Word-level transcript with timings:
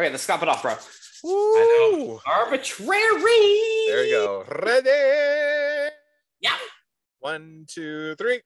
Okay, 0.00 0.10
let's 0.12 0.22
stop 0.22 0.40
it 0.44 0.48
off, 0.48 0.62
bro. 0.62 0.76
Woo! 1.24 2.20
Arbitrary. 2.24 3.00
There 3.88 4.04
you 4.04 4.12
go. 4.12 4.44
Ready? 4.64 5.90
Yeah. 6.40 6.54
One, 7.18 7.66
two, 7.66 8.14
three. 8.14 8.40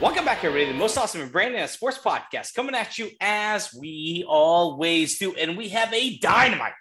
Welcome 0.00 0.24
back, 0.24 0.44
everybody. 0.44 0.66
The 0.66 0.78
most 0.78 0.96
awesome 0.96 1.22
and 1.22 1.32
brand 1.32 1.56
new 1.56 1.66
sports 1.66 1.98
podcast 1.98 2.54
coming 2.54 2.76
at 2.76 2.98
you 2.98 3.10
as 3.20 3.74
we 3.74 4.24
always 4.28 5.18
do. 5.18 5.34
And 5.34 5.58
we 5.58 5.70
have 5.70 5.92
a 5.92 6.18
dynamite 6.18 6.74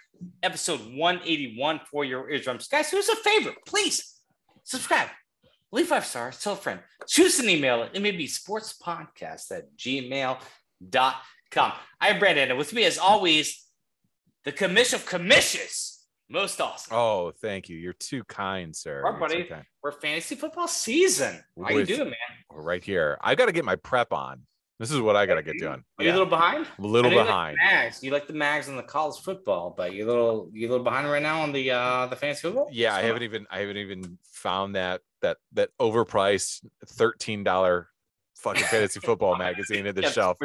episode 0.44 0.82
181 0.82 1.82
for 1.90 2.06
your 2.06 2.30
eardrums. 2.30 2.68
Guys, 2.68 2.92
who's 2.92 3.10
a 3.10 3.16
favorite? 3.16 3.56
Please 3.66 4.19
subscribe, 4.70 5.10
leave 5.72 5.88
five 5.88 6.06
stars, 6.06 6.40
tell 6.40 6.54
a 6.54 6.56
friend, 6.56 6.80
us 7.02 7.40
an 7.40 7.50
email. 7.50 7.90
It 7.92 8.02
may 8.02 8.12
be 8.12 8.28
sportspodcast 8.28 9.52
at 9.52 9.76
gmail.com. 9.76 10.44
I 12.00 12.08
am 12.08 12.20
Brandon, 12.20 12.50
and 12.50 12.58
with 12.58 12.72
me, 12.72 12.84
as 12.86 13.00
always, 13.00 13.66
the 14.46 14.52
commission 14.52 15.00
of 15.00 15.08
commissions. 15.08 16.06
Most 16.30 16.62
awesome. 16.62 16.96
Oh, 16.96 17.32
thank 17.42 17.70
you. 17.70 17.78
You're 17.78 17.94
too 17.94 18.24
kind, 18.26 18.76
sir. 18.76 19.02
You're 19.04 19.20
buddy. 19.20 19.46
kind. 19.46 19.64
We're 19.82 19.92
fantasy 19.92 20.36
football 20.36 20.68
season. 20.68 21.44
How 21.60 21.72
you 21.72 21.86
doing, 21.86 22.02
man? 22.02 22.16
We're 22.52 22.62
right 22.62 22.84
here. 22.84 23.18
I 23.22 23.34
got 23.34 23.48
to 23.48 23.52
get 23.52 23.66
my 23.66 23.76
prep 23.76 24.14
on. 24.14 24.44
This 24.80 24.92
is 24.92 25.02
what 25.02 25.18
I 25.18 25.26
got 25.26 25.36
to 25.36 25.44
get 25.44 25.58
doing. 25.60 25.84
Are 25.98 26.04
you 26.06 26.12
a 26.12 26.14
little 26.14 26.26
behind? 26.26 26.66
a 26.78 26.82
little 26.82 27.12
know 27.12 27.18
you 27.18 27.24
behind. 27.26 27.58
Like 27.62 27.72
mags. 27.72 28.02
You 28.02 28.12
like 28.12 28.28
the 28.28 28.34
mags 28.34 28.70
on 28.70 28.78
the 28.78 28.84
college 28.84 29.20
football, 29.22 29.74
but 29.76 29.94
you're 29.94 30.08
a 30.08 30.10
little 30.10 30.50
you 30.54 30.68
a 30.68 30.72
little 30.72 30.86
behind 30.86 31.10
right 31.12 31.22
now 31.22 31.42
on 31.42 31.52
the 31.52 31.70
uh 31.72 32.06
the 32.08 32.16
fantasy 32.16 32.42
football. 32.44 32.70
Yeah, 32.72 32.96
I 32.96 33.02
haven't 33.02 33.24
even 33.24 33.46
I 33.52 33.60
haven't 33.60 33.78
even 33.78 34.18
found 34.32 34.76
that 34.78 35.02
that 35.22 35.38
that 35.52 35.72
overpriced 35.82 36.66
thirteen 36.88 37.44
dollar 37.44 37.90
fucking 38.38 38.64
fantasy 38.64 39.02
football 39.02 39.36
magazine 39.48 39.86
at 39.86 39.96
the 39.96 40.04
Yeah, 40.04 40.12
shelf. 40.12 40.38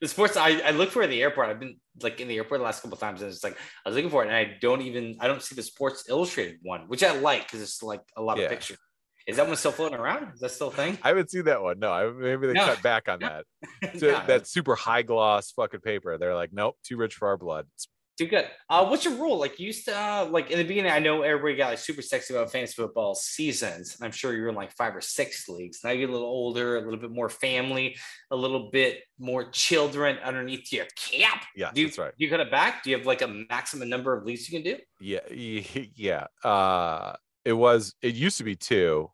The 0.00 0.08
sports 0.08 0.36
I, 0.36 0.58
I 0.58 0.70
look 0.72 0.90
for 0.90 1.02
at 1.02 1.08
the 1.08 1.22
airport. 1.22 1.48
I've 1.48 1.60
been 1.60 1.76
like 2.02 2.20
in 2.20 2.26
the 2.26 2.36
airport 2.36 2.58
the 2.58 2.64
last 2.64 2.82
couple 2.82 2.94
of 2.94 3.00
times, 3.00 3.22
and 3.22 3.30
it's 3.30 3.44
like 3.44 3.56
I 3.84 3.88
was 3.88 3.94
looking 3.94 4.10
for 4.10 4.24
it, 4.24 4.26
and 4.26 4.36
I 4.36 4.56
don't 4.60 4.82
even 4.82 5.16
I 5.20 5.28
don't 5.28 5.40
see 5.40 5.54
the 5.54 5.62
Sports 5.62 6.06
Illustrated 6.08 6.58
one, 6.62 6.88
which 6.88 7.04
I 7.04 7.12
like 7.18 7.44
because 7.44 7.62
it's 7.62 7.84
like 7.84 8.02
a 8.16 8.20
lot 8.20 8.36
Yeah. 8.36 8.44
of 8.44 8.50
pictures. 8.50 8.78
Is 9.26 9.36
that 9.36 9.46
one 9.46 9.56
still 9.56 9.72
floating 9.72 9.98
around? 9.98 10.32
Is 10.34 10.40
that 10.40 10.50
still 10.52 10.68
a 10.68 10.72
thing? 10.72 10.98
I 11.02 11.08
haven't 11.08 11.30
seen 11.30 11.44
that 11.46 11.60
one. 11.62 11.78
No, 11.78 11.90
I, 11.92 12.10
maybe 12.10 12.46
they 12.46 12.52
No. 12.52 12.64
cut 12.64 12.82
back 12.82 13.08
on 13.08 13.18
that. 13.20 13.44
So 13.98 14.06
that 14.26 14.46
super 14.46 14.74
high 14.74 15.02
gloss 15.02 15.50
fucking 15.52 15.80
paper. 15.80 16.16
They're 16.18 16.34
like, 16.34 16.52
nope, 16.52 16.76
too 16.84 16.96
rich 16.96 17.14
for 17.14 17.28
our 17.28 17.36
blood. 17.36 17.66
It's- 17.66 17.88
too 18.18 18.26
good. 18.28 18.46
Uh, 18.70 18.86
what's 18.86 19.04
your 19.04 19.12
rule? 19.16 19.38
Like 19.38 19.60
you 19.60 19.66
used 19.66 19.84
to 19.84 19.94
uh, 19.94 20.26
like 20.30 20.50
in 20.50 20.56
the 20.56 20.64
beginning. 20.64 20.90
I 20.90 21.00
know 21.00 21.20
everybody 21.20 21.54
got 21.54 21.68
like 21.68 21.78
super 21.78 22.00
sexy 22.00 22.32
about 22.32 22.50
fantasy 22.50 22.72
football 22.72 23.14
seasons. 23.14 23.94
I'm 24.00 24.10
sure 24.10 24.32
you're 24.34 24.48
in 24.48 24.54
like 24.54 24.72
five 24.72 24.96
or 24.96 25.02
six 25.02 25.46
leagues. 25.50 25.80
Now 25.84 25.90
you're 25.90 26.08
a 26.08 26.12
little 26.12 26.26
older, 26.26 26.78
a 26.78 26.80
little 26.80 26.98
bit 26.98 27.10
more 27.10 27.28
family, 27.28 27.94
a 28.30 28.36
little 28.36 28.70
bit 28.70 29.00
more 29.18 29.50
children 29.50 30.16
underneath 30.24 30.72
your 30.72 30.86
cap. 30.96 31.44
Yeah, 31.54 31.72
Do 31.74 31.82
you, 31.82 31.88
that's 31.88 31.98
right. 31.98 32.12
do 32.18 32.24
you 32.24 32.30
cut 32.30 32.40
it 32.40 32.50
back? 32.50 32.82
Do 32.84 32.88
you 32.90 32.96
have 32.96 33.04
like 33.04 33.20
a 33.20 33.28
maximum 33.50 33.90
number 33.90 34.16
of 34.16 34.24
leagues 34.24 34.50
you 34.50 34.62
can 34.62 34.72
do? 34.76 34.80
Yeah, 34.98 35.20
yeah. 35.94 36.26
Uh, 36.42 37.16
it 37.44 37.52
was. 37.52 37.94
It 38.00 38.14
used 38.14 38.38
to 38.38 38.44
be 38.44 38.56
two, 38.56 39.10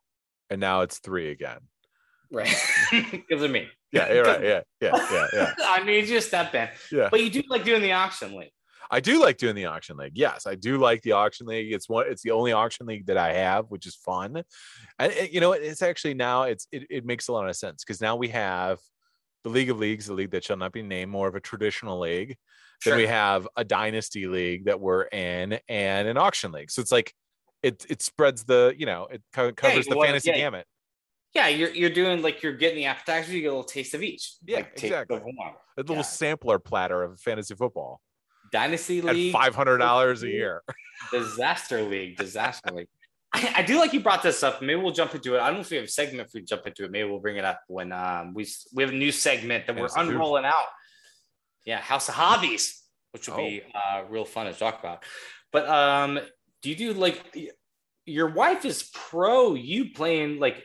and 0.52 0.60
now 0.60 0.82
it's 0.82 0.98
three 0.98 1.30
again. 1.30 1.58
Right. 2.30 2.54
Because 3.10 3.42
of 3.42 3.50
me. 3.50 3.68
Yeah, 3.90 4.12
you're 4.12 4.24
right. 4.24 4.42
Yeah, 4.42 4.60
yeah, 4.80 5.06
yeah, 5.12 5.26
yeah. 5.32 5.54
I 5.66 5.82
need 5.84 6.08
you 6.08 6.16
to 6.16 6.20
step 6.22 6.54
in. 6.54 6.68
Yeah. 6.90 7.08
But 7.10 7.20
you 7.22 7.30
do 7.30 7.42
like 7.48 7.64
doing 7.64 7.82
the 7.82 7.92
auction 7.92 8.34
league. 8.36 8.50
I 8.90 9.00
do 9.00 9.20
like 9.20 9.38
doing 9.38 9.54
the 9.54 9.64
auction 9.66 9.96
league. 9.96 10.12
Yes, 10.14 10.46
I 10.46 10.54
do 10.54 10.76
like 10.76 11.00
the 11.02 11.12
auction 11.12 11.46
league. 11.46 11.72
It's 11.72 11.88
one. 11.88 12.06
It's 12.08 12.22
the 12.22 12.30
only 12.32 12.52
auction 12.52 12.86
league 12.86 13.06
that 13.06 13.16
I 13.16 13.32
have, 13.32 13.66
which 13.70 13.86
is 13.86 13.96
fun. 13.96 14.42
And 14.98 15.12
it- 15.12 15.32
you 15.32 15.40
know, 15.40 15.52
it's 15.52 15.80
actually 15.82 16.14
now 16.14 16.42
it's 16.44 16.66
it, 16.72 16.82
it 16.90 17.04
makes 17.06 17.28
a 17.28 17.32
lot 17.32 17.48
of 17.48 17.56
sense 17.56 17.82
because 17.84 18.00
now 18.02 18.16
we 18.16 18.28
have 18.28 18.78
the 19.44 19.50
League 19.50 19.70
of 19.70 19.78
Leagues, 19.78 20.06
the 20.06 20.14
league 20.14 20.30
that 20.32 20.44
shall 20.44 20.56
not 20.58 20.72
be 20.72 20.82
named, 20.82 21.10
more 21.10 21.28
of 21.28 21.34
a 21.34 21.40
traditional 21.40 21.98
league. 22.00 22.36
Then 22.84 22.96
we 22.96 23.06
have 23.06 23.48
a 23.56 23.64
dynasty 23.64 24.26
league 24.26 24.64
that 24.66 24.80
we're 24.80 25.04
in, 25.04 25.58
and 25.68 26.08
an 26.08 26.16
auction 26.18 26.50
league. 26.52 26.70
So 26.70 26.80
it's 26.82 26.92
like 26.92 27.14
it 27.62 27.86
it 27.88 28.02
spreads 28.02 28.44
the 28.44 28.74
you 28.76 28.86
know 28.86 29.06
it 29.10 29.22
co- 29.32 29.52
covers 29.52 29.86
the 29.86 29.96
well, 29.96 30.06
fantasy 30.06 30.30
yeah. 30.30 30.36
gamut. 30.36 30.66
Yeah, 31.34 31.48
you're 31.48 31.70
you're 31.70 31.90
doing 31.90 32.20
like 32.22 32.42
you're 32.42 32.52
getting 32.56 32.76
the 32.76 32.84
appetizer, 32.86 33.32
you 33.32 33.40
get 33.40 33.46
a 33.48 33.50
little 33.50 33.64
taste 33.64 33.94
of 33.94 34.02
each. 34.02 34.34
Yeah, 34.44 34.56
like, 34.58 34.72
exactly. 34.82 35.16
A 35.18 35.80
little 35.80 35.96
Yeah. 35.96 36.02
sampler 36.02 36.58
platter 36.58 37.02
of 37.02 37.18
fantasy 37.20 37.54
football 37.54 38.00
Dynasty 38.52 39.00
league, 39.00 39.32
five 39.32 39.54
hundred 39.54 39.78
dollars 39.78 40.22
a 40.22 40.28
year. 40.28 40.62
disaster 41.10 41.82
league, 41.82 42.16
disaster 42.16 42.70
league. 42.72 42.88
I, 43.32 43.52
I 43.56 43.62
do 43.62 43.78
like 43.78 43.94
you 43.94 44.00
brought 44.00 44.22
this 44.22 44.42
up. 44.42 44.60
Maybe 44.60 44.78
we'll 44.78 44.92
jump 44.92 45.14
into 45.14 45.36
it. 45.36 45.40
I 45.40 45.46
don't 45.46 45.54
know 45.54 45.60
if 45.60 45.70
we 45.70 45.76
have 45.78 45.86
a 45.86 45.88
segment 45.88 46.28
if 46.28 46.34
we 46.34 46.42
jump 46.42 46.66
into 46.66 46.84
it. 46.84 46.90
Maybe 46.90 47.08
we'll 47.08 47.20
bring 47.20 47.36
it 47.38 47.44
up 47.46 47.60
when 47.66 47.92
um 47.92 48.34
we 48.34 48.46
we 48.74 48.82
have 48.82 48.92
a 48.92 48.96
new 48.96 49.10
segment 49.12 49.66
that 49.66 49.76
we're 49.76 49.88
unrolling 49.96 50.44
out. 50.44 50.66
Yeah, 51.64 51.78
House 51.80 52.08
of 52.10 52.14
Hobbies, 52.16 52.82
which 53.12 53.28
will 53.28 53.36
Oh. 53.36 53.38
be 53.38 53.62
uh 53.74 54.02
real 54.10 54.26
fun 54.26 54.46
to 54.46 54.52
talk 54.52 54.78
about. 54.80 55.02
But 55.50 55.66
um, 55.68 56.18
do 56.62 56.70
you 56.70 56.76
do 56.76 56.92
like 56.94 57.22
your 58.06 58.28
wife 58.28 58.64
is 58.64 58.90
pro 58.92 59.54
you 59.54 59.90
playing 59.92 60.38
like 60.38 60.62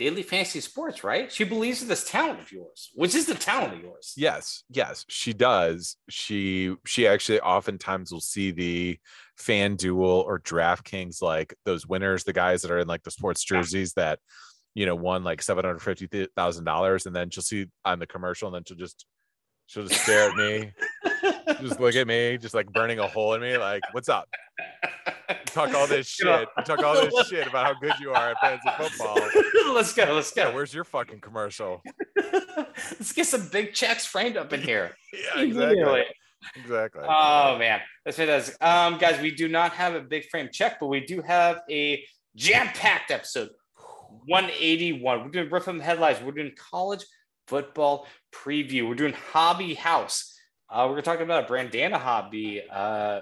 daily 0.00 0.22
fantasy 0.22 0.60
sports, 0.60 1.04
right? 1.04 1.30
She 1.30 1.44
believes 1.44 1.82
in 1.82 1.88
this 1.88 2.08
talent 2.08 2.40
of 2.40 2.50
yours, 2.50 2.88
which 2.94 3.14
is 3.14 3.26
the 3.26 3.34
talent 3.34 3.74
of 3.74 3.82
yours. 3.82 4.14
Yes, 4.16 4.64
yes, 4.70 5.04
she 5.08 5.34
does. 5.34 5.96
She 6.08 6.74
she 6.86 7.06
actually 7.06 7.40
oftentimes 7.40 8.10
will 8.10 8.22
see 8.22 8.50
the 8.50 8.98
FanDuel 9.38 10.24
or 10.24 10.40
DraftKings 10.40 11.20
like 11.20 11.54
those 11.66 11.86
winners, 11.86 12.24
the 12.24 12.32
guys 12.32 12.62
that 12.62 12.70
are 12.70 12.78
in 12.78 12.88
like 12.88 13.02
the 13.02 13.10
sports 13.10 13.44
jerseys 13.44 13.92
that 13.92 14.20
you 14.74 14.86
know 14.86 14.94
won 14.94 15.22
like 15.22 15.42
seven 15.42 15.66
hundred 15.66 15.80
fifty 15.80 16.26
thousand 16.34 16.64
dollars, 16.64 17.04
and 17.04 17.14
then 17.14 17.28
she'll 17.28 17.42
see 17.42 17.66
on 17.84 17.98
the 17.98 18.06
commercial, 18.06 18.48
and 18.48 18.54
then 18.54 18.64
she'll 18.64 18.78
just 18.78 19.04
she'll 19.66 19.86
just 19.86 20.02
stare 20.02 20.30
at 20.30 20.36
me, 20.36 20.72
just 21.60 21.78
look 21.78 21.94
at 21.94 22.06
me, 22.06 22.38
just 22.38 22.54
like 22.54 22.72
burning 22.72 23.00
a 23.00 23.06
hole 23.06 23.34
in 23.34 23.42
me, 23.42 23.58
like 23.58 23.82
what's 23.92 24.08
up? 24.08 24.30
Talk 25.46 25.74
all 25.74 25.86
this 25.86 26.18
You 26.18 26.26
know- 26.26 26.38
shit. 26.40 26.48
You 26.58 26.64
talk 26.64 26.82
all 26.84 26.94
this 26.94 27.28
shit 27.28 27.46
about 27.46 27.66
how 27.66 27.80
good 27.80 27.94
you 28.00 28.12
are 28.12 28.30
at 28.30 28.40
fantasy 28.40 28.68
football. 28.76 29.18
let's 29.74 29.92
go. 29.92 30.04
Let's 30.14 30.32
Yeah, 30.36 30.50
go. 30.50 30.54
where's 30.54 30.72
your 30.74 30.84
fucking 30.84 31.20
commercial? 31.20 31.82
let's 32.16 33.12
get 33.12 33.26
some 33.26 33.48
big 33.48 33.72
checks 33.74 34.06
framed 34.06 34.36
up 34.36 34.52
in 34.52 34.60
here. 34.62 34.94
Yeah, 35.12 35.42
exactly. 35.42 36.04
Exactly. 36.56 37.02
Oh 37.06 37.58
man, 37.58 37.80
that's 38.04 38.16
fantastic. 38.16 38.56
Um, 38.64 38.96
guys, 38.98 39.20
we 39.20 39.30
do 39.30 39.46
not 39.48 39.72
have 39.72 39.94
a 39.94 40.00
big 40.00 40.24
frame 40.30 40.48
check, 40.52 40.78
but 40.80 40.86
we 40.86 41.00
do 41.00 41.20
have 41.20 41.60
a 41.70 42.02
jam-packed 42.34 43.10
episode. 43.10 43.50
181. 44.26 45.22
We're 45.24 45.28
doing 45.30 45.50
riff 45.50 45.64
the 45.66 45.74
headlines. 45.82 46.18
We're 46.22 46.32
doing 46.32 46.52
college 46.56 47.04
football 47.46 48.06
preview. 48.32 48.88
We're 48.88 48.94
doing 48.94 49.12
hobby 49.32 49.74
house. 49.74 50.34
Uh, 50.68 50.86
we're 50.90 51.00
talking 51.02 51.22
about 51.22 51.48
a 51.48 51.52
Brandana 51.52 51.98
hobby. 51.98 52.62
Uh, 52.70 53.20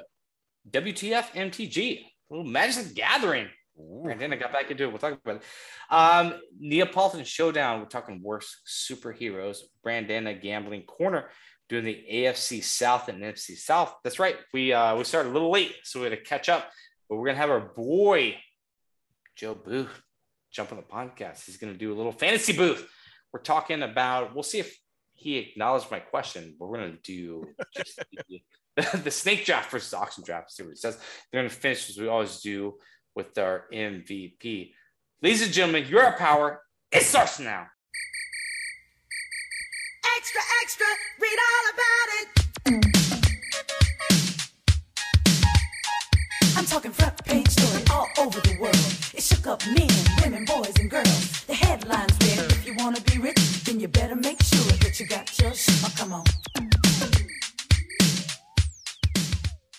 WTF 0.71 1.31
MTG, 1.33 2.01
a 2.01 2.34
little 2.34 2.51
Magic 2.51 2.89
the 2.89 2.95
Gathering. 2.95 3.49
Ooh. 3.79 4.03
Brandon, 4.05 4.33
I 4.33 4.37
got 4.37 4.53
back 4.53 4.71
into 4.71 4.84
it. 4.84 4.89
We'll 4.89 4.99
talk 4.99 5.19
about 5.25 5.37
it. 5.37 5.43
Um, 5.91 6.41
Neapolitan 6.59 7.25
Showdown. 7.25 7.81
We're 7.81 7.87
talking 7.87 8.21
worst 8.23 8.56
superheroes. 8.67 9.59
Brandana 9.84 10.41
Gambling 10.41 10.83
Corner 10.83 11.29
doing 11.69 11.84
the 11.84 12.05
AFC 12.12 12.62
South 12.62 13.09
and 13.09 13.23
NFC 13.23 13.56
South. 13.56 13.95
That's 14.03 14.19
right. 14.19 14.37
We 14.53 14.73
uh, 14.73 14.97
we 14.97 15.05
started 15.05 15.31
a 15.31 15.33
little 15.33 15.51
late, 15.51 15.75
so 15.84 16.01
we 16.01 16.05
had 16.05 16.19
to 16.19 16.23
catch 16.23 16.49
up. 16.49 16.71
But 17.09 17.17
we're 17.17 17.27
gonna 17.27 17.39
have 17.39 17.50
our 17.50 17.61
boy 17.61 18.37
Joe 19.37 19.55
Booth 19.55 20.03
jump 20.50 20.73
on 20.73 20.79
the 20.79 20.85
podcast. 20.85 21.45
He's 21.45 21.56
gonna 21.56 21.75
do 21.75 21.93
a 21.93 21.97
little 21.97 22.12
fantasy 22.12 22.53
booth. 22.53 22.89
We're 23.33 23.41
talking 23.41 23.83
about. 23.83 24.35
We'll 24.35 24.43
see 24.43 24.59
if 24.59 24.77
he 25.15 25.37
acknowledged 25.37 25.91
my 25.91 26.00
question. 26.00 26.56
But 26.59 26.69
we're 26.69 26.79
gonna 26.79 26.99
do 27.05 27.45
just 27.77 28.03
the, 29.03 29.11
snake 29.11 29.44
draft 29.44 29.72
versus 29.72 29.93
auction 29.93 30.22
draft. 30.25 30.53
See 30.53 30.62
what 30.62 30.71
it 30.71 30.78
says. 30.78 30.99
They're 31.33 31.41
gonna 31.41 31.50
finish 31.50 31.91
as 31.91 31.99
we 31.99 32.06
always 32.06 32.41
do 32.41 32.75
with 33.14 33.37
our 33.37 33.64
MVP. 33.73 34.73
Ladies 35.20 35.43
and 35.43 35.53
gentlemen, 35.53 35.87
your 35.88 36.12
power. 36.12 36.62
It 36.93 37.03
starts 37.03 37.41
now. 37.41 37.67
Extra, 40.17 40.41
extra, 40.62 40.87
read 41.20 41.38
all 41.49 41.64
about 41.75 42.08
it. 42.20 42.29
I'm 46.56 46.64
talking 46.64 46.93
front 46.93 47.25
page 47.25 47.49
story 47.49 47.82
all 47.91 48.08
over 48.19 48.38
the 48.41 48.56
world. 48.61 48.76
It 49.12 49.25
shook 49.25 49.49
up 49.49 49.61
men, 49.67 49.88
women, 50.23 50.44
boys, 50.44 50.73
and 50.79 50.88
girls. 50.88 51.44
The 51.47 51.55
headlines 51.55 52.17
read, 52.20 52.53
if 52.53 52.64
you 52.64 52.75
want 52.76 52.94
to 52.97 53.03
be 53.03 53.19
rich, 53.19 53.64
then 53.64 53.81
you 53.81 53.88
better 53.88 54.14
make 54.14 54.41
sure 54.43 54.70
that 54.79 55.00
you 55.00 55.06
got 55.06 55.37
your 55.41 55.53
sh- 55.53 55.82
oh, 55.85 55.93
come 55.97 56.12
on. 56.12 56.25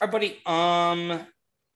All 0.01 0.07
right, 0.07 0.11
buddy. 0.11 0.41
Um, 0.45 1.27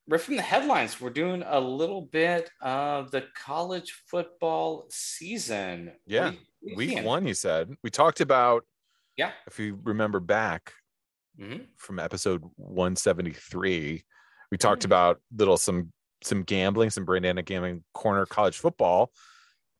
right 0.07 0.21
from 0.21 0.35
the 0.37 0.41
headlines, 0.41 1.01
we're 1.01 1.09
doing 1.09 1.43
a 1.45 1.59
little 1.59 2.01
bit 2.01 2.49
of 2.61 3.11
the 3.11 3.25
college 3.35 3.91
football 4.07 4.85
season. 4.89 5.93
Yeah, 6.05 6.31
you- 6.31 6.37
what 6.61 6.77
Week 6.77 7.03
one, 7.03 7.27
you 7.27 7.33
said. 7.33 7.75
We 7.83 7.89
talked 7.89 8.21
about, 8.21 8.65
Yeah. 9.17 9.33
if 9.47 9.59
you 9.59 9.77
remember 9.83 10.19
back 10.21 10.73
Mhm. 11.37 11.67
from 11.77 11.99
episode 11.99 12.43
173, 12.55 14.05
we 14.51 14.57
talked 14.57 14.83
Mm. 14.83 14.85
about 14.85 15.21
little 15.35 15.57
some 15.57 15.91
some 16.23 16.43
gambling, 16.43 16.89
some 16.89 17.05
Brandana 17.05 17.43
gambling 17.43 17.83
corner 17.93 18.25
college 18.25 18.57
football. 18.57 19.11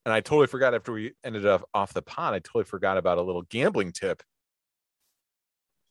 And 0.04 0.13
I 0.13 0.19
totally 0.19 0.48
forgot 0.48 0.74
after 0.75 0.92
we 0.92 1.13
ended 1.24 1.45
up 1.45 1.63
off 1.74 1.94
the 1.94 2.01
pod, 2.01 2.34
I 2.34 2.40
totally 2.40 2.66
forgot 2.66 2.98
about 2.98 3.18
a 3.18 3.22
little 3.22 3.44
gambling 3.44 3.94
tip 3.94 4.22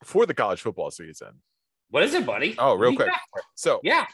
for 0.05 0.27
the 0.27 0.35
college 0.35 0.61
football 0.61 0.91
season. 0.91 1.43
What 1.93 2.03
is 2.03 2.15
it, 2.15 2.25
buddy? 2.27 2.56
Oh, 2.59 2.75
real 2.75 2.91
What 2.94 2.99
do 3.00 3.05
you 3.05 3.11
quick. 3.33 3.44
So 3.55 3.79
Yeah. 3.85 4.06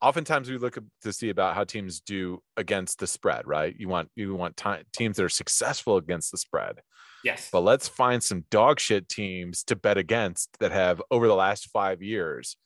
oftentimes 0.00 0.48
we 0.48 0.56
look 0.56 0.78
to 1.02 1.12
see 1.12 1.30
about 1.30 1.54
how 1.56 1.64
teams 1.64 2.00
do 2.00 2.40
against 2.56 3.00
the 3.00 3.06
spread, 3.08 3.46
right? 3.46 3.74
You 3.76 3.88
want 3.88 4.10
you 4.14 4.34
want 4.34 4.56
ti- 4.56 4.84
teams 4.92 5.16
that 5.16 5.24
are 5.24 5.28
successful 5.28 5.96
against 5.96 6.30
the 6.30 6.38
spread. 6.38 6.80
Yes. 7.24 7.50
But 7.50 7.62
let's 7.62 7.88
find 7.88 8.22
some 8.22 8.44
dog 8.50 8.78
shit 8.78 9.08
teams 9.08 9.64
to 9.64 9.74
bet 9.74 9.98
against 9.98 10.56
that 10.60 10.70
have 10.70 11.02
over 11.10 11.26
the 11.26 11.34
last 11.34 11.70
five 11.70 12.00
years 12.02 12.56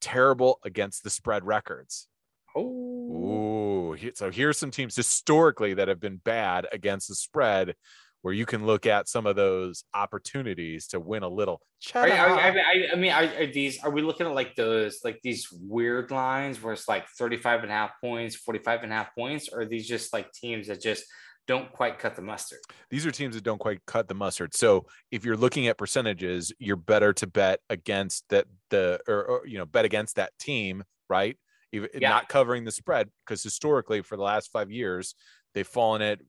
terrible 0.00 0.58
against 0.64 1.04
the 1.04 1.10
spread 1.10 1.44
records. 1.46 2.08
Oh. 2.56 3.92
Ooh, 3.92 3.96
so 4.14 4.30
here's 4.30 4.58
some 4.58 4.70
teams 4.72 4.96
historically 4.96 5.74
that 5.74 5.86
have 5.88 6.00
been 6.00 6.16
bad 6.16 6.66
against 6.72 7.06
the 7.08 7.14
spread, 7.14 7.74
where 8.22 8.34
you 8.34 8.46
can 8.46 8.66
look 8.66 8.86
at 8.86 9.08
some 9.08 9.26
of 9.26 9.36
those 9.36 9.84
opportunities 9.94 10.88
to 10.88 11.00
win 11.00 11.22
a 11.22 11.28
little. 11.28 11.60
Are, 11.94 12.00
I, 12.02 12.50
mean, 12.50 12.64
I, 12.64 12.92
I 12.92 12.96
mean, 12.96 13.12
are, 13.12 13.42
are 13.42 13.46
these, 13.46 13.82
are 13.82 13.90
we 13.90 14.02
looking 14.02 14.26
at 14.26 14.34
like 14.34 14.54
those, 14.56 15.00
like 15.04 15.20
these 15.22 15.48
weird 15.52 16.10
lines 16.10 16.62
where 16.62 16.72
it's 16.72 16.88
like 16.88 17.08
35 17.18 17.62
and 17.62 17.70
a 17.70 17.74
half 17.74 17.92
points, 18.02 18.36
45 18.36 18.82
and 18.82 18.92
a 18.92 18.96
half 18.96 19.14
points, 19.14 19.48
or 19.50 19.62
are 19.62 19.66
these 19.66 19.88
just 19.88 20.12
like 20.12 20.30
teams 20.32 20.68
that 20.68 20.82
just 20.82 21.04
don't 21.46 21.72
quite 21.72 21.98
cut 21.98 22.14
the 22.14 22.22
mustard? 22.22 22.60
These 22.90 23.06
are 23.06 23.10
teams 23.10 23.34
that 23.34 23.42
don't 23.44 23.58
quite 23.58 23.80
cut 23.86 24.06
the 24.06 24.14
mustard. 24.14 24.54
So 24.54 24.86
if 25.10 25.24
you're 25.24 25.36
looking 25.36 25.66
at 25.66 25.78
percentages, 25.78 26.52
you're 26.58 26.76
better 26.76 27.12
to 27.14 27.26
bet 27.26 27.60
against 27.68 28.24
that 28.28 28.46
the 28.68 29.00
or, 29.08 29.24
or 29.24 29.46
you 29.46 29.58
know 29.58 29.66
bet 29.66 29.84
against 29.84 30.16
that 30.16 30.32
team, 30.38 30.84
right? 31.08 31.36
Even 31.72 31.88
Yeah. 31.94 32.10
not 32.10 32.28
covering 32.28 32.64
the 32.64 32.70
spread 32.70 33.08
because 33.24 33.42
historically 33.42 34.02
for 34.02 34.16
the 34.16 34.22
last 34.22 34.52
five 34.52 34.70
years 34.70 35.14
they've 35.54 35.66
fallen 35.66 36.02
at 36.02 36.20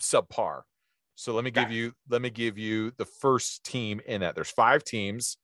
subpar. 0.00 0.62
So 1.18 1.34
let 1.34 1.42
me 1.42 1.50
give 1.50 1.72
you 1.72 1.94
let 2.08 2.22
me 2.22 2.30
give 2.30 2.58
you 2.58 2.92
the 2.96 3.04
first 3.04 3.64
team 3.64 4.00
in 4.06 4.20
that. 4.20 4.36
There's 4.36 4.52
five 4.52 4.84
teams. 4.84 5.36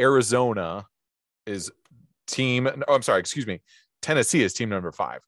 Arizona 0.00 0.86
is 1.44 1.72
team. 2.28 2.68
Oh, 2.86 2.94
I'm 2.94 3.02
sorry, 3.02 3.18
excuse 3.18 3.44
me. 3.44 3.60
Tennessee 4.00 4.44
is 4.44 4.54
team 4.54 4.68
number 4.68 4.92
five. 4.92 5.22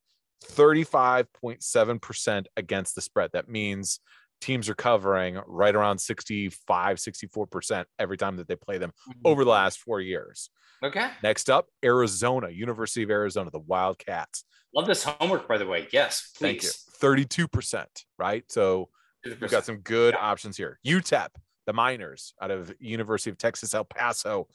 35.7% 0.52 2.46
against 2.56 2.94
the 2.94 3.00
spread. 3.00 3.31
That 3.32 3.48
means 3.48 3.98
teams 4.40 4.69
are 4.69 4.76
covering 4.76 5.40
right 5.48 5.75
around 5.75 5.98
65, 5.98 6.98
64% 6.98 7.84
every 7.98 8.16
time 8.16 8.37
that 8.37 8.46
they 8.46 8.54
play 8.54 8.78
them 8.78 8.92
mm-hmm. 9.08 9.20
over 9.25 9.42
the 9.44 9.50
last 9.50 9.81
four 9.81 10.00
years. 10.00 10.50
Okay. 10.84 11.10
Next 11.25 11.50
up, 11.50 11.66
Arizona, 11.84 12.48
University 12.48 13.02
of 13.02 13.10
Arizona, 13.10 13.50
the 13.50 13.58
Wildcats. 13.58 14.44
Love 14.72 14.87
this 14.87 15.02
homework, 15.02 15.48
by 15.48 15.58
the 15.58 15.66
way. 15.66 15.88
Yes, 15.92 16.31
Thank 16.37 16.62
you. 16.62 16.69
please. 16.69 16.84
32%, 17.02 17.87
right? 18.19 18.44
So 18.48 18.88
we've 19.25 19.50
got 19.50 19.64
some 19.64 19.78
good 19.78 20.14
options 20.14 20.56
here. 20.56 20.78
UTEP, 20.87 21.28
the 21.67 21.72
Miners 21.72 22.34
out 22.40 22.50
of 22.50 22.72
University 22.78 23.31
of 23.31 23.38
Texas, 23.38 23.75
El 23.75 23.84
Paso, 23.84 24.49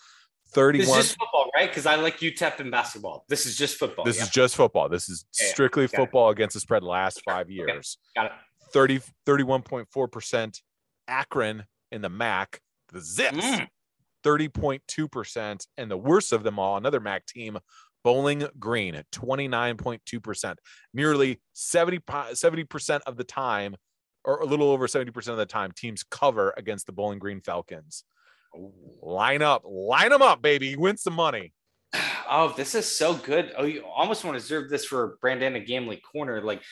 31. 0.50 0.80
This 0.80 0.88
31. 0.88 1.00
is 1.00 1.06
just 1.08 1.18
football, 1.20 1.52
right? 1.56 1.70
Because 1.70 1.86
I 1.86 1.96
like 1.96 2.20
UTEP 2.20 2.60
in 2.60 2.70
basketball. 2.72 3.26
This 3.30 3.46
is 3.46 3.58
just 3.58 3.78
football. 3.78 4.06
This 4.06 4.18
yeah. 4.18 4.24
is 4.24 4.30
just 4.30 4.56
football. 4.56 4.90
This 4.90 5.10
is 5.10 5.26
Yeah, 5.40 5.48
yeah. 5.48 5.54
strictly 5.54 5.84
it. 5.86 5.92
football 5.92 6.30
against 6.30 6.54
the 6.54 6.60
spread 6.60 6.84
last 6.84 7.22
five 7.26 7.50
years. 7.50 7.98
got 8.16 8.28
it. 8.28 8.32
30, 8.72 9.00
31.4% 9.26 10.62
Akron 11.08 11.64
in 11.92 12.02
the 12.02 12.10
MAC, 12.10 12.60
the 12.92 13.00
Zips, 13.00 13.38
Mm. 13.38 13.68
30.2%. 14.24 15.68
And 15.78 15.90
the 15.90 15.98
worst 15.98 16.34
of 16.34 16.44
them 16.44 16.60
all, 16.60 16.78
another 16.78 17.00
MAC 17.00 17.26
team, 17.26 17.58
Bowling 18.04 18.48
Green 18.60 18.96
at 18.96 19.10
29.2%. 19.12 20.58
Nearly 20.94 21.42
70, 21.54 22.00
70% 22.00 23.02
of 23.06 23.18
the 23.18 23.24
time, 23.24 23.76
or 24.26 24.42
a 24.42 24.46
little 24.46 24.70
over 24.70 24.88
70% 24.88 25.28
of 25.28 25.38
the 25.38 25.46
time, 25.46 25.72
teams 25.72 26.04
cover 26.04 26.54
against 26.58 26.86
the 26.86 26.92
Bowling 26.92 27.20
Green 27.20 27.42
Falcons. 27.42 28.04
Line 29.02 29.42
up, 29.42 29.64
line 29.66 30.10
them 30.10 30.22
up, 30.22 30.42
baby. 30.42 30.76
Win 30.76 30.98
some 30.98 31.14
money. 31.14 31.54
Oh, 32.28 32.56
this 32.58 32.74
is 32.74 32.88
so 32.88 33.14
good. 33.14 33.54
Oh, 33.56 33.66
you 33.66 33.84
almost 33.86 34.24
want 34.24 34.34
to 34.34 34.42
reserve 34.42 34.68
this 34.68 34.84
for 34.84 35.20
Brandana 35.24 35.64
Gambling 35.64 36.00
Corner. 36.00 36.42
Like 36.42 36.64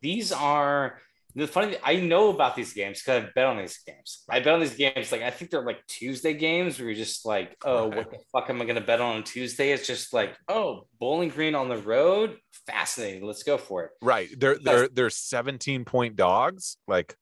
these 0.00 0.30
are 0.30 1.00
the 1.34 1.46
funny. 1.46 1.72
Thing 1.72 1.80
I 1.82 1.96
know 1.96 2.30
about 2.30 2.56
these 2.56 2.72
games 2.72 3.00
because 3.00 3.24
I 3.24 3.30
bet 3.34 3.46
on 3.46 3.58
these 3.58 3.78
games. 3.86 4.24
I 4.28 4.40
bet 4.40 4.54
on 4.54 4.60
these 4.60 4.74
games. 4.74 5.12
Like 5.12 5.22
I 5.22 5.30
think 5.30 5.50
they're 5.50 5.64
like 5.64 5.86
Tuesday 5.86 6.34
games 6.34 6.78
where 6.78 6.88
you're 6.88 6.96
just 6.96 7.24
like, 7.24 7.56
oh, 7.64 7.88
what 7.88 8.10
the 8.10 8.18
fuck 8.32 8.50
am 8.50 8.60
I 8.60 8.64
gonna 8.64 8.80
bet 8.80 9.00
on 9.00 9.16
on 9.16 9.24
Tuesday? 9.24 9.72
It's 9.72 9.86
just 9.86 10.12
like, 10.12 10.36
oh, 10.48 10.86
Bowling 10.98 11.28
Green 11.28 11.54
on 11.54 11.68
the 11.68 11.78
road. 11.78 12.38
Fascinating. 12.66 13.24
Let's 13.24 13.42
go 13.42 13.58
for 13.58 13.84
it. 13.84 13.90
Right. 14.02 14.28
They're 14.36 14.58
they're 14.58 14.88
they're 14.88 15.10
17 15.10 15.84
point 15.84 16.16
dogs. 16.16 16.76
Like 16.86 17.14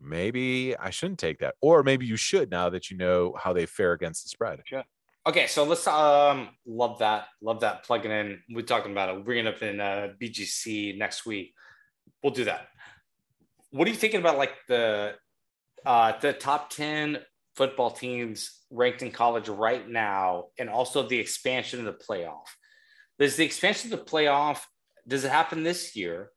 maybe 0.00 0.76
I 0.76 0.90
shouldn't 0.90 1.18
take 1.18 1.38
that. 1.40 1.54
Or 1.60 1.82
maybe 1.82 2.06
you 2.06 2.16
should 2.16 2.50
now 2.50 2.70
that 2.70 2.90
you 2.90 2.96
know 2.96 3.34
how 3.38 3.52
they 3.52 3.66
fare 3.66 3.92
against 3.92 4.24
the 4.24 4.28
spread. 4.28 4.60
Yeah. 4.70 4.82
Okay, 5.26 5.46
so 5.46 5.64
let's 5.64 5.86
um 5.86 6.50
love 6.66 6.98
that, 6.98 7.28
love 7.40 7.60
that 7.60 7.84
plugging 7.84 8.10
in. 8.10 8.40
We're 8.50 8.62
talking 8.62 8.92
about 8.92 9.08
it. 9.08 9.16
We're 9.16 9.22
bringing 9.22 9.46
up 9.46 9.62
in 9.62 9.80
uh, 9.80 10.08
BGC 10.20 10.98
next 10.98 11.24
week. 11.24 11.54
We'll 12.22 12.34
do 12.34 12.44
that. 12.44 12.68
What 13.74 13.88
are 13.88 13.90
you 13.90 13.96
thinking 13.96 14.20
about 14.20 14.38
like 14.38 14.54
the 14.68 15.14
uh 15.84 16.12
the 16.20 16.32
top 16.32 16.70
10 16.70 17.18
football 17.56 17.90
teams 17.90 18.60
ranked 18.70 19.02
in 19.02 19.10
college 19.10 19.48
right 19.48 19.88
now 19.88 20.44
and 20.60 20.70
also 20.70 21.08
the 21.08 21.18
expansion 21.18 21.80
of 21.80 21.86
the 21.86 22.04
playoff? 22.04 22.46
Does 23.18 23.34
the 23.34 23.44
expansion 23.44 23.92
of 23.92 23.98
the 23.98 24.04
playoff 24.04 24.60
does 25.08 25.24
it 25.24 25.32
happen 25.32 25.64
this 25.64 25.96
year? 25.96 26.30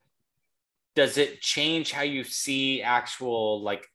Does 0.95 1.19
it 1.19 1.39
change 1.39 1.91
how 1.91 2.01
you 2.01 2.23
see 2.23 2.81
actual 2.81 3.61
like 3.61 3.85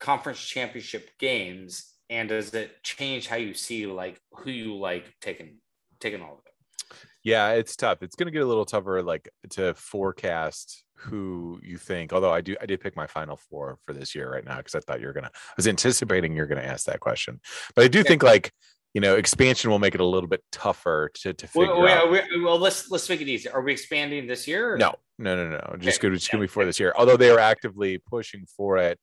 conference 0.00 0.40
championship 0.40 1.10
games 1.18 1.92
and 2.08 2.30
does 2.30 2.54
it 2.54 2.82
change 2.82 3.26
how 3.26 3.36
you 3.36 3.52
see 3.52 3.84
like 3.84 4.18
who 4.32 4.50
you 4.50 4.74
like 4.74 5.14
taking 5.20 5.58
taking 6.00 6.22
all 6.22 6.32
of 6.32 6.46
it 6.46 6.96
Yeah, 7.22 7.50
it's 7.50 7.76
tough. 7.76 8.02
It's 8.02 8.16
gonna 8.16 8.30
get 8.30 8.42
a 8.42 8.46
little 8.46 8.64
tougher 8.64 9.02
like 9.02 9.28
to 9.50 9.74
forecast 9.74 10.85
who 10.96 11.60
you 11.62 11.78
think. 11.78 12.12
Although 12.12 12.32
I 12.32 12.40
do 12.40 12.56
I 12.60 12.66
did 12.66 12.80
pick 12.80 12.96
my 12.96 13.06
final 13.06 13.36
four 13.36 13.78
for 13.86 13.92
this 13.92 14.14
year 14.14 14.30
right 14.30 14.44
now 14.44 14.56
because 14.58 14.74
I 14.74 14.80
thought 14.80 15.00
you're 15.00 15.12
gonna 15.12 15.30
I 15.34 15.52
was 15.56 15.68
anticipating 15.68 16.34
you're 16.34 16.46
gonna 16.46 16.62
ask 16.62 16.86
that 16.86 17.00
question. 17.00 17.40
But 17.74 17.84
I 17.84 17.88
do 17.88 18.02
think 18.02 18.22
like 18.22 18.52
you 18.94 19.00
know 19.00 19.16
expansion 19.16 19.70
will 19.70 19.78
make 19.78 19.94
it 19.94 20.00
a 20.00 20.04
little 20.06 20.28
bit 20.28 20.42
tougher 20.50 21.10
to 21.14 21.34
to 21.34 21.46
figure 21.46 21.74
well, 21.78 22.04
out. 22.04 22.10
well, 22.10 22.24
well, 22.42 22.58
let's 22.58 22.90
let's 22.90 23.08
make 23.08 23.20
it 23.20 23.28
easy 23.28 23.48
are 23.48 23.62
we 23.62 23.72
expanding 23.72 24.26
this 24.26 24.48
year 24.48 24.74
or 24.74 24.78
No, 24.78 24.94
no, 25.18 25.36
no, 25.36 25.50
no. 25.50 25.76
Just 25.78 25.98
Okay. 25.98 26.08
good. 26.08 26.18
Just 26.18 26.30
gonna 26.30 26.42
be 26.42 26.48
for 26.48 26.64
this 26.64 26.80
year. 26.80 26.92
Although 26.96 27.16
they 27.16 27.30
are 27.30 27.38
actively 27.38 27.98
pushing 27.98 28.46
for 28.56 28.78
it. 28.78 28.98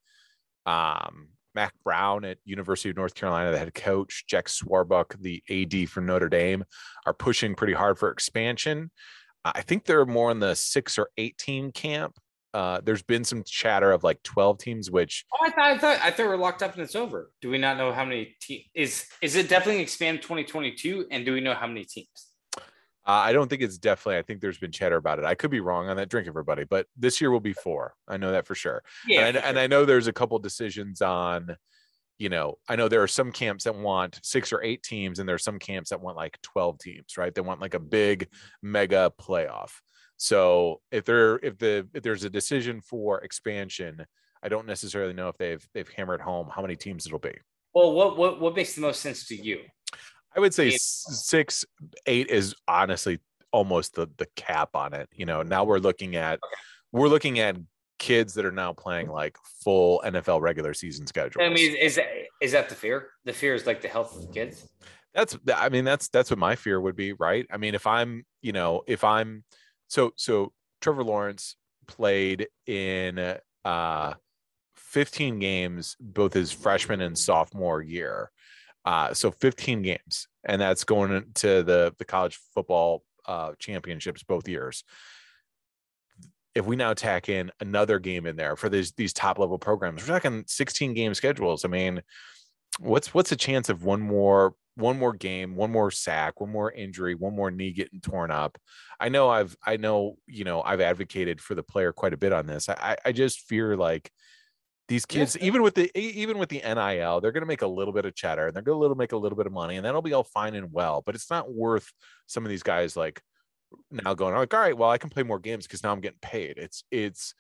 Um, 0.66 1.30
Mack 1.56 1.74
Brown 1.84 2.26
at 2.26 2.38
University 2.46 2.90
of 2.90 2.96
North 2.96 3.14
Carolina, 3.14 3.52
the 3.52 3.60
head 3.60 3.74
coach, 3.74 4.26
Jack 4.28 4.48
Swarbrick, 4.48 5.20
the 5.22 5.44
AD 5.50 5.88
for 5.90 6.02
Notre 6.02 6.30
Dame, 6.30 6.64
are 7.06 7.14
pushing 7.14 7.54
pretty 7.54 7.74
hard 7.74 8.00
for 8.00 8.10
expansion. 8.10 8.90
I 9.46 9.62
think 9.62 9.86
they're 9.86 10.06
more 10.06 10.32
in 10.32 10.40
the 10.40 10.56
six 10.56 10.98
or 10.98 11.10
eight 11.18 11.38
team 11.38 11.72
camp. 11.72 12.18
Uh, 12.54 12.80
there's 12.84 13.02
been 13.02 13.24
some 13.24 13.44
chatter 13.44 13.92
of 13.92 14.04
like 14.04 14.22
12 14.24 14.60
teams, 14.60 14.92
which 14.92 15.26
oh, 15.34 15.46
I 15.46 15.50
thought 15.50 15.60
I 15.60 15.78
thought 15.78 16.00
I 16.04 16.12
thought 16.12 16.28
we're 16.28 16.38
locked 16.38 16.62
up 16.62 16.74
and 16.74 16.84
it's 16.84 16.96
over. 16.96 17.32
Do 17.42 17.50
we 17.50 17.58
not 17.58 17.78
know 17.78 17.92
how 17.92 18.06
many 18.06 18.36
teams 18.40 18.66
is 18.76 19.08
is 19.22 19.36
it 19.36 19.50
definitely 19.50 19.82
expand 19.82 20.22
2022 20.22 21.08
and 21.10 21.26
do 21.26 21.34
we 21.34 21.42
know 21.42 21.56
how 21.56 21.66
many 21.66 21.84
teams? 21.84 22.34
uh, 23.06 23.12
I 23.12 23.34
don't 23.34 23.50
think 23.50 23.62
it's 23.62 23.78
definitely. 23.78 24.18
I 24.18 24.22
think 24.22 24.40
there's 24.40 24.58
been 24.58 24.72
chatter 24.72 24.96
about 24.96 25.20
it. 25.20 25.26
I 25.26 25.36
could 25.36 25.52
be 25.52 25.60
wrong 25.60 25.90
on 25.90 25.98
that. 25.98 26.10
Drink 26.10 26.28
everybody, 26.28 26.64
but 26.64 26.88
this 26.96 27.20
year 27.20 27.32
will 27.32 27.42
be 27.42 27.54
four. 27.54 27.96
I 28.08 28.16
know 28.16 28.32
that 28.32 28.48
for 28.48 28.56
sure. 28.56 28.82
Yeah, 29.08 29.28
and, 29.28 29.38
I, 29.38 29.42
for 29.42 29.48
and. 29.48 29.60
I 29.60 29.68
know 29.68 29.84
there's 29.84 30.08
a 30.08 30.14
couple 30.14 30.40
decisions 30.40 31.02
on, 31.02 31.58
you 32.24 32.30
know, 32.30 32.58
I 32.70 32.78
know 32.78 32.88
there 32.88 33.04
are 33.04 33.08
some 33.10 33.34
camps 33.34 33.66
that 33.66 33.76
want 33.76 34.18
six 34.24 34.54
or 34.54 34.64
eight 34.64 34.82
teams, 34.82 35.20
and 35.20 35.28
there 35.28 35.36
are 35.36 35.50
some 35.50 35.60
camps 35.60 35.90
that 35.90 36.00
want 36.00 36.16
like 36.16 36.42
12 36.42 36.80
teams, 36.80 37.18
right? 37.18 37.36
They 37.36 37.42
want 37.42 37.60
like 37.60 37.74
a 37.74 37.82
big 37.82 38.30
mega 38.62 39.12
playoff. 39.20 39.72
So 40.16 40.80
if 40.90 41.04
there 41.04 41.36
if 41.40 41.58
the 41.58 41.86
if 41.94 42.02
there's 42.02 42.24
a 42.24 42.30
decision 42.30 42.80
for 42.80 43.20
expansion, 43.20 44.06
I 44.42 44.48
don't 44.48 44.66
necessarily 44.66 45.12
know 45.12 45.28
if 45.28 45.38
they've 45.38 45.68
they've 45.74 45.90
hammered 45.90 46.22
home 46.22 46.48
how 46.50 46.62
many 46.62 46.78
teams 46.78 47.06
it'll 47.06 47.20
be. 47.20 47.36
well, 47.74 47.92
what 47.92 48.16
what 48.16 48.40
what 48.40 48.56
makes 48.56 48.74
the 48.74 48.80
most 48.80 49.02
sense 49.02 49.28
to 49.28 49.36
you? 49.36 49.60
I 50.34 50.40
would 50.40 50.54
say 50.54 50.68
Eight. 50.68 50.80
six, 50.80 51.66
eight 52.06 52.30
is 52.30 52.56
honestly 52.70 53.20
almost 53.52 53.96
the 53.96 54.08
the 54.16 54.28
cap 54.38 54.70
on 54.76 54.94
it. 54.94 55.10
You 55.14 55.26
know, 55.26 55.42
now 55.42 55.66
we're 55.66 55.80
looking 55.80 56.16
at 56.16 56.40
we're 56.94 57.10
looking 57.10 57.40
at 57.40 57.58
kids 58.00 58.34
that 58.34 58.46
are 58.46 58.52
now 58.52 58.74
playing 58.74 59.08
like 59.08 59.38
full 59.64 60.02
NFL 60.06 60.42
regular 60.42 60.74
season 60.74 61.08
schedules. 61.08 61.46
I 61.46 61.54
mean, 61.54 61.76
is 61.76 61.96
that 61.96 62.08
is 62.42 62.52
that 62.52 62.70
the 62.70 62.76
fear? 62.76 63.10
The 63.26 63.34
fear 63.34 63.56
is 63.56 63.66
like 63.66 63.82
the 63.82 63.88
health 63.88 64.16
of 64.16 64.28
the 64.28 64.34
kids. 64.34 64.68
that's 65.14 65.38
I 65.54 65.70
mean 65.70 65.86
that's 65.86 66.10
that's 66.10 66.30
what 66.30 66.40
my 66.40 66.56
fear 66.56 66.80
would 66.80 66.96
be, 66.96 67.14
right? 67.14 67.46
I 67.52 67.58
mean, 67.58 67.76
if 67.76 67.88
I'm, 67.88 68.26
you 68.42 68.52
know, 68.52 68.84
if 68.88 69.04
I'm 69.04 69.44
so 69.88 70.14
so 70.16 70.52
Trevor 70.82 71.04
Lawrence 71.04 71.56
played 71.88 72.48
in 72.66 73.38
uh 73.66 74.14
15 74.76 75.40
games 75.40 75.96
both 76.00 76.34
his 76.34 76.52
freshman 76.52 77.02
and 77.02 77.18
sophomore 77.18 77.82
year. 77.82 78.32
Uh 78.86 79.14
so 79.14 79.32
15 79.32 79.82
games 79.82 80.28
and 80.44 80.62
that's 80.62 80.84
going 80.84 81.26
to 81.36 81.64
the 81.64 81.94
the 81.98 82.06
college 82.06 82.40
football 82.54 83.04
uh, 83.26 83.54
championships 83.60 84.24
both 84.24 84.48
years. 84.48 84.84
If 86.56 86.66
we 86.66 86.76
now 86.76 86.94
tack 86.94 87.30
in 87.30 87.52
another 87.60 88.00
game 88.00 88.26
in 88.26 88.36
there 88.36 88.56
for 88.56 88.70
these 88.70 88.92
these 88.94 89.14
top 89.14 89.40
level 89.40 89.58
programs, 89.58 90.02
we're 90.02 90.14
talking 90.14 90.44
16 90.48 90.94
game 90.94 91.14
schedules. 91.14 91.66
I 91.66 91.68
mean, 91.68 92.02
what's 92.80 93.14
what's 93.14 93.30
the 93.30 93.36
chance 93.36 93.70
of 93.70 93.84
one 93.84 94.02
more 94.02 94.56
one 94.76 94.98
more 94.98 95.14
game, 95.14 95.56
one 95.56 95.72
more 95.72 95.92
sack, 95.92 96.42
one 96.42 96.52
more 96.52 96.72
injury, 96.72 97.16
one 97.16 97.36
more 97.36 97.52
knee 97.52 97.72
getting 97.72 98.02
torn 98.02 98.32
up. 98.32 98.58
I 99.00 99.10
know 99.10 99.30
I've 99.30 99.56
I 99.66 99.78
know, 99.78 100.18
you 100.28 100.44
know, 100.44 100.62
I've 100.62 100.82
advocated 100.82 101.42
for 101.42 101.56
the 101.56 101.64
player 101.64 101.94
quite 101.94 102.14
a 102.14 102.18
bit 102.18 102.34
on 102.34 102.48
this. 102.48 102.70
I 102.70 102.98
I 103.06 103.12
just 103.12 103.42
fear 103.42 103.78
like 103.78 104.12
these 104.88 105.06
kids, 105.06 105.38
yeah. 105.40 105.46
even 105.46 105.62
with 105.62 105.76
the 105.76 105.92
even 105.98 106.38
with 106.38 106.50
the 106.50 106.62
NIL, 106.62 107.22
they're 107.22 107.32
gonna 107.32 107.46
make 107.46 107.62
a 107.62 107.68
little 107.68 107.94
bit 107.94 108.06
of 108.06 108.16
cheddar 108.16 108.48
and 108.48 108.56
they're 108.56 108.64
gonna 108.64 108.80
little 108.80 108.98
make 108.98 109.12
a 109.12 109.18
little 109.18 109.38
bit 109.38 109.48
of 109.48 109.54
money, 109.54 109.78
and 109.78 109.86
that'll 109.86 110.02
be 110.02 110.14
all 110.14 110.24
fine 110.24 110.56
and 110.56 110.72
well. 110.72 111.02
But 111.06 111.16
it's 111.16 111.30
not 111.30 111.54
worth 111.54 111.92
some 112.28 112.44
of 112.44 112.50
these 112.50 112.64
guys 112.64 112.98
like 112.98 113.22
now 113.92 114.14
going 114.14 114.36
like, 114.36 114.54
all 114.54 114.60
right, 114.60 114.78
well, 114.78 114.90
I 114.90 114.98
can 114.98 115.10
play 115.10 115.24
more 115.24 115.40
games 115.40 115.66
because 115.68 115.84
now 115.84 115.92
I'm 115.92 116.02
getting 116.02 116.20
paid. 116.22 116.58
It's 116.58 116.84
it's 116.92 117.34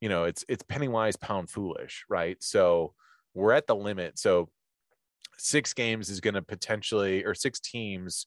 you 0.00 0.08
know, 0.08 0.24
it's 0.24 0.44
it's 0.48 0.62
penny 0.62 0.88
wise, 0.88 1.16
pound 1.16 1.50
foolish, 1.50 2.04
right? 2.08 2.36
So 2.42 2.94
we're 3.34 3.52
at 3.52 3.66
the 3.66 3.76
limit. 3.76 4.18
So 4.18 4.48
six 5.36 5.72
games 5.72 6.10
is 6.10 6.20
going 6.20 6.34
to 6.34 6.42
potentially 6.42 7.24
or 7.24 7.34
six 7.34 7.60
teams 7.60 8.26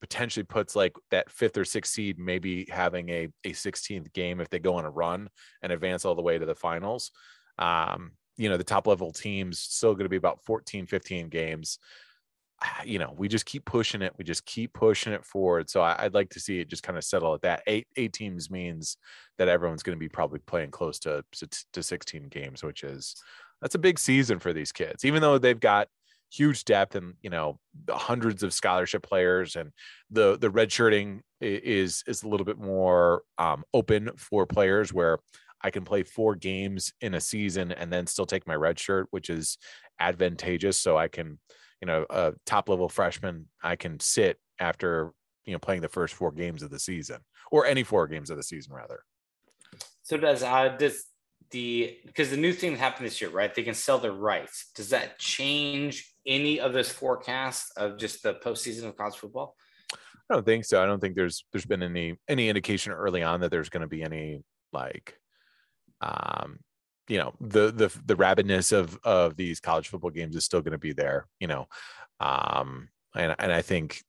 potentially 0.00 0.44
puts 0.44 0.76
like 0.76 0.94
that 1.10 1.30
fifth 1.30 1.58
or 1.58 1.64
sixth 1.64 1.92
seed 1.92 2.18
maybe 2.18 2.66
having 2.70 3.08
a, 3.08 3.28
a 3.44 3.50
16th 3.50 4.12
game 4.12 4.40
if 4.40 4.48
they 4.48 4.58
go 4.58 4.76
on 4.76 4.84
a 4.84 4.90
run 4.90 5.28
and 5.62 5.72
advance 5.72 6.04
all 6.04 6.14
the 6.14 6.22
way 6.22 6.38
to 6.38 6.46
the 6.46 6.54
finals 6.54 7.10
um, 7.58 8.12
you 8.36 8.48
know 8.48 8.56
the 8.56 8.64
top 8.64 8.86
level 8.86 9.12
teams 9.12 9.58
still 9.58 9.94
going 9.94 10.04
to 10.04 10.08
be 10.08 10.16
about 10.16 10.44
14 10.44 10.86
15 10.86 11.28
games 11.28 11.78
you 12.84 12.98
know 12.98 13.14
we 13.16 13.28
just 13.28 13.46
keep 13.46 13.64
pushing 13.64 14.02
it 14.02 14.12
we 14.18 14.24
just 14.24 14.44
keep 14.44 14.72
pushing 14.72 15.12
it 15.12 15.24
forward 15.24 15.70
so 15.70 15.80
I, 15.80 16.04
would 16.04 16.14
like 16.14 16.30
to 16.30 16.40
see 16.40 16.58
it 16.58 16.68
just 16.68 16.82
kind 16.82 16.98
of 16.98 17.04
settle 17.04 17.34
at 17.34 17.42
that 17.42 17.62
eight 17.66 17.86
eight 17.96 18.12
teams 18.12 18.50
means 18.50 18.96
that 19.38 19.48
everyone's 19.48 19.84
going 19.84 19.96
to 19.96 20.00
be 20.00 20.08
probably 20.08 20.40
playing 20.40 20.70
close 20.70 20.98
to 21.00 21.24
to 21.72 21.82
16 21.82 22.28
games 22.28 22.64
which 22.64 22.82
is 22.82 23.14
that's 23.62 23.76
a 23.76 23.78
big 23.78 23.98
season 23.98 24.38
for 24.40 24.52
these 24.52 24.72
kids 24.72 25.04
even 25.04 25.22
though 25.22 25.38
they've 25.38 25.60
got 25.60 25.88
huge 26.30 26.64
depth 26.64 26.94
and 26.94 27.14
you 27.22 27.30
know 27.30 27.58
hundreds 27.88 28.42
of 28.42 28.52
scholarship 28.52 29.02
players 29.02 29.56
and 29.56 29.70
the 30.10 30.36
the 30.38 30.50
redshirting 30.50 31.20
is 31.40 32.02
is 32.06 32.22
a 32.22 32.28
little 32.28 32.44
bit 32.44 32.58
more 32.58 33.22
um, 33.38 33.64
open 33.72 34.10
for 34.16 34.44
players 34.44 34.92
where 34.92 35.18
I 35.62 35.70
can 35.70 35.84
play 35.84 36.02
four 36.02 36.34
games 36.34 36.92
in 37.00 37.14
a 37.14 37.20
season 37.20 37.72
and 37.72 37.92
then 37.92 38.06
still 38.06 38.26
take 38.26 38.46
my 38.46 38.54
red 38.54 38.78
shirt, 38.78 39.08
which 39.10 39.28
is 39.28 39.58
advantageous. 39.98 40.78
So 40.78 40.96
I 40.96 41.08
can, 41.08 41.38
you 41.80 41.86
know, 41.86 42.06
a 42.10 42.34
top 42.46 42.68
level 42.68 42.88
freshman, 42.88 43.46
I 43.62 43.76
can 43.76 44.00
sit 44.00 44.38
after 44.58 45.12
you 45.44 45.52
know 45.52 45.58
playing 45.58 45.80
the 45.80 45.88
first 45.88 46.14
four 46.14 46.32
games 46.32 46.62
of 46.62 46.70
the 46.70 46.78
season 46.78 47.18
or 47.50 47.66
any 47.66 47.82
four 47.82 48.06
games 48.06 48.30
of 48.30 48.36
the 48.36 48.42
season 48.42 48.74
rather. 48.74 49.02
So 50.02 50.16
does 50.16 50.42
uh 50.42 50.76
does 50.78 51.04
the 51.50 51.98
because 52.04 52.30
the 52.30 52.36
new 52.36 52.52
thing 52.52 52.72
that 52.72 52.80
happened 52.80 53.06
this 53.06 53.20
year, 53.20 53.30
right? 53.30 53.54
They 53.54 53.62
can 53.62 53.74
sell 53.74 53.98
their 53.98 54.12
rights. 54.12 54.70
Does 54.74 54.90
that 54.90 55.18
change 55.18 56.14
any 56.26 56.60
of 56.60 56.72
this 56.72 56.90
forecast 56.90 57.72
of 57.76 57.98
just 57.98 58.22
the 58.22 58.34
postseason 58.34 58.84
of 58.84 58.96
college 58.96 59.16
football? 59.16 59.54
I 60.30 60.34
don't 60.34 60.44
think 60.44 60.66
so. 60.66 60.82
I 60.82 60.86
don't 60.86 61.00
think 61.00 61.14
there's 61.14 61.44
there's 61.52 61.66
been 61.66 61.82
any 61.82 62.16
any 62.28 62.48
indication 62.48 62.92
early 62.92 63.22
on 63.22 63.40
that 63.40 63.50
there's 63.50 63.70
going 63.70 63.80
to 63.80 63.86
be 63.86 64.02
any 64.02 64.42
like 64.72 65.18
um 66.00 66.58
you 67.08 67.18
know 67.18 67.32
the 67.40 67.72
the 67.72 67.88
the 68.06 68.16
rabidness 68.16 68.72
of 68.72 68.98
of 69.02 69.36
these 69.36 69.60
college 69.60 69.88
football 69.88 70.10
games 70.10 70.36
is 70.36 70.44
still 70.44 70.60
going 70.60 70.72
to 70.72 70.78
be 70.78 70.92
there 70.92 71.26
you 71.40 71.46
know 71.46 71.66
um 72.20 72.88
and 73.14 73.34
and 73.38 73.52
i 73.52 73.62
think 73.62 74.02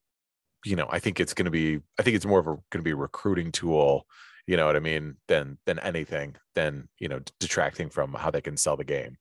you 0.66 0.76
know 0.76 0.88
i 0.92 1.00
think 1.00 1.20
it's 1.20 1.34
going 1.34 1.46
to 1.46 1.52
be 1.52 1.80
i 1.98 2.04
think 2.04 2.16
it's 2.16 2.26
more 2.26 2.40
of 2.40 2.48
a 2.48 2.52
going 2.70 2.80
to 2.80 2.82
be 2.84 2.92
a 2.92 2.96
recruiting 2.96 3.52
tool 3.52 4.06
you 4.46 4.58
know 4.58 4.66
what 4.66 4.76
i 4.76 4.80
mean 4.80 5.16
than 5.28 5.58
than 5.66 5.80
anything 5.80 6.36
than 6.56 6.88
you 7.00 7.08
know 7.08 7.20
detracting 7.40 7.90
from 7.90 8.14
how 8.14 8.30
they 8.30 8.42
can 8.42 8.58
sell 8.58 8.76
the 8.76 8.84
game. 8.84 9.18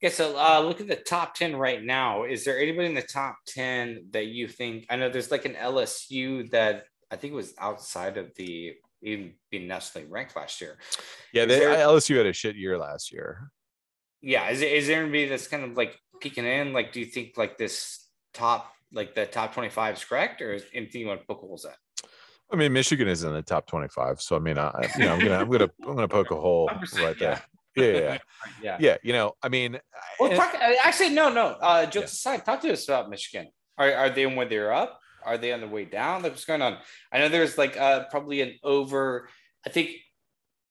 Yeah 0.00 0.10
so 0.10 0.36
uh 0.36 0.60
look 0.60 0.80
at 0.80 0.88
the 0.88 0.96
top 0.96 1.34
10 1.34 1.56
right 1.56 1.82
now. 1.82 2.24
Is 2.24 2.44
there 2.44 2.58
anybody 2.58 2.88
in 2.88 2.94
the 2.94 3.02
top 3.02 3.36
10 3.46 4.08
that 4.10 4.26
you 4.26 4.48
think 4.48 4.86
i 4.90 4.96
know 4.96 5.08
there's 5.08 5.30
like 5.30 5.44
an 5.44 5.54
lsu 5.54 6.50
that 6.50 6.84
i 7.10 7.16
think 7.16 7.32
was 7.32 7.54
outside 7.58 8.18
of 8.18 8.34
the 8.34 8.74
even 9.02 9.34
being 9.50 9.66
nationally 9.68 10.06
ranked 10.08 10.36
last 10.36 10.60
year. 10.60 10.78
Yeah, 11.32 11.44
they, 11.44 11.58
there, 11.58 11.74
LSU 11.76 12.16
had 12.16 12.26
a 12.26 12.32
shit 12.32 12.56
year 12.56 12.78
last 12.78 13.12
year. 13.12 13.50
Yeah, 14.20 14.48
is, 14.50 14.62
is 14.62 14.86
there 14.86 15.02
anybody 15.02 15.28
that's 15.28 15.48
kind 15.48 15.64
of 15.64 15.76
like 15.76 15.98
peeking 16.20 16.46
in? 16.46 16.72
Like, 16.72 16.92
do 16.92 17.00
you 17.00 17.06
think 17.06 17.36
like 17.36 17.58
this 17.58 18.08
top, 18.32 18.72
like 18.92 19.14
the 19.14 19.26
top 19.26 19.54
25 19.54 19.96
is 19.96 20.04
correct, 20.04 20.40
or 20.40 20.54
is 20.54 20.64
anything 20.72 21.00
you 21.00 21.08
want 21.08 21.20
to 21.20 21.26
poke 21.26 21.40
holes 21.40 21.64
at? 21.64 21.76
I 22.52 22.56
mean, 22.56 22.72
Michigan 22.72 23.08
is 23.08 23.24
in 23.24 23.32
the 23.32 23.42
top 23.42 23.66
25, 23.66 24.20
so 24.20 24.36
I 24.36 24.38
mean, 24.38 24.58
I, 24.58 24.90
you 24.98 25.06
know, 25.06 25.14
I'm 25.14 25.20
gonna, 25.20 25.38
I'm 25.38 25.50
gonna, 25.50 25.70
I'm 25.86 25.94
gonna 25.94 26.08
poke 26.08 26.30
a 26.30 26.36
hole 26.36 26.70
right 26.96 27.18
there. 27.18 27.30
Yeah. 27.30 27.40
Yeah, 27.74 28.18
yeah, 28.62 28.76
yeah. 28.78 28.96
You 29.02 29.14
know, 29.14 29.32
I 29.42 29.48
mean, 29.48 29.80
well, 30.20 30.36
talk, 30.36 30.54
actually, 30.54 31.08
no, 31.08 31.32
no. 31.32 31.56
Uh, 31.60 31.86
jokes 31.86 32.22
yeah. 32.24 32.32
aside, 32.34 32.44
talk 32.44 32.60
to 32.60 32.72
us 32.72 32.86
about 32.86 33.08
Michigan. 33.08 33.48
Are, 33.78 33.90
are 33.94 34.10
they 34.10 34.26
when 34.26 34.50
they're 34.50 34.74
up? 34.74 35.00
Are 35.24 35.38
they 35.38 35.52
on 35.52 35.60
the 35.60 35.68
way 35.68 35.84
down? 35.84 36.22
Like 36.22 36.32
what's 36.32 36.44
going 36.44 36.62
on? 36.62 36.78
I 37.12 37.18
know 37.18 37.28
there's 37.28 37.58
like 37.58 37.76
uh, 37.76 38.04
probably 38.10 38.40
an 38.40 38.58
over. 38.62 39.28
I 39.66 39.70
think 39.70 39.90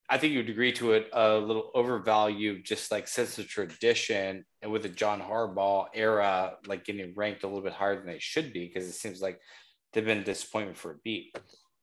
I 0.09 0.17
think 0.17 0.33
you'd 0.33 0.49
agree 0.49 0.73
to 0.73 0.91
it 0.91 1.09
a 1.13 1.37
little 1.37 1.71
overvalue, 1.73 2.61
just 2.61 2.91
like 2.91 3.07
sense 3.07 3.37
of 3.39 3.47
tradition, 3.47 4.43
and 4.61 4.71
with 4.71 4.83
the 4.83 4.89
John 4.89 5.21
Harbaugh 5.21 5.87
era, 5.93 6.53
like 6.67 6.83
getting 6.83 7.13
ranked 7.15 7.43
a 7.43 7.47
little 7.47 7.63
bit 7.63 7.73
higher 7.73 7.95
than 7.95 8.07
they 8.07 8.19
should 8.19 8.51
be, 8.51 8.67
because 8.67 8.87
it 8.87 8.93
seems 8.93 9.21
like 9.21 9.39
they've 9.93 10.05
been 10.05 10.19
a 10.19 10.23
disappointment 10.23 10.77
for 10.77 10.91
a 10.91 10.97
beat. 11.03 11.35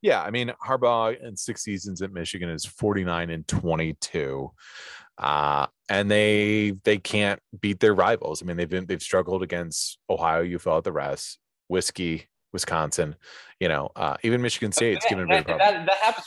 Yeah, 0.03 0.23
I 0.23 0.31
mean 0.31 0.53
Harbaugh 0.65 1.21
in 1.21 1.37
six 1.37 1.63
seasons 1.63 2.03
at 2.03 2.13
Michigan 2.13 2.51
is 2.51 2.65
49 2.65 3.31
and 3.31 3.49
22. 3.49 4.53
Uh, 5.19 5.67
and 5.89 6.11
they 6.11 6.75
they 6.85 6.99
can't 6.99 7.41
beat 7.61 7.81
their 7.81 7.95
rivals. 7.95 8.43
I 8.43 8.47
mean, 8.47 8.57
they've 8.57 8.69
been 8.69 8.87
they've 8.87 9.03
struggled 9.03 9.43
against 9.43 9.99
Ohio, 10.09 10.43
you 10.43 10.59
felt 10.59 10.85
the 10.85 10.93
rest, 10.93 11.39
whiskey, 11.67 12.29
Wisconsin, 12.59 13.15
you 13.61 13.69
know, 13.69 13.91
uh, 13.95 14.17
even 14.25 14.43
Michigan 14.43 14.73
State's 14.73 15.05
that, 15.05 15.11
given 15.11 15.27
a 15.27 15.29
big 15.29 15.47
problem. 15.47 15.59
That, 15.59 15.87
that 15.87 15.99
happens. 15.99 16.27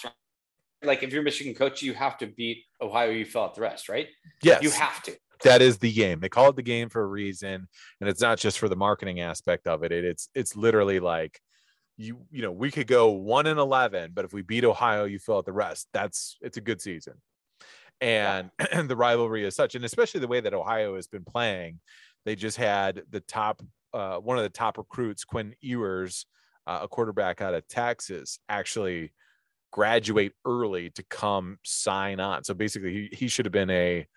Like 0.82 1.04
if 1.04 1.12
you're 1.12 1.22
a 1.22 1.26
Michigan 1.26 1.54
coach, 1.54 1.82
you 1.82 1.94
have 1.94 2.18
to 2.20 2.28
beat 2.28 2.64
Ohio. 2.82 3.10
You 3.10 3.26
fill 3.26 3.44
out 3.44 3.56
the 3.56 3.62
rest, 3.62 3.90
right? 3.90 4.08
Yes, 4.42 4.64
you 4.64 4.72
have 4.72 5.04
to. 5.04 5.18
That 5.44 5.62
is 5.62 5.78
the 5.78 5.92
game. 5.92 6.22
They 6.22 6.30
call 6.30 6.50
it 6.50 6.56
the 6.56 6.62
game 6.62 6.88
for 6.88 7.02
a 7.02 7.06
reason, 7.06 7.68
and 8.00 8.10
it's 8.10 8.22
not 8.22 8.38
just 8.40 8.60
for 8.60 8.70
the 8.70 8.78
marketing 8.78 9.20
aspect 9.20 9.68
of 9.68 9.84
it. 9.84 9.92
it 9.92 10.06
it's 10.06 10.30
it's 10.34 10.56
literally 10.56 11.02
like 11.02 11.42
you 11.98 12.22
you 12.32 12.42
know 12.42 12.52
we 12.52 12.72
could 12.72 12.88
go 12.88 13.10
one 13.10 13.46
and 13.46 13.60
eleven, 13.60 14.12
but 14.14 14.24
if 14.24 14.32
we 14.32 14.42
beat 14.42 14.64
Ohio, 14.64 15.04
you 15.04 15.20
fill 15.20 15.38
out 15.38 15.46
the 15.46 15.52
rest. 15.52 15.90
That's 15.92 16.38
it's 16.40 16.56
a 16.56 16.62
good 16.62 16.80
season, 16.80 17.16
and 18.00 18.52
yeah. 18.72 18.82
the 18.88 18.96
rivalry 18.96 19.44
is 19.44 19.54
such, 19.54 19.76
and 19.76 19.84
especially 19.84 20.22
the 20.22 20.30
way 20.30 20.40
that 20.40 20.54
Ohio 20.54 20.96
has 20.96 21.08
been 21.08 21.26
playing. 21.26 21.82
They 22.24 22.36
just 22.36 22.58
had 22.58 23.02
the 23.10 23.20
top 23.20 23.62
uh, 23.94 24.18
one 24.18 24.38
of 24.38 24.44
the 24.44 24.50
top 24.50 24.78
recruits, 24.78 25.24
Quinn 25.24 25.56
Ewers, 25.62 26.26
uh, 26.68 26.80
a 26.84 26.88
quarterback 26.88 27.42
out 27.42 27.54
of 27.54 27.68
Texas, 27.68 28.40
actually 28.50 29.14
graduate 29.72 30.34
early 30.46 30.90
to 30.92 31.04
come 31.04 31.58
sign 31.64 32.20
on. 32.20 32.44
So 32.44 32.54
basically, 32.54 32.94
he, 32.94 33.16
he 33.16 33.28
should 33.28 33.46
have 33.46 33.54
been 33.54 33.70
a 33.70 34.08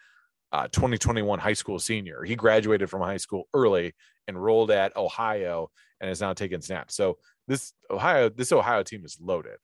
uh, 0.53 0.69
2021 0.69 1.39
high 1.39 1.53
school 1.53 1.79
senior. 1.79 2.23
He 2.23 2.37
graduated 2.37 2.89
from 2.91 3.03
high 3.03 3.17
school 3.17 3.49
early, 3.55 3.95
enrolled 4.29 4.71
at 4.71 4.97
Ohio, 4.97 5.71
and 6.01 6.11
is 6.11 6.21
now 6.21 6.33
taking 6.33 6.61
snaps. 6.61 6.95
So 6.95 7.19
this 7.49 7.73
Ohio 7.91 8.29
this 8.29 8.53
Ohio 8.53 8.83
team 8.83 9.05
is 9.05 9.19
loaded. 9.21 9.57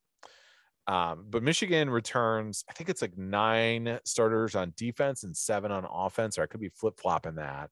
Um, 0.87 1.27
but 1.31 1.45
Michigan 1.45 1.89
returns, 1.89 2.65
I 2.69 2.73
think 2.73 2.89
it's 2.89 3.03
like 3.03 3.17
nine 3.17 4.01
starters 4.05 4.57
on 4.57 4.73
defense 4.77 5.23
and 5.23 5.37
seven 5.37 5.71
on 5.71 5.87
offense, 5.89 6.37
or 6.37 6.43
I 6.43 6.47
could 6.47 6.61
be 6.61 6.71
flip 6.71 6.99
flopping 6.99 7.37
that 7.37 7.71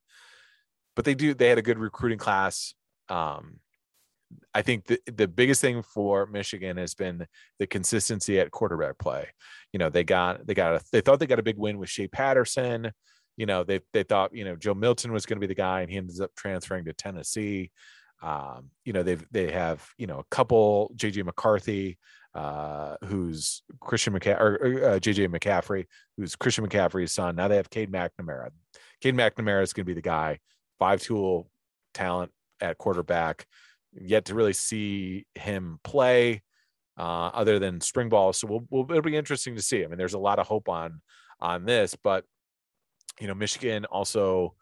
but 0.98 1.04
they 1.04 1.14
do 1.14 1.32
they 1.32 1.48
had 1.48 1.58
a 1.58 1.62
good 1.62 1.78
recruiting 1.78 2.18
class. 2.18 2.74
Um, 3.08 3.60
I 4.52 4.62
think 4.62 4.86
the, 4.86 4.98
the 5.06 5.28
biggest 5.28 5.60
thing 5.60 5.80
for 5.80 6.26
Michigan 6.26 6.76
has 6.76 6.94
been 6.94 7.24
the 7.60 7.68
consistency 7.68 8.40
at 8.40 8.50
quarterback 8.50 8.98
play. 8.98 9.28
You 9.72 9.78
know, 9.78 9.90
they 9.90 10.02
got 10.02 10.44
they 10.44 10.54
got 10.54 10.74
a, 10.74 10.84
they 10.90 11.00
thought 11.00 11.20
they 11.20 11.28
got 11.28 11.38
a 11.38 11.44
big 11.44 11.56
win 11.56 11.78
with 11.78 11.88
Shea 11.88 12.08
Patterson. 12.08 12.90
You 13.36 13.46
know, 13.46 13.62
they 13.62 13.78
they 13.92 14.02
thought 14.02 14.34
you 14.34 14.44
know 14.44 14.56
Joe 14.56 14.74
Milton 14.74 15.12
was 15.12 15.24
going 15.24 15.36
to 15.36 15.40
be 15.40 15.46
the 15.46 15.54
guy, 15.54 15.82
and 15.82 15.90
he 15.90 15.98
ends 15.98 16.20
up 16.20 16.32
transferring 16.36 16.84
to 16.86 16.92
Tennessee. 16.92 17.70
Um, 18.20 18.70
you 18.84 18.92
know, 18.92 19.04
they've 19.04 19.24
they 19.30 19.52
have 19.52 19.88
you 19.98 20.08
know 20.08 20.18
a 20.18 20.34
couple 20.34 20.90
JJ 20.96 21.24
McCarthy, 21.24 21.96
uh, 22.34 22.96
who's 23.04 23.62
Christian 23.78 24.14
McCaffrey, 24.14 24.40
or 24.40 24.84
uh, 24.84 24.98
JJ 24.98 25.28
McCaffrey, 25.28 25.84
who's 26.16 26.34
Christian 26.34 26.66
McCaffrey's 26.66 27.12
son. 27.12 27.36
Now 27.36 27.46
they 27.46 27.54
have 27.54 27.70
Cade 27.70 27.92
McNamara. 27.92 28.48
Cade 29.00 29.14
McNamara 29.14 29.62
is 29.62 29.72
going 29.72 29.84
to 29.84 29.90
be 29.90 29.94
the 29.94 30.02
guy 30.02 30.40
five 30.78 31.00
tool 31.02 31.50
talent 31.94 32.30
at 32.60 32.78
quarterback. 32.78 33.46
Yet 33.92 34.26
to 34.26 34.34
really 34.34 34.52
see 34.52 35.26
him 35.34 35.80
play, 35.82 36.42
uh, 36.98 37.30
other 37.32 37.58
than 37.58 37.80
spring 37.80 38.08
ball. 38.08 38.32
So 38.32 38.46
we'll, 38.46 38.66
we'll, 38.70 38.90
it'll 38.90 39.02
be 39.02 39.16
interesting 39.16 39.54
to 39.56 39.62
see. 39.62 39.84
I 39.84 39.86
mean, 39.86 39.98
there's 39.98 40.14
a 40.14 40.18
lot 40.18 40.38
of 40.38 40.46
hope 40.46 40.68
on 40.68 41.00
on 41.40 41.64
this, 41.64 41.96
but 42.02 42.24
you 43.20 43.26
know, 43.26 43.34
Michigan 43.34 43.84
also 43.86 44.54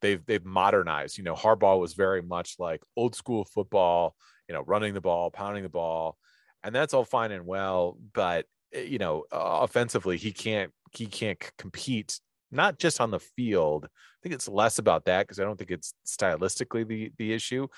they've 0.00 0.24
they've 0.26 0.44
modernized. 0.44 1.18
You 1.18 1.24
know, 1.24 1.34
Harbaugh 1.34 1.80
was 1.80 1.94
very 1.94 2.22
much 2.22 2.56
like 2.58 2.82
old 2.96 3.14
school 3.14 3.44
football. 3.44 4.14
You 4.48 4.54
know, 4.54 4.62
running 4.62 4.94
the 4.94 5.00
ball, 5.00 5.30
pounding 5.30 5.62
the 5.62 5.68
ball, 5.68 6.16
and 6.62 6.74
that's 6.74 6.94
all 6.94 7.04
fine 7.04 7.32
and 7.32 7.46
well. 7.46 7.98
But 8.14 8.46
eh, 8.72 8.82
you 8.82 8.98
know, 8.98 9.24
offensively, 9.30 10.16
he 10.16 10.32
can't 10.32 10.72
he 10.92 11.06
can't 11.06 11.38
compete 11.58 12.20
not 12.50 12.78
just 12.78 13.00
on 13.00 13.10
the 13.10 13.20
field. 13.20 13.86
I 13.86 14.18
think 14.22 14.34
it's 14.34 14.48
less 14.48 14.78
about 14.78 15.04
that 15.06 15.26
because 15.26 15.40
I 15.40 15.44
don't 15.44 15.56
think 15.56 15.70
it's 15.70 15.94
stylistically 16.06 16.86
the 16.86 17.12
the 17.18 17.32
issue. 17.32 17.68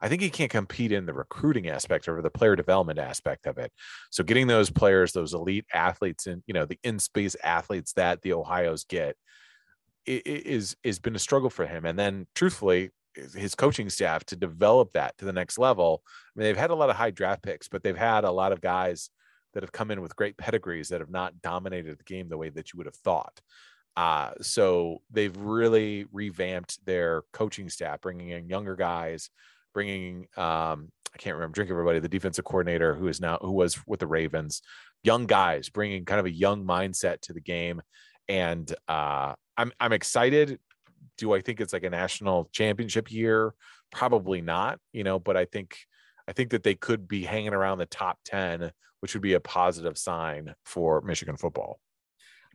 I 0.00 0.08
think 0.08 0.22
he 0.22 0.30
can't 0.30 0.50
compete 0.50 0.92
in 0.92 1.06
the 1.06 1.12
recruiting 1.12 1.68
aspect 1.68 2.08
or 2.08 2.22
the 2.22 2.30
player 2.30 2.54
development 2.54 3.00
aspect 3.00 3.46
of 3.46 3.58
it. 3.58 3.72
So 4.10 4.22
getting 4.22 4.46
those 4.46 4.70
players, 4.70 5.12
those 5.12 5.34
elite 5.34 5.66
athletes, 5.72 6.26
and 6.26 6.42
you 6.46 6.54
know 6.54 6.66
the 6.66 6.78
in 6.82 6.98
space 6.98 7.36
athletes 7.42 7.92
that 7.94 8.22
the 8.22 8.32
Ohio's 8.32 8.84
get 8.84 9.16
is 10.06 10.76
is 10.82 10.98
been 10.98 11.16
a 11.16 11.20
struggle 11.20 11.50
for 11.50 11.66
him. 11.66 11.84
And 11.84 11.98
then, 11.98 12.26
truthfully, 12.34 12.90
his 13.14 13.54
coaching 13.54 13.90
staff 13.90 14.24
to 14.26 14.36
develop 14.36 14.92
that 14.92 15.16
to 15.18 15.24
the 15.24 15.32
next 15.32 15.58
level. 15.58 16.02
I 16.06 16.38
mean, 16.38 16.44
they've 16.44 16.56
had 16.56 16.70
a 16.70 16.74
lot 16.74 16.90
of 16.90 16.96
high 16.96 17.10
draft 17.10 17.42
picks, 17.42 17.68
but 17.68 17.82
they've 17.82 17.96
had 17.96 18.24
a 18.24 18.30
lot 18.30 18.52
of 18.52 18.60
guys 18.60 19.10
that 19.54 19.62
have 19.62 19.72
come 19.72 19.90
in 19.90 20.00
with 20.00 20.16
great 20.16 20.36
pedigrees 20.36 20.88
that 20.88 21.00
have 21.00 21.10
not 21.10 21.40
dominated 21.42 21.98
the 21.98 22.04
game 22.04 22.28
the 22.28 22.36
way 22.36 22.50
that 22.50 22.72
you 22.72 22.78
would 22.78 22.86
have 22.86 22.96
thought. 22.96 23.40
Uh, 23.96 24.30
so 24.40 25.02
they've 25.10 25.36
really 25.36 26.06
revamped 26.12 26.84
their 26.86 27.22
coaching 27.32 27.68
staff, 27.68 28.00
bringing 28.00 28.30
in 28.30 28.48
younger 28.48 28.76
guys, 28.76 29.30
bringing 29.74 30.28
um, 30.36 30.90
I 31.14 31.18
can't 31.18 31.34
remember 31.34 31.54
drink 31.54 31.70
everybody 31.70 31.98
the 31.98 32.08
defensive 32.08 32.44
coordinator 32.44 32.94
who 32.94 33.08
is 33.08 33.20
now 33.20 33.38
who 33.40 33.52
was 33.52 33.78
with 33.86 34.00
the 34.00 34.06
Ravens, 34.06 34.62
young 35.02 35.26
guys 35.26 35.68
bringing 35.68 36.04
kind 36.04 36.20
of 36.20 36.26
a 36.26 36.30
young 36.30 36.64
mindset 36.64 37.20
to 37.22 37.32
the 37.32 37.40
game, 37.40 37.82
and 38.28 38.72
uh, 38.88 39.34
I'm 39.56 39.72
I'm 39.80 39.92
excited. 39.92 40.58
Do 41.16 41.34
I 41.34 41.40
think 41.40 41.60
it's 41.60 41.72
like 41.72 41.84
a 41.84 41.90
national 41.90 42.48
championship 42.52 43.10
year? 43.10 43.54
Probably 43.90 44.40
not, 44.40 44.78
you 44.92 45.02
know, 45.02 45.18
but 45.18 45.36
I 45.36 45.44
think 45.44 45.76
I 46.28 46.32
think 46.32 46.50
that 46.50 46.62
they 46.62 46.74
could 46.74 47.08
be 47.08 47.24
hanging 47.24 47.54
around 47.54 47.78
the 47.78 47.86
top 47.86 48.18
ten, 48.24 48.70
which 49.00 49.14
would 49.14 49.22
be 49.22 49.32
a 49.32 49.40
positive 49.40 49.98
sign 49.98 50.54
for 50.64 51.00
Michigan 51.00 51.36
football. 51.36 51.80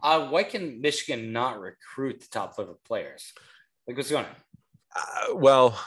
Uh, 0.04 0.28
why 0.28 0.44
can 0.44 0.82
Michigan 0.82 1.32
not 1.32 1.60
recruit 1.60 2.20
the 2.20 2.28
top 2.30 2.58
level 2.58 2.80
players? 2.86 3.34
Like 3.88 3.98
what's 3.98 4.12
going 4.12 4.26
on? 4.26 4.32
Uh, 4.96 5.36
well, 5.36 5.80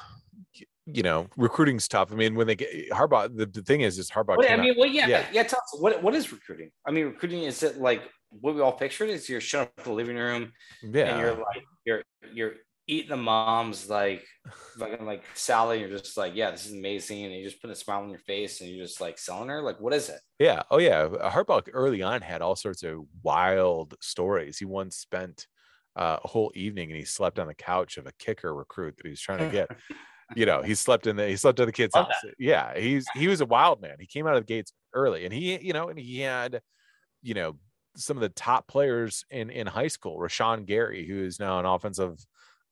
you 0.87 1.03
know, 1.03 1.27
recruiting's 1.37 1.87
tough. 1.89 2.13
I 2.13 2.15
mean, 2.15 2.35
when 2.35 2.47
they 2.47 2.55
get 2.55 2.91
Harbaugh, 2.91 3.37
the, 3.37 3.47
the 3.47 3.63
thing 3.63 3.83
is, 3.83 3.99
is 3.99 4.11
Harbaugh. 4.11 4.37
I 4.49 4.57
mean, 4.57 4.75
well, 4.79 4.89
yeah, 4.89 5.07
yeah, 5.07 5.27
yeah. 5.33 5.43
Tell 5.43 5.59
us 5.59 5.81
what 5.81 6.03
what 6.03 6.15
is 6.15 6.33
recruiting? 6.33 6.71
I 6.87 6.93
mean, 6.93 7.07
recruiting 7.07 7.43
is 7.43 7.63
it 7.63 7.79
like 7.79 8.03
what 8.31 8.55
we 8.55 8.61
all 8.61 8.73
pictured? 8.73 9.11
Is 9.11 9.29
you're 9.29 9.41
showing 9.41 9.67
up 9.67 9.75
at 9.79 9.85
the 9.85 9.93
living 9.93 10.17
room, 10.17 10.53
yeah, 10.83 11.11
and 11.11 11.21
you're 11.21 11.33
like 11.35 11.65
you're 11.85 12.03
you're 12.33 12.53
eating 12.87 13.11
the 13.11 13.17
mom's 13.17 13.89
like 13.91 14.25
fucking 14.79 15.05
like 15.05 15.25
salad. 15.35 15.81
You're 15.81 15.91
just 15.91 16.17
like, 16.17 16.35
yeah, 16.35 16.51
this 16.51 16.67
is 16.67 16.73
amazing, 16.73 17.25
and 17.25 17.35
you 17.35 17.45
just 17.45 17.61
put 17.61 17.71
a 17.71 17.75
smile 17.75 18.03
on 18.03 18.11
your 18.11 18.19
face, 18.21 18.61
and 18.61 18.71
you're 18.71 18.85
just 18.85 19.01
like 19.01 19.19
selling 19.19 19.49
her. 19.49 19.63
Like, 19.63 19.81
what 19.81 19.93
is 19.93 20.09
it? 20.09 20.21
Yeah. 20.39 20.63
Oh 20.71 20.79
yeah. 20.79 21.09
Harbaugh 21.09 21.69
early 21.73 22.03
on 22.03 22.23
had 22.23 22.43
all 22.43 22.57
sorts 22.57 22.83
of 22.83 23.01
wild 23.23 23.95
stories. 24.01 24.59
He 24.59 24.65
once 24.65 24.97
spent 24.97 25.47
uh, 25.97 26.19
a 26.23 26.29
whole 26.29 26.53
evening 26.55 26.91
and 26.91 26.99
he 26.99 27.05
slept 27.05 27.39
on 27.39 27.47
the 27.47 27.55
couch 27.55 27.97
of 27.97 28.07
a 28.07 28.13
kicker 28.19 28.55
recruit 28.55 28.97
that 28.97 29.07
he 29.07 29.11
was 29.11 29.21
trying 29.21 29.39
to 29.39 29.49
get. 29.49 29.71
you 30.35 30.45
know, 30.45 30.63
he 30.63 30.75
slept 30.75 31.07
in 31.07 31.17
the 31.17 31.27
he 31.27 31.37
slept 31.37 31.59
at 31.59 31.67
the 31.67 31.73
kid's 31.73 31.95
house. 31.95 32.13
Yeah, 32.39 32.77
he's 32.79 33.07
he 33.15 33.29
was 33.29 33.41
a 33.41 33.47
wild 33.47 33.81
man. 33.81 33.97
He 33.99 34.07
came 34.07 34.27
out 34.27 34.37
of 34.37 34.43
the 34.43 34.53
gates 34.53 34.73
early, 34.93 35.25
and 35.25 35.33
he 35.33 35.59
you 35.61 35.73
know, 35.73 35.89
and 35.89 35.99
he 35.99 36.21
had 36.21 36.61
you 37.23 37.35
know 37.35 37.57
some 37.97 38.17
of 38.17 38.21
the 38.21 38.29
top 38.29 38.69
players 38.69 39.25
in 39.31 39.51
in 39.51 39.67
high 39.67 39.89
school. 39.89 40.19
Rashan 40.19 40.67
Gary, 40.67 41.07
who 41.07 41.25
is 41.25 41.41
now 41.41 41.59
an 41.59 41.67
offensive. 41.67 42.19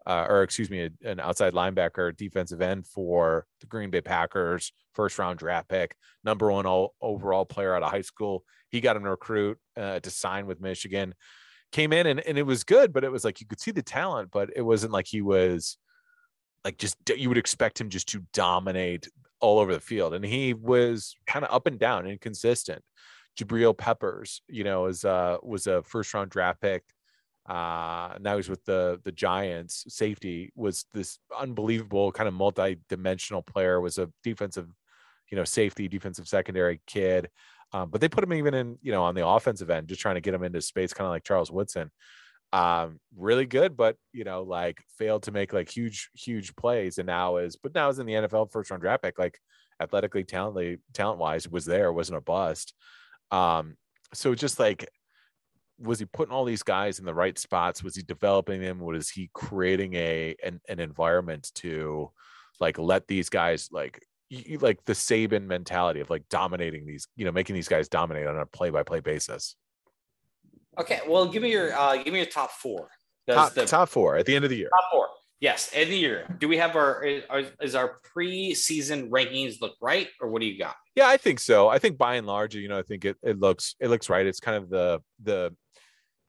Uh, 0.06 0.26
or 0.28 0.42
excuse 0.42 0.68
me, 0.68 0.90
an 1.02 1.18
outside 1.18 1.54
linebacker, 1.54 2.14
defensive 2.14 2.60
end 2.60 2.86
for 2.86 3.46
the 3.60 3.66
Green 3.66 3.90
Bay 3.90 4.02
Packers, 4.02 4.72
first 4.92 5.18
round 5.18 5.38
draft 5.38 5.68
pick, 5.68 5.96
number 6.24 6.52
one 6.52 6.66
all, 6.66 6.94
overall 7.00 7.46
player 7.46 7.74
out 7.74 7.82
of 7.82 7.90
high 7.90 8.02
school. 8.02 8.44
He 8.68 8.80
got 8.80 8.96
an 8.96 9.04
recruit 9.04 9.58
uh, 9.76 10.00
to 10.00 10.10
sign 10.10 10.46
with 10.46 10.60
Michigan. 10.60 11.14
Came 11.72 11.92
in 11.92 12.06
and, 12.06 12.20
and 12.20 12.36
it 12.36 12.42
was 12.42 12.64
good, 12.64 12.92
but 12.92 13.02
it 13.02 13.10
was 13.10 13.24
like 13.24 13.40
you 13.40 13.46
could 13.46 13.60
see 13.60 13.70
the 13.70 13.82
talent, 13.82 14.30
but 14.30 14.50
it 14.54 14.62
wasn't 14.62 14.92
like 14.92 15.06
he 15.06 15.22
was 15.22 15.78
like 16.64 16.78
just 16.78 16.96
you 17.14 17.28
would 17.28 17.38
expect 17.38 17.80
him 17.80 17.90
just 17.90 18.08
to 18.08 18.24
dominate 18.32 19.08
all 19.40 19.58
over 19.58 19.74
the 19.74 19.80
field 19.80 20.14
and 20.14 20.24
he 20.24 20.54
was 20.54 21.14
kind 21.26 21.44
of 21.44 21.54
up 21.54 21.66
and 21.66 21.78
down 21.78 22.06
inconsistent 22.06 22.82
jabrill 23.38 23.76
peppers 23.76 24.40
you 24.48 24.64
know 24.64 24.86
is 24.86 25.04
uh 25.04 25.36
was 25.42 25.66
a 25.66 25.82
first 25.82 26.12
round 26.14 26.30
draft 26.30 26.60
pick 26.60 26.82
uh 27.46 28.16
now 28.20 28.36
he's 28.36 28.48
with 28.48 28.64
the 28.64 28.98
the 29.04 29.12
giants 29.12 29.84
safety 29.88 30.50
was 30.54 30.86
this 30.94 31.18
unbelievable 31.38 32.10
kind 32.10 32.26
of 32.26 32.34
multi-dimensional 32.34 33.42
player 33.42 33.80
was 33.80 33.98
a 33.98 34.08
defensive 34.22 34.68
you 35.30 35.36
know 35.36 35.44
safety 35.44 35.86
defensive 35.86 36.26
secondary 36.26 36.80
kid 36.86 37.28
um, 37.72 37.90
but 37.90 38.00
they 38.00 38.08
put 38.08 38.24
him 38.24 38.32
even 38.32 38.54
in 38.54 38.78
you 38.80 38.92
know 38.92 39.02
on 39.02 39.14
the 39.14 39.26
offensive 39.26 39.68
end 39.68 39.88
just 39.88 40.00
trying 40.00 40.14
to 40.14 40.22
get 40.22 40.32
him 40.32 40.42
into 40.42 40.60
space 40.60 40.94
kind 40.94 41.06
of 41.06 41.10
like 41.10 41.24
charles 41.24 41.50
woodson 41.50 41.90
um, 42.54 43.00
really 43.16 43.46
good, 43.46 43.76
but 43.76 43.96
you 44.12 44.22
know, 44.22 44.42
like 44.42 44.80
failed 44.96 45.24
to 45.24 45.32
make 45.32 45.52
like 45.52 45.68
huge, 45.68 46.08
huge 46.14 46.54
plays. 46.54 46.98
And 46.98 47.06
now 47.08 47.38
is, 47.38 47.56
but 47.56 47.74
now 47.74 47.88
is 47.88 47.98
in 47.98 48.06
the 48.06 48.12
NFL 48.12 48.52
first 48.52 48.70
round 48.70 48.80
draft 48.80 49.02
pick, 49.02 49.18
like 49.18 49.40
athletically, 49.80 50.22
talently, 50.22 50.78
talent 50.92 51.18
wise, 51.18 51.48
was 51.48 51.64
there, 51.64 51.92
wasn't 51.92 52.18
a 52.18 52.20
bust. 52.20 52.72
Um, 53.32 53.76
so 54.12 54.36
just 54.36 54.60
like, 54.60 54.88
was 55.78 55.98
he 55.98 56.04
putting 56.04 56.32
all 56.32 56.44
these 56.44 56.62
guys 56.62 56.98
in 56.98 57.04
the 57.04 57.14
right 57.14 57.38
spots? 57.38 57.82
Was 57.82 57.96
he 57.96 58.02
developing 58.02 58.60
them? 58.60 58.78
Was 58.78 59.10
he 59.10 59.30
creating 59.32 59.94
a 59.94 60.36
an, 60.42 60.60
an 60.68 60.80
environment 60.80 61.50
to 61.56 62.10
like 62.60 62.78
let 62.78 63.08
these 63.08 63.28
guys 63.28 63.68
like 63.72 64.00
like 64.60 64.84
the 64.84 64.92
Saban 64.92 65.46
mentality 65.46 66.00
of 66.00 66.10
like 66.10 66.28
dominating 66.28 66.86
these, 66.86 67.06
you 67.16 67.24
know, 67.24 67.32
making 67.32 67.54
these 67.54 67.68
guys 67.68 67.88
dominate 67.88 68.26
on 68.26 68.38
a 68.38 68.46
play 68.46 68.70
by 68.70 68.82
play 68.82 69.00
basis? 69.00 69.56
Okay, 70.78 71.00
well, 71.08 71.26
give 71.26 71.42
me 71.42 71.50
your 71.50 71.72
uh, 71.72 71.96
give 71.96 72.12
me 72.12 72.20
your 72.20 72.28
top 72.28 72.50
four. 72.50 72.88
top, 73.28 73.54
the, 73.54 73.64
top 73.66 73.88
four 73.88 74.16
at 74.16 74.26
the 74.26 74.34
end 74.34 74.44
of 74.44 74.50
the 74.50 74.56
year. 74.56 74.70
Top 74.80 74.90
four. 74.90 75.08
Yes, 75.40 75.70
end 75.74 75.84
of 75.84 75.90
the 75.90 75.98
year. 75.98 76.36
Do 76.38 76.48
we 76.48 76.56
have 76.56 76.74
our 76.74 77.04
is, 77.04 77.24
is 77.60 77.74
our 77.74 77.98
preseason 78.16 79.10
rankings 79.10 79.60
look 79.60 79.74
right, 79.80 80.08
or 80.20 80.30
what 80.30 80.40
do 80.40 80.46
you 80.46 80.58
got? 80.58 80.76
Yeah, 80.94 81.08
I 81.08 81.16
think 81.16 81.38
so. 81.38 81.68
I 81.68 81.78
think 81.78 81.98
by 81.98 82.14
and 82.14 82.26
large, 82.26 82.54
you 82.54 82.68
know, 82.68 82.78
I 82.78 82.82
think 82.82 83.04
it, 83.04 83.16
it 83.22 83.38
looks 83.38 83.74
it 83.78 83.88
looks 83.88 84.08
right. 84.08 84.24
It's 84.24 84.40
kind 84.40 84.56
of 84.56 84.70
the 84.70 85.00
the 85.22 85.54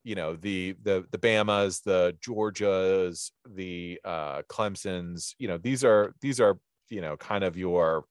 you 0.06 0.14
know 0.14 0.36
the 0.36 0.76
the 0.84 1.04
the 1.12 1.18
Bama's, 1.18 1.82
the 1.82 2.16
Georgias, 2.22 3.32
the 3.50 4.00
uh 4.06 4.44
Clemson's. 4.44 5.36
You 5.40 5.48
know, 5.48 5.58
these 5.58 5.84
are 5.84 6.14
these 6.22 6.40
are 6.40 6.58
you 6.90 7.02
know 7.02 7.18
kind 7.18 7.44
of 7.44 7.58
your 7.58 8.06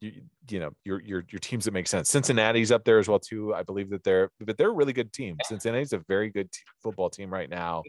you, 0.00 0.12
you 0.50 0.58
know 0.58 0.72
your 0.84 1.00
your 1.00 1.24
your 1.30 1.38
teams 1.38 1.64
that 1.64 1.72
make 1.72 1.86
sense. 1.86 2.10
Cincinnati's 2.10 2.72
up 2.72 2.84
there 2.84 2.98
as 2.98 3.06
well 3.06 3.20
too. 3.20 3.54
I 3.54 3.62
believe 3.62 3.88
that 3.90 4.02
they're 4.02 4.30
but 4.40 4.58
they're 4.58 4.70
a 4.70 4.74
really 4.74 4.92
good 4.92 5.12
team. 5.12 5.36
Cincinnati's 5.44 5.92
a 5.92 6.02
very 6.08 6.28
good 6.28 6.50
t- 6.50 6.60
football 6.82 7.08
team 7.08 7.32
right 7.32 7.48
now. 7.48 7.84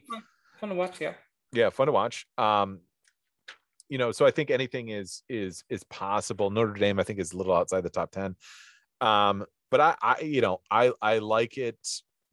Fun 0.60 0.70
to 0.70 0.76
watch, 0.76 1.02
yeah. 1.02 1.14
Yeah, 1.52 1.72
fun 1.72 1.88
to 1.88 1.94
watch. 1.94 2.28
Um, 2.38 2.82
you 3.90 3.98
know, 3.98 4.12
so 4.12 4.28
I 4.28 4.32
think 4.32 4.52
anything 4.52 4.90
is 4.90 5.24
is 5.28 5.64
is 5.70 5.84
possible. 5.86 6.52
Notre 6.52 6.74
Dame, 6.74 7.00
I 7.00 7.04
think, 7.04 7.20
is 7.20 7.34
a 7.34 7.38
little 7.38 7.56
outside 7.56 7.82
the 7.82 7.90
top 7.90 8.12
ten. 8.12 8.36
Um, 9.02 9.46
but 9.72 9.82
I, 9.82 9.96
I, 10.02 10.20
you 10.22 10.42
know, 10.42 10.60
I 10.70 10.92
I 11.02 11.18
like 11.18 11.58
it 11.58 11.80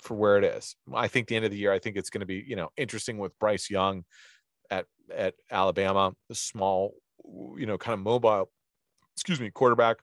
for 0.05 0.15
where 0.15 0.39
it 0.39 0.45
is. 0.45 0.77
I 0.95 1.09
think 1.09 1.29
the 1.29 1.37
end 1.37 1.45
of 1.45 1.51
the 1.51 1.57
year, 1.57 1.73
I 1.73 1.79
think 1.79 1.97
it's 1.97 2.11
going 2.11 2.21
to 2.21 2.27
be 2.27 2.45
you 2.47 2.57
know 2.57 2.71
interesting 2.77 3.19
with 3.19 3.39
Bryce 3.39 3.69
Young 3.71 4.05
at 4.71 4.87
at 5.15 5.35
Alabama, 5.51 6.13
the 6.29 6.35
small, 6.35 6.95
you 7.57 7.67
know, 7.67 7.77
kind 7.77 7.95
of 7.95 8.01
mobile 8.01 8.49
excuse 9.15 9.41
me, 9.41 9.51
quarterback. 9.51 9.99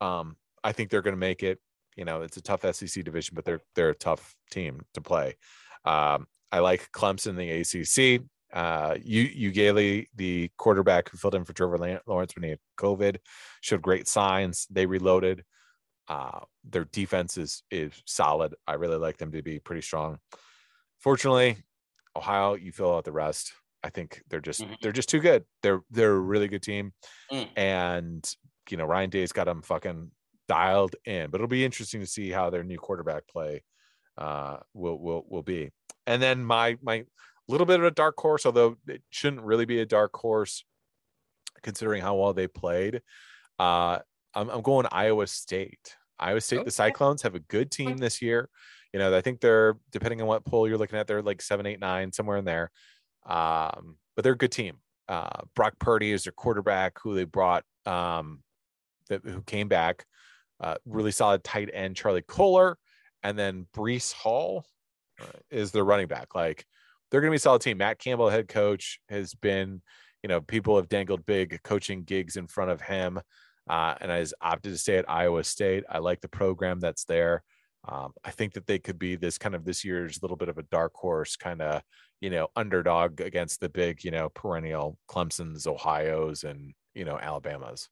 Um, 0.00 0.36
I 0.64 0.72
think 0.72 0.90
they're 0.90 1.02
going 1.02 1.14
to 1.14 1.20
make 1.20 1.42
it. 1.42 1.58
You 1.96 2.04
know, 2.04 2.22
it's 2.22 2.36
a 2.36 2.42
tough 2.42 2.62
SEC 2.74 3.04
division, 3.04 3.34
but 3.34 3.44
they're 3.44 3.60
they're 3.74 3.90
a 3.90 3.94
tough 3.94 4.34
team 4.50 4.82
to 4.94 5.00
play. 5.00 5.36
Um, 5.84 6.26
I 6.52 6.60
like 6.60 6.90
Clemson, 6.92 7.36
the 7.36 7.50
ACC. 7.60 8.22
Uh, 8.52 8.96
you 9.02 9.52
Uiagalelei, 9.52 10.06
the 10.16 10.50
quarterback 10.56 11.10
who 11.10 11.18
filled 11.18 11.34
in 11.34 11.44
for 11.44 11.52
Trevor 11.52 12.00
Lawrence 12.06 12.34
when 12.34 12.44
he 12.44 12.50
had 12.50 12.60
COVID, 12.78 13.18
showed 13.60 13.82
great 13.82 14.08
signs. 14.08 14.66
They 14.70 14.86
reloaded. 14.86 15.44
Uh, 16.08 16.40
their 16.64 16.84
defense 16.86 17.36
is 17.36 17.62
is 17.70 17.92
solid. 18.06 18.54
I 18.66 18.74
really 18.74 18.96
like 18.96 19.18
them 19.18 19.32
to 19.32 19.42
be 19.42 19.58
pretty 19.58 19.82
strong. 19.82 20.18
Fortunately, 21.00 21.56
Ohio, 22.16 22.54
you 22.54 22.72
fill 22.72 22.94
out 22.94 23.04
the 23.04 23.12
rest. 23.12 23.52
I 23.84 23.90
think 23.90 24.22
they're 24.28 24.40
just 24.40 24.62
mm-hmm. 24.62 24.74
they're 24.82 24.92
just 24.92 25.08
too 25.08 25.20
good. 25.20 25.44
They're 25.62 25.82
they're 25.90 26.14
a 26.14 26.18
really 26.18 26.48
good 26.48 26.62
team, 26.62 26.92
mm. 27.30 27.48
and 27.56 28.28
you 28.70 28.76
know 28.76 28.86
Ryan 28.86 29.10
Day's 29.10 29.32
got 29.32 29.44
them 29.44 29.62
fucking 29.62 30.10
dialed 30.48 30.96
in. 31.04 31.30
But 31.30 31.38
it'll 31.38 31.48
be 31.48 31.64
interesting 31.64 32.00
to 32.00 32.06
see 32.06 32.30
how 32.30 32.50
their 32.50 32.64
new 32.64 32.78
quarterback 32.78 33.28
play 33.28 33.62
uh, 34.16 34.58
will 34.74 34.98
will 34.98 35.24
will 35.28 35.42
be. 35.42 35.70
And 36.06 36.22
then 36.22 36.42
my 36.42 36.78
my 36.82 37.04
little 37.48 37.66
bit 37.66 37.80
of 37.80 37.86
a 37.86 37.90
dark 37.90 38.16
horse, 38.18 38.46
although 38.46 38.76
it 38.86 39.02
shouldn't 39.10 39.42
really 39.42 39.64
be 39.64 39.80
a 39.80 39.86
dark 39.86 40.14
horse 40.16 40.64
considering 41.62 42.02
how 42.02 42.16
well 42.16 42.32
they 42.32 42.46
played. 42.46 43.02
Uh, 43.58 43.98
I'm, 44.34 44.48
I'm 44.50 44.62
going 44.62 44.86
Iowa 44.90 45.26
State. 45.26 45.96
Iowa 46.18 46.40
State, 46.40 46.58
okay. 46.58 46.64
the 46.64 46.70
Cyclones 46.70 47.22
have 47.22 47.34
a 47.34 47.40
good 47.40 47.70
team 47.70 47.96
this 47.98 48.20
year. 48.22 48.48
You 48.92 48.98
know, 48.98 49.14
I 49.16 49.20
think 49.20 49.40
they're 49.40 49.76
depending 49.92 50.20
on 50.20 50.26
what 50.26 50.44
poll 50.44 50.68
you're 50.68 50.78
looking 50.78 50.98
at, 50.98 51.06
they're 51.06 51.22
like 51.22 51.42
seven, 51.42 51.66
eight, 51.66 51.80
nine, 51.80 52.12
somewhere 52.12 52.38
in 52.38 52.44
there. 52.44 52.70
Um, 53.26 53.96
but 54.16 54.22
they're 54.22 54.32
a 54.32 54.38
good 54.38 54.52
team. 54.52 54.78
Uh, 55.08 55.42
Brock 55.54 55.74
Purdy 55.78 56.12
is 56.12 56.24
their 56.24 56.32
quarterback, 56.32 56.98
who 57.02 57.14
they 57.14 57.24
brought, 57.24 57.64
um, 57.86 58.42
that 59.08 59.22
who 59.24 59.42
came 59.42 59.68
back 59.68 60.04
uh, 60.60 60.76
really 60.86 61.12
solid 61.12 61.44
tight 61.44 61.70
end 61.72 61.96
Charlie 61.96 62.22
Kolar, 62.22 62.78
and 63.22 63.38
then 63.38 63.66
Breece 63.74 64.12
Hall 64.12 64.64
uh, 65.20 65.38
is 65.50 65.70
their 65.70 65.84
running 65.84 66.08
back. 66.08 66.34
Like 66.34 66.64
they're 67.10 67.20
going 67.20 67.30
to 67.30 67.34
be 67.34 67.36
a 67.36 67.40
solid 67.40 67.62
team. 67.62 67.78
Matt 67.78 67.98
Campbell, 67.98 68.28
head 68.28 68.48
coach, 68.48 69.00
has 69.08 69.34
been, 69.34 69.82
you 70.22 70.28
know, 70.28 70.40
people 70.40 70.76
have 70.76 70.88
dangled 70.88 71.26
big 71.26 71.60
coaching 71.62 72.02
gigs 72.02 72.36
in 72.36 72.46
front 72.46 72.70
of 72.70 72.80
him, 72.80 73.20
uh, 73.68 73.94
and 74.00 74.10
has 74.10 74.34
opted 74.40 74.72
to 74.72 74.78
stay 74.78 74.96
at 74.98 75.10
Iowa 75.10 75.44
State. 75.44 75.84
I 75.88 75.98
like 75.98 76.20
the 76.20 76.28
program 76.28 76.80
that's 76.80 77.04
there. 77.04 77.42
Um, 77.86 78.12
I 78.24 78.30
think 78.30 78.54
that 78.54 78.66
they 78.66 78.78
could 78.78 78.98
be 78.98 79.16
this 79.16 79.38
kind 79.38 79.54
of 79.54 79.64
this 79.64 79.84
year's 79.84 80.20
little 80.20 80.36
bit 80.36 80.48
of 80.48 80.58
a 80.58 80.64
dark 80.64 80.92
horse 80.94 81.36
kind 81.36 81.62
of, 81.62 81.82
you 82.20 82.28
know, 82.28 82.48
underdog 82.56 83.20
against 83.20 83.60
the 83.60 83.68
big, 83.68 84.04
you 84.04 84.10
know, 84.10 84.28
perennial 84.30 84.98
Clemson's, 85.08 85.66
Ohio's, 85.66 86.44
and 86.44 86.74
you 86.94 87.04
know, 87.04 87.18
Alabama's. 87.18 87.88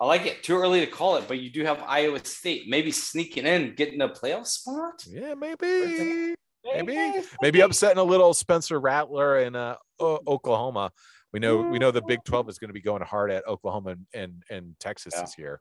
I 0.00 0.06
like 0.06 0.26
it. 0.26 0.42
Too 0.42 0.56
early 0.56 0.80
to 0.80 0.86
call 0.86 1.16
it, 1.16 1.24
but 1.28 1.40
you 1.40 1.50
do 1.50 1.64
have 1.64 1.82
Iowa 1.86 2.24
State 2.24 2.68
maybe 2.68 2.90
sneaking 2.90 3.46
in, 3.46 3.74
getting 3.74 4.00
a 4.00 4.08
playoff 4.08 4.46
spot. 4.46 5.04
Yeah, 5.06 5.34
maybe, 5.34 6.34
maybe, 6.64 7.22
maybe 7.42 7.60
upsetting 7.60 7.98
a 7.98 8.04
little 8.04 8.34
Spencer 8.34 8.80
Rattler 8.80 9.38
in 9.38 9.56
uh, 9.56 9.76
o- 9.98 10.20
Oklahoma. 10.26 10.90
We 11.34 11.40
know 11.40 11.56
we 11.62 11.78
know 11.80 11.90
the 11.90 12.00
Big 12.00 12.22
Twelve 12.24 12.48
is 12.48 12.58
going 12.58 12.68
to 12.68 12.74
be 12.74 12.80
going 12.80 13.02
hard 13.02 13.30
at 13.32 13.46
Oklahoma 13.48 13.90
and 13.90 14.06
and, 14.14 14.42
and 14.50 14.74
Texas 14.78 15.12
Yeah. 15.16 15.20
this 15.22 15.36
year. 15.36 15.60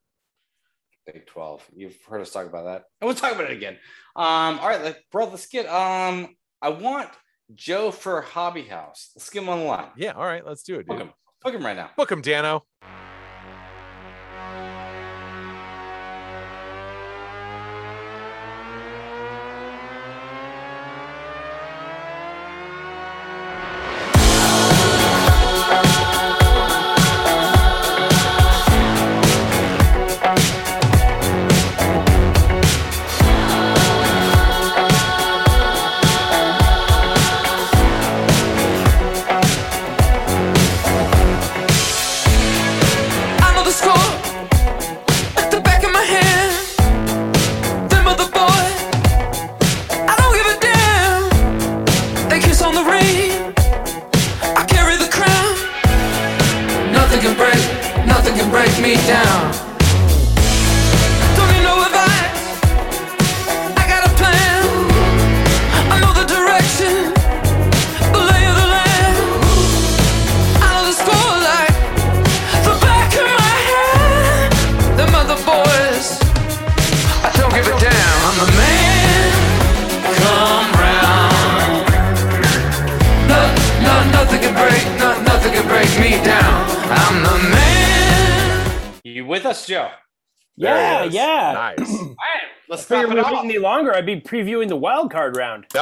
Big 1.06 1.26
12. 1.26 1.68
You've 1.76 1.98
heard 2.08 2.22
us 2.22 2.32
talk 2.32 2.46
about 2.46 2.64
that. 2.64 2.84
And 3.02 3.08
we'll 3.08 3.16
talk 3.16 3.34
about 3.34 3.52
it 3.52 3.58
again. 3.58 3.74
Um, 4.16 4.58
all 4.60 4.70
right, 4.70 4.82
let, 4.82 5.00
bro, 5.12 5.26
let's 5.26 5.48
get 5.48 5.66
um 5.68 6.36
I 6.62 6.70
want 6.70 7.10
Joe 7.56 7.92
for 7.92 8.22
Hobby 8.22 8.62
House. 8.62 9.10
Let's 9.16 9.30
get 9.30 9.44
him 9.44 9.50
on 9.50 9.60
the 9.60 9.66
line. 9.66 9.90
Yeah, 9.98 10.12
all 10.12 10.24
right, 10.24 10.46
let's 10.46 10.64
do 10.64 10.76
it, 10.80 10.88
Book 10.88 10.98
dude. 11.00 11.08
him. 11.08 11.14
Book 11.44 11.54
him 11.56 11.66
right 11.66 11.76
now. 11.76 11.90
Book 11.98 12.10
him, 12.12 12.22
Danno. 12.22 12.62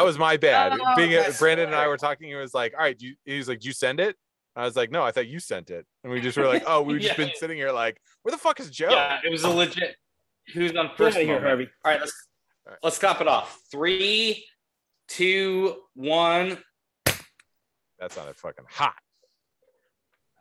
That 0.02 0.08
was 0.08 0.18
my 0.18 0.36
bad. 0.36 0.80
Oh, 0.82 0.96
Being 0.96 1.12
that's 1.12 1.38
Brandon 1.38 1.68
and 1.68 1.76
I 1.76 1.88
were 1.88 1.96
talking, 1.96 2.28
he 2.28 2.34
was 2.34 2.56
like, 2.56 2.74
"All 2.74 2.80
right, 2.80 3.00
you, 3.00 3.14
he 3.24 3.38
was 3.38 3.48
like, 3.48 3.64
you 3.64 3.72
send 3.72 4.00
it." 4.00 4.16
I 4.56 4.66
was 4.66 4.76
like, 4.76 4.90
"No, 4.90 5.04
I 5.04 5.12
thought 5.12 5.28
you 5.28 5.40
sent 5.40 5.70
it." 5.70 5.86
And 6.04 6.12
we 6.12 6.22
just 6.22 6.36
were 6.40 6.48
like, 6.48 6.64
"Oh, 6.66 6.82
we've 6.82 7.00
just 7.00 7.18
been 7.18 7.30
sitting 7.36 7.56
here 7.56 7.72
like, 7.72 8.02
where 8.24 8.32
the 8.32 8.38
fuck 8.40 8.60
is 8.60 8.72
Joe?" 8.72 8.90
Yeah, 8.90 9.20
it 9.24 9.32
was 9.32 9.44
a 9.44 9.50
legit. 9.50 9.96
Who's 10.56 10.76
on 10.76 10.90
first? 10.98 11.18
here, 11.18 11.28
moment. 11.28 11.46
Harvey. 11.46 11.70
All 11.86 11.92
right, 11.92 12.00
let's 12.00 12.28
All 12.66 12.72
right. 12.72 12.80
let's 12.82 12.98
cop 12.98 13.22
it 13.22 13.28
off. 13.28 13.60
Three, 13.72 14.44
two, 15.08 15.76
one. 15.94 16.58
That 18.00 18.12
sounded 18.12 18.36
fucking 18.38 18.66
hot. 18.68 18.96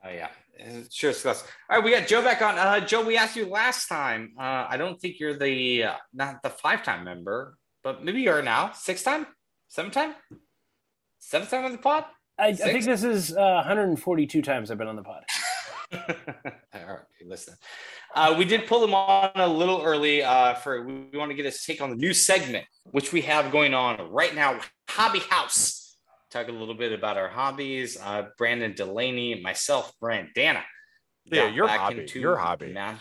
Oh 0.03 0.09
yeah, 0.09 0.29
It 0.55 0.90
sure 0.90 1.12
sucks. 1.12 1.42
All 1.68 1.77
right, 1.77 1.85
we 1.85 1.90
got 1.90 2.09
Joe 2.09 2.23
back 2.23 2.40
on. 2.40 2.57
Uh, 2.57 2.81
Joe, 2.81 3.05
we 3.05 3.18
asked 3.18 3.37
you 3.37 3.44
last 3.44 3.88
time. 3.88 4.33
Uh, 4.38 4.64
I 4.70 4.79
don't 4.79 4.99
think 4.99 5.20
you're 5.20 5.37
the 5.37 5.85
uh, 5.85 5.94
not 6.14 6.42
the 6.42 6.49
five 6.49 6.83
time 6.83 7.05
member, 7.05 7.59
but 7.85 8.03
maybe 8.03 8.23
you 8.23 8.31
are 8.31 8.40
now. 8.40 8.73
Six 8.73 9.03
time, 9.03 9.27
seven 9.70 9.90
time, 9.90 10.14
seventh 11.18 11.50
time 11.50 11.64
on 11.64 11.72
the 11.72 11.78
pod. 11.78 12.04
I, 12.38 12.48
I 12.48 12.52
think 12.54 12.85
this 12.85 13.04
is 13.04 13.35
uh, 13.37 13.62
142 13.64 14.42
times 14.42 14.70
I've 14.70 14.78
been 14.78 14.88
on 14.88 14.96
the 14.96 15.02
pod. 15.02 15.24
All 16.74 16.87
right, 16.87 16.98
listen. 17.26 17.54
Uh, 18.14 18.35
we 18.37 18.44
did 18.44 18.66
pull 18.66 18.80
them 18.80 18.94
on 18.94 19.30
a 19.35 19.46
little 19.46 19.83
early 19.83 20.22
uh, 20.22 20.54
for 20.54 20.83
we, 20.85 21.09
we 21.12 21.18
want 21.18 21.30
to 21.30 21.35
get 21.35 21.44
his 21.44 21.62
take 21.64 21.80
on 21.80 21.90
the 21.90 21.96
new 21.96 22.12
segment, 22.12 22.64
which 22.85 23.12
we 23.12 23.22
have 23.22 23.52
going 23.52 23.72
on 23.74 24.11
right 24.11 24.35
now, 24.35 24.61
Hobby 24.88 25.20
House. 25.20 25.96
Talk 26.30 26.48
a 26.48 26.52
little 26.52 26.74
bit 26.74 26.92
about 26.92 27.16
our 27.16 27.28
hobbies. 27.28 27.98
Uh, 28.00 28.26
Brandon 28.38 28.72
Delaney, 28.72 29.40
myself, 29.42 29.92
Brandana. 30.02 30.62
Yeah, 31.24 31.48
your 31.48 31.68
hobby, 31.68 32.00
into 32.00 32.20
your 32.20 32.37
hobby. 32.37 32.72
ma- 32.72 32.94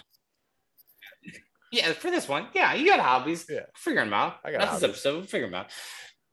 Yeah, 1.71 1.93
for 1.93 2.09
this 2.11 2.27
one, 2.27 2.47
yeah, 2.53 2.73
you 2.73 2.87
got 2.87 2.99
hobbies. 2.99 3.45
Yeah. 3.47 3.61
figure 3.75 4.03
them 4.03 4.13
out. 4.13 4.37
I 4.43 4.51
got 4.51 4.61
That's 4.61 4.73
this 4.79 4.83
episode. 4.89 5.13
We'll 5.17 5.25
figure 5.25 5.47
them 5.47 5.55
out. 5.55 5.67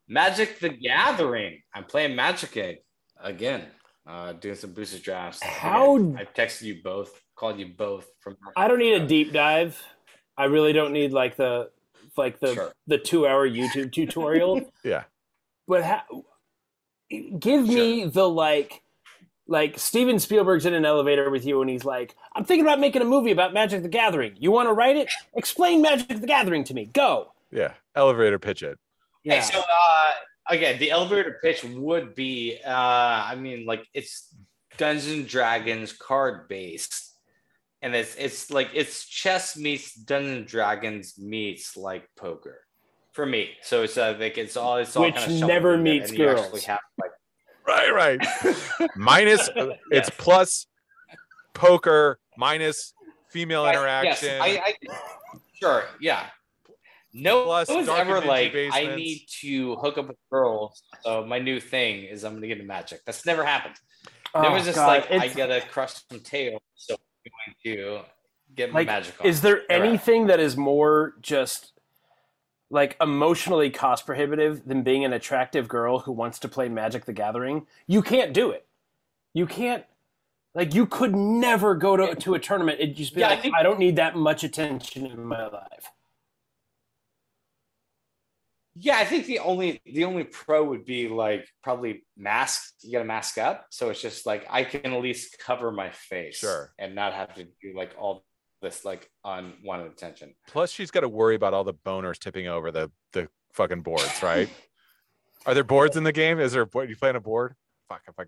Magic 0.09 0.59
the 0.61 0.69
Gathering. 0.71 1.63
I'm 1.75 1.85
playing 1.85 2.15
Magic 2.17 2.57
Egg 2.57 2.79
again. 3.21 3.65
Uh, 4.07 4.33
doing 4.35 4.55
some 4.55 4.71
booster 4.73 4.99
drafts. 5.01 5.43
How- 5.43 5.97
Again, 5.97 6.17
I 6.21 6.25
texted 6.41 6.63
you 6.63 6.81
both, 6.85 7.21
called 7.35 7.59
you 7.59 7.67
both 7.77 8.07
from. 8.21 8.37
I 8.57 8.69
don't 8.69 8.79
need 8.79 8.95
a 9.03 9.05
deep 9.07 9.33
dive. 9.33 9.83
I 10.39 10.45
really 10.45 10.73
don't 10.73 10.93
need 10.93 11.13
like 11.13 11.37
the 11.37 11.71
like 12.17 12.39
the 12.39 12.55
Sure. 12.55 12.73
the 12.87 12.99
two 12.99 13.27
hour 13.27 13.49
YouTube 13.49 13.91
tutorial. 13.93 14.61
Yeah. 14.85 15.05
But 15.67 15.83
ha- 15.83 16.05
give 17.11 17.67
me 17.67 18.05
the 18.05 18.29
like 18.29 18.83
like 19.49 19.79
Steven 19.79 20.19
Spielberg's 20.19 20.67
in 20.67 20.75
an 20.75 20.85
elevator 20.85 21.29
with 21.31 21.45
you 21.45 21.61
and 21.61 21.69
he's 21.71 21.85
like, 21.85 22.15
I'm 22.35 22.45
thinking 22.45 22.65
about 22.65 22.79
making 22.81 23.03
a 23.03 23.07
movie 23.07 23.31
about 23.33 23.53
Magic 23.55 23.83
the 23.83 23.89
Gathering. 23.89 24.35
You 24.39 24.51
want 24.53 24.69
to 24.69 24.73
write 24.73 24.97
it? 24.97 25.09
Explain 25.35 25.83
Magic 25.83 26.09
the 26.21 26.27
Gathering 26.27 26.65
to 26.65 26.75
me. 26.75 26.87
Go. 26.87 27.33
Yeah. 27.51 27.75
Elevator 27.97 28.39
pitch 28.39 28.63
it. 28.63 28.79
Hey, 29.29 29.41
so 29.41 29.59
uh, 29.61 30.11
again, 30.49 30.79
the 30.79 30.91
elevator 30.93 31.39
pitch 31.43 31.65
would 31.65 32.15
be, 32.15 32.59
uh, 32.65 32.71
I 32.71 33.35
mean, 33.35 33.67
like 33.67 33.85
it's 33.93 34.35
Dungeons 34.79 35.13
and 35.13 35.29
Dragons 35.29 35.93
card 35.93 36.49
based, 36.49 37.13
and 37.83 37.95
it's 37.95 38.15
it's 38.17 38.51
like 38.51 38.71
it's 38.73 39.05
chess 39.05 39.57
meets 39.57 39.95
Dungeons 39.95 40.37
and 40.39 40.47
Dragons 40.47 41.19
meets 41.19 41.77
like 41.77 42.09
poker 42.17 42.61
for 43.13 43.27
me. 43.27 43.51
So 43.63 43.83
it's 43.83 43.99
uh, 43.99 44.17
like 44.19 44.39
it's 44.39 44.57
all 44.57 44.77
it's 44.77 44.95
all 44.97 45.05
Which 45.05 45.15
kind 45.15 45.33
of 45.33 45.41
never 45.41 45.73
shuffled 45.73 45.79
in 45.79 45.85
there, 45.85 45.95
meets 45.95 46.11
and 46.11 46.19
you 46.19 46.29
actually 46.29 46.51
girls. 46.51 46.65
have, 46.65 46.81
like, 46.99 47.11
Right, 47.67 47.93
right. 47.93 48.21
minus 48.97 49.49
uh, 49.49 49.71
it's 49.91 50.09
Yes. 50.09 50.11
plus 50.19 50.67
poker 51.53 52.21
minus 52.37 52.95
female 53.31 53.65
Yes, 53.65 53.75
interaction. 53.75 54.29
Yes, 54.47 54.61
I, 54.63 54.73
I, 54.89 54.97
sure, 55.61 55.85
yeah. 56.01 56.27
No 57.19 57.45
Plus 57.45 57.69
one's 57.69 57.87
dark 57.87 58.01
ever 58.01 58.15
dingy 58.21 58.29
like, 58.29 58.55
I 58.75 58.95
need 58.95 59.27
to 59.41 59.77
hook 59.77 59.97
up 59.99 60.09
with 60.09 60.17
girls. 60.31 60.83
So 61.03 61.25
my 61.25 61.39
new 61.39 61.61
thing 61.61 62.05
is 62.05 62.25
I'm 62.25 62.35
gonna 62.35 62.47
get 62.47 62.59
into 62.59 62.69
magic. 62.69 63.01
That's 63.07 63.25
never 63.25 63.45
happened. 63.45 63.75
There 64.35 64.45
Oh, 64.45 64.53
was 64.53 64.65
just 64.65 64.77
God, 64.77 64.87
like 64.89 65.11
I 65.11 65.29
gotta 65.29 65.63
crush 65.71 65.95
some 66.11 66.21
tail, 66.21 66.61
so 66.75 66.95
I'm 66.95 67.33
going 67.65 67.77
to 67.77 68.01
get 68.55 68.71
my 68.73 68.81
like 68.81 68.87
magic 68.87 69.15
on. 69.21 69.27
is 69.27 69.41
there 69.41 69.55
Never 69.57 69.63
happened. 69.69 69.89
anything 69.89 70.27
that 70.27 70.41
is 70.41 70.57
more 70.57 71.15
just 71.23 71.73
like 72.71 72.97
emotionally 73.01 73.71
cost 73.71 74.05
prohibitive 74.05 74.67
than 74.67 74.83
being 74.83 75.05
an 75.05 75.13
attractive 75.13 75.69
girl 75.69 76.01
who 76.01 76.13
wants 76.13 76.39
to 76.41 76.49
play 76.49 76.69
magic 76.69 77.05
the 77.07 77.13
gathering 77.13 77.67
you 77.87 78.03
can't 78.03 78.33
do 78.33 78.51
it 78.51 78.67
you 79.35 79.47
can't 79.47 79.85
like 80.55 80.75
you 80.75 80.85
could 80.87 81.15
never 81.15 81.75
go 81.75 81.97
to, 81.97 82.15
to 82.17 82.35
a 82.35 82.39
tournament 82.39 82.81
and 82.81 82.95
just 82.97 83.15
be 83.15 83.21
Yeah, 83.21 83.29
I 83.29 83.31
like 83.31 83.43
think- 83.43 83.55
I 83.57 83.63
don't 83.63 83.79
need 83.79 83.97
that 83.97 84.17
much 84.17 84.43
attention 84.45 85.07
in 85.07 85.25
my 85.25 85.47
life 85.49 85.91
Yeah, 88.79 88.99
I 88.99 89.05
think 89.07 89.25
the 89.27 89.39
only 89.39 89.81
the 89.87 90.05
only 90.05 90.25
pro 90.25 90.63
would 90.65 90.85
be 90.85 91.09
like 91.09 91.49
probably 91.63 92.05
mask. 92.17 92.75
You 92.83 92.93
got 92.93 92.99
to 92.99 93.05
mask 93.05 93.39
up, 93.39 93.67
so 93.71 93.89
it's 93.89 94.03
just 94.03 94.27
like 94.27 94.47
I 94.51 94.65
can 94.65 94.93
at 94.93 95.01
least 95.01 95.39
cover 95.39 95.73
my 95.73 95.91
face, 95.91 96.37
Sure. 96.37 96.75
and 96.79 96.95
not 96.95 97.15
have 97.15 97.35
to 97.37 97.45
do 97.45 97.73
like 97.75 97.93
all 97.99 98.25
this 98.61 98.85
like 98.85 99.09
unwanted 99.25 99.93
attention. 99.93 100.35
Plus, 100.47 100.71
she's 100.71 100.91
got 100.91 101.01
to 101.01 101.09
worry 101.09 101.35
about 101.37 101.55
all 101.55 101.65
the 101.65 101.73
boners 101.75 102.19
tipping 102.19 102.49
over 102.49 102.71
the 102.71 102.91
the 103.13 103.29
fucking 103.55 103.81
boards, 103.81 104.23
right? 104.23 104.49
Are 105.47 105.55
there 105.55 105.65
boards 105.65 105.97
in 105.97 106.03
the 106.05 106.13
game? 106.13 106.39
Is 106.39 106.53
there? 106.53 106.63
a 106.63 106.67
board- 106.67 106.91
You 106.91 106.97
playing 106.97 107.17
a 107.17 107.21
board? 107.21 107.55
Fuck, 107.89 108.03
if 108.09 108.15
I 108.19 108.25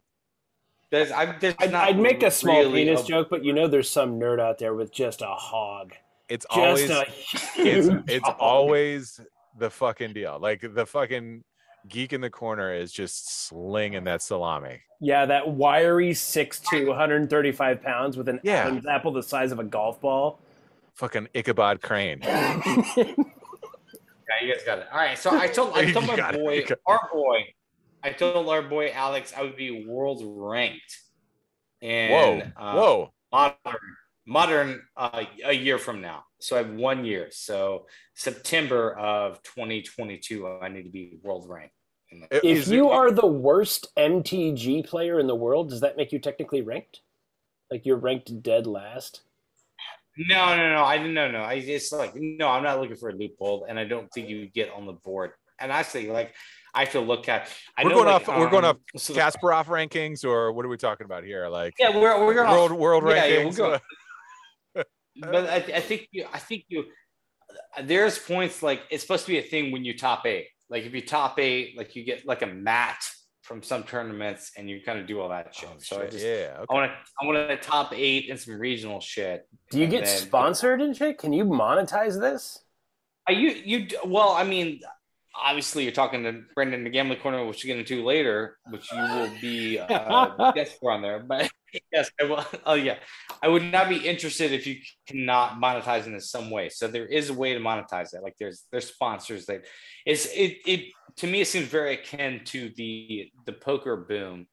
There's, 0.91 1.11
I, 1.11 1.37
there's 1.39 1.55
I'd, 1.59 1.73
not 1.73 1.89
I'd 1.89 1.99
make 1.99 2.23
a 2.23 2.31
small 2.31 2.61
really 2.61 2.85
penis 2.87 3.03
a- 3.03 3.07
joke, 3.07 3.29
but 3.29 3.45
you 3.45 3.53
know, 3.53 3.67
there's 3.69 3.91
some 3.91 4.19
nerd 4.21 4.41
out 4.41 4.59
there 4.59 4.73
with 4.75 4.93
just 4.93 5.21
a 5.21 5.27
hog, 5.27 5.93
it's 6.29 6.47
just 6.47 6.59
always 6.59 6.89
a 6.91 7.03
it's 7.33 7.53
huge 7.55 8.03
it's 8.09 8.25
hog. 8.27 8.37
always 8.39 9.21
the 9.59 9.71
fucking 9.71 10.13
deal. 10.13 10.39
Like 10.41 10.65
the 10.75 10.87
fucking 10.87 11.43
geek 11.89 12.13
in 12.13 12.21
the 12.21 12.31
corner 12.31 12.73
is 12.75 12.93
just 12.93 13.47
slinging 13.49 14.05
that 14.05 14.21
salami. 14.23 14.81
yeah, 15.01 15.25
that 15.27 15.49
wiry 15.49 16.13
six 16.15 16.61
to 16.71 16.87
135 16.89 17.83
pounds 17.83 18.17
with 18.17 18.29
an 18.29 18.41
Yeah. 18.43 18.65
Adam's 18.65 18.87
apple 18.87 19.13
the 19.13 19.23
size 19.23 19.53
of 19.53 19.59
a 19.59 19.65
golf 19.65 20.01
ball. 20.01 20.41
Fucking 20.95 21.29
Ichabod 21.35 21.81
Crane. 21.83 22.21
Yeah, 24.41 24.47
you 24.47 24.53
guys 24.55 24.63
got 24.65 24.79
it. 24.79 24.87
All 24.93 24.99
right. 24.99 25.17
So 25.19 25.31
I 25.39 25.47
told 25.47 25.73
I 25.75 25.81
You 25.87 25.93
told 25.95 26.07
my 26.07 26.17
got 26.17 26.35
it. 26.35 26.41
boy, 26.41 26.63
our 26.87 27.09
boy, 27.11 27.39
I 28.03 28.11
told 28.13 28.47
our 28.49 28.61
boy 28.61 28.91
Alex 28.93 29.33
I 29.37 29.43
would 29.43 29.57
be 29.57 29.87
world 29.87 30.23
ranked. 30.27 30.99
And 31.81 32.13
Whoa, 32.13 32.43
uh, 32.63 32.75
whoa. 32.75 33.13
modern 33.33 33.81
modern 34.27 34.83
uh, 34.99 35.25
a 35.47 35.53
year 35.55 35.79
from 35.79 36.03
now. 36.03 36.25
So 36.41 36.57
I 36.57 36.61
have 36.63 36.71
one 36.73 37.05
year. 37.05 37.29
So 37.31 37.87
September 38.15 38.97
of 38.97 39.43
2022, 39.43 40.47
I 40.63 40.69
need 40.69 40.85
to 40.85 40.91
be 40.91 41.19
world 41.23 41.49
ranked. 41.49 41.75
in 42.11 42.21
the- 42.21 42.27
I- 42.35 42.39
If 42.39 42.45
is 42.45 42.71
it- 42.71 42.75
you 42.75 42.89
are 42.89 43.11
the 43.11 43.27
worst 43.27 43.89
MTG 43.97 44.83
player 44.83 45.21
in 45.21 45.27
the 45.27 45.35
world, 45.35 45.69
does 45.69 45.81
that 45.83 45.97
make 45.99 46.11
you 46.11 46.19
technically 46.19 46.63
ranked? 46.63 47.01
Like 47.71 47.85
you're 47.85 47.99
ranked 47.99 48.43
dead 48.43 48.67
last? 48.67 49.21
No, 50.17 50.57
no, 50.57 50.75
no. 50.75 50.85
I 50.85 50.97
didn't 50.97 51.13
know. 51.15 51.31
No, 51.31 51.41
I 51.43 51.55
it's 51.55 51.93
like 51.93 52.13
no. 52.17 52.49
I'm 52.49 52.63
not 52.63 52.81
looking 52.81 52.97
for 52.97 53.11
a 53.11 53.13
loophole, 53.13 53.67
and 53.69 53.79
I 53.79 53.85
don't 53.85 54.11
think 54.11 54.29
you 54.29 54.47
get 54.47 54.71
on 54.71 54.87
the 54.87 54.95
board. 54.95 55.33
And 55.61 55.71
actually, 55.71 56.09
like 56.09 56.35
I 56.75 56.85
have 56.85 56.93
to 56.93 57.01
look 57.01 57.29
at. 57.29 57.49
I 57.77 57.85
We're 57.85 57.91
know, 57.91 57.97
going 57.97 58.07
like, 58.07 58.29
off- 58.29 58.39
we're 58.39 58.51
going 58.51 58.65
um, 58.65 58.79
off 58.95 59.01
so 59.03 59.13
the- 59.13 59.21
Kasparov 59.21 59.67
rankings, 59.67 60.25
or 60.25 60.51
what 60.53 60.65
are 60.65 60.69
we 60.69 60.77
talking 60.79 61.05
about 61.05 61.25
here? 61.25 61.47
Like 61.49 61.75
Yeah, 61.79 61.95
we're 61.97 62.25
we're 62.25 62.35
going 62.35 62.51
world 62.51 62.73
off, 62.73 62.79
world 62.79 63.05
yeah, 63.09 63.27
yeah, 63.27 63.39
we'll 63.45 63.53
rankings. 63.53 63.57
go- 63.59 63.79
but 65.21 65.49
I, 65.49 65.57
I 65.57 65.81
think 65.81 66.09
you. 66.13 66.27
I 66.33 66.39
think 66.39 66.65
you. 66.69 66.85
There's 67.83 68.19
points 68.19 68.63
like 68.63 68.83
it's 68.91 69.03
supposed 69.03 69.27
to 69.27 69.33
be 69.33 69.39
a 69.39 69.43
thing 69.43 69.73
when 69.73 69.85
you 69.85 69.97
top 69.97 70.27
eight. 70.27 70.49
Like 70.71 70.85
if 70.85 70.95
you 70.95 71.01
top 71.01 71.39
eight, 71.39 71.77
like 71.77 71.97
you 71.97 72.05
get 72.05 72.27
like 72.27 72.43
a 72.43 72.47
mat 72.47 73.03
from 73.43 73.63
some 73.63 73.83
tournaments, 73.83 74.53
and 74.57 74.69
you 74.69 74.81
kind 74.85 74.99
of 74.99 75.07
do 75.07 75.21
all 75.21 75.31
that 75.31 75.55
shit. 75.55 75.69
Oh, 75.73 75.77
so 75.79 76.03
I 76.03 76.07
just 76.07 76.25
yeah. 76.25 76.63
I 76.69 76.75
want 76.75 76.91
to 76.91 76.97
I 77.23 77.27
want 77.27 77.49
to 77.49 77.57
top 77.57 77.93
eight 77.95 78.31
and 78.31 78.39
some 78.39 78.59
regional 78.59 79.01
shit. 79.01 79.49
Do 79.71 79.81
you 79.81 79.87
get 79.87 80.05
then- 80.05 80.19
sponsored 80.19 80.81
and 80.83 80.97
shit? 80.97 81.19
Can 81.19 81.33
you 81.33 81.45
monetize 81.45 82.21
this? 82.21 82.63
Are 83.27 83.33
you 83.33 83.51
you 83.51 83.89
well? 84.05 84.31
I 84.31 84.45
mean, 84.45 84.81
obviously 85.41 85.85
you're 85.85 85.93
talking 85.93 86.23
to 86.25 86.43
Brandana 86.57 86.93
Gambling 86.93 87.21
Corner, 87.21 87.45
which 87.47 87.65
we'll 87.65 87.75
get 87.75 87.79
into 87.81 88.05
later, 88.05 88.59
which 88.71 88.91
you 88.93 88.99
will 88.99 89.31
be 89.41 89.79
uh, 89.79 90.53
guest 90.55 90.79
for 90.81 90.93
on 90.93 91.03
there. 91.03 91.21
But 91.21 91.51
yes, 91.93 92.11
I 92.21 92.25
will. 92.25 92.45
Oh 92.67 92.75
yeah, 92.75 92.97
I 93.43 93.49
would 93.49 93.65
not 93.65 93.89
be 93.89 93.97
interested 93.97 94.53
if 94.53 94.67
you 94.67 94.77
cannot 95.07 95.61
monetize 95.61 96.07
in 96.07 96.21
some 96.21 96.51
way. 96.51 96.69
So 96.69 96.89
there 96.89 97.07
is 97.07 97.31
a 97.31 97.35
way 97.35 97.55
to 97.55 97.61
monetize 97.61 98.15
it. 98.15 98.23
Like 98.23 98.37
there's 98.39 98.65
there's 98.71 98.87
sponsors 98.87 99.47
that 99.47 99.65
it's 100.07 100.27
it 100.27 100.59
it 100.67 100.93
to 101.17 101.27
me 101.27 101.41
it 101.41 101.47
seems 101.47 101.67
very 101.67 101.95
akin 101.95 102.43
to 102.47 102.71
the 102.77 103.31
the 103.47 103.53
poker 103.53 103.97
boom. 103.97 104.47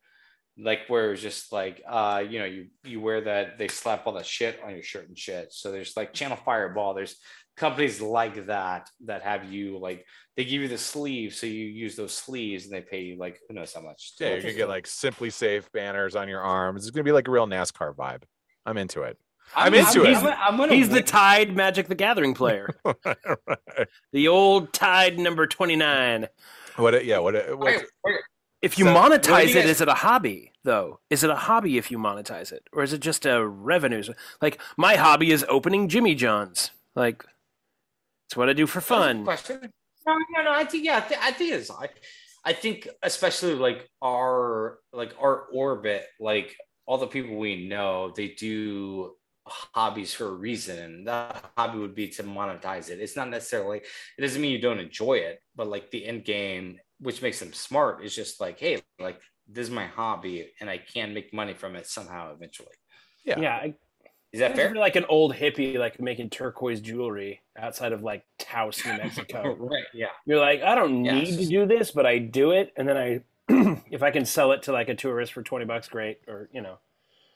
Like 0.57 0.81
where 0.87 1.11
it's 1.11 1.21
just 1.21 1.51
like 1.51 1.81
uh 1.87 2.23
you 2.27 2.39
know 2.39 2.45
you 2.45 2.67
you 2.83 3.01
wear 3.01 3.21
that 3.21 3.57
they 3.57 3.67
slap 3.67 4.07
all 4.07 4.13
that 4.13 4.25
shit 4.25 4.59
on 4.63 4.71
your 4.71 4.83
shirt 4.83 5.07
and 5.07 5.17
shit. 5.17 5.51
So 5.51 5.71
there's 5.71 5.97
like 5.97 6.13
Channel 6.13 6.37
Fireball. 6.37 6.93
There's 6.93 7.17
companies 7.57 8.01
like 8.01 8.47
that 8.47 8.89
that 9.05 9.21
have 9.21 9.51
you 9.51 9.77
like 9.79 10.05
they 10.35 10.43
give 10.43 10.61
you 10.61 10.67
the 10.67 10.77
sleeves 10.77 11.39
so 11.39 11.47
you 11.47 11.65
use 11.65 11.95
those 11.95 12.13
sleeves 12.13 12.65
and 12.65 12.73
they 12.73 12.81
pay 12.81 13.01
you 13.01 13.17
like 13.17 13.39
who 13.47 13.55
knows 13.55 13.73
how 13.73 13.81
much 13.81 14.13
Yeah, 14.19 14.29
you're 14.29 14.41
gonna 14.41 14.53
get 14.53 14.67
like 14.67 14.85
SimpliSafe 14.85 15.71
banners 15.71 16.15
on 16.15 16.27
your 16.27 16.41
arms. 16.41 16.85
It's 16.85 16.93
gonna 16.93 17.05
be 17.05 17.13
like 17.13 17.27
a 17.27 17.31
real 17.31 17.47
NASCAR 17.47 17.95
vibe. 17.95 18.23
I'm 18.65 18.77
into 18.77 19.01
it. 19.03 19.17
I'm 19.55 19.73
into 19.73 20.03
it. 20.03 20.17
I'm, 20.17 20.25
I'm 20.27 20.57
gonna 20.57 20.73
He's 20.73 20.89
the 20.89 20.95
wait. 20.95 21.07
Tide 21.07 21.55
Magic 21.55 21.87
the 21.87 21.95
Gathering 21.95 22.33
player. 22.33 22.69
the 24.11 24.27
old 24.27 24.73
Tide 24.73 25.19
number 25.19 25.47
29. 25.47 26.27
what? 26.77 26.93
Uh, 26.95 26.99
yeah. 26.99 27.19
What? 27.19 27.35
Uh, 27.35 27.41
what 27.55 27.65
Wait, 27.67 27.83
wait. 28.03 28.15
If 28.61 28.79
you 28.79 28.85
So, 28.85 28.93
what 28.93 29.11
monetize 29.11 29.43
you 29.45 29.49
it, 29.51 29.61
guys- 29.61 29.69
is 29.69 29.81
it 29.81 29.87
a 29.87 29.93
hobby 29.93 30.51
though? 30.63 30.99
Is 31.09 31.23
it 31.23 31.29
a 31.29 31.35
hobby 31.35 31.77
if 31.77 31.91
you 31.91 31.97
monetize 31.99 32.51
it, 32.51 32.63
or 32.73 32.81
is 32.83 32.93
it 32.93 32.99
just 32.99 33.25
a 33.25 33.45
revenue? 33.45 34.01
Like 34.41 34.59
my 34.77 34.95
hobby 34.95 35.31
is 35.31 35.45
opening 35.47 35.87
Jimmy 35.87 36.15
John's. 36.15 36.71
Like 36.95 37.23
it's 38.27 38.35
what 38.35 38.49
I 38.49 38.53
do 38.53 38.65
for 38.65 38.79
That's 38.79 38.89
a 38.89 38.93
good 38.93 38.97
fun. 38.99 39.23
question 39.23 39.71
no 40.07 40.15
no 40.35 40.43
no 40.43 40.51
i 40.51 40.63
think 40.63 40.85
yeah 40.85 40.97
i, 40.97 40.99
th- 41.01 41.19
I 41.19 41.31
think 41.31 41.51
it's 41.53 41.71
I, 41.71 41.89
I 42.43 42.53
think 42.53 42.87
especially 43.01 43.55
like 43.55 43.89
our 44.03 44.77
like 44.93 45.13
our 45.19 45.45
orbit 45.51 46.05
like 46.19 46.55
all 46.85 46.97
the 46.97 47.07
people 47.07 47.35
we 47.35 47.67
know 47.67 48.11
they 48.15 48.29
do 48.29 49.13
hobbies 49.47 50.13
for 50.13 50.27
a 50.27 50.33
reason. 50.33 50.79
And 50.79 51.07
that 51.07 51.51
hobby 51.57 51.79
would 51.79 51.95
be 51.95 52.07
to 52.09 52.23
monetize 52.23 52.89
it. 52.89 52.99
It's 52.99 53.15
not 53.15 53.29
necessarily 53.29 53.79
it 53.79 54.21
doesn't 54.21 54.41
mean 54.41 54.51
you 54.51 54.61
don't 54.61 54.79
enjoy 54.79 55.15
it 55.15 55.41
but 55.55 55.67
like 55.67 55.91
the 55.91 56.05
end 56.05 56.25
game 56.25 56.79
which 56.99 57.21
makes 57.21 57.39
them 57.39 57.53
smart 57.53 58.03
is 58.03 58.15
just 58.15 58.39
like 58.39 58.59
hey 58.59 58.81
like 58.99 59.19
this 59.47 59.67
is 59.67 59.73
my 59.73 59.85
hobby 59.85 60.51
and 60.59 60.69
i 60.69 60.77
can 60.77 61.13
make 61.13 61.33
money 61.33 61.53
from 61.53 61.75
it 61.75 61.87
somehow 61.87 62.33
eventually. 62.33 62.69
Yeah. 63.25 63.39
Yeah, 63.39 63.55
I, 63.55 63.73
is 64.31 64.39
that 64.39 64.55
fair? 64.55 64.75
like 64.75 64.97
an 64.97 65.05
old 65.05 65.33
hippie, 65.33 65.77
like 65.77 65.99
making 65.99 66.29
turquoise 66.29 66.81
jewelry 66.81 67.41
outside 67.57 67.93
of 67.93 68.03
like 68.03 68.25
Taos, 68.37 68.85
New 68.85 68.91
Mexico. 68.97 69.55
right 69.55 69.85
yeah. 69.93 70.07
You're 70.25 70.39
like, 70.39 70.61
I 70.61 70.75
don't 70.75 71.01
need 71.01 71.37
to 71.39 71.45
do 71.45 71.65
this, 71.65 71.91
but 71.91 72.05
I 72.05 72.17
do 72.19 72.51
it, 72.51 72.73
and 72.75 72.87
then 72.87 72.97
I, 72.97 73.21
if 73.91 74.01
I 74.03 74.11
can 74.11 74.25
sell 74.25 74.51
it 74.51 74.63
to 74.63 74.71
like 74.71 74.89
a 74.89 74.95
tourist 74.95 75.33
for 75.33 75.43
twenty 75.43 75.65
bucks, 75.65 75.87
great. 75.87 76.19
Or 76.27 76.49
you 76.53 76.61
know, 76.61 76.79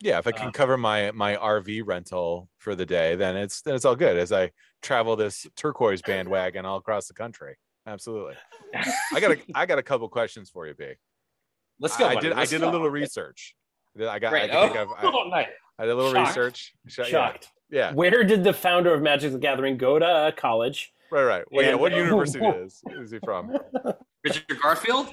Yeah. 0.01 0.17
If 0.19 0.27
I 0.27 0.31
can 0.31 0.47
Uh, 0.47 0.51
cover 0.51 0.77
my 0.77 1.11
my 1.11 1.35
RV 1.35 1.83
rental 1.85 2.49
for 2.57 2.75
the 2.75 2.85
day, 2.85 3.15
then 3.15 3.35
it's 3.35 3.61
then 3.61 3.75
it's 3.75 3.85
all 3.85 3.95
good. 3.95 4.17
As 4.17 4.31
I 4.31 4.51
travel 4.81 5.15
this 5.15 5.45
turquoise 5.55 6.01
bandwagon 6.01 6.65
all 6.65 6.77
across 6.77 7.07
the 7.07 7.13
country. 7.13 7.55
Absolutely. 7.85 8.35
I 9.13 9.19
got 9.19 9.31
a 9.31 9.37
I 9.55 9.65
got 9.65 9.77
a 9.79 9.83
couple 9.83 10.07
questions 10.09 10.49
for 10.49 10.67
you, 10.67 10.73
B. 10.73 10.93
let's 11.79 11.97
go 11.97 12.05
I 12.05 12.15
buddy. 12.15 12.29
did 12.29 12.37
I 12.37 12.45
did 12.45 12.61
go. 12.61 12.69
a 12.69 12.71
little 12.71 12.89
research. 12.89 13.55
I 13.99 14.19
got. 14.19 14.29
Great. 14.31 14.51
I 14.51 14.55
oh, 14.55 14.63
I've, 14.65 14.75
I, 14.89 15.11
oh, 15.11 15.27
nice. 15.29 15.47
I 15.77 15.85
did 15.85 15.91
a 15.91 15.95
little 15.95 16.13
Shocked. 16.13 16.27
research. 16.29 16.73
Sh- 16.87 16.99
yeah, 16.99 17.05
shocked. 17.05 17.49
Yeah. 17.71 17.93
Where 17.93 18.23
did 18.23 18.43
the 18.43 18.53
founder 18.53 18.93
of 18.93 19.01
Magic 19.01 19.31
the 19.31 19.37
Gathering 19.39 19.77
go 19.77 19.97
to 19.99 20.05
uh, 20.05 20.31
college? 20.31 20.93
Right. 21.11 21.23
Right. 21.23 21.43
Well, 21.51 21.63
yeah. 21.65 21.71
And- 21.71 21.79
What 21.79 21.91
university 21.93 22.45
is 22.45 22.81
is 22.91 23.11
he 23.11 23.19
from? 23.23 23.57
Richard 24.23 24.45
Garfield? 24.61 25.07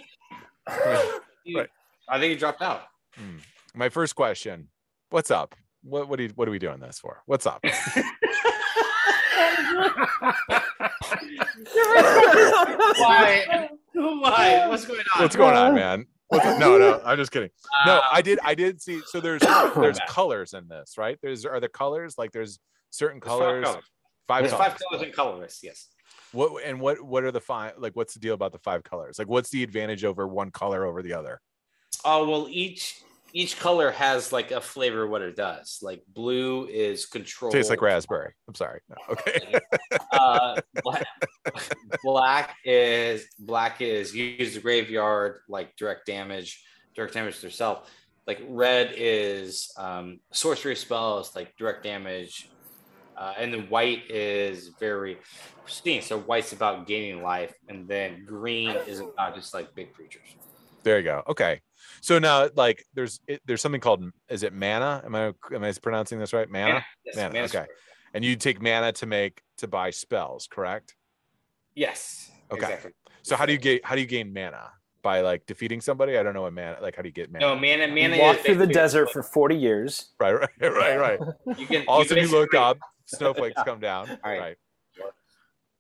Right. 1.55 1.69
I 2.09 2.19
think 2.19 2.31
he 2.33 2.37
dropped 2.37 2.61
out. 2.61 2.83
Hmm. 3.15 3.37
My 3.75 3.89
first 3.89 4.17
question: 4.17 4.69
What's 5.11 5.31
up? 5.31 5.55
What 5.85 6.09
what 6.09 6.19
are 6.19 6.25
you, 6.25 6.31
what 6.35 6.49
are 6.49 6.51
we 6.51 6.59
doing 6.59 6.81
this 6.81 6.99
for? 6.99 7.23
What's 7.27 7.47
up? 7.47 7.65
Why? 12.99 13.69
Why? 13.93 14.67
What's 14.69 14.87
going 14.87 15.01
on? 15.15 15.23
What's 15.23 15.37
going 15.37 15.57
on, 15.57 15.75
man? 15.75 16.07
What's? 16.29 16.45
No, 16.59 16.79
no, 16.79 17.01
I'm 17.05 17.17
just 17.17 17.31
kidding. 17.33 17.51
No, 17.87 18.01
I 18.11 18.23
did 18.23 18.39
I 18.45 18.55
did 18.55 18.81
see. 18.83 19.01
So 19.07 19.21
there's 19.21 19.43
there's 19.77 19.99
colors 20.09 20.55
in 20.55 20.69
this, 20.69 20.95
right? 20.99 21.19
There's 21.23 21.45
are 21.45 21.61
the 21.61 21.69
colors 21.69 22.17
like 22.19 22.33
there's 22.33 22.59
certain 22.91 23.21
There's 23.21 23.31
five 23.33 23.39
colors. 23.41 23.65
colors. 23.65 23.85
Five 24.27 24.43
There's 24.43 24.53
colors. 24.53 24.69
five 24.73 24.81
colors 24.91 25.03
in 25.07 25.13
colorless. 25.13 25.61
Yes. 25.63 25.89
What 26.37 26.65
and 26.65 26.81
what 26.81 27.03
what 27.03 27.25
are 27.25 27.33
the 27.33 27.41
five? 27.41 27.73
Like, 27.79 27.97
what's 27.97 28.15
the 28.15 28.21
deal 28.21 28.35
about 28.35 28.53
the 28.53 28.59
five 28.59 28.85
colors? 28.85 29.19
Like, 29.19 29.29
what's 29.29 29.51
the 29.51 29.63
advantage 29.63 30.05
over 30.05 30.29
one 30.29 30.51
color 30.51 30.85
over 30.85 31.03
the 31.03 31.15
other? 31.15 31.41
Oh 32.05 32.29
well, 32.29 32.47
each 32.51 33.03
each 33.33 33.59
color 33.59 33.91
has 33.91 34.33
like 34.33 34.51
a 34.51 34.61
flavor 34.61 35.07
what 35.07 35.21
it 35.21 35.37
does. 35.37 35.81
Like 35.83 36.03
blue 36.09 36.67
is 36.69 37.05
control. 37.05 37.53
Tastes 37.53 37.69
like 37.71 37.83
raspberry. 37.83 38.33
I'm 38.49 38.55
sorry. 38.55 38.81
No, 38.89 38.97
okay. 39.11 39.59
uh, 40.13 40.61
black, 40.83 41.07
black 42.03 42.57
is 42.65 43.27
black 43.39 43.83
is 43.83 44.15
use 44.15 44.55
the 44.55 44.61
graveyard 44.61 45.41
like 45.49 45.77
direct 45.77 46.07
damage, 46.07 46.65
direct 46.95 47.15
damage 47.15 47.41
to 47.41 47.47
yourself. 47.47 47.91
Like 48.27 48.41
red 48.49 48.95
is 48.97 49.71
um, 49.77 50.21
sorcery 50.33 50.75
spells 50.75 51.37
like 51.37 51.55
direct 51.57 51.83
damage, 51.83 52.49
uh, 53.17 53.35
and 53.39 53.53
then 53.53 53.63
white 53.69 54.11
is 54.11 54.69
very 54.79 55.19
pristine. 55.63 56.03
So 56.03 56.19
white's 56.19 56.53
about 56.53 56.87
gaining 56.87 57.23
life, 57.23 57.55
and 57.69 57.89
then 57.89 58.25
green 58.25 58.71
is 58.87 59.01
about 59.01 59.35
just 59.35 59.55
like 59.55 59.75
big 59.75 59.93
creatures. 59.95 60.37
There 60.83 60.99
you 60.99 61.05
go. 61.05 61.23
Okay. 61.29 61.61
So 62.01 62.19
now, 62.19 62.49
like, 62.55 62.85
there's 62.95 63.21
it, 63.27 63.41
there's 63.47 63.61
something 63.61 63.81
called 63.81 64.05
is 64.29 64.43
it 64.43 64.53
mana? 64.53 65.03
Am 65.05 65.15
I 65.15 65.33
am 65.53 65.65
I 65.65 65.73
pronouncing 65.73 66.19
this 66.19 66.33
right? 66.33 66.49
Mana. 66.49 66.85
Yes, 67.05 67.17
Mana, 67.17 67.39
okay. 67.41 67.49
correct. 67.49 67.73
And 68.15 68.25
you 68.25 68.37
take 68.37 68.63
mana 68.63 68.93
to 68.93 69.07
make 69.07 69.43
to 69.59 69.69
buy 69.69 69.91
spells, 69.91 70.47
correct? 70.47 70.95
Yes. 71.75 72.31
Okay. 72.51 72.63
Exactly. 72.63 72.93
So 73.23 73.35
how 73.37 73.47
do 73.47 73.53
you 73.53 73.59
get 73.59 73.85
how 73.85 73.95
do 73.95 74.01
you 74.01 74.07
gain 74.07 74.33
mana 74.33 74.71
by 75.03 75.23
like 75.23 75.47
defeating 75.47 75.81
somebody? 75.81 76.17
I 76.19 76.23
don't 76.23 76.35
know 76.35 76.43
what 76.43 76.53
mana 76.53 76.77
like 76.81 76.95
how 76.95 77.03
do 77.03 77.09
you 77.09 77.13
get 77.13 77.33
mana? 77.33 77.47
No, 77.47 77.55
mana, 77.57 77.89
mana. 77.89 78.19
Walk 78.19 78.37
is 78.37 78.43
through 78.43 78.57
the 78.57 78.67
desert 78.67 79.11
for 79.11 79.23
forty 79.23 79.57
years. 79.57 80.13
Right, 80.21 80.35
right, 80.35 80.51
right, 80.61 80.97
right. 80.99 81.21
You 81.59 81.67
can 81.67 81.85
Also, 81.89 82.15
you 82.15 82.29
look 82.29 82.55
up 82.55 82.79
snowflakes 83.07 83.61
come 83.65 83.81
down. 83.81 84.11
All 84.11 84.31
right. 84.31 84.41
right. 84.41 84.57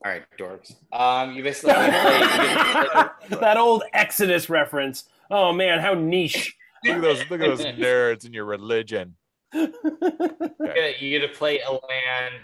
All 0.04 0.12
right, 0.12 0.22
dorks. 0.38 0.74
Um, 0.92 1.34
you 1.34 1.42
basically 1.42 1.72
play, 1.74 1.86
you 1.86 2.88
play- 3.28 3.38
that 3.40 3.56
old 3.56 3.82
Exodus 3.92 4.48
reference. 4.50 5.04
Oh 5.30 5.52
man, 5.52 5.80
how 5.80 5.94
niche. 5.94 6.54
Look 6.84 6.96
at 6.96 7.02
those 7.02 7.18
look 7.30 7.40
at 7.40 7.46
those 7.48 7.64
nerds 7.64 8.26
in 8.26 8.32
your 8.32 8.44
religion. 8.44 9.16
you 9.52 9.72
get- 10.60 11.00
you 11.00 11.18
get 11.18 11.26
to 11.26 11.32
play 11.32 11.60
a 11.60 11.72
land, 11.72 12.34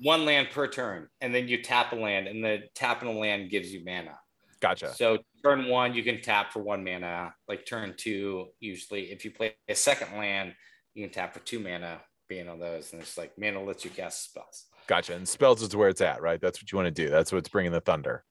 one 0.00 0.24
land 0.24 0.48
per 0.50 0.66
turn, 0.68 1.08
and 1.20 1.34
then 1.34 1.48
you 1.48 1.62
tap 1.62 1.92
a 1.92 1.96
land, 1.96 2.28
and 2.28 2.44
the 2.44 2.64
tapping 2.74 3.08
a 3.08 3.12
land 3.12 3.50
gives 3.50 3.72
you 3.72 3.82
mana. 3.84 4.18
Gotcha. 4.60 4.92
So 4.94 5.18
turn 5.42 5.68
one, 5.68 5.94
you 5.94 6.02
can 6.04 6.20
tap 6.20 6.52
for 6.52 6.62
one 6.62 6.84
mana. 6.84 7.34
Like 7.48 7.64
turn 7.66 7.94
two, 7.96 8.48
usually, 8.60 9.10
if 9.10 9.24
you 9.24 9.30
play 9.30 9.56
a 9.68 9.74
second 9.74 10.16
land, 10.18 10.54
you 10.94 11.02
can 11.04 11.12
tap 11.12 11.32
for 11.32 11.40
two 11.40 11.58
mana. 11.58 12.02
Being 12.30 12.48
on 12.48 12.60
those, 12.60 12.92
and 12.92 13.02
it's 13.02 13.18
like 13.18 13.32
mana 13.36 13.60
lets 13.60 13.84
you 13.84 13.90
cast 13.90 14.22
spells. 14.30 14.66
Gotcha. 14.86 15.14
And 15.16 15.28
spells 15.28 15.62
is 15.62 15.74
where 15.74 15.88
it's 15.88 16.00
at, 16.00 16.22
right? 16.22 16.40
That's 16.40 16.62
what 16.62 16.70
you 16.70 16.76
want 16.76 16.86
to 16.86 16.92
do. 16.92 17.10
That's 17.10 17.32
what's 17.32 17.48
bringing 17.48 17.72
the 17.72 17.80
thunder. 17.80 18.22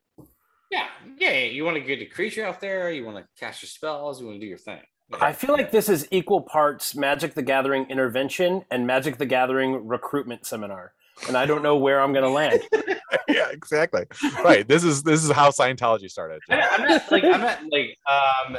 Yeah, 0.71 0.87
yeah. 1.17 1.31
yeah. 1.31 1.45
You 1.47 1.65
want 1.65 1.75
to 1.75 1.81
get 1.81 2.01
a 2.01 2.05
creature 2.05 2.45
out 2.45 2.61
there. 2.61 2.91
You 2.91 3.03
want 3.05 3.17
to 3.17 3.25
cast 3.37 3.61
your 3.61 3.67
spells. 3.67 4.21
You 4.21 4.27
want 4.27 4.37
to 4.37 4.39
do 4.39 4.47
your 4.47 4.57
thing. 4.57 4.79
I 5.19 5.33
feel 5.33 5.51
like 5.51 5.71
this 5.71 5.89
is 5.89 6.07
equal 6.11 6.41
parts 6.41 6.95
Magic 6.95 7.33
the 7.33 7.41
Gathering 7.41 7.87
intervention 7.89 8.63
and 8.71 8.87
Magic 8.87 9.17
the 9.17 9.25
Gathering 9.25 9.85
recruitment 9.85 10.45
seminar. 10.45 10.93
And 11.27 11.35
I 11.35 11.45
don't 11.45 11.61
know 11.61 11.75
where 11.75 11.99
I'm 11.99 12.13
going 12.13 12.23
to 12.23 12.29
land. 12.29 12.61
yeah, 13.27 13.49
exactly. 13.51 14.05
Right. 14.41 14.65
This 14.65 14.85
is 14.85 15.03
this 15.03 15.25
is 15.25 15.31
how 15.31 15.49
Scientology 15.49 16.09
started. 16.09 16.39
I- 16.49 16.61
I'm 16.61 16.87
not 16.87 17.11
like 17.11 17.23
I'm 17.25 17.41
not 17.41 17.59
like 17.69 17.97
um, 18.09 18.57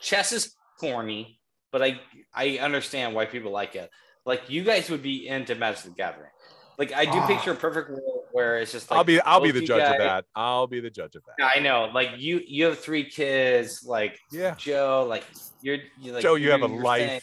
chess 0.00 0.30
is 0.30 0.54
corny, 0.78 1.40
but 1.72 1.82
I 1.82 2.00
I 2.32 2.58
understand 2.58 3.16
why 3.16 3.24
people 3.26 3.50
like 3.50 3.74
it. 3.74 3.90
Like 4.24 4.48
you 4.48 4.64
guys 4.64 4.88
would 4.90 5.02
be 5.02 5.28
into 5.28 5.54
Magic 5.54 5.84
the 5.84 5.90
Gathering. 5.90 6.30
Like 6.78 6.92
I 6.92 7.04
do 7.04 7.18
Ah. 7.18 7.26
picture 7.26 7.52
a 7.52 7.54
perfect 7.54 7.90
world 7.90 8.24
where 8.32 8.58
it's 8.58 8.72
just 8.72 8.90
like 8.90 8.98
I'll 8.98 9.04
be 9.04 9.20
I'll 9.20 9.40
be 9.40 9.50
the 9.52 9.60
you 9.60 9.66
judge 9.66 9.82
of 9.92 9.98
that. 9.98 10.24
I'll 10.34 10.66
be 10.66 10.80
the 10.80 10.90
judge 10.90 11.14
of 11.14 11.22
that. 11.38 11.52
I 11.56 11.60
know, 11.60 11.90
like 11.94 12.10
you 12.16 12.40
you 12.46 12.64
have 12.64 12.78
three 12.78 13.04
kids, 13.08 13.84
like 13.86 14.18
Yeah. 14.32 14.54
Joe, 14.56 15.06
like 15.08 15.24
you're, 15.62 15.78
you're 16.00 16.14
like 16.14 16.22
Joe, 16.22 16.34
you 16.34 16.50
have 16.50 16.62
a 16.62 16.66
life. 16.66 17.00
saying, 17.08 17.20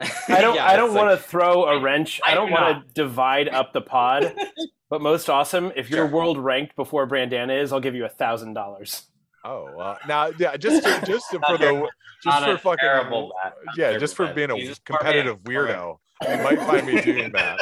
like- 0.00 0.12
I 0.28 0.40
don't 0.40 0.56
Yeah, 0.56 0.66
I 0.66 0.76
don't 0.76 0.90
it's 0.90 0.96
want 0.96 1.08
like- 1.10 1.18
to 1.22 1.24
throw 1.28 1.64
a 1.66 1.80
wrench. 1.80 2.20
I 2.26 2.32
I 2.32 2.34
don't 2.34 2.50
want 2.50 2.86
to 2.86 2.92
divide 2.94 3.48
up 3.48 3.72
the 3.72 3.80
pod. 3.82 4.34
But 4.90 5.00
most 5.00 5.30
awesome, 5.30 5.72
if 5.74 5.88
you're 5.88 6.06
Sure. 6.06 6.14
world 6.14 6.36
ranked 6.36 6.76
before 6.76 7.06
Brandana 7.08 7.62
is, 7.62 7.72
I'll 7.72 7.80
give 7.80 7.94
you 7.94 8.04
a 8.04 8.10
thousand 8.10 8.52
dollars. 8.52 9.04
Oh 9.44 9.68
well, 9.76 9.98
now 10.06 10.30
yeah, 10.38 10.56
just 10.56 10.84
to, 10.84 11.02
just 11.06 11.30
to, 11.30 11.40
for 11.46 11.58
the 11.58 11.88
just 12.22 12.44
for 12.44 12.58
fucking 12.58 12.78
terrible 12.80 13.32
yeah, 13.76 13.98
just 13.98 14.14
for 14.14 14.32
being 14.32 14.50
a 14.50 14.74
competitive 14.84 15.38
man, 15.46 15.54
smart 15.54 15.68
man. 15.68 15.76
weirdo. 15.76 15.96
You 16.22 16.44
might 16.44 16.58
find 16.60 16.86
me 16.86 17.00
doing 17.00 17.32
that. 17.32 17.58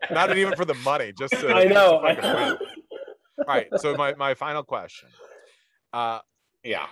Not 0.10 0.36
even 0.36 0.56
for 0.56 0.64
the 0.64 0.74
money, 0.74 1.12
just 1.18 1.34
to. 1.34 1.48
I 1.54 1.64
know. 1.64 2.00
just 2.06 2.20
to 2.20 2.26
I- 2.28 2.48
win. 2.48 2.58
All 3.38 3.44
right. 3.46 3.66
So 3.76 3.94
my 3.96 4.14
my 4.14 4.34
final 4.34 4.62
question. 4.62 5.08
Uh, 5.92 6.20
Yeah. 6.64 6.86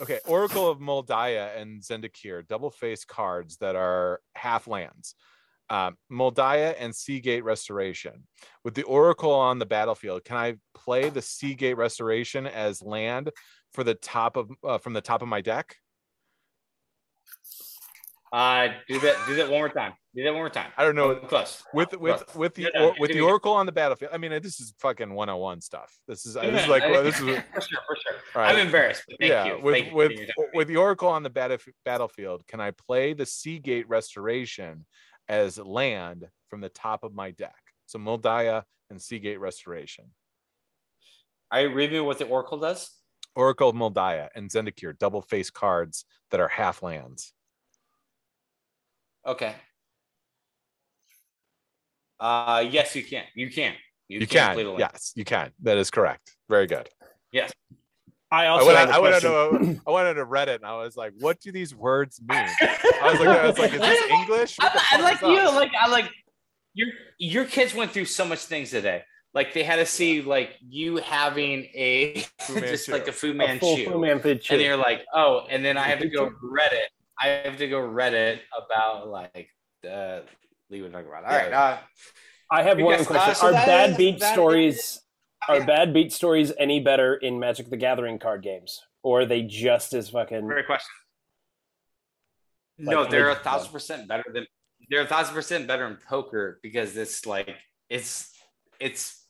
okay, 0.00 0.20
Oracle 0.26 0.68
of 0.70 0.80
Mul 0.80 1.02
Daya 1.04 1.56
and 1.60 1.82
Zendikar, 1.82 2.46
double 2.46 2.70
face 2.70 3.04
cards 3.04 3.56
that 3.56 3.74
are 3.74 4.20
half 4.34 4.68
lands. 4.68 5.16
Um, 5.68 5.96
Mul 6.08 6.32
Daya 6.32 6.74
and 6.78 6.94
Sea 6.94 7.20
Gate 7.20 7.44
Restoration. 7.44 8.24
With 8.64 8.74
the 8.74 8.84
Oracle 8.84 9.32
on 9.32 9.58
the 9.58 9.66
battlefield, 9.66 10.24
can 10.24 10.36
I 10.36 10.56
play 10.74 11.08
the 11.08 11.22
Sea 11.22 11.54
Gate 11.54 11.76
Restoration 11.76 12.46
as 12.46 12.82
land 12.82 13.30
for 13.72 13.82
the 13.82 13.94
top 13.94 14.36
of 14.36 14.50
uh, 14.64 14.78
from 14.78 14.92
the 14.92 15.00
top 15.00 15.22
of 15.22 15.28
my 15.28 15.40
deck? 15.40 15.76
Uh, 18.32 18.68
do 18.88 18.98
that. 19.00 19.16
Do 19.26 19.36
that 19.36 19.48
one 19.48 19.60
more 19.60 19.68
time. 19.68 19.92
Do 20.14 20.22
that 20.24 20.30
one 20.32 20.40
more 20.40 20.50
time. 20.50 20.70
I 20.76 20.84
don't 20.84 20.96
know. 20.96 21.10
Oh, 21.10 21.16
close. 21.16 21.62
with 21.72 21.96
with 21.98 22.24
Close. 22.24 22.36
with 22.36 22.54
the 22.54 22.62
Yeah, 22.62 22.68
no, 22.74 22.88
or, 22.88 22.94
with 22.98 23.12
the 23.12 23.20
oracle 23.20 23.52
on 23.52 23.66
the 23.66 23.72
battlefield. 23.72 24.10
I 24.12 24.18
mean, 24.18 24.30
this 24.42 24.60
is 24.60 24.74
fucking 24.80 25.12
101 25.12 25.60
stuff. 25.60 25.96
This 26.08 26.26
is 26.26 26.34
this 26.34 26.62
is 26.62 26.68
like 26.68 26.82
well, 26.82 27.04
this 27.04 27.14
is 27.14 27.20
for 27.20 27.26
sure, 27.60 27.80
for 27.86 27.96
sure. 27.96 28.16
right. 28.34 28.54
I'm 28.54 28.66
embarrassed. 28.66 29.04
But 29.08 29.18
thank 29.20 29.30
yeah, 29.30 29.56
you. 29.56 29.62
with 29.62 29.74
Thank 29.74 29.94
with 29.94 30.12
time. 30.16 30.26
with 30.54 30.68
the 30.68 30.76
oracle 30.76 31.08
on 31.08 31.22
the 31.22 31.30
battlefield, 31.84 32.46
can 32.46 32.60
I 32.60 32.72
play 32.72 33.12
the 33.12 33.26
Sea 33.26 33.58
Gate 33.58 33.88
Restoration 33.88 34.86
as 35.28 35.58
land 35.58 36.28
from 36.48 36.60
the 36.60 36.68
top 36.68 37.04
of 37.04 37.14
my 37.14 37.30
deck? 37.30 37.54
So 37.86 37.98
Mul 37.98 38.18
Daya 38.18 38.62
and 38.90 39.00
Sea 39.00 39.18
Gate 39.18 39.40
Restoration, 39.40 40.06
I 41.50 41.60
you 41.60 41.92
me 41.92 42.00
what 42.00 42.18
the 42.18 42.26
Oracle 42.26 42.58
does? 42.58 42.90
Oracle 43.34 43.68
of 43.68 43.76
Mul 43.76 43.92
Daya 43.92 44.28
and 44.34 44.50
Zendikar, 44.50 44.98
double 44.98 45.22
face 45.22 45.50
cards 45.50 46.04
that 46.30 46.40
are 46.40 46.48
half 46.48 46.82
lands. 46.82 47.32
Okay. 49.26 49.54
Uh, 52.18 52.64
yes, 52.68 52.94
you 52.96 53.04
can. 53.04 53.24
You 53.34 53.50
can. 53.50 53.74
You, 54.08 54.20
play 54.26 54.62
can, 54.62 54.66
land. 54.66 54.78
yes, 54.78 55.12
you 55.16 55.24
can. 55.24 55.50
That 55.62 55.78
is 55.78 55.90
correct. 55.90 56.36
Very 56.48 56.66
good. 56.66 56.88
Yes. 57.32 57.52
I 58.30 58.46
also 58.46 58.46
I 58.46 58.48
also 58.48 58.66
went, 58.66 58.78
have 58.78 58.88
on, 58.88 58.94
a 58.94 58.96
I, 58.96 59.00
went 59.00 59.12
question. 59.22 59.30
on, 59.30 59.80
I 59.86 59.90
went 59.90 60.08
on 60.08 60.14
to 60.16 60.26
Reddit 60.26 60.56
and 60.56 60.64
I 60.66 60.76
was 60.78 60.96
like, 60.96 61.12
what 61.20 61.40
do 61.40 61.52
these 61.52 61.74
words 61.74 62.20
mean? 62.20 62.38
I 62.60 63.10
was 63.10 63.20
like, 63.20 63.28
I 63.28 63.46
was 63.46 63.58
like, 63.58 63.72
is 63.72 63.80
this 63.80 64.10
English? 64.10 64.56
What 64.58 64.72
the 64.72 64.78
I, 64.80 64.82
I 64.92 65.12
fuck 65.12 65.22
like 65.22 65.30
you. 65.30 65.38
up? 65.38 65.54
Like 65.54 65.70
I 65.80 65.88
like 65.88 66.10
your 66.74 66.88
your 67.18 67.44
kids 67.44 67.74
went 67.74 67.92
through 67.92 68.06
so 68.06 68.24
much 68.24 68.40
things 68.40 68.70
today. 68.70 69.02
Like 69.32 69.52
they 69.54 69.62
had 69.62 69.76
to 69.76 69.86
see 69.86 70.22
like 70.22 70.56
you 70.66 70.96
having 70.96 71.68
a 71.74 72.24
Fu 72.40 72.60
just 72.60 72.88
Manchu. 72.88 72.92
like 72.92 73.08
a 73.08 73.12
Fu 73.12 73.26
A 73.28 73.30
full 73.30 73.34
Manchu, 73.36 73.84
Fu 73.90 73.98
Manchu. 74.00 74.52
and 74.54 74.62
you're 74.62 74.76
like, 74.76 75.04
oh, 75.14 75.46
and 75.48 75.64
then 75.64 75.76
I 75.76 75.82
have 75.82 76.00
to 76.00 76.08
go 76.08 76.26
Reddit. 76.42 76.86
I 77.20 77.28
have 77.28 77.56
to 77.58 77.68
go 77.68 77.78
Reddit 77.80 78.40
about 78.56 79.08
like 79.08 79.48
the 79.82 80.24
leave 80.68 80.84
it 80.84 80.92
talk 80.92 81.06
about. 81.06 81.24
All 81.24 81.30
right. 81.30 81.52
Uh, 81.52 81.78
I 82.50 82.62
have 82.62 82.78
one 82.78 82.98
Because, 82.98 83.06
uh, 83.06 83.10
question. 83.24 83.34
so 83.36 83.46
are 83.48 83.52
bad 83.52 83.90
is- 83.90 83.96
beat 83.96 84.18
that 84.20 84.26
is- 84.26 84.32
stories 84.32 85.00
are 85.48 85.64
bad 85.64 85.92
beat 85.92 86.12
stories 86.12 86.52
any 86.58 86.80
better 86.80 87.14
in 87.14 87.38
Magic 87.38 87.70
the 87.70 87.76
Gathering 87.76 88.18
card 88.18 88.42
games? 88.42 88.82
Or 89.02 89.20
are 89.20 89.26
they 89.26 89.42
just 89.42 89.94
as 89.94 90.10
fucking 90.10 90.46
Great 90.46 90.66
question. 90.66 90.88
No, 92.78 93.04
they're 93.04 93.30
a 93.30 93.36
thousand 93.36 93.72
percent 93.72 94.08
better 94.08 94.24
than 94.32 94.46
they're 94.90 95.02
a 95.02 95.06
thousand 95.06 95.34
percent 95.34 95.66
better 95.66 95.86
in 95.86 95.96
poker 96.08 96.58
because 96.62 96.96
it's 96.96 97.26
like 97.26 97.54
it's 97.88 98.32
it's 98.80 99.24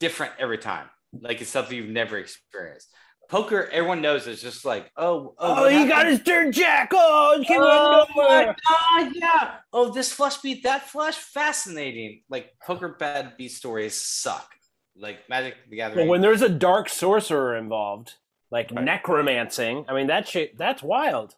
different 0.00 0.32
every 0.38 0.58
time. 0.58 0.86
Like 1.12 1.40
it's 1.40 1.50
something 1.50 1.76
you've 1.76 1.90
never 1.90 2.18
experienced. 2.18 2.88
Poker, 3.28 3.68
everyone 3.70 4.00
knows 4.00 4.26
it's 4.26 4.40
just 4.40 4.64
like, 4.64 4.90
oh, 4.96 5.34
Oh, 5.38 5.54
oh 5.56 5.62
what 5.62 5.72
he 5.72 5.86
got 5.86 6.06
his 6.06 6.22
turn 6.22 6.50
jack. 6.50 6.90
Oh, 6.94 7.44
he 7.46 7.54
Oh 7.58 8.06
went 8.16 8.46
my 8.46 8.54
god, 8.68 9.12
yeah. 9.14 9.54
Oh, 9.70 9.92
this 9.92 10.10
flush 10.10 10.40
beat 10.40 10.62
that 10.62 10.88
flush, 10.88 11.16
fascinating. 11.16 12.22
Like 12.30 12.52
poker 12.64 12.96
bad 12.98 13.36
beat 13.36 13.52
stories 13.52 14.00
suck. 14.00 14.50
Like 14.98 15.28
Magic 15.28 15.54
the 15.70 15.76
Gathering. 15.76 15.98
Well, 16.00 16.08
when 16.08 16.20
there's 16.20 16.42
a 16.42 16.48
dark 16.48 16.88
sorcerer 16.88 17.56
involved, 17.56 18.14
like 18.50 18.70
Right. 18.70 18.84
necromancing, 18.84 19.84
I 19.88 19.94
mean 19.94 20.08
that 20.08 20.26
shit 20.28 20.56
that's 20.58 20.82
wild. 20.82 21.34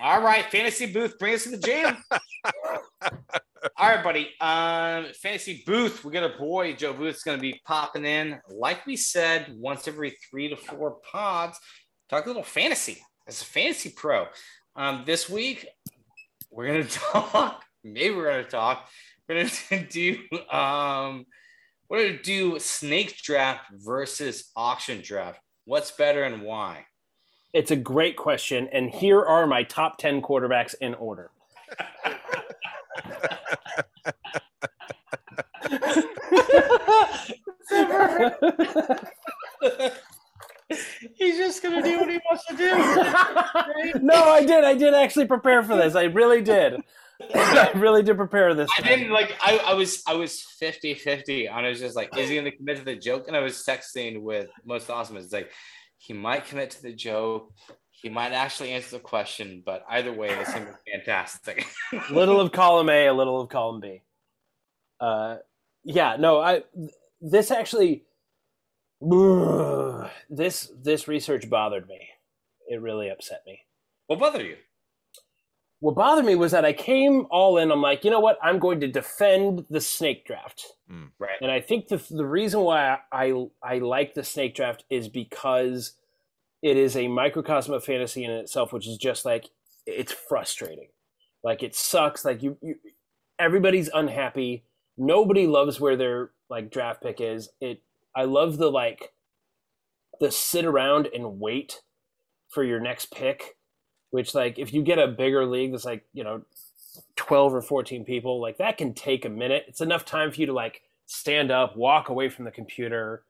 All 0.00 0.22
right, 0.22 0.44
fantasy 0.50 0.86
booth, 0.90 1.18
bring 1.18 1.34
us 1.34 1.44
to 1.44 1.50
the 1.50 1.58
jam. 1.58 2.02
All 3.76 3.88
right, 3.88 4.02
buddy. 4.02 4.30
Um, 4.40 5.12
fantasy 5.20 5.62
booth, 5.66 6.04
we 6.04 6.12
got 6.12 6.24
a 6.24 6.36
boy. 6.38 6.74
Joe 6.74 6.92
Booth's 6.92 7.22
going 7.22 7.38
to 7.38 7.42
be 7.42 7.60
popping 7.64 8.04
in, 8.04 8.40
like 8.48 8.84
we 8.86 8.96
said, 8.96 9.52
once 9.56 9.86
every 9.86 10.16
three 10.30 10.48
to 10.48 10.56
four 10.56 10.96
pods. 11.10 11.58
Talk 12.08 12.24
a 12.24 12.28
little 12.28 12.42
fantasy. 12.42 12.98
As 13.28 13.40
a 13.40 13.44
fantasy 13.44 13.90
pro, 13.94 14.26
um, 14.74 15.04
this 15.06 15.28
week 15.30 15.66
we're 16.50 16.66
going 16.66 16.84
to 16.86 16.98
talk. 16.98 17.62
Maybe 17.84 18.14
we're 18.14 18.30
going 18.30 18.44
to 18.44 18.50
talk. 18.50 18.88
We're 19.28 19.34
going 19.36 19.50
to 19.68 19.86
do. 19.86 20.18
Um, 20.54 21.26
we're 21.92 22.04
going 22.04 22.16
to 22.16 22.22
do 22.22 22.58
snake 22.58 23.18
draft 23.22 23.66
versus 23.70 24.50
auction 24.56 25.02
draft. 25.02 25.40
What's 25.66 25.90
better 25.90 26.22
and 26.22 26.40
why? 26.40 26.86
It's 27.52 27.70
a 27.70 27.76
great 27.76 28.16
question, 28.16 28.66
and 28.72 28.88
here 28.88 29.22
are 29.22 29.46
my 29.46 29.62
top 29.64 29.98
ten 29.98 30.22
quarterbacks 30.22 30.74
in 30.80 30.94
order. 30.94 31.30
He's 41.14 41.36
just 41.36 41.62
gonna 41.62 41.82
do 41.82 42.00
what 42.00 42.08
he 42.08 42.18
wants 42.24 42.46
to 42.46 42.56
do. 42.56 44.00
no, 44.02 44.30
I 44.30 44.46
did. 44.46 44.64
I 44.64 44.72
did 44.72 44.94
actually 44.94 45.26
prepare 45.26 45.62
for 45.62 45.76
this. 45.76 45.94
I 45.94 46.04
really 46.04 46.40
did. 46.40 46.82
I 47.34 47.72
really 47.74 48.02
did 48.02 48.16
prepare 48.16 48.54
this. 48.54 48.70
I 48.76 48.82
didn't 48.82 49.10
like 49.10 49.36
I, 49.42 49.58
I 49.58 49.74
was 49.74 50.02
I 50.06 50.14
was 50.14 50.40
50 50.42 50.94
50 50.94 51.46
and 51.46 51.66
I 51.66 51.68
was 51.68 51.80
just 51.80 51.96
like, 51.96 52.16
is 52.16 52.28
he 52.28 52.36
gonna 52.36 52.50
commit 52.52 52.78
to 52.78 52.84
the 52.84 52.96
joke? 52.96 53.28
And 53.28 53.36
I 53.36 53.40
was 53.40 53.64
texting 53.64 54.22
with 54.22 54.48
most 54.64 54.90
awesome. 54.90 55.16
It's 55.16 55.32
like 55.32 55.50
he 55.98 56.12
might 56.12 56.46
commit 56.46 56.70
to 56.72 56.82
the 56.82 56.92
joke, 56.92 57.52
he 57.90 58.08
might 58.08 58.32
actually 58.32 58.72
answer 58.72 58.96
the 58.96 59.02
question, 59.02 59.62
but 59.64 59.84
either 59.88 60.12
way, 60.12 60.30
it's 60.30 60.52
gonna 60.52 60.66
be 60.84 60.92
fantastic. 60.92 61.66
little 62.10 62.40
of 62.40 62.50
column 62.52 62.88
A, 62.88 63.06
a 63.06 63.12
little 63.12 63.40
of 63.40 63.48
column 63.48 63.80
B. 63.80 64.02
Uh, 65.00 65.36
yeah, 65.84 66.16
no, 66.18 66.40
I 66.40 66.62
this 67.20 67.50
actually 67.50 68.04
this 70.30 70.72
this 70.80 71.08
research 71.08 71.48
bothered 71.48 71.86
me. 71.88 72.00
It 72.68 72.80
really 72.80 73.08
upset 73.08 73.42
me. 73.46 73.60
what 74.06 74.20
bother 74.20 74.42
you? 74.42 74.56
What 75.82 75.96
bothered 75.96 76.24
me 76.24 76.36
was 76.36 76.52
that 76.52 76.64
I 76.64 76.72
came 76.72 77.26
all 77.28 77.58
in. 77.58 77.72
I'm 77.72 77.82
like, 77.82 78.04
you 78.04 78.10
know 78.12 78.20
what? 78.20 78.38
I'm 78.40 78.60
going 78.60 78.78
to 78.80 78.86
defend 78.86 79.64
the 79.68 79.80
snake 79.80 80.24
draft. 80.24 80.64
Mm. 80.88 81.10
Right. 81.18 81.34
And 81.40 81.50
I 81.50 81.60
think 81.60 81.88
the 81.88 82.00
the 82.08 82.24
reason 82.24 82.60
why 82.60 82.98
I 83.10 83.46
I 83.64 83.78
like 83.78 84.14
the 84.14 84.22
snake 84.22 84.54
draft 84.54 84.84
is 84.90 85.08
because 85.08 85.94
it 86.62 86.76
is 86.76 86.96
a 86.96 87.08
microcosm 87.08 87.74
of 87.74 87.84
fantasy 87.84 88.22
in 88.22 88.30
itself, 88.30 88.72
which 88.72 88.86
is 88.86 88.96
just 88.96 89.24
like 89.24 89.46
it's 89.84 90.12
frustrating. 90.12 90.86
Like 91.42 91.64
it 91.64 91.74
sucks. 91.74 92.24
Like 92.24 92.44
you, 92.44 92.56
you 92.62 92.76
everybody's 93.40 93.88
unhappy. 93.92 94.62
Nobody 94.96 95.48
loves 95.48 95.80
where 95.80 95.96
their 95.96 96.30
like 96.48 96.70
draft 96.70 97.02
pick 97.02 97.20
is. 97.20 97.48
It 97.60 97.82
I 98.14 98.22
love 98.22 98.58
the 98.58 98.70
like 98.70 99.10
the 100.20 100.30
sit 100.30 100.64
around 100.64 101.08
and 101.12 101.40
wait 101.40 101.80
for 102.50 102.62
your 102.62 102.78
next 102.78 103.10
pick, 103.10 103.56
which 104.12 104.34
like 104.34 104.58
if 104.58 104.72
you 104.72 104.82
get 104.82 104.98
a 104.98 105.08
bigger 105.08 105.44
league 105.44 105.72
that's 105.72 105.86
like, 105.86 106.04
you 106.12 106.22
know, 106.22 106.42
12 107.16 107.54
or 107.54 107.62
14 107.62 108.04
people, 108.04 108.40
like 108.40 108.58
that 108.58 108.76
can 108.76 108.94
take 108.94 109.24
a 109.24 109.28
minute. 109.28 109.64
It's 109.66 109.80
enough 109.80 110.04
time 110.04 110.30
for 110.30 110.38
you 110.38 110.46
to 110.46 110.52
like 110.52 110.82
stand 111.06 111.50
up, 111.50 111.76
walk 111.76 112.10
away 112.10 112.28
from 112.28 112.44
the 112.44 112.50
computer, 112.50 113.24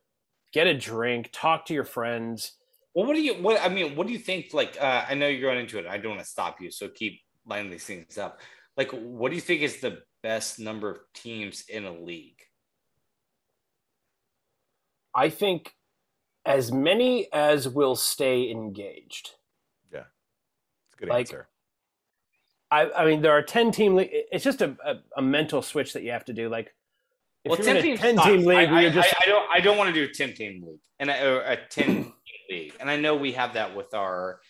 get 0.52 0.66
a 0.66 0.76
drink, 0.76 1.30
talk 1.32 1.64
to 1.66 1.74
your 1.74 1.84
friends. 1.84 2.52
Well, 2.94 3.06
what 3.06 3.14
do 3.14 3.22
you 3.22 3.34
what 3.34 3.62
I 3.62 3.68
mean, 3.68 3.94
what 3.94 4.08
do 4.08 4.12
you 4.12 4.18
think? 4.18 4.52
Like, 4.52 4.76
uh, 4.80 5.04
I 5.08 5.14
know 5.14 5.28
you're 5.28 5.48
going 5.48 5.60
into 5.60 5.78
it. 5.78 5.86
I 5.86 5.98
don't 5.98 6.12
want 6.12 6.20
to 6.22 6.28
stop 6.28 6.60
you, 6.60 6.70
so 6.70 6.88
keep 6.88 7.20
lining 7.46 7.70
these 7.70 7.84
things 7.84 8.18
up. 8.18 8.40
Like, 8.76 8.90
what 8.90 9.30
do 9.30 9.36
you 9.36 9.40
think 9.40 9.62
is 9.62 9.80
the 9.80 10.02
best 10.22 10.58
number 10.58 10.90
of 10.90 10.98
teams 11.14 11.64
in 11.68 11.84
a 11.84 11.92
league? 11.92 12.40
I 15.14 15.28
think 15.28 15.74
as 16.44 16.72
many 16.72 17.32
as 17.32 17.68
will 17.68 17.94
stay 17.94 18.50
engaged. 18.50 19.30
It's 20.92 20.98
a 20.98 21.00
good 21.00 21.08
Like, 21.08 21.20
answer. 21.26 21.48
I, 22.70 22.90
I 22.90 23.04
mean, 23.04 23.20
there 23.20 23.32
are 23.32 23.42
10 23.42 23.70
team 23.70 23.94
league. 23.96 24.10
It's 24.12 24.44
just 24.44 24.62
a, 24.62 24.76
a, 24.84 24.96
a 25.18 25.22
mental 25.22 25.60
switch 25.62 25.92
that 25.92 26.02
you 26.02 26.10
have 26.12 26.24
to 26.26 26.32
do. 26.32 26.48
Like, 26.48 26.74
if 27.44 27.50
Well, 27.50 27.58
you're 27.58 27.66
ten 27.74 27.84
in 27.84 27.92
a 27.94 27.96
10 27.98 28.16
team 28.18 28.44
league, 28.46 28.68
I, 28.68 28.86
I, 28.86 28.90
just 28.90 29.14
I, 29.14 29.18
I 29.22 29.26
don't. 29.28 29.50
I 29.56 29.60
don't 29.60 29.76
want 29.76 29.92
to 29.92 29.94
do 29.94 30.08
a 30.10 30.14
ten 30.14 30.32
team 30.32 30.62
league 30.64 30.78
and 31.00 31.10
a, 31.10 31.26
or 31.28 31.40
a 31.40 31.56
ten 31.68 31.86
team 31.86 32.12
league. 32.48 32.72
And 32.78 32.88
I 32.88 32.96
know 32.96 33.16
we 33.16 33.32
have 33.32 33.54
that 33.54 33.74
with 33.76 33.92
our. 33.94 34.40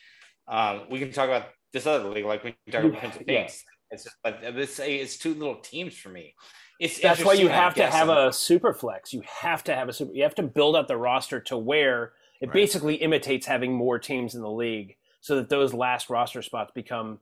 Um, 0.46 0.82
we 0.90 0.98
can 0.98 1.10
talk 1.10 1.28
about 1.28 1.46
this 1.72 1.86
other 1.86 2.10
league, 2.10 2.26
like 2.26 2.44
we 2.44 2.54
can 2.66 2.72
talk 2.72 2.84
about 2.84 2.98
Prince 3.00 3.16
of 3.16 3.22
Yeah. 3.26 3.40
Things. 3.40 3.64
It's 3.90 4.04
just, 4.04 4.16
but 4.22 4.40
it's 4.42 4.78
it's 4.78 5.16
two 5.18 5.34
little 5.34 5.56
teams 5.56 5.96
for 5.96 6.10
me. 6.10 6.34
It's 6.78 6.98
that's 7.00 7.24
why 7.24 7.32
you 7.32 7.48
have 7.48 7.74
to 7.76 7.86
have 7.86 8.08
a 8.10 8.32
super 8.32 8.74
flex. 8.74 9.12
You 9.12 9.22
have 9.26 9.64
to 9.64 9.74
have 9.74 9.88
a 9.88 9.92
super. 9.92 10.12
You 10.12 10.22
have 10.24 10.34
to 10.36 10.42
build 10.42 10.76
up 10.76 10.86
the 10.86 10.96
roster 10.96 11.40
to 11.40 11.56
where 11.56 12.12
it 12.42 12.46
Right. 12.46 12.52
basically 12.52 12.96
imitates 12.96 13.46
having 13.46 13.72
more 13.72 13.98
teams 13.98 14.34
in 14.34 14.42
the 14.42 14.50
league, 14.50 14.96
so 15.22 15.36
that 15.36 15.48
those 15.48 15.72
last 15.72 16.10
roster 16.10 16.42
spots 16.42 16.72
become, 16.74 17.18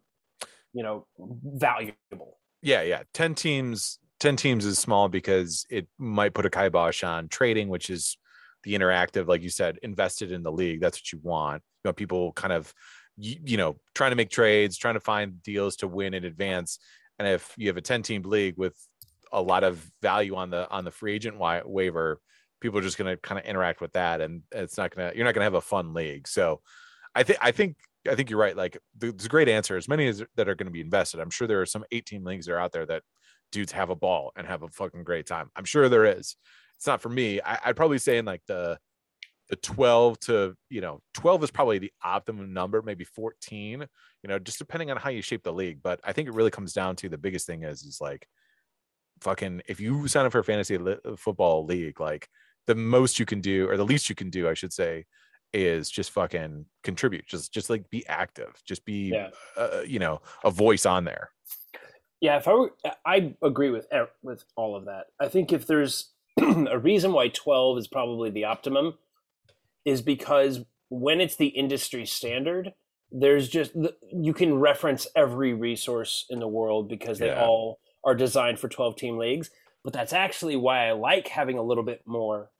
you 0.72 0.82
know, 0.82 1.06
valuable. 1.18 2.38
yeah, 2.62 2.82
yeah. 2.82 3.04
Ten 3.14 3.36
teams. 3.36 3.98
Ten 4.18 4.36
teams 4.36 4.66
is 4.66 4.78
small 4.78 5.08
because 5.08 5.64
it 5.70 5.88
might 5.96 6.34
put 6.34 6.44
a 6.44 6.50
kibosh 6.50 7.02
on 7.02 7.28
trading, 7.28 7.68
which 7.68 7.88
is 7.88 8.18
the 8.64 8.74
interactive, 8.74 9.26
like 9.26 9.40
you 9.40 9.48
said, 9.48 9.78
invested 9.82 10.30
in 10.30 10.42
the 10.42 10.52
league. 10.52 10.80
That's 10.80 10.98
what 10.98 11.10
you 11.10 11.20
want. 11.22 11.62
You 11.82 11.88
know, 11.88 11.92
people 11.94 12.32
kind 12.34 12.52
of, 12.52 12.74
you, 13.16 13.36
you 13.42 13.56
know, 13.56 13.76
trying 13.94 14.10
to 14.10 14.16
make 14.16 14.28
trades, 14.28 14.76
trying 14.76 14.92
to 14.92 15.00
find 15.00 15.42
deals 15.42 15.76
to 15.76 15.88
win 15.88 16.12
in 16.12 16.24
advance. 16.24 16.78
And 17.18 17.26
if 17.26 17.54
you 17.56 17.68
have 17.68 17.78
a 17.78 17.82
ten 17.82 18.02
team 18.02 18.22
league 18.22 18.58
with 18.58 18.76
a 19.32 19.40
lot 19.40 19.64
of 19.64 19.90
value 20.02 20.34
on 20.34 20.50
the 20.50 20.68
on 20.70 20.84
the 20.84 20.90
free 20.90 21.14
agent 21.14 21.38
wa- 21.38 21.62
waiver, 21.64 22.20
people 22.60 22.78
are 22.78 22.82
just 22.82 22.98
going 22.98 23.10
to 23.10 23.16
kind 23.16 23.38
of 23.38 23.46
interact 23.46 23.80
with 23.80 23.92
that, 23.92 24.20
and 24.20 24.42
it's 24.52 24.76
not 24.76 24.94
gonna. 24.94 25.12
You're 25.14 25.24
not 25.24 25.34
going 25.34 25.40
to 25.40 25.44
have 25.44 25.54
a 25.54 25.62
fun 25.62 25.94
league. 25.94 26.28
So, 26.28 26.60
I 27.14 27.22
think 27.22 27.38
I 27.40 27.52
think 27.52 27.76
I 28.08 28.14
think 28.14 28.30
you're 28.30 28.38
right. 28.38 28.56
Like 28.56 28.78
the- 28.98 29.08
it's 29.08 29.26
a 29.26 29.28
great 29.28 29.48
answer. 29.48 29.76
As 29.76 29.88
many 29.88 30.06
as 30.08 30.22
that 30.36 30.48
are 30.48 30.54
going 30.54 30.66
to 30.66 30.72
be 30.72 30.80
invested, 30.80 31.20
I'm 31.20 31.30
sure 31.30 31.46
there 31.46 31.60
are 31.60 31.66
some 31.66 31.84
18 31.92 32.24
leagues 32.24 32.46
that 32.46 32.52
are 32.52 32.58
out 32.60 32.72
there 32.72 32.86
that 32.86 33.02
dudes 33.52 33.72
have 33.72 33.90
a 33.90 33.96
ball 33.96 34.32
and 34.36 34.46
have 34.46 34.62
a 34.62 34.68
fucking 34.68 35.04
great 35.04 35.26
time. 35.26 35.50
I'm 35.56 35.64
sure 35.64 35.88
there 35.88 36.04
is. 36.04 36.36
It's 36.76 36.86
not 36.86 37.02
for 37.02 37.08
me. 37.10 37.40
I, 37.44 37.58
I'd 37.66 37.76
probably 37.76 37.98
say 37.98 38.18
in 38.18 38.24
like 38.24 38.42
the 38.46 38.78
the 39.50 39.56
12 39.56 40.20
to 40.20 40.54
you 40.70 40.80
know 40.80 41.00
12 41.14 41.42
is 41.44 41.50
probably 41.50 41.78
the 41.78 41.92
optimum 42.04 42.52
number, 42.52 42.82
maybe 42.82 43.04
14. 43.04 43.86
You 44.22 44.28
know, 44.28 44.38
just 44.38 44.58
depending 44.58 44.90
on 44.90 44.96
how 44.96 45.10
you 45.10 45.22
shape 45.22 45.42
the 45.42 45.52
league. 45.52 45.80
But 45.82 46.00
I 46.04 46.12
think 46.12 46.28
it 46.28 46.34
really 46.34 46.50
comes 46.50 46.72
down 46.72 46.96
to 46.96 47.08
the 47.08 47.18
biggest 47.18 47.46
thing 47.46 47.64
is 47.64 47.82
is 47.82 48.00
like 48.00 48.26
fucking 49.20 49.62
if 49.68 49.80
you 49.80 50.08
sign 50.08 50.26
up 50.26 50.32
for 50.32 50.38
a 50.38 50.44
fantasy 50.44 50.78
li- 50.78 50.96
football 51.16 51.64
league, 51.64 52.00
like 52.00 52.28
the 52.66 52.74
most 52.74 53.18
you 53.18 53.26
can 53.26 53.40
do 53.40 53.68
or 53.68 53.76
the 53.76 53.84
least 53.84 54.08
you 54.08 54.14
can 54.14 54.30
do, 54.30 54.48
I 54.48 54.54
should 54.54 54.72
say, 54.72 55.04
is 55.52 55.90
just 55.90 56.10
fucking 56.12 56.66
contribute. 56.82 57.26
Just 57.26 57.52
just 57.52 57.70
like 57.70 57.88
be 57.90 58.06
active. 58.06 58.60
Just 58.64 58.84
be 58.84 59.10
Yeah. 59.12 59.30
uh, 59.56 59.82
you 59.86 59.98
know 59.98 60.20
a 60.44 60.50
voice 60.50 60.86
on 60.86 61.04
there. 61.04 61.30
Yeah, 62.20 62.36
if 62.36 62.46
I 62.48 62.52
were, 62.52 62.70
I 63.06 63.34
agree 63.42 63.70
with 63.70 63.86
with 64.22 64.44
all 64.56 64.76
of 64.76 64.84
that. 64.86 65.06
I 65.20 65.28
think 65.28 65.52
if 65.52 65.66
there's 65.66 66.10
a 66.40 66.78
reason 66.78 67.12
why 67.12 67.28
12 67.28 67.78
is 67.78 67.88
probably 67.88 68.30
the 68.30 68.44
optimum, 68.44 68.94
is 69.84 70.02
because 70.02 70.64
when 70.90 71.20
it's 71.20 71.36
the 71.36 71.46
industry 71.48 72.04
standard, 72.04 72.74
there's 73.10 73.48
just 73.48 73.72
you 74.12 74.32
can 74.34 74.54
reference 74.58 75.06
every 75.16 75.54
resource 75.54 76.26
in 76.30 76.38
the 76.40 76.48
world 76.48 76.88
because 76.88 77.18
they 77.18 77.28
Yeah. 77.28 77.44
all 77.44 77.80
are 78.04 78.14
designed 78.14 78.58
for 78.58 78.68
12 78.68 78.96
team 78.96 79.16
leagues. 79.18 79.50
But 79.82 79.94
that's 79.94 80.12
actually 80.12 80.56
why 80.56 80.88
I 80.88 80.92
like 80.92 81.26
having 81.28 81.56
a 81.56 81.62
little 81.62 81.82
bit 81.84 82.02
more 82.06 82.50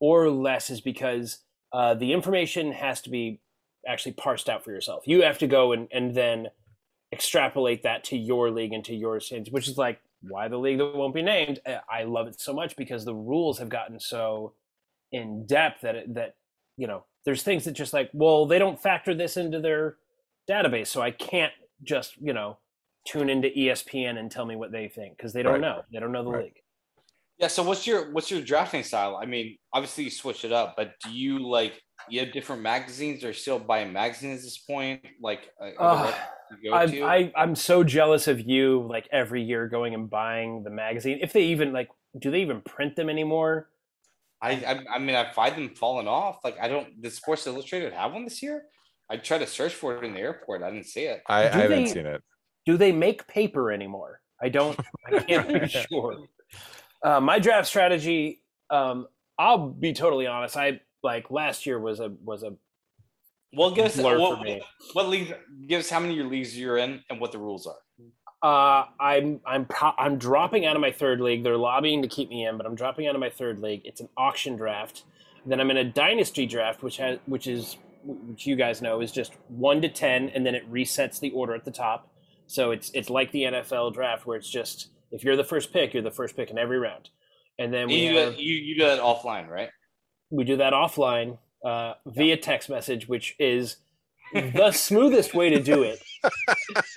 or 0.00 0.28
less, 0.28 0.70
is 0.70 0.80
because 0.80 1.38
uh, 1.72 1.94
the 1.94 2.12
information 2.12 2.72
has 2.72 3.00
to 3.02 3.10
be 3.10 3.40
actually 3.86 4.12
parsed 4.12 4.48
out 4.48 4.64
for 4.64 4.70
yourself. 4.72 5.04
You 5.06 5.22
have 5.22 5.38
to 5.38 5.46
go 5.46 5.72
and, 5.72 5.88
and 5.92 6.14
then 6.14 6.48
extrapolate 7.12 7.82
that 7.84 8.04
to 8.04 8.16
your 8.16 8.50
league 8.50 8.72
and 8.72 8.84
to 8.84 8.94
your 8.94 9.20
sins, 9.20 9.50
which 9.50 9.68
is 9.68 9.78
like 9.78 10.00
why 10.22 10.48
the 10.48 10.58
league 10.58 10.78
that 10.78 10.94
won't 10.96 11.14
be 11.14 11.22
named. 11.22 11.60
I 11.90 12.04
love 12.04 12.26
it 12.26 12.40
so 12.40 12.52
much 12.52 12.76
because 12.76 13.04
the 13.04 13.14
rules 13.14 13.58
have 13.58 13.68
gotten 13.68 13.98
so 14.00 14.54
in 15.12 15.46
depth 15.46 15.80
that 15.82 15.94
it, 15.94 16.14
that 16.14 16.36
you 16.76 16.86
know 16.86 17.04
there's 17.24 17.42
things 17.42 17.64
that 17.64 17.72
just 17.72 17.92
like 17.94 18.10
well 18.12 18.46
they 18.46 18.58
don't 18.58 18.80
factor 18.80 19.14
this 19.14 19.36
into 19.36 19.60
their 19.60 19.96
database, 20.50 20.88
so 20.88 21.00
I 21.00 21.10
can't 21.12 21.52
just 21.82 22.16
you 22.20 22.32
know 22.32 22.58
tune 23.06 23.30
into 23.30 23.48
ESPN 23.48 24.18
and 24.18 24.30
tell 24.30 24.44
me 24.44 24.56
what 24.56 24.70
they 24.72 24.88
think 24.88 25.16
because 25.16 25.32
they 25.32 25.42
don't 25.42 25.54
Right. 25.54 25.60
know 25.62 25.82
they 25.92 25.98
don't 26.00 26.12
know 26.12 26.24
the 26.24 26.30
Right. 26.30 26.44
league. 26.44 26.60
Yeah. 27.38 27.48
So 27.48 27.62
what's 27.62 27.86
your 27.86 28.10
what's 28.12 28.30
your 28.30 28.40
drafting 28.40 28.82
style? 28.82 29.18
I 29.20 29.26
mean, 29.26 29.58
obviously 29.72 30.04
you 30.04 30.10
switch 30.10 30.44
it 30.44 30.52
up, 30.52 30.74
but 30.76 30.92
do 31.04 31.10
you 31.10 31.38
like 31.48 31.80
you 32.08 32.20
have 32.20 32.32
different 32.32 32.62
magazines 32.62 33.24
or 33.24 33.32
still 33.32 33.58
buying 33.58 33.92
magazines 33.92 34.40
at 34.40 34.44
this 34.44 34.58
point? 34.58 35.04
Like 35.20 35.50
uh, 35.60 35.70
Ugh, 35.78 36.14
you 36.62 36.74
I, 36.74 36.86
to? 36.86 37.02
I 37.04 37.32
I'm 37.36 37.54
so 37.54 37.84
jealous 37.84 38.26
of 38.28 38.40
you. 38.40 38.86
Like 38.88 39.08
every 39.12 39.42
year 39.42 39.68
going 39.68 39.94
and 39.94 40.10
buying 40.10 40.64
the 40.64 40.70
magazine. 40.70 41.18
If 41.22 41.32
they 41.32 41.44
even 41.44 41.72
like, 41.72 41.88
do 42.18 42.30
they 42.30 42.40
even 42.40 42.60
print 42.62 42.96
them 42.96 43.08
anymore? 43.08 43.68
I, 44.40 44.52
I 44.52 44.96
I 44.96 44.98
mean 44.98 45.16
I 45.16 45.32
find 45.32 45.54
them 45.56 45.74
falling 45.74 46.08
off. 46.08 46.38
Like 46.44 46.58
I 46.60 46.68
don't. 46.68 47.00
Did 47.00 47.12
Sports 47.12 47.46
Illustrated 47.46 47.92
have 47.92 48.12
one 48.12 48.24
this 48.24 48.42
year? 48.42 48.64
I 49.10 49.16
tried 49.16 49.38
to 49.38 49.46
search 49.46 49.74
for 49.74 49.96
it 49.96 50.04
in 50.04 50.12
the 50.12 50.20
airport. 50.20 50.62
I 50.62 50.70
didn't 50.70 50.86
see 50.86 51.04
it. 51.04 51.22
I, 51.26 51.44
I 51.44 51.48
haven't 51.48 51.84
they- 51.84 51.90
seen 51.90 52.06
it. 52.06 52.22
Do 52.66 52.76
they 52.76 52.92
make 52.92 53.26
paper 53.26 53.72
anymore? 53.72 54.20
I 54.42 54.50
don't. 54.50 54.78
I 55.06 55.20
can't 55.20 55.48
be 55.62 55.66
sure. 55.66 56.26
Uh, 57.02 57.20
my 57.20 57.38
draft 57.38 57.68
strategy. 57.68 58.42
Um, 58.70 59.06
I'll 59.38 59.68
be 59.68 59.92
totally 59.92 60.26
honest. 60.26 60.56
I 60.56 60.80
like 61.02 61.30
last 61.30 61.64
year 61.66 61.78
was 61.78 62.00
a 62.00 62.12
was 62.24 62.42
a 62.42 62.54
Well, 63.52 63.70
give 63.70 63.86
us 63.86 63.96
blur 63.96 64.18
what, 64.18 64.38
for 64.38 64.44
me. 64.44 64.60
what 64.94 65.08
league? 65.08 65.34
Give 65.66 65.80
us 65.80 65.88
how 65.90 66.00
many 66.00 66.14
your 66.14 66.26
leagues 66.26 66.58
you're 66.58 66.76
in 66.78 67.02
and 67.08 67.20
what 67.20 67.32
the 67.32 67.38
rules 67.38 67.66
are. 67.66 67.76
Uh, 68.40 68.86
I'm 69.00 69.40
I'm 69.46 69.64
pro- 69.64 69.94
I'm 69.98 70.16
dropping 70.18 70.66
out 70.66 70.76
of 70.76 70.82
my 70.82 70.92
third 70.92 71.20
league. 71.20 71.42
They're 71.44 71.56
lobbying 71.56 72.02
to 72.02 72.08
keep 72.08 72.28
me 72.30 72.46
in, 72.46 72.56
but 72.56 72.66
I'm 72.66 72.74
dropping 72.74 73.06
out 73.06 73.14
of 73.14 73.20
my 73.20 73.30
third 73.30 73.58
league. 73.60 73.82
It's 73.84 74.00
an 74.00 74.08
auction 74.16 74.56
draft. 74.56 75.04
Then 75.46 75.60
I'm 75.60 75.70
in 75.70 75.76
a 75.76 75.84
dynasty 75.84 76.46
draft, 76.46 76.82
which 76.82 76.98
has 76.98 77.18
which 77.26 77.46
is 77.46 77.76
which 78.04 78.46
you 78.46 78.54
guys 78.54 78.80
know 78.82 79.00
is 79.00 79.12
just 79.12 79.32
one 79.48 79.80
to 79.82 79.88
ten, 79.88 80.28
and 80.30 80.44
then 80.46 80.54
it 80.54 80.70
resets 80.70 81.18
the 81.20 81.30
order 81.30 81.54
at 81.54 81.64
the 81.64 81.70
top. 81.70 82.10
So 82.46 82.70
it's 82.70 82.90
it's 82.94 83.10
like 83.10 83.32
the 83.32 83.44
NFL 83.44 83.94
draft 83.94 84.26
where 84.26 84.36
it's 84.36 84.48
just 84.50 84.88
if 85.10 85.24
you're 85.24 85.36
the 85.36 85.44
first 85.44 85.72
pick, 85.72 85.94
you're 85.94 86.02
the 86.02 86.10
first 86.10 86.36
pick 86.36 86.50
in 86.50 86.58
every 86.58 86.78
round. 86.78 87.10
And 87.58 87.72
then 87.72 87.88
we 87.88 87.94
You 88.06 88.10
do, 88.12 88.16
have, 88.18 88.32
that, 88.32 88.38
you, 88.40 88.54
you 88.54 88.74
do 88.76 88.84
that 88.86 89.00
offline, 89.00 89.48
right? 89.48 89.70
we 90.30 90.44
do 90.44 90.56
that 90.58 90.72
offline 90.74 91.38
uh, 91.64 91.94
via 92.06 92.36
text 92.36 92.68
message, 92.68 93.08
which 93.08 93.34
is 93.38 93.76
the 94.34 94.70
smoothest 94.72 95.34
way 95.34 95.50
to 95.50 95.60
do 95.62 95.82
it. 95.82 96.00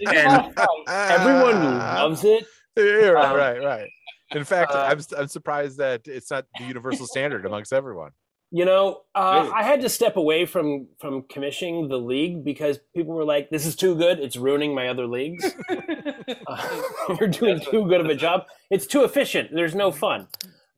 And 0.09 0.53
everyone 0.88 1.78
loves 1.78 2.24
it. 2.26 2.45
Yeah, 2.76 3.09
right, 3.09 3.26
Um, 3.32 3.38
right, 3.38 3.64
right. 3.64 3.89
In 4.32 4.43
fact, 4.43 4.72
uh, 4.72 4.88
I'm 4.89 4.99
I'm 5.18 5.28
surprised 5.28 5.78
that 5.78 6.07
it's 6.07 6.32
not 6.32 6.45
the 6.57 6.66
universal 6.66 7.05
standard 7.05 7.45
amongst 7.45 7.74
everyone. 7.74 8.12
You 8.54 8.66
know, 8.66 9.02
uh, 9.16 9.41
Really? 9.43 9.54
I 9.54 9.64
had 9.64 9.82
to 9.82 9.89
step 9.89 10.18
away 10.18 10.45
from 10.45 10.88
from 10.99 11.24
commissioning 11.24 11.88
the 11.88 11.97
league 11.97 12.43
because 12.43 12.80
people 12.93 13.14
were 13.14 13.24
like, 13.26 13.49
"This 13.49 13.66
is 13.66 13.76
too 13.78 13.95
good. 13.95 14.20
It's 14.20 14.36
ruining 14.36 14.76
my 14.76 14.89
other 14.89 15.08
leagues. 15.08 15.45
Uh, 16.47 16.82
you're 17.20 17.30
doing 17.30 17.60
too 17.60 17.86
good 17.88 18.02
of 18.02 18.08
a 18.08 18.16
job. 18.16 18.45
It's 18.70 18.86
too 18.88 19.04
efficient. 19.04 19.52
There's 19.54 19.76
no 19.76 19.91
fun." 19.91 20.28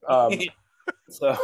Um, 0.07 0.33
so 1.09 1.37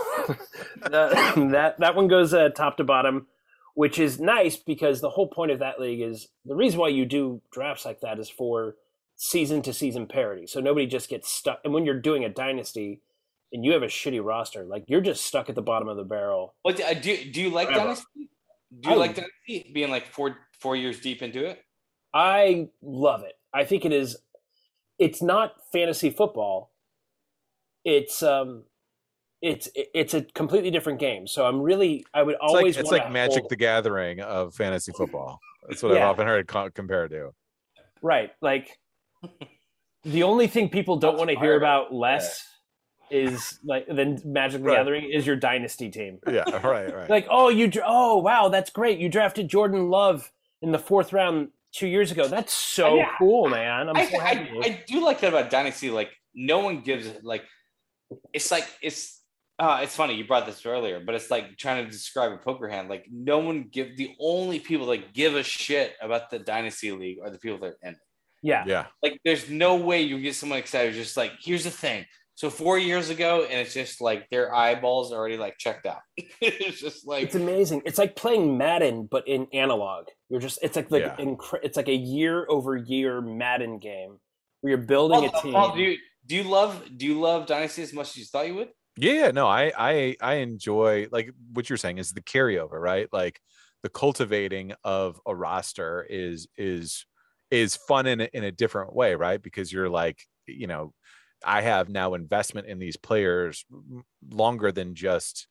that, 0.83 1.33
that 1.51 1.79
that 1.79 1.95
one 1.95 2.07
goes 2.07 2.33
uh, 2.33 2.49
top 2.49 2.77
to 2.77 2.83
bottom. 2.83 3.27
which 3.75 3.97
is 3.99 4.19
nice 4.19 4.57
because 4.57 4.99
the 5.01 5.09
whole 5.11 5.27
point 5.27 5.51
of 5.51 5.59
that 5.59 5.79
league 5.79 6.01
is 6.01 6.27
the 6.45 6.55
reason 6.55 6.79
why 6.79 6.89
you 6.89 7.05
do 7.05 7.41
drafts 7.51 7.85
like 7.85 8.01
that 8.01 8.19
is 8.19 8.29
for 8.29 8.75
season 9.15 9.61
to 9.61 9.73
season 9.73 10.05
parity. 10.07 10.47
So 10.47 10.59
nobody 10.59 10.85
just 10.87 11.09
gets 11.09 11.29
stuck. 11.31 11.59
And 11.63 11.73
when 11.73 11.85
you're 11.85 11.99
doing 11.99 12.23
a 12.25 12.29
dynasty 12.29 13.01
and 13.51 13.65
you 13.65 13.71
have 13.73 13.83
a 13.83 13.87
shitty 13.87 14.23
roster, 14.23 14.63
like 14.65 14.83
you're 14.87 15.01
just 15.01 15.25
stuck 15.25 15.49
at 15.49 15.55
the 15.55 15.61
bottom 15.61 15.87
of 15.87 15.97
the 15.97 16.03
barrel. 16.03 16.55
What 16.61 16.77
do, 16.77 16.83
do, 17.01 17.31
do 17.31 17.41
you 17.41 17.49
like 17.49 17.67
Forever. 17.69 17.83
Dynasty? 17.85 18.29
Do 18.79 18.89
you 18.89 18.95
I- 18.95 18.97
like 18.99 19.15
Dynasty 19.15 19.71
being 19.73 19.89
like 19.89 20.07
four 20.07 20.37
four 20.59 20.75
years 20.75 20.99
deep 20.99 21.21
into 21.21 21.45
it? 21.45 21.59
I 22.13 22.67
love 22.81 23.23
it. 23.23 23.33
I 23.53 23.65
think 23.65 23.85
it 23.85 23.91
is. 23.93 24.17
It's 24.99 25.21
not 25.21 25.53
fantasy 25.71 26.09
football. 26.09 26.71
It's 27.85 28.21
um, 28.21 28.63
it's 29.41 29.69
it's 29.75 30.13
a 30.13 30.21
completely 30.23 30.69
different 30.71 30.99
game. 30.99 31.25
So 31.27 31.45
I'm 31.45 31.61
really 31.61 32.05
I 32.13 32.23
would 32.23 32.35
It's 32.35 32.41
like 32.43 32.49
always 32.57 32.77
it's 32.77 32.91
wanna 32.91 33.03
like 33.03 33.11
Magic 33.11 33.39
hold- 33.43 33.49
the 33.49 33.55
Gathering 33.55 34.19
of 34.21 34.53
fantasy 34.53 34.91
football. 34.91 35.39
That's 35.67 35.81
what 35.81 35.93
I've 35.95 36.03
often 36.03 36.27
heard 36.27 36.41
it 36.41 36.47
co- 36.47 36.69
compared 36.71 37.11
to. 37.11 37.31
right 38.01 38.31
like 38.41 38.77
the 40.03 40.23
only 40.23 40.47
thing 40.47 40.69
people 40.69 40.95
don't 40.97 41.17
want 41.17 41.29
to 41.29 41.37
hear 41.39 41.55
about 41.57 41.93
less 41.93 42.43
is 43.11 43.59
like 43.63 43.85
then 43.87 44.21
Magic 44.25 44.61
the 44.61 44.67
Right. 44.67 44.77
Gathering 44.77 45.09
is 45.11 45.25
your 45.25 45.35
dynasty 45.35 45.89
team. 45.89 46.19
Yeah, 46.27 46.43
right, 46.65 46.93
right. 46.93 47.09
Like 47.15 47.27
oh 47.29 47.49
you 47.49 47.71
oh 47.85 48.17
wow 48.17 48.49
that's 48.49 48.69
great 48.69 48.99
you 48.99 49.09
drafted 49.09 49.47
Jordan 49.47 49.89
Love 49.89 50.31
in 50.61 50.71
the 50.71 50.79
fourth 50.79 51.13
round 51.13 51.49
two 51.73 51.87
years 51.87 52.11
ago. 52.11 52.27
That's 52.27 52.53
so 52.53 52.95
Yeah. 52.97 53.09
cool, 53.17 53.49
man. 53.49 53.89
I'm 53.89 53.95
I, 53.97 54.05
so 54.09 54.19
happy. 54.19 54.49
I, 54.63 54.67
I 54.67 54.83
do 54.87 55.03
like 55.03 55.19
that 55.21 55.29
about 55.29 55.49
Dynasty. 55.49 55.89
Like 55.89 56.09
no 56.33 56.59
one 56.59 56.81
gives 56.81 57.07
it 57.07 57.23
like 57.23 57.43
it's 58.33 58.51
like 58.51 58.67
it's 58.81 59.21
uh 59.59 59.79
it's 59.83 59.95
funny 59.95 60.15
you 60.15 60.25
brought 60.25 60.45
this 60.45 60.65
earlier, 60.65 60.99
but 61.05 61.15
it's 61.15 61.29
like 61.29 61.57
trying 61.57 61.85
to 61.85 61.91
describe 61.91 62.31
a 62.31 62.37
poker 62.37 62.67
hand. 62.67 62.89
Like 62.89 63.05
no 63.11 63.39
one 63.39 63.69
give 63.71 63.97
the 63.97 64.15
only 64.19 64.59
people 64.59 64.87
that 64.87 65.13
give 65.13 65.35
a 65.35 65.43
shit 65.43 65.95
about 66.01 66.29
the 66.29 66.39
Dynasty 66.39 66.91
League 66.91 67.17
are 67.23 67.29
the 67.29 67.37
people 67.39 67.59
that 67.59 67.65
are 67.67 67.77
in 67.83 67.93
it. 67.93 67.99
yeah. 68.41 68.63
yeah, 68.65 68.85
Like 69.03 69.19
there's 69.25 69.49
no 69.49 69.75
way 69.75 70.01
you 70.01 70.19
get 70.21 70.33
someone 70.35 70.59
excited. 70.59 70.93
Just 70.93 71.17
like 71.17 71.33
here's 71.41 71.65
the 71.65 71.71
thing. 71.71 72.05
So 72.39 72.49
four 72.49 72.79
years 72.79 73.09
ago, 73.09 73.43
and 73.43 73.59
it's 73.59 73.73
just 73.73 73.99
like 73.99 74.29
their 74.29 74.55
eyeballs 74.55 75.11
are 75.11 75.17
already 75.17 75.35
like 75.35 75.57
checked 75.57 75.85
out. 75.85 75.99
it's 76.39 76.79
just 76.79 77.05
like 77.05 77.25
It's 77.25 77.35
amazing. 77.35 77.81
It's 77.83 77.97
like 77.97 78.15
playing 78.15 78.57
Madden, 78.57 79.09
but 79.11 79.27
in 79.27 79.47
analog. 79.51 80.05
You're 80.29 80.39
just 80.39 80.57
it's 80.61 80.77
like 80.77 80.89
like 80.89 81.03
Yeah. 81.03 81.17
incre- 81.17 81.59
it's 81.63 81.75
like 81.75 81.89
a 81.89 81.93
year 81.95 82.45
over 82.47 82.77
year 82.77 83.19
Madden 83.19 83.77
game 83.77 84.19
where 84.61 84.69
you're 84.71 84.85
building 84.85 85.25
a 85.25 85.41
team. 85.41 85.51
Paul, 85.51 85.75
do 85.75 85.81
you 85.81 85.97
do 86.27 86.35
you 86.37 86.43
love 86.43 86.81
do 86.95 87.05
you 87.05 87.19
love 87.19 87.45
Dynasty 87.45 87.81
as 87.81 87.91
much 87.91 88.11
as 88.11 88.15
you 88.15 88.23
thought 88.23 88.47
you 88.47 88.55
would? 88.55 88.69
yeah, 88.95 89.11
yeah. 89.11 89.31
No, 89.31 89.45
I, 89.45 89.73
I, 89.77 90.15
I 90.21 90.33
enjoy 90.35 91.07
like 91.11 91.31
what 91.51 91.69
you're 91.69 91.75
saying 91.75 91.97
is 91.97 92.13
the 92.13 92.21
carryover, 92.21 92.79
right? 92.79 93.09
Like 93.11 93.41
the 93.83 93.89
cultivating 93.89 94.71
of 94.85 95.19
a 95.27 95.35
roster 95.35 96.07
is 96.09 96.47
is 96.55 97.05
is 97.51 97.75
fun 97.75 98.07
in 98.07 98.21
a, 98.21 98.29
in 98.31 98.45
a 98.45 98.51
different 98.53 98.95
way, 98.95 99.15
right? 99.15 99.41
Because 99.41 99.73
you're 99.73 99.89
like, 99.89 100.23
you 100.47 100.67
know, 100.67 100.93
I 101.45 101.61
have 101.61 101.89
now 101.89 102.13
investment 102.13 102.67
in 102.67 102.79
these 102.79 102.97
players 102.97 103.65
longer 104.29 104.71
than 104.71 104.95
just 104.95 105.47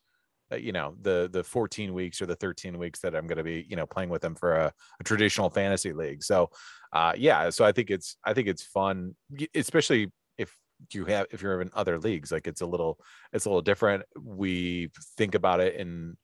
uh, 0.51 0.55
you 0.55 0.71
know 0.71 0.95
the 1.01 1.29
the 1.31 1.43
14 1.43 1.93
weeks 1.93 2.21
or 2.21 2.25
the 2.25 2.35
13 2.35 2.77
weeks 2.77 2.99
that 2.99 3.15
I'm 3.15 3.27
going 3.27 3.37
to 3.37 3.43
be 3.43 3.65
you 3.69 3.75
know 3.75 3.85
playing 3.85 4.09
with 4.09 4.21
them 4.21 4.35
for 4.35 4.55
a, 4.55 4.73
a 4.99 5.03
traditional 5.03 5.49
fantasy 5.49 5.93
league. 5.93 6.23
So 6.23 6.49
uh 6.93 7.13
yeah, 7.17 7.49
so 7.49 7.65
I 7.65 7.71
think 7.71 7.89
it's 7.91 8.17
I 8.23 8.33
think 8.33 8.47
it's 8.47 8.63
fun, 8.63 9.15
especially 9.53 10.11
if 10.37 10.55
you 10.93 11.05
have 11.05 11.27
if 11.31 11.41
you're 11.41 11.61
in 11.61 11.69
other 11.73 11.99
leagues 11.99 12.31
like 12.31 12.47
it's 12.47 12.61
a 12.61 12.65
little 12.65 12.97
it's 13.33 13.45
a 13.45 13.49
little 13.49 13.61
different 13.61 14.03
we 14.23 14.89
think 15.17 15.35
about 15.35 15.59
it 15.59 15.75
in 15.75 16.15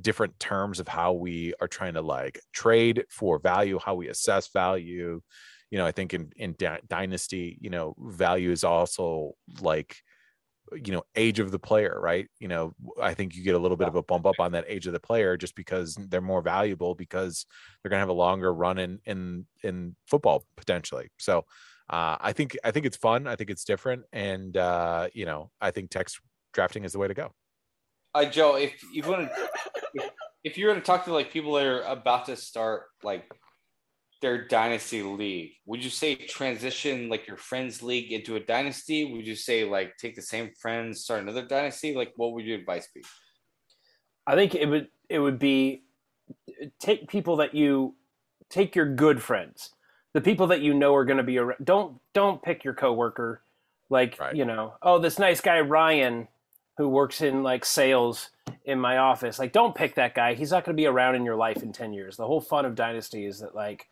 different 0.00 0.38
terms 0.38 0.78
of 0.78 0.86
how 0.86 1.12
we 1.12 1.54
are 1.60 1.68
trying 1.68 1.94
to 1.94 2.02
like 2.02 2.40
trade 2.52 3.04
for 3.10 3.38
value 3.38 3.78
how 3.84 3.94
we 3.94 4.08
assess 4.08 4.48
value 4.52 5.20
you 5.70 5.78
know 5.78 5.86
i 5.86 5.92
think 5.92 6.14
in 6.14 6.32
in 6.36 6.52
Dy- 6.52 6.80
dynasty 6.88 7.58
you 7.60 7.70
know 7.70 7.94
value 7.98 8.50
is 8.50 8.64
also 8.64 9.34
like 9.60 9.96
you 10.72 10.92
know 10.92 11.02
age 11.14 11.38
of 11.38 11.52
the 11.52 11.58
player 11.58 11.96
right 12.00 12.28
you 12.40 12.48
know 12.48 12.74
i 13.00 13.14
think 13.14 13.34
you 13.34 13.44
get 13.44 13.54
a 13.54 13.58
little 13.58 13.76
bit 13.76 13.86
of 13.88 13.94
a 13.94 14.02
bump 14.02 14.26
up 14.26 14.40
on 14.40 14.52
that 14.52 14.64
age 14.66 14.86
of 14.86 14.92
the 14.92 15.00
player 15.00 15.36
just 15.36 15.54
because 15.54 15.96
they're 16.08 16.20
more 16.20 16.42
valuable 16.42 16.94
because 16.94 17.46
they're 17.82 17.90
going 17.90 17.98
to 17.98 18.02
have 18.02 18.08
a 18.08 18.12
longer 18.12 18.52
run 18.52 18.78
in 18.78 18.98
in 19.04 19.46
in 19.62 19.94
football 20.06 20.44
potentially 20.56 21.08
so 21.18 21.44
uh, 21.88 22.16
I 22.20 22.32
think 22.32 22.56
I 22.64 22.72
think 22.72 22.84
it's 22.84 22.96
fun. 22.96 23.26
I 23.26 23.36
think 23.36 23.48
it's 23.48 23.64
different, 23.64 24.04
and 24.12 24.56
uh, 24.56 25.08
you 25.12 25.24
know, 25.24 25.50
I 25.60 25.70
think 25.70 25.90
text 25.90 26.20
drafting 26.52 26.84
is 26.84 26.92
the 26.92 26.98
way 26.98 27.06
to 27.06 27.14
go. 27.14 27.32
Uh, 28.14 28.24
Joe, 28.24 28.56
if 28.56 28.82
you 28.92 29.02
want 29.02 29.30
to, 29.94 30.10
if 30.42 30.58
you 30.58 30.66
were 30.66 30.74
to 30.74 30.80
talk 30.80 31.04
to 31.04 31.12
like 31.12 31.30
people 31.30 31.52
that 31.54 31.66
are 31.66 31.82
about 31.82 32.26
to 32.26 32.36
start 32.36 32.84
like 33.04 33.30
their 34.22 34.46
dynasty 34.46 35.02
league, 35.02 35.52
would 35.66 35.84
you 35.84 35.90
say 35.90 36.14
transition 36.14 37.08
like 37.08 37.26
your 37.26 37.36
friends 37.36 37.82
league 37.82 38.12
into 38.12 38.36
a 38.36 38.40
dynasty? 38.40 39.12
Would 39.12 39.26
you 39.26 39.36
say 39.36 39.64
like 39.64 39.96
take 39.98 40.16
the 40.16 40.22
same 40.22 40.50
friends, 40.60 41.02
start 41.04 41.22
another 41.22 41.46
dynasty? 41.46 41.94
Like, 41.94 42.12
what 42.16 42.32
would 42.32 42.44
your 42.44 42.58
advice 42.58 42.88
be? 42.94 43.02
I 44.26 44.34
think 44.34 44.54
it 44.54 44.66
would 44.66 44.88
it 45.08 45.18
would 45.18 45.38
be 45.38 45.82
take 46.80 47.08
people 47.08 47.36
that 47.36 47.54
you 47.54 47.94
take 48.48 48.74
your 48.74 48.92
good 48.94 49.22
friends, 49.22 49.70
the 50.14 50.20
people 50.20 50.48
that 50.48 50.60
you 50.60 50.74
know 50.74 50.94
are 50.94 51.04
going 51.04 51.18
to 51.18 51.22
be 51.22 51.38
around. 51.38 51.64
Don't 51.64 51.98
don't 52.12 52.42
pick 52.42 52.64
your 52.64 52.74
coworker, 52.74 53.42
like 53.90 54.18
Right. 54.18 54.34
you 54.34 54.44
know, 54.44 54.74
oh 54.82 54.98
this 54.98 55.18
nice 55.18 55.40
guy 55.40 55.60
Ryan 55.60 56.28
who 56.78 56.88
works 56.88 57.20
in 57.22 57.42
like 57.42 57.64
sales 57.64 58.30
in 58.64 58.80
my 58.80 58.98
office. 58.98 59.38
Like 59.38 59.52
don't 59.52 59.74
pick 59.74 59.94
that 59.94 60.14
guy. 60.14 60.34
He's 60.34 60.50
not 60.50 60.64
going 60.64 60.76
to 60.76 60.80
be 60.80 60.86
around 60.86 61.14
in 61.14 61.24
your 61.24 61.36
life 61.36 61.62
in 61.62 61.72
ten 61.72 61.92
years. 61.92 62.16
The 62.16 62.26
whole 62.26 62.40
fun 62.40 62.64
of 62.64 62.74
Dynasty 62.74 63.26
is 63.26 63.40
that 63.40 63.54
like 63.54 63.88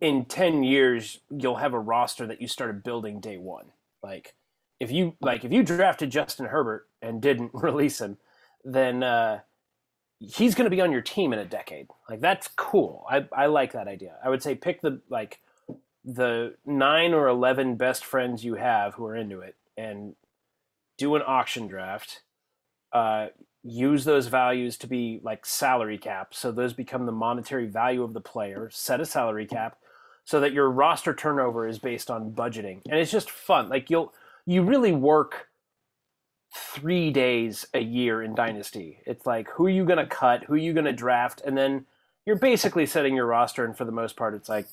in 0.00 0.24
ten 0.24 0.62
years 0.62 1.20
you'll 1.30 1.56
have 1.56 1.74
a 1.74 1.80
roster 1.80 2.26
that 2.26 2.40
you 2.40 2.48
started 2.48 2.82
building 2.82 3.20
day 3.20 3.36
one. 3.36 3.66
Like 4.02 4.34
if 4.80 4.90
you 4.90 5.14
like 5.20 5.44
if 5.44 5.52
you 5.52 5.62
drafted 5.62 6.10
Justin 6.10 6.46
Herbert 6.46 6.88
and 7.00 7.22
didn't 7.22 7.50
release 7.54 8.00
him, 8.00 8.18
then 8.64 9.02
uh, 9.02 9.40
he's 10.18 10.54
going 10.54 10.68
to 10.68 10.74
be 10.74 10.80
on 10.80 10.92
your 10.92 11.02
team 11.02 11.32
in 11.32 11.38
a 11.38 11.44
decade. 11.44 11.88
Like 12.08 12.20
that's 12.20 12.48
cool. 12.56 13.06
I 13.08 13.26
I 13.32 13.46
like 13.46 13.72
that 13.72 13.88
idea. 13.88 14.16
I 14.24 14.28
would 14.28 14.42
say 14.42 14.54
pick 14.54 14.80
the 14.82 15.00
like 15.08 15.40
the 16.04 16.56
nine 16.66 17.14
or 17.14 17.28
eleven 17.28 17.76
best 17.76 18.04
friends 18.04 18.44
you 18.44 18.54
have 18.54 18.94
who 18.94 19.06
are 19.06 19.16
into 19.16 19.40
it 19.40 19.56
and 19.76 20.16
do 20.98 21.14
an 21.14 21.22
auction 21.26 21.68
draft. 21.68 22.22
Uh, 22.92 23.28
use 23.62 24.04
those 24.04 24.26
values 24.26 24.76
to 24.76 24.86
be 24.88 25.20
like 25.22 25.46
salary 25.46 25.96
cap, 25.96 26.34
so 26.34 26.50
those 26.50 26.72
become 26.72 27.06
the 27.06 27.12
monetary 27.12 27.66
value 27.66 28.02
of 28.02 28.12
the 28.12 28.20
player. 28.20 28.68
Set 28.72 29.00
a 29.00 29.06
salary 29.06 29.46
cap 29.46 29.76
so 30.24 30.40
that 30.40 30.52
your 30.52 30.70
roster 30.70 31.14
turnover 31.14 31.66
is 31.66 31.78
based 31.78 32.10
on 32.10 32.32
budgeting, 32.32 32.80
and 32.88 32.98
it's 32.98 33.10
just 33.10 33.30
fun. 33.30 33.68
Like 33.68 33.90
you'll 33.90 34.12
you 34.46 34.62
really 34.62 34.92
work 34.92 35.48
three 36.54 37.10
days 37.10 37.66
a 37.74 37.80
year 37.80 38.22
in 38.22 38.34
Dynasty. 38.34 38.98
It's 39.06 39.26
like 39.26 39.48
who 39.50 39.66
are 39.66 39.70
you 39.70 39.84
going 39.84 39.98
to 39.98 40.06
cut, 40.06 40.44
who 40.44 40.54
are 40.54 40.58
you 40.58 40.72
going 40.72 40.84
to 40.84 40.92
draft, 40.92 41.42
and 41.44 41.56
then 41.56 41.86
you're 42.26 42.36
basically 42.36 42.86
setting 42.86 43.16
your 43.16 43.26
roster. 43.26 43.64
And 43.64 43.76
for 43.76 43.84
the 43.84 43.92
most 43.92 44.16
part, 44.16 44.34
it's 44.34 44.48
like 44.48 44.66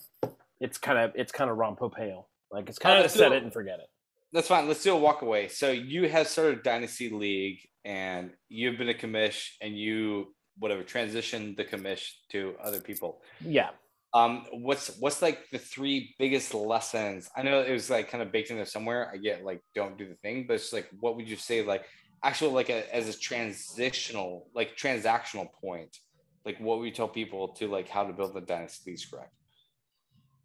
it's 0.59 0.77
kind 0.77 0.97
of 0.97 1.11
it's 1.15 1.31
kind 1.31 1.49
of 1.49 1.57
Ron 1.57 1.75
Popeil. 1.75 2.25
Like 2.51 2.69
it's 2.69 2.79
kind 2.79 3.03
of 3.03 3.11
set 3.11 3.31
it 3.31 3.43
and 3.43 3.53
forget 3.53 3.79
it. 3.79 3.89
That's 4.31 4.47
fine. 4.47 4.67
Let's 4.67 4.83
do 4.83 4.93
a 4.93 4.97
walk 4.97 5.21
away. 5.21 5.47
So 5.47 5.71
you 5.71 6.07
have 6.09 6.27
started 6.27 6.61
dynasty 6.61 7.09
league, 7.09 7.59
and 7.83 8.31
you've 8.47 8.77
been 8.77 8.89
a 8.89 8.93
commish, 8.93 9.51
and 9.61 9.77
you 9.77 10.35
whatever 10.57 10.83
transitioned 10.83 11.55
the 11.55 11.63
commish 11.63 12.11
to 12.29 12.53
other 12.61 12.81
people. 12.81 13.21
Yeah. 13.41 13.69
Um, 14.13 14.45
what's 14.51 14.97
what's 14.99 15.21
like 15.21 15.49
the 15.51 15.59
three 15.59 16.15
biggest 16.17 16.53
lessons? 16.53 17.29
I 17.35 17.43
know 17.43 17.61
it 17.61 17.71
was 17.71 17.89
like 17.89 18.09
kind 18.09 18.23
of 18.23 18.31
baked 18.31 18.49
in 18.49 18.55
there 18.57 18.65
somewhere. 18.65 19.11
I 19.13 19.17
get 19.17 19.43
like 19.43 19.61
don't 19.75 19.97
do 19.97 20.07
the 20.07 20.15
thing, 20.15 20.45
but 20.47 20.55
it's 20.55 20.73
like 20.73 20.89
what 20.99 21.15
would 21.15 21.29
you 21.29 21.35
say 21.35 21.63
like 21.63 21.85
actual 22.23 22.51
like 22.51 22.69
a, 22.69 22.93
as 22.93 23.07
a 23.07 23.17
transitional 23.17 24.47
like 24.55 24.75
transactional 24.75 25.47
point? 25.61 25.97
Like 26.45 26.57
what 26.59 26.79
would 26.79 26.85
you 26.85 26.91
tell 26.91 27.07
people 27.07 27.49
to 27.49 27.67
like 27.67 27.87
how 27.87 28.03
to 28.03 28.13
build 28.13 28.33
the 28.33 28.41
dynasty 28.41 28.91
leagues 28.91 29.05
correct? 29.05 29.33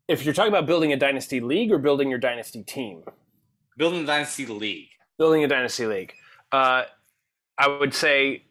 If 0.09 0.25
you're 0.25 0.35
talking 0.35 0.53
about 0.53 0.67
building 0.67 0.93
a 0.93 0.99
Dynasty 0.99 1.41
league 1.41 1.73
or 1.73 1.79
building 1.79 2.11
your 2.11 2.19
Dynasty 2.19 2.63
team, 2.63 3.05
Building 3.79 4.03
the 4.03 4.07
dynasty 4.07 4.45
league. 4.47 4.89
building 5.19 5.43
a 5.45 5.49
dynasty 5.49 5.87
league 5.87 6.13
uh, 6.53 6.83
i 7.59 7.67
would 7.67 7.93
say 7.95 8.45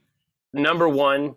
number 0.51 0.89
one 0.89 1.35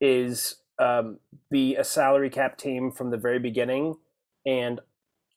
is 0.00 0.56
um, 0.78 1.18
be 1.50 1.76
a 1.76 1.84
salary 1.84 2.30
cap 2.30 2.56
team 2.56 2.90
from 2.90 3.10
the 3.10 3.16
very 3.16 3.38
beginning 3.38 3.96
and 4.46 4.80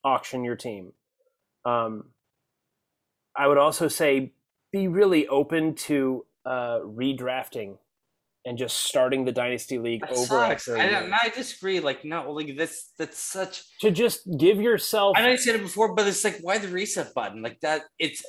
auction 0.04 0.44
your 0.44 0.56
team 0.56 0.92
um, 1.64 2.04
i 3.36 3.46
would 3.46 3.58
also 3.58 3.88
say 3.88 4.32
be 4.72 4.88
really 4.88 5.26
open 5.28 5.74
to 5.74 6.24
uh, 6.44 6.80
redrafting 6.80 7.76
and 8.46 8.56
just 8.56 8.76
starting 8.84 9.24
the 9.24 9.32
dynasty 9.32 9.78
league 9.78 10.02
That 10.02 10.12
over 10.12 10.24
sucks. 10.24 10.68
I, 10.68 11.10
I 11.24 11.28
disagree. 11.30 11.80
Like 11.80 12.04
no, 12.04 12.30
like 12.30 12.56
that's 12.56 12.92
that's 12.96 13.18
such 13.18 13.64
to 13.80 13.90
just 13.90 14.20
give 14.38 14.60
yourself 14.60 15.16
I 15.18 15.22
know 15.22 15.30
you 15.30 15.36
said 15.36 15.56
it 15.56 15.62
before, 15.62 15.94
but 15.94 16.06
it's 16.06 16.22
like 16.22 16.38
why 16.40 16.58
the 16.58 16.68
reset 16.68 17.12
button? 17.12 17.42
Like 17.42 17.60
that, 17.60 17.82
it's 17.98 18.24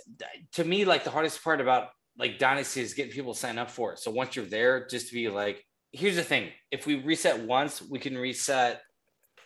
to 0.54 0.64
me 0.64 0.86
like 0.86 1.04
the 1.04 1.12
hardest 1.12 1.44
part 1.44 1.62
about 1.62 1.90
like 2.18 2.40
Dynasty 2.40 2.82
is 2.82 2.96
getting 2.96 3.12
people 3.12 3.36
to 3.36 3.40
sign 3.40 3.60
up 3.60 3.70
for 3.70 3.94
it. 3.94 4.00
So 4.00 4.10
once 4.10 4.36
you're 4.36 4.46
there, 4.46 4.88
just 4.88 5.10
to 5.10 5.14
be 5.14 5.30
like, 5.30 5.64
here's 5.92 6.16
the 6.16 6.24
thing: 6.24 6.50
if 6.72 6.86
we 6.86 6.96
reset 7.04 7.40
once, 7.42 7.82
we 7.82 8.00
can 8.00 8.18
reset. 8.18 8.82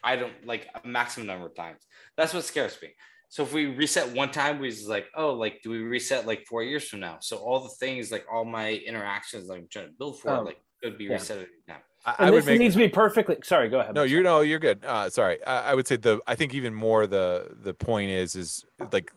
I 0.03 0.15
don't 0.15 0.33
like 0.45 0.67
a 0.83 0.87
maximum 0.87 1.27
number 1.27 1.45
of 1.45 1.55
times. 1.55 1.85
That's 2.17 2.33
what 2.33 2.43
scares 2.43 2.77
me. 2.81 2.89
So 3.29 3.43
if 3.43 3.53
we 3.53 3.67
reset 3.67 4.13
one 4.13 4.31
time, 4.31 4.59
we 4.59 4.69
just 4.69 4.89
like, 4.89 5.05
oh, 5.15 5.31
like, 5.33 5.61
do 5.63 5.69
we 5.69 5.77
reset 5.77 6.27
like 6.27 6.45
four 6.49 6.63
years 6.63 6.87
from 6.87 6.99
now? 6.99 7.17
So 7.21 7.37
all 7.37 7.61
the 7.61 7.69
things, 7.69 8.11
like 8.11 8.25
all 8.31 8.43
my 8.43 8.71
interactions, 8.73 9.47
like 9.47 9.59
I'm 9.59 9.67
trying 9.71 9.85
to 9.87 9.93
build 9.97 10.19
for, 10.19 10.31
Oh, 10.31 10.41
like, 10.41 10.57
could 10.83 10.97
be 10.97 11.05
yeah. 11.05 11.13
reset 11.13 11.47
now 11.67 11.75
any. 11.75 11.83
I, 12.03 12.27
I 12.27 12.31
would 12.31 12.39
this 12.39 12.45
make 12.47 12.59
needs 12.59 12.73
to 12.73 12.79
be 12.79 12.89
perfectly. 12.89 13.37
Sorry, 13.43 13.69
go 13.69 13.79
ahead. 13.79 13.93
no 13.93 14.03
you're 14.03 14.23
no 14.23 14.41
you're 14.41 14.57
good 14.59 14.83
uh 14.83 15.07
sorry 15.09 15.37
I, 15.45 15.71
I 15.71 15.75
would 15.75 15.87
say 15.87 15.97
the 15.97 16.19
i 16.25 16.33
think 16.33 16.55
even 16.55 16.73
more 16.73 17.05
the 17.05 17.55
the 17.61 17.75
point 17.75 18.09
is 18.09 18.35
is 18.35 18.65
like 18.91 19.13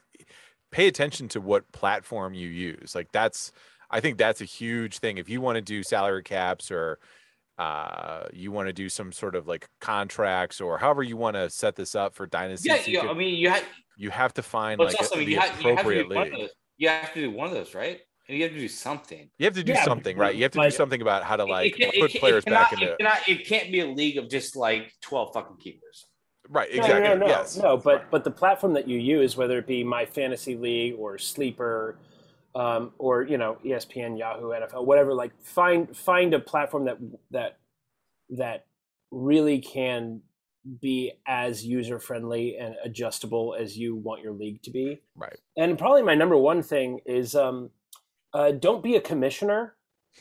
pay 0.70 0.86
attention 0.86 1.28
to 1.28 1.40
what 1.40 1.70
platform 1.72 2.34
you 2.34 2.48
use 2.48 2.94
like 2.94 3.10
that's 3.10 3.52
i 3.94 4.00
think 4.00 4.18
that's 4.18 4.40
a 4.42 4.44
huge 4.44 4.98
thing 4.98 5.16
if 5.18 5.28
you 5.30 5.40
want 5.40 5.56
to 5.56 5.62
do 5.62 5.82
salary 5.82 6.22
caps 6.22 6.70
or 6.70 6.98
uh 7.58 8.24
you 8.32 8.50
want 8.50 8.66
to 8.66 8.72
do 8.72 8.88
some 8.88 9.12
sort 9.12 9.34
of 9.36 9.46
like 9.46 9.66
contracts 9.80 10.60
or 10.60 10.76
however 10.76 11.02
you 11.02 11.16
want 11.16 11.34
to 11.36 11.48
set 11.48 11.76
this 11.76 11.94
up 11.94 12.12
for 12.14 12.26
dynasty 12.26 12.68
Yeah, 12.68 12.80
yeah. 12.86 13.00
I 13.08 13.14
mean, 13.14 13.36
you 13.36 13.48
have, 13.48 13.64
you 13.96 14.10
have 14.10 14.34
to 14.34 14.42
find 14.42 14.80
like 14.80 14.96
also, 14.98 15.14
a, 15.16 15.20
you, 15.20 15.26
the 15.26 15.34
have, 15.36 15.44
you 15.44 15.54
have 15.54 15.60
to 15.62 15.70
appropriate 15.72 16.08
do 16.08 16.14
one 16.16 16.26
of 16.26 16.32
league 16.32 16.40
those. 16.42 16.50
You 16.78 16.88
have 16.88 17.14
to 17.14 17.20
do 17.20 17.30
one 17.30 17.46
of 17.48 17.54
those, 17.54 17.72
right? 17.74 18.00
And 18.28 18.36
you 18.36 18.42
have 18.42 18.52
to 18.52 18.58
do 18.58 18.66
something. 18.68 19.30
you 19.38 19.44
have 19.44 19.54
to 19.54 19.62
do 19.62 19.72
Yeah, 19.72 19.84
something 19.84 20.16
right 20.18 20.34
you 20.34 20.42
have 20.42 20.50
to 20.52 20.58
but- 20.58 20.64
do 20.64 20.70
something 20.72 21.00
about 21.00 21.22
how 21.22 21.36
to 21.36 21.44
like 21.44 21.74
it, 21.74 21.78
can't- 21.78 21.94
put 22.00 22.12
it, 22.14 22.18
players 22.20 22.42
cannot, 22.44 22.70
back 22.70 22.72
into 22.72 22.90
it, 22.92 22.98
cannot, 22.98 23.28
it 23.28 23.46
can't 23.46 23.70
be 23.70 23.80
a 23.80 23.86
league 23.86 24.18
of 24.18 24.28
just 24.28 24.56
like 24.56 24.92
12 25.02 25.32
fucking 25.34 25.56
keepers. 25.58 26.06
right 26.48 26.70
exactly 26.72 27.00
No, 27.02 27.14
no, 27.14 27.20
no, 27.20 27.26
yes 27.28 27.56
no. 27.56 27.76
But 27.76 27.94
Right. 28.00 28.10
but 28.10 28.24
the 28.24 28.32
platform 28.32 28.72
that 28.72 28.88
you 28.88 28.98
use, 28.98 29.36
whether 29.36 29.58
it 29.58 29.66
be 29.68 29.84
My 29.84 30.04
Fantasy 30.06 30.56
League 30.56 30.94
or 30.98 31.18
Sleeper, 31.18 31.98
um, 32.54 32.92
or 32.98 33.22
you 33.22 33.38
know 33.38 33.58
ESPN, 33.64 34.18
Yahoo, 34.18 34.50
NFL, 34.50 34.86
whatever, 34.86 35.14
like 35.14 35.32
find 35.42 35.96
find 35.96 36.34
a 36.34 36.40
platform 36.40 36.84
that 36.84 36.98
that 37.30 37.58
that 38.30 38.66
really 39.10 39.60
can 39.60 40.20
be 40.80 41.12
as 41.26 41.64
user 41.64 41.98
friendly 41.98 42.56
and 42.56 42.74
adjustable 42.82 43.54
as 43.58 43.76
you 43.76 43.94
want 43.96 44.22
your 44.22 44.32
league 44.32 44.62
to 44.62 44.70
be. 44.70 45.00
right 45.14 45.36
And 45.56 45.78
probably 45.78 46.02
my 46.02 46.14
number 46.14 46.36
one 46.36 46.62
thing 46.62 47.00
is 47.04 47.34
um, 47.34 47.70
uh, 48.32 48.52
don't 48.52 48.82
be 48.82 48.96
a 48.96 49.00
commissioner. 49.00 49.74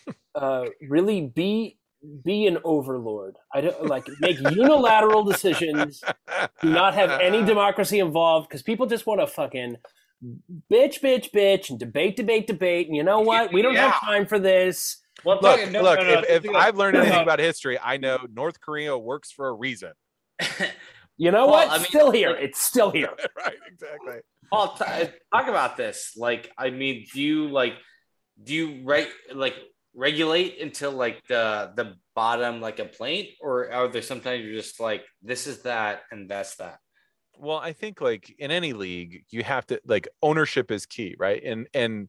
Uh, 0.35 0.65
really 0.89 1.21
be 1.21 1.77
be 2.23 2.47
an 2.47 2.57
overlord. 2.63 3.35
I 3.53 3.61
don't 3.61 3.85
like 3.85 4.07
make 4.19 4.39
unilateral 4.39 5.23
decisions. 5.23 6.03
Do 6.59 6.71
not 6.71 6.95
have 6.95 7.11
any 7.21 7.45
democracy 7.45 7.99
involved 7.99 8.49
because 8.49 8.63
people 8.63 8.87
just 8.87 9.05
want 9.05 9.21
to 9.21 9.27
fucking 9.27 9.77
bitch, 10.71 10.99
bitch, 11.01 11.31
bitch, 11.31 11.69
and 11.69 11.79
debate, 11.79 12.15
debate, 12.15 12.47
debate. 12.47 12.87
And 12.87 12.95
you 12.95 13.03
know 13.03 13.19
what? 13.21 13.51
We 13.53 13.61
don't 13.61 13.75
have 13.75 13.99
time 14.01 14.25
for 14.25 14.39
this. 14.39 14.99
Well, 15.23 15.39
look 15.41 15.71
no, 15.71 15.81
look 15.83 15.99
no, 15.99 16.05
no, 16.05 16.19
if, 16.27 16.43
if 16.45 16.55
i've 16.55 16.75
learned 16.75 16.97
anything 16.97 17.21
about 17.21 17.37
history 17.39 17.77
i 17.81 17.97
know 17.97 18.17
north 18.33 18.59
korea 18.59 18.97
works 18.97 19.31
for 19.31 19.47
a 19.47 19.53
reason 19.53 19.91
You 21.17 21.29
know 21.31 21.45
Well, 21.45 21.67
what? 21.67 21.69
I 21.69 21.77
mean, 21.77 21.85
still 21.85 22.09
here. 22.11 22.31
like- 22.31 22.41
it's 22.41 22.59
still 22.59 22.89
here. 22.89 23.11
right 23.37 23.53
exactly 23.71 24.15
Paul, 24.49 24.75
t- 24.75 24.83
uh, 24.85 25.05
talk 25.33 25.47
about 25.47 25.77
this. 25.77 26.13
Like, 26.17 26.51
I 26.57 26.71
mean, 26.71 27.05
do 27.13 27.21
you 27.21 27.47
like, 27.49 27.73
do 28.43 28.53
you 28.53 28.81
reg- 28.83 29.07
like 29.33 29.55
regulate 29.95 30.59
until 30.59 30.91
like 30.91 31.21
the 31.27 31.71
the 31.75 31.95
bottom 32.15 32.59
like 32.61 32.79
a 32.79 32.85
plate, 32.85 33.35
or 33.41 33.71
are 33.71 33.87
there 33.87 34.01
sometimes 34.01 34.43
you're 34.43 34.55
just 34.55 34.79
like, 34.79 35.03
this 35.21 35.45
is 35.47 35.61
that 35.63 36.01
and 36.11 36.27
that's 36.29 36.55
that? 36.55 36.79
Well 37.37 37.57
i 37.57 37.73
think 37.73 38.01
like 38.01 38.33
in 38.39 38.51
any 38.51 38.73
league 38.73 39.23
you 39.29 39.43
have 39.43 39.65
to 39.65 39.79
like 39.85 40.07
ownership 40.21 40.71
is 40.71 40.85
key 40.85 41.15
right 41.19 41.43
and 41.43 41.67
and 41.73 42.07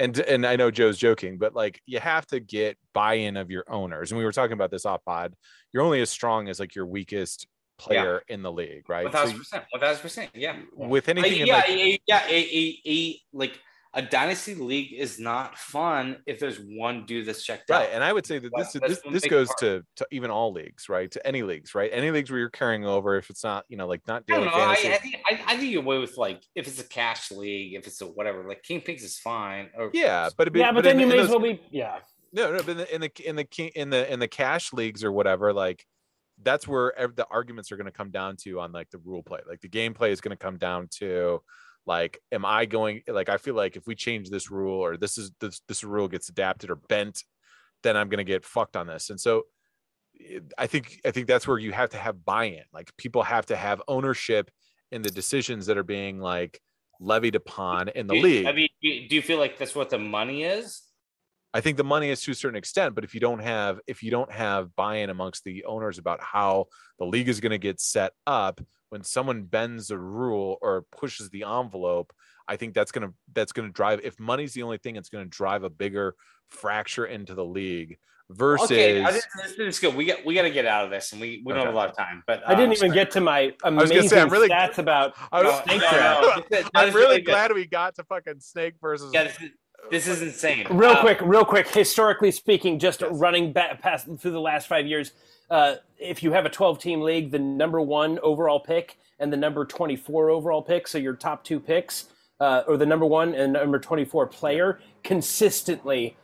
and 0.00 0.18
and 0.20 0.46
i 0.46 0.56
know 0.56 0.70
joe's 0.70 0.98
joking 0.98 1.38
but 1.38 1.54
like 1.54 1.80
you 1.86 1.98
have 1.98 2.26
to 2.26 2.40
get 2.40 2.76
buy-in 2.92 3.36
of 3.36 3.50
your 3.50 3.64
owners 3.68 4.10
and 4.10 4.18
we 4.18 4.24
were 4.24 4.32
talking 4.32 4.52
about 4.54 4.70
this 4.70 4.84
off 4.84 5.04
pod 5.04 5.34
you're 5.72 5.82
only 5.82 6.00
as 6.00 6.10
strong 6.10 6.48
as 6.48 6.60
like 6.60 6.74
your 6.74 6.86
weakest 6.86 7.46
player 7.78 8.22
in 8.28 8.42
the 8.42 8.50
league 8.50 8.88
right 8.88 9.10
thousand 9.12 9.34
you- 9.34 9.38
percent. 9.40 9.64
One 9.70 9.80
thousand 9.80 10.00
percent. 10.02 10.30
Yeah. 10.34 10.56
with 10.74 11.08
I- 11.08 11.12
anything 11.12 11.40
in 11.40 11.46
yeah, 11.46 11.56
like 11.56 12.00
yeah, 12.06 12.22
a, 12.26 12.32
a, 12.34 12.80
a 12.86 13.20
like 13.34 13.58
a 13.96 14.02
dynasty 14.02 14.54
league 14.54 14.92
is 14.92 15.18
not 15.18 15.58
fun 15.58 16.18
if 16.26 16.38
there's 16.38 16.58
one 16.58 17.04
dude 17.06 17.26
that's 17.26 17.42
checked 17.42 17.70
right 17.70 17.88
out. 17.88 17.94
and 17.94 18.04
i 18.04 18.12
would 18.12 18.24
say 18.24 18.38
that 18.38 18.52
this 18.56 18.72
that's 18.72 19.02
this, 19.02 19.22
this 19.22 19.26
goes 19.26 19.48
to, 19.58 19.82
to 19.96 20.06
even 20.10 20.30
all 20.30 20.52
leagues 20.52 20.88
right 20.88 21.10
to 21.10 21.26
any 21.26 21.42
leagues 21.42 21.74
right 21.74 21.90
any 21.92 22.10
leagues 22.10 22.30
where 22.30 22.38
you're 22.38 22.50
carrying 22.50 22.84
over 22.84 23.16
if 23.16 23.30
it's 23.30 23.42
not 23.42 23.64
you 23.68 23.76
know 23.76 23.86
like 23.86 24.06
not 24.06 24.22
I 24.30 24.34
daily. 24.34 24.48
I, 24.48 24.76
fantasy 24.76 24.92
I 24.92 24.98
think 24.98 25.16
I, 25.26 25.40
I 25.46 25.56
think 25.56 25.70
you 25.70 25.80
away 25.80 25.98
with 25.98 26.16
like 26.16 26.42
if 26.54 26.66
it's 26.66 26.80
a 26.80 26.84
cash 26.84 27.30
league, 27.30 27.74
if 27.74 27.86
it's 27.86 28.00
a 28.00 28.06
whatever. 28.06 28.46
Like 28.48 28.62
King 28.62 28.80
Pigs 28.80 29.02
is 29.02 29.18
fine. 29.18 29.70
Or, 29.76 29.90
yeah 29.92 30.28
but, 30.36 30.54
yeah, 30.54 30.72
but, 30.72 30.84
then 30.84 30.94
in- 30.94 31.00
you 31.00 31.06
in 31.06 31.16
may 31.16 31.22
as 31.22 31.28
well 31.28 31.40
be. 31.40 31.60
Yeah. 31.70 31.98
No, 32.32 32.52
no, 32.52 32.62
but 32.62 32.70
in 32.70 32.76
the 32.76 32.94
in 32.94 33.00
the 33.00 33.28
in 33.28 33.36
the 33.36 33.44
ki- 33.44 33.72
in 33.74 33.90
the 33.90 34.12
in 34.12 34.18
the 34.18 34.28
cash 34.28 34.72
leagues 34.72 35.04
or 35.04 35.12
whatever, 35.12 35.52
like 35.52 35.84
that's 36.42 36.68
where 36.68 36.92
the 37.14 37.26
arguments 37.30 37.72
are 37.72 37.76
going 37.76 37.86
to 37.86 37.92
come 37.92 38.10
down 38.10 38.36
to 38.36 38.60
on 38.60 38.72
like 38.72 38.90
the 38.90 38.98
rule 38.98 39.22
play. 39.22 39.40
Like 39.48 39.60
the 39.60 39.68
gameplay 39.68 40.10
is 40.10 40.20
going 40.20 40.36
to 40.36 40.42
come 40.42 40.58
down 40.58 40.88
to 40.98 41.40
like, 41.86 42.20
am 42.32 42.44
I 42.44 42.66
going? 42.66 43.02
Like, 43.08 43.28
I 43.28 43.36
feel 43.36 43.54
like 43.54 43.76
if 43.76 43.86
we 43.86 43.94
change 43.94 44.28
this 44.28 44.50
rule 44.50 44.78
or 44.78 44.96
this 44.96 45.18
is 45.18 45.30
this 45.40 45.60
this 45.68 45.84
rule 45.84 46.08
gets 46.08 46.28
adapted 46.28 46.70
or 46.70 46.76
bent, 46.76 47.22
then 47.82 47.96
I'm 47.96 48.08
going 48.08 48.18
to 48.18 48.24
get 48.24 48.44
fucked 48.44 48.76
on 48.76 48.86
this. 48.86 49.10
And 49.10 49.20
so, 49.20 49.44
eh, 50.20 50.40
I 50.58 50.66
think 50.66 51.00
I 51.04 51.12
think 51.12 51.26
that's 51.26 51.46
where 51.46 51.58
you 51.58 51.72
have 51.72 51.90
to 51.90 51.96
have 51.98 52.24
buy-in. 52.24 52.64
Like 52.72 52.90
people 52.96 53.22
have 53.22 53.46
to 53.46 53.56
have 53.56 53.82
ownership 53.86 54.50
in 54.90 55.02
the 55.02 55.10
decisions 55.10 55.66
that 55.66 55.78
are 55.78 55.84
being 55.84 56.18
like 56.18 56.60
levied 57.00 57.34
upon 57.34 57.88
in 57.88 58.06
the 58.06 58.14
Do 58.14 58.20
league. 58.20 58.46
I 58.46 58.52
mean, 58.52 58.68
do 58.82 58.88
you, 58.88 59.08
do 59.08 59.16
you 59.16 59.22
feel 59.22 59.38
like 59.38 59.58
that's 59.58 59.74
what 59.74 59.90
the 59.90 59.98
money 59.98 60.42
is? 60.42 60.82
I 61.56 61.60
think 61.62 61.78
the 61.78 61.84
money 61.84 62.10
is 62.10 62.20
to 62.22 62.32
a 62.32 62.34
certain 62.34 62.56
extent, 62.58 62.94
but 62.94 63.02
if 63.02 63.14
you 63.14 63.20
don't 63.20 63.40
have 63.42 63.80
if 63.86 64.02
you 64.02 64.10
don't 64.10 64.30
have 64.30 64.76
buy-in 64.76 65.08
amongst 65.08 65.42
the 65.44 65.64
owners 65.64 65.96
about 65.96 66.22
how 66.22 66.66
the 66.98 67.06
league 67.06 67.30
is 67.30 67.40
going 67.40 67.52
to 67.52 67.58
get 67.58 67.80
set 67.80 68.12
up, 68.26 68.60
when 68.90 69.02
someone 69.02 69.44
bends 69.44 69.90
a 69.90 69.98
rule 69.98 70.58
or 70.60 70.84
pushes 70.92 71.30
the 71.30 71.44
envelope, 71.44 72.12
I 72.46 72.56
think 72.56 72.74
that's 72.74 72.92
gonna 72.92 73.12
that's 73.32 73.52
gonna 73.52 73.70
drive. 73.70 74.00
If 74.04 74.20
money's 74.20 74.52
the 74.52 74.64
only 74.64 74.76
thing, 74.76 74.96
it's 74.96 75.08
going 75.08 75.24
to 75.24 75.30
drive 75.30 75.64
a 75.64 75.70
bigger 75.70 76.14
fracture 76.50 77.06
into 77.06 77.34
the 77.34 77.44
league 77.44 77.96
versus. 78.30 78.70
Okay, 78.70 79.02
I 79.02 79.10
just, 79.12 79.26
this 79.56 79.56
is 79.58 79.78
good. 79.80 79.94
We 79.94 80.04
got 80.04 80.24
we 80.26 80.34
got 80.34 80.42
to 80.42 80.50
get 80.50 80.66
out 80.66 80.84
of 80.84 80.90
this, 80.90 81.12
and 81.12 81.20
we, 81.20 81.42
we 81.44 81.52
don't 81.54 81.64
have 81.64 81.74
a 81.74 81.76
lot 81.76 81.88
of 81.88 81.96
time. 81.96 82.22
But 82.26 82.42
I 82.46 82.54
didn't 82.54 82.70
um, 82.70 82.72
even 82.74 82.92
get 82.92 83.10
to 83.12 83.20
my 83.22 83.46
was 83.64 83.72
amazing 83.90 83.96
gonna 83.96 84.08
say, 84.08 84.20
I'm 84.20 84.28
really- 84.28 84.48
stats 84.48 84.78
about 84.78 85.14
I 85.32 85.42
was, 85.42 85.52
No, 85.52 85.62
snake 85.64 85.80
no, 85.80 85.90
draft. 85.90 86.20
no, 86.22 86.28
this 86.36 86.38
is- 86.38 86.48
that 86.50 86.70
I'm 86.74 86.88
is 86.90 86.94
really 86.94 87.16
good. 87.16 87.26
glad 87.26 87.52
we 87.52 87.66
got 87.66 87.94
to 87.96 88.04
fucking 88.04 88.40
snake 88.40 88.74
versus. 88.80 89.10
Yeah, 89.14 89.24
this 89.24 89.40
is, 89.40 89.50
this 89.90 90.06
is 90.08 90.22
insane. 90.22 90.66
Real 90.70 90.90
Uh, 90.92 91.00
quick, 91.00 91.20
real 91.22 91.44
quick. 91.44 91.68
Historically 91.68 92.30
speaking, 92.30 92.78
just 92.78 93.00
Yes. 93.00 93.10
running 93.12 93.52
back 93.52 93.80
past 93.80 94.06
through 94.18 94.30
the 94.30 94.40
last 94.40 94.66
five 94.68 94.86
years, 94.86 95.12
uh, 95.50 95.76
if 95.98 96.22
you 96.22 96.32
have 96.32 96.44
a 96.46 96.50
12-team 96.50 97.00
league, 97.00 97.30
the 97.30 97.38
number 97.38 97.80
one 97.80 98.18
overall 98.20 98.60
pick 98.60 98.98
and 99.18 99.32
the 99.32 99.36
number 99.36 99.64
24 99.64 100.30
overall 100.30 100.62
pick, 100.62 100.86
so 100.88 100.98
your 100.98 101.14
top 101.14 101.44
two 101.44 101.58
picks, 101.60 102.06
uh, 102.40 102.62
or 102.66 102.76
the 102.76 102.86
number 102.86 103.06
one 103.06 103.34
and 103.34 103.52
number 103.54 103.78
24 103.78 104.26
player, 104.26 104.78
consistently, 105.02 106.16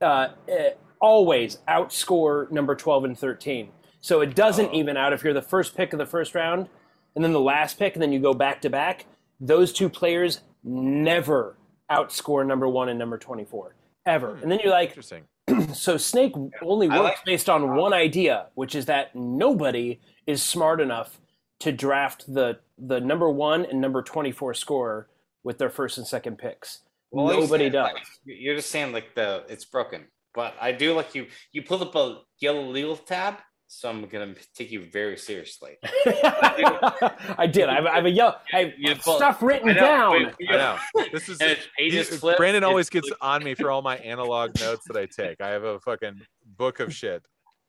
uh, 0.00 0.28
eh, 0.48 0.70
always 1.00 1.58
outscore 1.68 2.50
number 2.50 2.74
12 2.74 3.04
and 3.04 3.18
13. 3.18 3.70
So 4.00 4.20
it 4.20 4.34
doesn't 4.34 4.70
Oh. 4.70 4.74
even 4.76 4.96
out 4.96 5.12
if 5.12 5.22
you're 5.22 5.34
the 5.34 5.42
first 5.42 5.76
pick 5.76 5.92
of 5.92 5.98
the 5.98 6.06
first 6.06 6.34
round, 6.34 6.68
and 7.14 7.22
then 7.24 7.32
the 7.32 7.40
last 7.40 7.78
pick, 7.78 7.94
and 7.94 8.02
then 8.02 8.12
you 8.12 8.18
go 8.20 8.32
back 8.34 8.60
to 8.62 8.70
back. 8.70 9.06
Those 9.40 9.72
two 9.72 9.88
players 9.88 10.40
never 10.64 11.56
outscore 11.96 12.46
number 12.46 12.68
one 12.68 12.88
and 12.88 12.98
number 12.98 13.18
24 13.18 13.74
ever. 14.06 14.36
Hmm. 14.36 14.42
And 14.42 14.52
then 14.52 14.60
you're 14.62 14.72
like, 14.72 14.90
Interesting. 14.90 15.24
so 15.74 15.96
Snake 15.96 16.32
only 16.62 16.88
works 16.88 17.02
like- 17.02 17.24
based 17.24 17.48
on 17.48 17.74
one 17.76 17.92
idea, 17.92 18.46
which 18.54 18.74
is 18.74 18.86
that 18.86 19.14
nobody 19.14 20.00
is 20.26 20.42
smart 20.42 20.80
enough 20.80 21.20
to 21.60 21.72
draft 21.72 22.32
the 22.32 22.58
the 22.78 23.00
number 23.00 23.30
one 23.30 23.64
and 23.66 23.80
number 23.80 24.02
24 24.02 24.54
scorer 24.54 25.08
with 25.44 25.58
their 25.58 25.70
first 25.70 25.98
and 25.98 26.06
second 26.06 26.36
picks. 26.38 26.80
Well, 27.12 27.40
nobody 27.40 27.70
does. 27.70 27.92
like, 27.92 28.02
you're 28.24 28.56
just 28.56 28.70
saying 28.70 28.92
like 28.92 29.14
the 29.14 29.44
it's 29.48 29.64
broken, 29.64 30.06
but 30.34 30.54
I 30.60 30.72
do 30.72 30.94
like 30.94 31.14
you. 31.14 31.26
You 31.52 31.62
pulled 31.62 31.82
up 31.82 31.94
a 31.94 32.22
yellow 32.40 32.62
legal 32.68 32.96
tab, 32.96 33.36
so 33.74 33.88
I'm 33.88 34.04
gonna 34.06 34.34
take 34.54 34.70
you 34.70 34.84
very 34.84 35.16
seriously. 35.16 35.78
I 36.06 37.48
did. 37.50 37.68
I 37.68 37.74
have, 37.76 37.86
I 37.86 37.94
have 37.96 38.04
a 38.04 38.10
yellow. 38.10 38.36
I 38.52 38.58
have 38.64 38.72
You 38.78 38.94
pull- 38.96 39.16
stuff 39.16 39.42
written 39.42 39.70
I 39.70 39.72
know, 39.72 39.80
down. 39.80 40.12
wait, 40.40 40.50
I 40.50 40.56
know. 40.56 40.76
This 41.12 41.28
is 41.28 41.40
And 41.40 41.50
it's 41.52 41.66
pages 41.78 42.10
He- 42.10 42.16
flipped, 42.18 42.38
Brandon 42.38 42.64
always 42.64 42.90
gets 42.90 43.08
flipped. 43.08 43.22
on 43.22 43.42
me 43.42 43.54
for 43.54 43.70
all 43.70 43.80
my 43.82 43.96
analog 43.98 44.50
notes 44.60 44.86
that 44.88 44.96
I 44.96 45.06
take. 45.06 45.40
I 45.40 45.48
have 45.48 45.64
a 45.64 45.80
fucking 45.80 46.20
book 46.56 46.80
of 46.80 46.94
shit. 46.94 47.24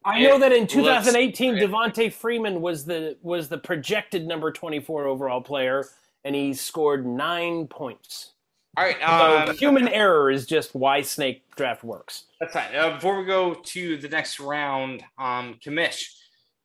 I 0.06 0.22
know 0.22 0.38
that 0.40 0.52
in 0.52 0.68
2018, 0.68 1.56
Devonta 1.56 2.12
Freeman 2.12 2.60
was 2.62 2.84
the 2.84 3.18
was 3.22 3.48
the 3.48 3.58
projected 3.58 4.28
number 4.28 4.52
24 4.52 5.06
overall 5.06 5.40
player, 5.40 5.86
and 6.26 6.36
he 6.36 6.54
scored 6.54 7.06
nine 7.08 7.68
points. 7.68 8.33
All 8.76 8.84
right, 8.84 8.98
So 9.00 9.52
um, 9.52 9.58
human 9.58 9.88
error 9.88 10.32
is 10.32 10.48
just 10.48 10.74
why 10.74 11.02
snake 11.02 11.44
draft 11.56 11.84
works. 11.84 12.26
That's 12.40 12.56
right. 12.56 12.74
Uh, 12.74 12.96
before 12.96 13.20
we 13.20 13.26
go 13.26 13.54
to 13.54 13.98
the 13.98 14.10
next 14.10 14.40
round, 14.40 15.04
um, 15.20 15.60
commish, 15.64 16.08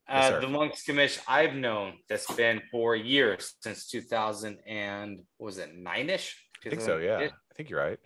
uh, 0.08 0.30
Yes, 0.32 0.40
the 0.40 0.48
longest 0.48 0.86
commish 0.86 1.20
I've 1.28 1.54
known 1.54 1.98
that's 2.08 2.30
been 2.32 2.62
for 2.70 2.96
years 2.96 3.54
since 3.60 3.88
2000 3.88 4.58
and 4.66 5.20
was 5.38 5.58
it 5.58 5.76
nine 5.76 6.08
ish? 6.08 6.34
I 6.64 6.70
think 6.70 6.80
so. 6.80 6.96
Yeah, 6.96 7.18
I 7.18 7.54
think 7.54 7.68
you're 7.68 7.80
right. 7.80 7.98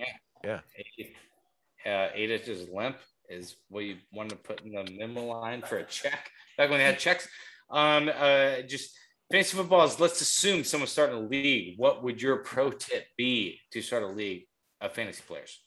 Uh, 1.86 2.09
eight 2.14 2.30
is 2.30 2.68
limp 2.68 2.96
is 3.28 3.57
what 3.68 3.84
you 3.84 3.96
wanted 4.12 4.30
to 4.30 4.36
put 4.36 4.62
in 4.62 4.72
the 4.72 4.84
memo 4.98 5.24
line 5.24 5.62
for 5.62 5.78
a 5.78 5.84
check 5.84 6.30
back 6.59 6.70
when 6.70 6.78
they 6.78 6.84
had 6.84 6.98
checks. 6.98 7.28
Um, 7.70 8.11
uh, 8.14 8.62
just 8.62 8.96
fantasy 9.32 9.56
football 9.56 9.84
is 9.84 9.98
let's 9.98 10.20
assume 10.20 10.62
someone's 10.62 10.92
starting 10.92 11.16
a 11.16 11.20
league. 11.20 11.78
What 11.78 12.04
would 12.04 12.20
your 12.20 12.36
pro 12.36 12.70
tip 12.70 13.06
be 13.16 13.58
to 13.72 13.80
start 13.80 14.02
a 14.02 14.06
league 14.06 14.44
of 14.80 14.92
fantasy 14.92 15.22
players? 15.26 15.58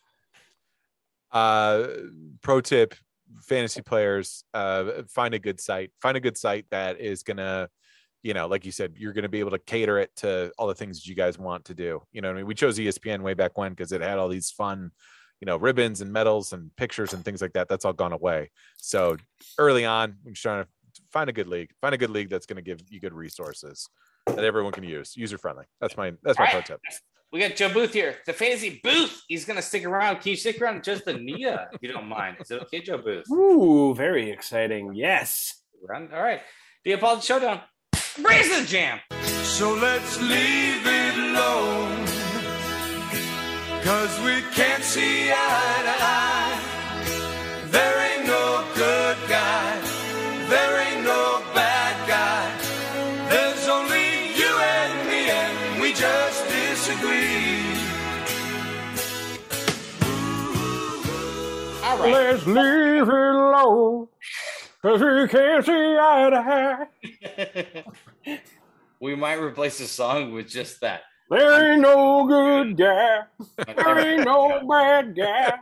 Uh, 1.32 1.88
pro 2.44 2.62
tip: 2.62 2.94
fantasy 3.42 3.82
players, 3.82 4.44
uh, 4.54 5.02
find 5.10 5.34
a 5.34 5.40
good 5.40 5.60
site. 5.60 5.92
Find 6.00 6.16
a 6.16 6.20
good 6.20 6.38
site 6.38 6.68
that 6.70 7.00
is 7.00 7.24
gonna, 7.24 7.68
you 8.22 8.36
know, 8.36 8.46
like 8.48 8.66
you 8.66 8.72
said, 8.72 8.94
you're 8.98 9.14
gonna 9.14 9.30
be 9.30 9.40
able 9.40 9.52
to 9.52 9.60
cater 9.60 9.98
it 9.98 10.16
to 10.18 10.52
all 10.60 10.68
the 10.68 10.76
things 10.76 11.00
that 11.00 11.08
you 11.08 11.16
guys 11.16 11.40
want 11.40 11.66
to 11.66 11.74
do. 11.74 12.04
You 12.12 12.22
know, 12.22 12.30
I 12.30 12.34
mean, 12.34 12.46
we 12.46 12.54
chose 12.54 12.78
ESPN 12.78 13.22
way 13.22 13.34
back 13.34 13.58
when 13.58 13.72
because 13.72 13.92
it 13.92 14.02
had 14.02 14.20
all 14.20 14.30
these 14.30 14.52
fun, 14.52 14.92
you 15.42 15.48
know, 15.48 15.58
ribbons 15.58 16.02
and 16.02 16.14
medals 16.14 16.54
and 16.54 16.70
pictures 16.76 17.14
and 17.14 17.26
things 17.26 17.42
like 17.42 17.54
that. 17.54 17.68
That's 17.68 17.84
all 17.84 17.94
gone 17.94 18.14
away. 18.14 18.52
So 18.78 19.18
early 19.58 19.86
on, 19.86 20.18
I'm 20.24 20.34
just 20.34 20.44
trying 20.44 20.64
to 20.64 20.70
find 21.16 21.30
a 21.30 21.34
good 21.34 21.48
league. 21.48 21.72
Find 21.82 21.96
a 21.96 21.98
good 21.98 22.10
league 22.10 22.30
that's 22.30 22.46
gonna 22.46 22.62
give 22.62 22.82
you 22.90 23.00
good 23.00 23.14
resources 23.14 23.88
that 24.28 24.44
everyone 24.44 24.74
can 24.74 24.84
use, 24.84 25.16
user 25.16 25.38
friendly. 25.38 25.64
That's 25.80 25.96
my 25.96 26.12
that's 26.24 26.38
my 26.38 26.46
All 26.46 26.52
pro 26.52 26.60
right. 26.60 26.66
tip. 26.68 26.82
We 27.32 27.40
got 27.40 27.56
Joe 27.56 27.74
Booth 27.74 27.94
here, 27.94 28.18
the 28.26 28.34
fantasy 28.34 28.82
booth. 28.84 29.24
He's 29.30 29.46
gonna 29.46 29.62
stick 29.62 29.86
around. 29.86 30.18
Can 30.20 30.32
you 30.32 30.36
stick 30.36 30.62
around 30.62 30.84
just 30.84 31.06
the 31.06 31.14
Nia 31.14 31.70
if 31.74 31.82
you 31.82 31.92
don't 31.92 32.08
mind? 32.08 32.38
Is 32.42 32.52
it 32.52 32.62
okay, 32.64 32.82
Joe 32.82 32.98
Booth? 32.98 33.26
Ooh, 33.32 33.96
very 33.96 34.30
exciting. 34.30 34.94
Yes. 34.94 35.62
Run. 35.82 36.10
All 36.14 36.22
right. 36.22 36.42
The 36.84 36.92
Apollo 36.94 37.22
Showdown. 37.22 37.62
Raise 38.22 38.50
the 38.60 38.66
jam. 38.66 39.00
So 39.44 39.74
let's 39.74 40.22
leave 40.22 40.86
it 40.86 41.18
alone. 41.18 42.06
Cause 43.84 44.20
we 44.22 44.42
can't 44.54 44.84
see 44.84 45.32
eye 45.32 45.82
to 45.86 46.04
eye. 46.04 46.25
Right. 62.06 62.32
Let's 62.32 62.46
leave 62.48 63.08
it 63.08 63.36
alone. 63.36 64.08
Cause 64.82 65.02
we 65.02 65.28
can't 65.28 65.66
see 65.66 65.72
eye 65.72 66.30
to 66.30 66.88
eye. 68.28 68.40
we 69.00 69.16
might 69.16 69.40
replace 69.40 69.80
the 69.80 69.86
song 69.86 70.32
with 70.32 70.48
just 70.48 70.80
that. 70.82 71.02
There 71.30 71.72
ain't 71.72 71.82
no 71.82 72.28
good 72.28 72.78
guy. 72.78 73.22
There 73.66 74.00
ain't 74.00 74.26
no 74.26 74.62
bad 74.70 75.16
guy. 75.16 75.54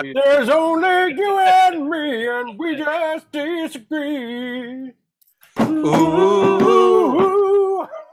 There's 0.00 0.48
only 0.48 1.12
you 1.14 1.38
and 1.38 1.90
me, 1.90 2.26
and 2.26 2.58
we 2.58 2.76
just 2.76 3.30
disagree. 3.30 4.92
Ooh. 5.60 7.04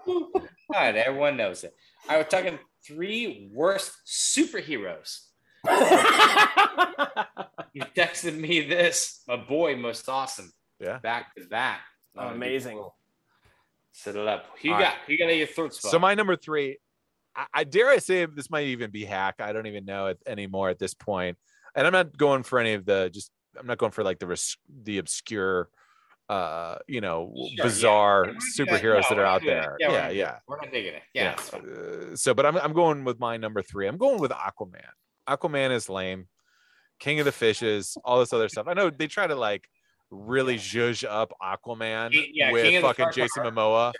All 0.05 0.79
right, 0.79 0.95
everyone 0.95 1.37
knows 1.37 1.63
it. 1.63 1.73
I 2.09 2.17
was 2.17 2.27
talking 2.29 2.59
three 2.85 3.49
worst 3.53 3.93
superheroes. 4.05 5.27
You 7.73 7.83
texted 7.95 8.37
me 8.37 8.61
this, 8.67 9.21
my 9.29 9.37
boy, 9.37 9.77
most 9.77 10.09
awesome. 10.09 10.51
Yeah. 10.79 10.99
Back 10.99 11.33
to 11.35 11.45
back. 11.45 11.79
Amazing. 12.17 12.83
Set 13.93 14.17
it 14.17 14.27
up. 14.27 14.45
You 14.61 14.73
All 14.73 14.79
got? 14.79 14.85
right. 14.87 14.97
You 15.07 15.17
got 15.17 15.27
your 15.27 15.47
throat 15.47 15.73
spot? 15.73 15.91
So 15.91 15.97
my 15.97 16.13
number 16.13 16.35
three, 16.35 16.79
I, 17.33 17.45
I 17.53 17.63
dare 17.63 17.87
I 17.87 17.99
say 17.99 18.25
this 18.25 18.49
might 18.49 18.65
even 18.67 18.91
be 18.91 19.05
hack. 19.05 19.35
I 19.39 19.53
don't 19.53 19.67
even 19.67 19.85
know 19.85 20.07
it 20.07 20.19
anymore 20.27 20.69
at 20.69 20.79
this 20.79 20.93
point. 20.93 21.37
And 21.73 21.87
I'm 21.87 21.93
not 21.93 22.17
going 22.17 22.43
for 22.43 22.59
any 22.59 22.73
of 22.73 22.85
the 22.85 23.09
just. 23.13 23.31
I'm 23.57 23.67
not 23.67 23.77
going 23.77 23.91
for 23.93 24.03
like 24.03 24.19
the 24.19 24.27
res- 24.27 24.57
the 24.83 24.97
obscure, 24.97 25.69
uh, 26.27 26.75
you 26.87 26.99
know, 26.99 27.33
Sure, 27.55 27.63
bizarre 27.65 28.21
We're 28.25 28.33
not 28.33 28.41
doing 28.57 28.67
superheroes 28.69 29.01
that. 29.09 29.09
that 29.09 29.15
No, 29.15 29.21
are 29.21 29.23
we're 29.23 29.25
out 29.25 29.41
there. 29.45 29.77
Yeah, 29.79 29.91
Yeah, 29.91 30.09
yeah. 30.09 30.35
We're 30.47 30.57
not 30.57 30.71
digging 30.73 30.95
it. 30.95 31.03
Yeah. 31.13 31.33
it's 31.33 31.49
fine. 31.49 31.61
Uh, 31.69 32.15
so, 32.17 32.33
but 32.33 32.45
I'm 32.45 32.57
I'm 32.57 32.73
going 32.73 33.05
with 33.05 33.17
my 33.19 33.37
number 33.37 33.61
three. 33.61 33.87
I'm 33.87 33.97
going 33.97 34.19
with 34.19 34.31
Aquaman. 34.31 34.81
Aquaman 35.27 35.71
is 35.71 35.89
lame. 35.89 36.27
King 36.99 37.19
of 37.19 37.25
the 37.25 37.31
fishes, 37.31 37.97
all 38.05 38.19
this 38.19 38.31
other 38.31 38.47
stuff. 38.47 38.67
I 38.67 38.73
know 38.73 38.89
they 38.89 39.07
try 39.07 39.25
to 39.25 39.35
like 39.35 39.67
really 40.11 40.57
zhuzh 40.57 41.07
up 41.07 41.33
Aquaman 41.41 42.11
yeah, 42.33 42.51
with 42.51 42.63
King 42.63 42.77
of 42.77 42.81
the 42.83 42.87
fucking 42.89 43.07
Jason. 43.13 43.43
Momoa. 43.43 43.93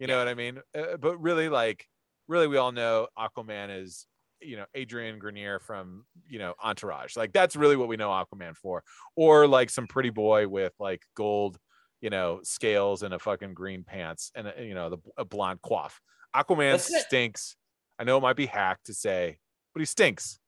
You 0.00 0.06
know 0.06 0.18
what 0.18 0.28
I 0.28 0.34
mean? 0.34 0.58
Uh, 0.76 0.96
but 1.00 1.16
really, 1.18 1.48
like, 1.48 1.86
really, 2.28 2.48
we 2.48 2.56
all 2.56 2.72
know 2.72 3.06
Aquaman 3.18 3.82
is 3.82 4.06
you 4.40 4.56
know 4.56 4.64
Adrian 4.74 5.18
Grenier 5.18 5.60
from 5.60 6.04
you 6.28 6.38
know 6.38 6.54
Entourage. 6.62 7.16
Like 7.16 7.32
that's 7.32 7.56
really 7.56 7.76
what 7.76 7.88
we 7.88 7.96
know 7.96 8.10
Aquaman 8.10 8.56
for, 8.56 8.82
or 9.16 9.46
like 9.46 9.70
some 9.70 9.86
pretty 9.86 10.10
boy 10.10 10.48
with 10.48 10.72
like 10.78 11.02
gold, 11.14 11.58
you 12.00 12.10
know, 12.10 12.40
scales 12.42 13.02
and 13.02 13.14
a 13.14 13.18
fucking 13.18 13.54
green 13.54 13.84
pants 13.84 14.32
and 14.34 14.48
a, 14.48 14.54
you 14.62 14.74
know 14.74 14.90
the 14.90 14.98
a 15.16 15.24
blonde 15.24 15.60
coif. 15.62 15.92
Aquaman 16.34 16.72
That's 16.72 16.92
it. 16.92 17.06
stinks. 17.06 17.56
I 17.98 18.04
know 18.04 18.18
it 18.18 18.22
might 18.22 18.36
be 18.36 18.46
hacked 18.46 18.86
to 18.86 18.94
say, 18.94 19.38
but 19.74 19.80
he 19.80 19.86
stinks. 19.86 20.38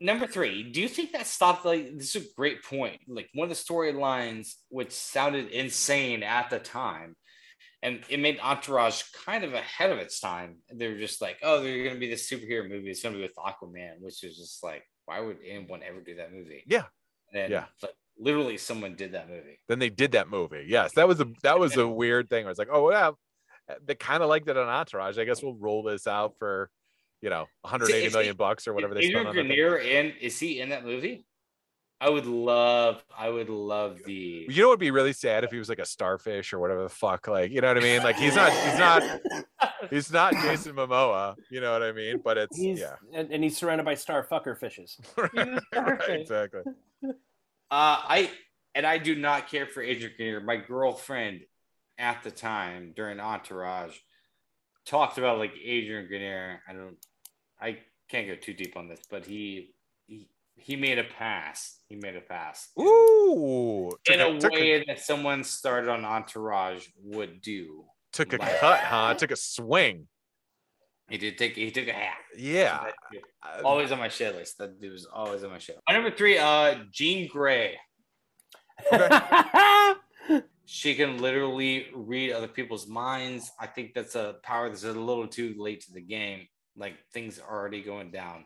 Number 0.00 0.26
three, 0.26 0.62
do 0.62 0.80
you 0.80 0.88
think 0.88 1.12
that 1.12 1.26
stopped? 1.26 1.64
Like, 1.64 1.96
this 1.96 2.14
is 2.16 2.24
a 2.26 2.34
great 2.36 2.62
point. 2.64 3.00
Like, 3.08 3.28
one 3.34 3.50
of 3.50 3.56
the 3.56 3.62
storylines 3.62 4.54
which 4.68 4.92
sounded 4.92 5.48
insane 5.48 6.22
at 6.22 6.50
the 6.50 6.58
time, 6.58 7.16
and 7.82 8.02
it 8.08 8.18
made 8.20 8.40
Entourage 8.40 9.02
kind 9.24 9.44
of 9.44 9.54
ahead 9.54 9.90
of 9.90 9.98
its 9.98 10.20
time. 10.20 10.56
They 10.72 10.88
were 10.88 10.98
just 10.98 11.20
like, 11.22 11.38
oh, 11.42 11.62
they're 11.62 11.82
going 11.84 11.94
to 11.94 12.00
be 12.00 12.08
this 12.10 12.28
superhero 12.30 12.68
movie. 12.68 12.90
It's 12.90 13.02
going 13.02 13.14
to 13.14 13.18
be 13.18 13.22
with 13.22 13.36
Aquaman, 13.36 14.00
which 14.00 14.24
is 14.24 14.36
just 14.36 14.62
like, 14.64 14.82
why 15.06 15.20
would 15.20 15.38
anyone 15.46 15.82
ever 15.82 16.00
do 16.00 16.16
that 16.16 16.32
movie? 16.32 16.64
Yeah. 16.66 16.84
And 17.32 17.52
Yeah. 17.52 17.66
like, 17.82 17.92
literally, 18.18 18.56
someone 18.58 18.94
did 18.96 19.12
that 19.12 19.28
movie. 19.28 19.60
Then 19.68 19.78
they 19.78 19.90
did 19.90 20.12
that 20.12 20.28
movie. 20.28 20.64
Yes, 20.68 20.92
that 20.94 21.06
was 21.06 21.20
a 21.20 21.28
that 21.42 21.58
was 21.58 21.76
a 21.76 21.86
weird 22.02 22.28
thing. 22.28 22.46
I 22.46 22.48
was 22.48 22.58
like, 22.58 22.68
oh 22.70 22.90
yeah, 22.90 23.12
they 23.84 23.94
kind 23.94 24.22
of 24.22 24.28
liked 24.28 24.48
it 24.48 24.56
on 24.56 24.68
Entourage. 24.68 25.18
I 25.18 25.24
guess 25.24 25.42
we'll 25.42 25.54
roll 25.56 25.82
this 25.82 26.06
out 26.06 26.34
for, 26.38 26.70
you 27.20 27.30
know, 27.30 27.46
180 27.62 28.06
Is- 28.06 28.12
million 28.12 28.36
bucks 28.36 28.68
or 28.68 28.74
whatever 28.74 28.94
they 28.94 29.00
Adrian 29.00 29.24
spent 29.24 29.28
on 29.28 29.34
that 29.36 29.42
thing. 29.42 29.48
Grenier 29.48 29.76
in 29.76 30.12
is 30.20 30.38
he 30.38 30.60
in 30.60 30.70
that 30.70 30.84
movie? 30.84 31.24
I 32.00 32.08
would 32.10 32.26
love, 32.26 33.04
I 33.16 33.28
would 33.28 33.50
love 33.50 33.98
the. 34.04 34.46
You 34.48 34.62
know 34.62 34.68
what 34.68 34.74
would 34.74 34.80
be 34.80 34.92
really 34.92 35.12
sad 35.12 35.42
if 35.42 35.50
he 35.50 35.58
was 35.58 35.68
like 35.68 35.80
a 35.80 35.84
starfish 35.84 36.52
or 36.52 36.60
whatever 36.60 36.84
the 36.84 36.88
fuck, 36.88 37.26
like 37.26 37.50
you 37.50 37.60
know 37.60 37.68
what 37.68 37.76
I 37.76 37.80
mean? 37.80 38.04
Like 38.04 38.14
he's 38.16 38.36
not, 38.36 38.52
he's 38.52 38.78
not, 38.78 39.02
he's 39.90 40.12
not 40.12 40.32
Jason 40.34 40.74
Momoa. 40.76 41.34
You 41.50 41.60
know 41.60 41.72
what 41.72 41.82
I 41.82 41.90
mean? 41.90 42.20
But 42.22 42.38
it's 42.38 42.56
He's 42.56 42.78
yeah, 42.78 42.94
and, 43.12 43.32
and 43.32 43.42
he's 43.42 43.56
surrounded 43.56 43.84
by 43.84 43.96
star 43.96 44.24
fucker 44.24 44.56
fishes. 44.56 44.96
right, 45.16 46.00
exactly. 46.08 46.62
Uh, 47.04 47.10
I 47.70 48.30
and 48.76 48.86
I 48.86 48.98
do 48.98 49.16
not 49.16 49.48
care 49.48 49.66
for 49.66 49.82
Adrian 49.82 50.12
Grenier. 50.16 50.40
My 50.40 50.56
girlfriend 50.56 51.40
at 51.98 52.22
the 52.22 52.30
time 52.30 52.92
during 52.94 53.18
Entourage 53.18 53.98
talked 54.88 55.18
about 55.18 55.38
like 55.38 55.52
Adrian 55.62 56.06
Grenier. 56.06 56.60
I 56.68 56.72
don't, 56.72 56.96
I 57.60 57.78
can't 58.10 58.26
go 58.26 58.34
too 58.34 58.54
deep 58.54 58.76
on 58.76 58.88
this, 58.88 59.00
but 59.10 59.24
he 59.24 59.74
he, 60.06 60.28
he 60.56 60.76
made 60.76 60.98
a 60.98 61.04
pass. 61.04 61.78
He 61.88 61.96
made 61.96 62.16
a 62.16 62.20
pass 62.20 62.68
Ooh, 62.78 63.90
in 64.10 64.20
a 64.20 64.40
took 64.40 64.52
way 64.52 64.84
that 64.86 65.00
someone 65.00 65.44
started 65.44 65.90
on 65.90 66.04
Entourage 66.04 66.86
would 67.02 67.40
do. 67.42 67.84
took 68.12 68.32
a 68.32 68.36
like- 68.38 68.58
cut, 68.58 68.80
huh? 68.80 69.14
Took 69.14 69.30
a 69.30 69.36
swing. 69.36 70.08
He 71.10 71.16
did 71.16 71.38
take 71.38 71.54
he 71.56 71.70
took 71.70 71.88
a 71.88 71.92
hat. 71.92 72.18
Yeah. 72.36 72.84
Uh, 73.42 73.62
Always 73.64 73.92
on 73.92 73.98
my 73.98 74.08
shit 74.08 74.34
list. 74.34 74.58
That 74.58 74.78
dude 74.80 74.92
was 74.92 75.06
always 75.06 75.42
on 75.42 75.50
my 75.50 75.58
shit. 75.58 75.78
My 75.88 75.94
number 75.94 76.10
three, 76.10 76.36
uh, 76.38 76.74
Jean 76.92 77.28
Grey. 77.28 77.76
She 80.70 80.94
can 80.94 81.16
literally 81.18 81.86
read 81.94 82.32
other 82.32 82.46
people's 82.46 82.86
minds. 82.86 83.50
I 83.58 83.66
think 83.66 83.94
that's 83.94 84.14
a 84.16 84.36
power 84.42 84.68
that's 84.68 84.84
a 84.84 84.92
little 84.92 85.26
too 85.26 85.54
late 85.56 85.80
to 85.86 85.92
the 85.94 86.02
game. 86.02 86.46
Like 86.76 86.94
things 87.14 87.38
are 87.38 87.58
already 87.58 87.82
going 87.82 88.10
down. 88.10 88.44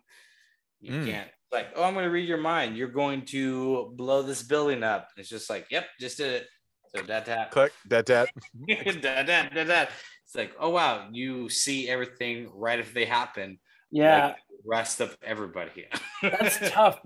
You 0.81 0.93
Mm. 0.95 1.07
can't 1.07 1.29
like, 1.51 1.69
oh, 1.77 1.83
I'm 1.83 1.95
going 1.95 2.07
to 2.07 2.11
read 2.11 2.29
your 2.29 2.39
mind. 2.39 2.77
You're 2.77 2.89
going 2.89 3.23
to 3.27 3.93
blow 3.97 4.23
this 4.23 4.43
building 4.43 4.83
up. 4.83 5.09
It's 5.17 5.29
just 5.29 5.51
like, 5.51 5.67
yep, 5.71 5.87
just 6.01 6.17
did 6.17 6.33
it. 6.43 6.47
So 6.95 7.03
that 7.03 7.27
that 7.27 7.51
Click 7.51 7.73
that 7.89 8.07
that. 8.07 8.29
that 8.69 9.27
that 9.27 9.55
that 9.55 9.67
that. 9.67 9.91
It's 10.25 10.35
like, 10.35 10.53
oh 10.61 10.71
wow, 10.71 11.09
you 11.11 11.49
see 11.49 11.89
everything 11.89 12.51
right 12.55 12.79
if 12.79 12.95
they 12.95 13.05
happen. 13.05 13.59
yeah, 13.91 14.29
like 14.29 14.37
rest 14.65 15.01
of 15.01 15.17
everybody. 15.23 15.87
that's 16.23 16.59
tough. 16.71 17.01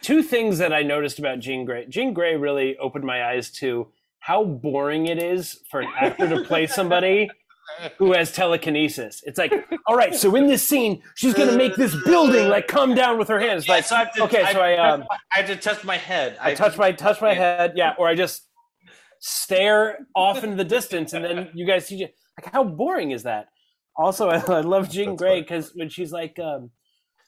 Two 0.00 0.22
things 0.22 0.58
that 0.58 0.72
I 0.72 0.82
noticed 0.82 1.18
about 1.18 1.40
Jean 1.40 1.64
Grey. 1.64 1.86
Jean 1.86 2.12
Grey 2.14 2.36
really 2.36 2.76
opened 2.78 3.04
my 3.04 3.24
eyes 3.30 3.50
to 3.62 3.90
how 4.26 4.42
boring 4.42 5.06
it 5.06 5.22
is 5.22 5.60
for 5.70 5.80
an 5.80 5.88
actor 5.96 6.28
to 6.28 6.42
play 6.42 6.66
somebody 6.66 7.30
who 7.96 8.12
has 8.12 8.32
telekinesis. 8.32 9.22
It's 9.24 9.38
like, 9.38 9.52
all 9.86 9.94
right, 9.94 10.16
so 10.16 10.34
in 10.34 10.48
this 10.48 10.66
scene, 10.66 11.00
she's 11.14 11.32
gonna 11.32 11.56
make 11.56 11.76
this 11.76 11.94
building 12.04 12.48
like 12.48 12.66
come 12.66 12.96
down 12.96 13.18
with 13.18 13.28
her 13.28 13.38
hands. 13.38 13.68
Yeah, 13.68 13.74
Like, 13.74 13.84
so 13.84 13.94
I 13.94 13.98
have 14.00 14.12
to, 14.14 14.24
okay, 14.24 14.44
so 14.50 14.58
I 14.58 14.78
um, 14.78 15.04
I 15.32 15.38
have 15.38 15.46
to 15.46 15.54
touch 15.54 15.84
my 15.84 15.96
head. 15.96 16.36
I 16.40 16.54
touch 16.54 16.76
my 16.76 16.90
touch 16.90 17.20
my 17.20 17.34
head, 17.34 17.74
yeah, 17.76 17.94
or 17.98 18.08
I 18.08 18.16
just 18.16 18.48
stare 19.20 19.98
off 20.16 20.42
into 20.42 20.56
the 20.56 20.64
distance, 20.64 21.12
and 21.12 21.24
then 21.24 21.50
you 21.54 21.64
guys 21.64 21.86
see. 21.86 22.00
Like, 22.00 22.52
how 22.52 22.64
boring 22.64 23.12
is 23.12 23.22
that? 23.22 23.46
Also, 23.96 24.28
I, 24.28 24.38
I 24.52 24.60
love 24.60 24.90
Jean 24.90 25.10
That's 25.10 25.22
Grey 25.22 25.40
because 25.40 25.70
when 25.76 25.88
she's 25.88 26.10
like, 26.10 26.36
um, 26.40 26.72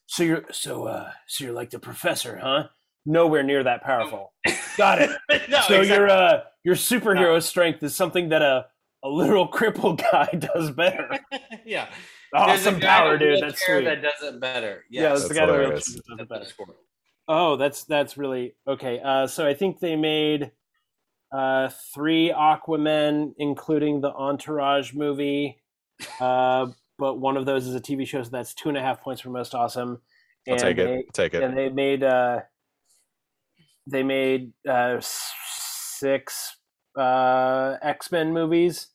"So 0.06 0.24
you're 0.24 0.46
so 0.50 0.88
uh, 0.88 1.12
so 1.28 1.44
you're 1.44 1.54
like 1.54 1.70
the 1.70 1.78
professor, 1.78 2.40
huh?" 2.42 2.64
nowhere 3.08 3.42
near 3.42 3.64
that 3.64 3.82
powerful. 3.82 4.32
Got 4.76 5.02
it. 5.02 5.10
no, 5.48 5.60
so 5.62 5.80
exactly. 5.80 5.88
your 5.88 6.10
uh, 6.10 6.40
your 6.68 6.76
superhero 6.76 7.42
strength 7.42 7.82
is 7.82 7.94
something 7.94 8.28
that 8.28 8.42
a 8.42 8.66
a 9.02 9.08
literal 9.08 9.46
crippled 9.48 10.02
guy 10.12 10.28
does 10.54 10.70
better. 10.72 11.08
yeah. 11.64 11.88
Awesome 12.34 12.78
guy 12.78 12.86
power, 12.98 13.14
in 13.14 13.22
a 13.22 13.24
dude. 13.24 13.42
That's 13.42 13.66
wheelchair 13.66 13.76
sweet. 13.80 13.84
That 13.84 14.02
does 14.02 14.34
it 14.34 14.40
better. 14.40 14.84
yeah, 14.90 15.02
Yes. 15.02 15.18
that's 15.20 15.28
the 15.28 15.34
guy 15.34 15.46
hilarious. 15.46 15.86
that 15.86 16.02
does 16.08 16.20
it 16.20 16.28
better. 16.28 16.74
Oh, 17.26 17.56
that's 17.56 17.84
that's 17.84 18.18
really 18.18 18.54
okay. 18.66 19.00
Uh, 19.02 19.26
so 19.26 19.46
I 19.46 19.54
think 19.54 19.80
they 19.80 19.96
made 19.96 20.50
uh, 21.32 21.70
three 21.94 22.30
Aquamen, 22.30 23.32
including 23.38 24.00
the 24.00 24.10
Entourage 24.12 24.92
movie. 24.94 25.62
Uh, 26.20 26.66
but 26.98 27.14
one 27.18 27.36
of 27.36 27.44
those 27.46 27.66
is 27.66 27.74
a 27.74 27.80
TV 27.80 28.06
show, 28.06 28.22
so 28.22 28.30
that's 28.30 28.54
two 28.54 28.68
and 28.68 28.78
a 28.78 28.80
half 28.80 29.00
points 29.00 29.20
for 29.20 29.30
most 29.30 29.54
awesome. 29.54 30.00
I'll 30.46 30.52
And 30.54 30.58
take 30.60 30.78
it. 30.78 30.84
they- 30.84 30.94
I'll 30.96 31.12
take 31.12 31.34
it. 31.34 31.42
and 31.42 31.56
they 31.56 31.68
made 31.70 32.02
uh, 32.04 32.40
they 33.86 34.02
made 34.02 34.52
uh, 34.68 34.98
six 35.00 36.56
uh, 36.98 37.76
X 37.82 38.10
Men 38.12 38.32
movies, 38.32 38.88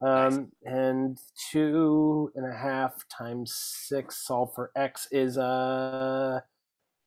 um, 0.00 0.50
and 0.64 1.18
two 1.50 2.30
and 2.34 2.46
a 2.52 2.56
half 2.56 2.92
times 3.08 3.54
six 3.54 4.26
solved 4.26 4.54
for 4.54 4.70
X 4.76 5.08
is 5.10 5.38
uh, 5.38 6.40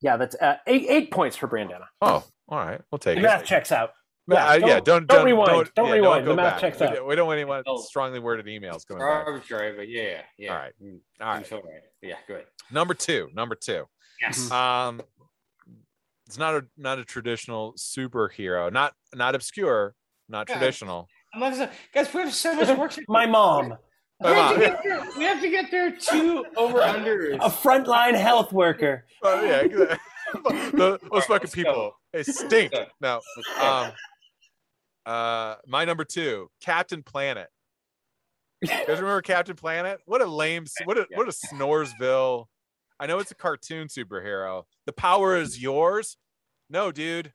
yeah, 0.02 0.18
that's 0.18 0.36
uh, 0.36 0.58
eight 0.68 0.86
eight 0.89 1.12
points 1.12 1.36
for 1.38 1.47
Brandana. 1.47 1.86
Oh, 2.02 2.24
all 2.47 2.58
right. 2.58 2.82
We'll 2.91 3.00
take 3.00 3.16
The 3.16 3.22
it. 3.22 3.24
math 3.24 3.45
checks 3.45 3.72
out. 3.72 3.91
Yeah, 4.28 4.54
Yeah, 4.56 4.66
yeah, 4.68 4.80
don't- 4.80 4.84
don't 4.84 5.08
don't 5.08 5.08
don't 5.08 5.26
rewind. 5.26 5.50
Don't, 5.50 5.76
Don't 5.76 5.88
yeah, 5.88 5.93
rewind. 5.93 6.26
go 6.26 6.32
The 6.32 6.36
math 6.36 6.54
back. 6.54 6.62
checks 6.62 6.80
We 6.80 6.86
out. 6.88 7.08
We 7.08 7.16
don't 7.16 7.26
want 7.28 7.38
anyone 7.38 7.64
Oh. 7.66 7.82
strongly 7.82 8.20
worded 8.20 8.45
emails 8.45 8.86
going 8.88 9.00
back. 9.00 9.26
Arbitrary, 9.28 9.76
but 9.76 9.88
yeah, 9.89 10.22
yeah. 10.38 10.52
All 10.52 10.58
right. 10.58 10.74
Mm, 10.82 11.00
All 11.22 11.28
you 11.28 11.34
right. 11.38 11.47
feel 11.47 11.62
right. 11.64 11.82
Yeah, 12.04 12.16
good. 12.28 12.45
Number 12.72 12.93
two. 12.93 13.30
Number 13.34 13.56
two. 13.56 13.86
Yes. 14.22 14.52
Um, 14.52 15.02
it's 16.28 16.38
not 16.38 16.54
a 16.54 16.66
not 16.78 17.00
a 17.00 17.06
traditional 17.06 17.74
superhero. 17.74 18.72
Not 18.72 18.93
not 19.16 19.34
obscure. 19.34 19.95
Not 20.30 20.47
Yeah. 20.47 20.57
traditional. 20.57 21.07
I'm 21.34 21.39
not 21.41 21.71
guys, 21.93 22.13
we 22.13 22.21
have 22.21 22.34
so 22.34 22.55
much 22.55 22.77
work. 22.77 22.95
My 23.07 23.25
mom, 23.25 23.73
We 24.21 24.27
have, 24.30 24.53
to 24.55 24.59
get 24.59 24.82
through, 24.82 25.17
we 25.17 25.23
have 25.25 25.41
to 25.41 25.49
get 25.49 25.69
through 25.69 25.97
two 25.97 26.45
over 26.55 26.80
unders. 26.80 27.36
a 27.36 27.49
frontline 27.49 28.15
health 28.15 28.51
worker. 28.53 29.05
Oh 29.23 29.43
yeah, 29.43 29.59
exactly. 29.61 29.97
The- 30.73 30.99
those 31.11 31.25
fucking 31.25 31.49
people. 31.49 31.93
They 32.13 32.23
stink. 32.23 32.71
Let's 32.73 32.91
No. 33.01 33.19
Um. 33.61 33.91
Uh, 35.05 35.55
my 35.67 35.86
number 35.86 36.05
two, 36.05 36.49
Captain 36.61 37.01
Planet. 37.01 37.47
You 38.61 38.67
guys 38.67 38.88
remember 38.88 39.21
Captain 39.21 39.55
Planet? 39.55 39.99
What 40.05 40.21
a 40.21 40.25
lame, 40.25 40.65
what 40.84 40.97
a 40.97 41.07
what 41.15 41.27
a 41.27 41.32
Snoresville. 41.32 42.45
I 42.99 43.07
know 43.07 43.17
it's 43.19 43.32
a 43.32 43.36
cartoon 43.36 43.88
superhero. 43.88 44.65
The 44.86 44.93
power 44.93 45.36
is 45.38 45.59
yours. 45.61 46.17
No, 46.69 46.91
dude, 46.91 47.32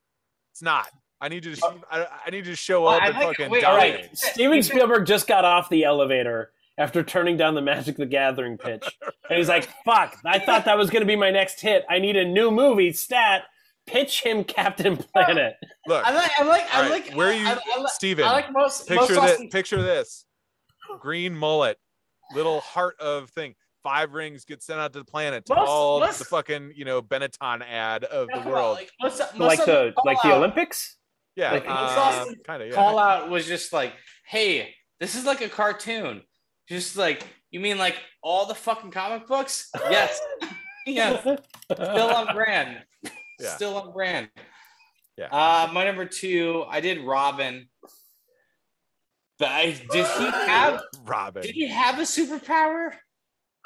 it's 0.53 0.63
not. 0.63 0.87
I 1.21 1.29
need 1.29 1.45
you 1.45 1.53
to. 1.55 1.57
sh- 1.57 1.65
I, 1.91 2.07
I 2.27 2.31
need 2.31 2.47
you 2.47 2.53
to 2.53 2.57
show 2.57 2.83
Well, 2.83 2.95
up 2.95 3.03
I 3.03 3.07
and 3.09 3.15
like- 3.17 3.27
fucking 3.37 3.51
wait, 3.51 3.63
die. 3.63 3.67
All 3.69 3.75
Alright. 3.75 4.17
Steven 4.19 4.63
Spielberg 4.63 5.07
just 5.07 5.27
got 5.27 5.45
off 5.45 5.69
the 5.71 5.85
elevator 5.85 6.51
after 6.77 7.03
turning 7.03 7.37
down 7.37 7.55
the 7.55 7.63
Magic 7.63 7.97
the 7.97 8.05
Gathering 8.07 8.59
pitch, 8.59 8.85
and 9.31 9.39
he's 9.39 9.49
like, 9.49 9.69
"Fuck! 9.85 10.17
I 10.25 10.39
thought 10.41 10.65
that 10.67 10.77
was 10.77 10.91
going 10.91 11.03
to 11.03 11.07
be 11.07 11.17
my 11.17 11.31
next 11.31 11.61
hit. 11.61 11.85
I 11.89 11.99
need 11.99 12.17
a 12.17 12.25
new 12.25 12.51
movie 12.51 12.93
stat. 12.93 13.45
Pitch 13.87 14.23
him 14.23 14.45
Captain 14.45 14.97
Planet." 14.97 15.55
Look, 15.87 16.05
I 16.07 16.13
like, 16.15 16.31
I 16.39 16.45
like, 16.45 16.63
I 16.75 16.77
all 16.77 16.83
right, 16.83 16.91
like. 17.07 17.15
where 17.15 17.29
are 17.29 17.33
you, 17.33 17.47
I, 17.47 17.59
I, 17.75 17.79
like- 17.81 17.89
Steven? 17.93 18.25
I 18.25 18.33
like 18.33 18.53
most. 18.53 18.89
picture 18.89 19.15
most 19.15 19.39
this. 19.39 19.53
Picture 19.53 19.83
this. 19.83 20.25
Green 21.01 21.35
mullet, 21.35 21.79
little 22.35 22.61
heart 22.61 22.99
of 23.01 23.31
thing. 23.31 23.55
Five 23.83 24.15
rings 24.15 24.45
get 24.47 24.63
sent 24.63 24.81
out 24.81 24.95
to 24.95 24.99
the 24.99 25.05
planet 25.05 25.45
to 25.47 25.55
Most- 25.55 25.69
all 25.69 26.01
most- 26.01 26.19
the 26.19 26.25
fucking 26.25 26.73
you 26.75 26.85
know 26.85 27.01
Benetton 27.03 27.63
ad 27.63 28.05
of 28.05 28.29
the 28.35 28.49
world. 28.49 28.77
Like, 28.79 28.91
most, 29.01 29.19
most 29.37 29.39
like 29.39 29.59
of 29.61 29.67
the 29.67 29.93
like 30.05 30.17
the 30.17 30.23
call-out- 30.23 30.39
Olympics. 30.39 30.97
Yeah, 31.37 31.53
like, 31.53 31.65
uh, 31.67 32.27
kind 32.47 32.63
of. 32.63 32.69
Yeah. 32.69 32.75
Call 32.75 32.99
out 32.99 33.31
was 33.31 33.47
just 33.47 33.73
like, 33.73 33.93
hey, 34.27 34.75
this 35.01 35.15
is 35.15 35.25
like 35.25 35.41
a 35.41 35.49
cartoon. 35.49 36.23
Just 36.69 36.97
like 36.97 37.27
you 37.51 37.61
mean 37.61 37.79
like 37.79 37.97
all 38.23 38.47
the 38.47 38.55
fucking 38.55 38.91
comic 38.91 39.27
books? 39.27 39.71
Yes. 39.91 40.21
yes. 40.87 41.21
Still 41.21 42.11
on 42.11 42.35
brand. 42.35 42.79
Yeah. 43.41 43.55
Still 43.55 43.77
on 43.77 43.93
brand. 43.93 44.29
Yeah. 45.17 45.27
Uh, 45.27 45.71
my 45.73 45.85
number 45.85 46.07
two, 46.07 46.65
I 46.69 46.81
did 46.81 47.05
Robin. 47.05 47.69
But 49.39 49.49
I 49.49 49.67
did 49.91 50.07
he 50.07 50.25
have 50.25 50.81
Robin. 51.05 51.43
did 51.43 51.55
he 51.55 51.69
have 51.69 51.99
a 51.99 52.03
superpower? 52.03 52.93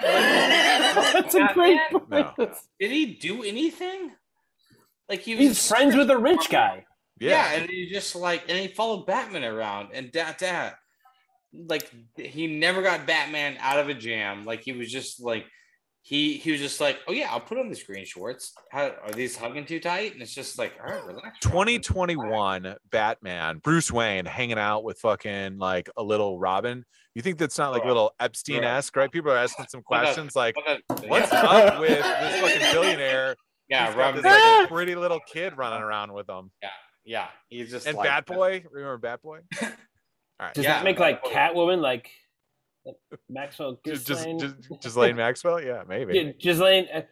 That's 0.01 1.35
a 1.35 1.51
great 1.53 1.81
point. 1.91 2.11
No. 2.11 2.33
Did 2.81 2.91
he 2.91 3.15
do 3.15 3.43
anything? 3.43 4.13
Like 5.09 5.21
he 5.21 5.35
was 5.35 5.41
He's 5.41 5.69
friends 5.69 5.95
with 5.97 6.11
a 6.11 6.19
rich 6.19 6.49
guy. 6.51 6.85
Yeah. 7.21 7.31
Yeah. 7.31 7.61
and 7.61 7.71
he 7.71 7.89
just 7.91 8.15
like 8.17 8.45
and 8.49 8.59
he 8.59 8.69
followed 8.69 9.07
Batman 9.07 9.45
around 9.45 9.91
and 9.95 10.11
that 10.13 10.39
that 10.41 10.77
like 11.53 11.91
he 12.17 12.47
never 12.47 12.83
got 12.83 13.07
Batman 13.07 13.57
out 13.61 13.79
of 13.79 13.89
a 13.89 13.95
jam. 13.95 14.45
Like 14.45 14.63
he 14.63 14.73
was 14.73 14.91
just 14.91 15.21
like 15.21 15.47
he 16.03 16.35
he 16.39 16.53
was 16.53 16.61
just 16.61 16.81
like, 16.81 16.99
oh 17.07 17.13
yeah, 17.13 17.29
I'll 17.31 17.41
put 17.41 17.59
on 17.59 17.69
these 17.69 17.83
green 17.83 18.05
shorts. 18.05 18.55
How 18.71 18.93
are 19.05 19.13
these 19.13 19.37
hugging 19.37 19.67
too 19.67 19.81
tight? 19.81 20.13
And 20.13 20.23
it's 20.23 20.35
just 20.35 20.59
like, 20.59 20.73
all 20.83 20.91
right, 20.91 21.05
relax. 21.05 21.39
Robin. 21.45 21.81
2021 21.83 22.77
Batman, 22.91 23.59
Bruce 23.59 23.91
Wayne 23.91 24.25
hanging 24.25 24.59
out 24.59 24.85
with 24.85 24.99
fucking 25.01 25.59
like 25.59 25.91
a 25.97 26.03
little 26.03 26.39
Robin. 26.39 26.85
You 27.15 27.23
think 27.23 27.39
that's 27.39 27.59
not 27.59 27.73
like 27.73 27.83
Right. 27.83 27.89
little 27.89 28.13
Epstein 28.21 28.63
esque, 28.65 28.95
right? 28.97 29.11
People 29.11 29.33
are 29.33 29.37
asking 29.37 29.67
some 29.69 29.83
questions 29.83 30.37
like, 30.37 30.55
what's 31.07 31.33
yeah. 31.33 31.43
up 31.43 31.81
with 31.81 31.91
this 31.91 32.41
fucking 32.41 32.73
billionaire? 32.73 33.35
Yeah, 33.69 33.95
Robin. 33.95 34.23
this 34.23 34.33
like 34.33 34.69
pretty 34.69 34.95
little 34.95 35.21
kid 35.31 35.59
running 35.59 35.83
around 35.83 36.13
with 36.13 36.29
him. 36.29 36.51
yeah, 36.63 36.71
he's 37.49 37.71
just 37.71 37.87
And 37.87 37.97
like, 37.97 38.07
Bat 38.09 38.27
Boy, 38.27 38.65
remember 38.71 38.99
Bat 38.99 39.23
Boy? 39.23 39.39
All 39.63 39.69
right, 40.41 40.55
Does 40.55 40.65
Yeah, 40.65 40.75
that 40.75 40.85
make 40.85 40.99
like 40.99 41.25
Catwoman 41.25 41.81
like 41.81 42.11
Maxwell 43.29 43.81
just 43.87 44.07
just 44.07 44.25
Ghislaine? 44.27 44.39
just, 44.39 44.83
just 44.83 44.97
Lane 44.97 45.17
Maxwell, 45.17 45.61
yeah, 45.63 45.83
maybe. 45.89 46.15
Yeah, 46.17 46.33
Ghislaine. 46.41 46.87
uh, 46.95 47.03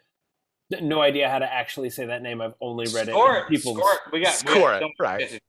no 0.80 1.01
idea 1.01 1.28
how 1.30 1.38
to 1.38 1.51
actually 1.53 1.90
say 1.90 2.07
that 2.07 2.22
name. 2.22 2.40
I've 2.40 2.55
only 2.61 2.86
read 2.94 3.07
Score 3.09 3.36
it. 3.38 3.44
it. 3.51 3.55
in 3.55 3.61
Score 3.61 3.92
it. 3.92 4.12
We 4.12 4.20
got 4.20 4.42
we 4.44 4.51
Score 4.51 4.61
got- 4.70 4.76
it, 4.76 4.80
don't- 4.80 4.92
right. 5.01 5.40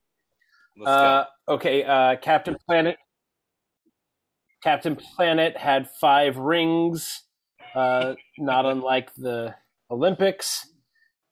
Let's 0.76 0.88
Uh, 0.90 1.24
okay, 1.48 1.82
uh, 1.84 2.16
Captain 2.16 2.56
Planet. 2.66 2.96
Captain 4.62 4.96
Planet 4.96 5.56
had 5.56 5.88
five 6.00 6.36
rings, 6.36 7.22
uh, 7.74 8.14
not 8.38 8.66
unlike 8.66 9.14
the 9.14 9.54
Olympics. 9.90 10.68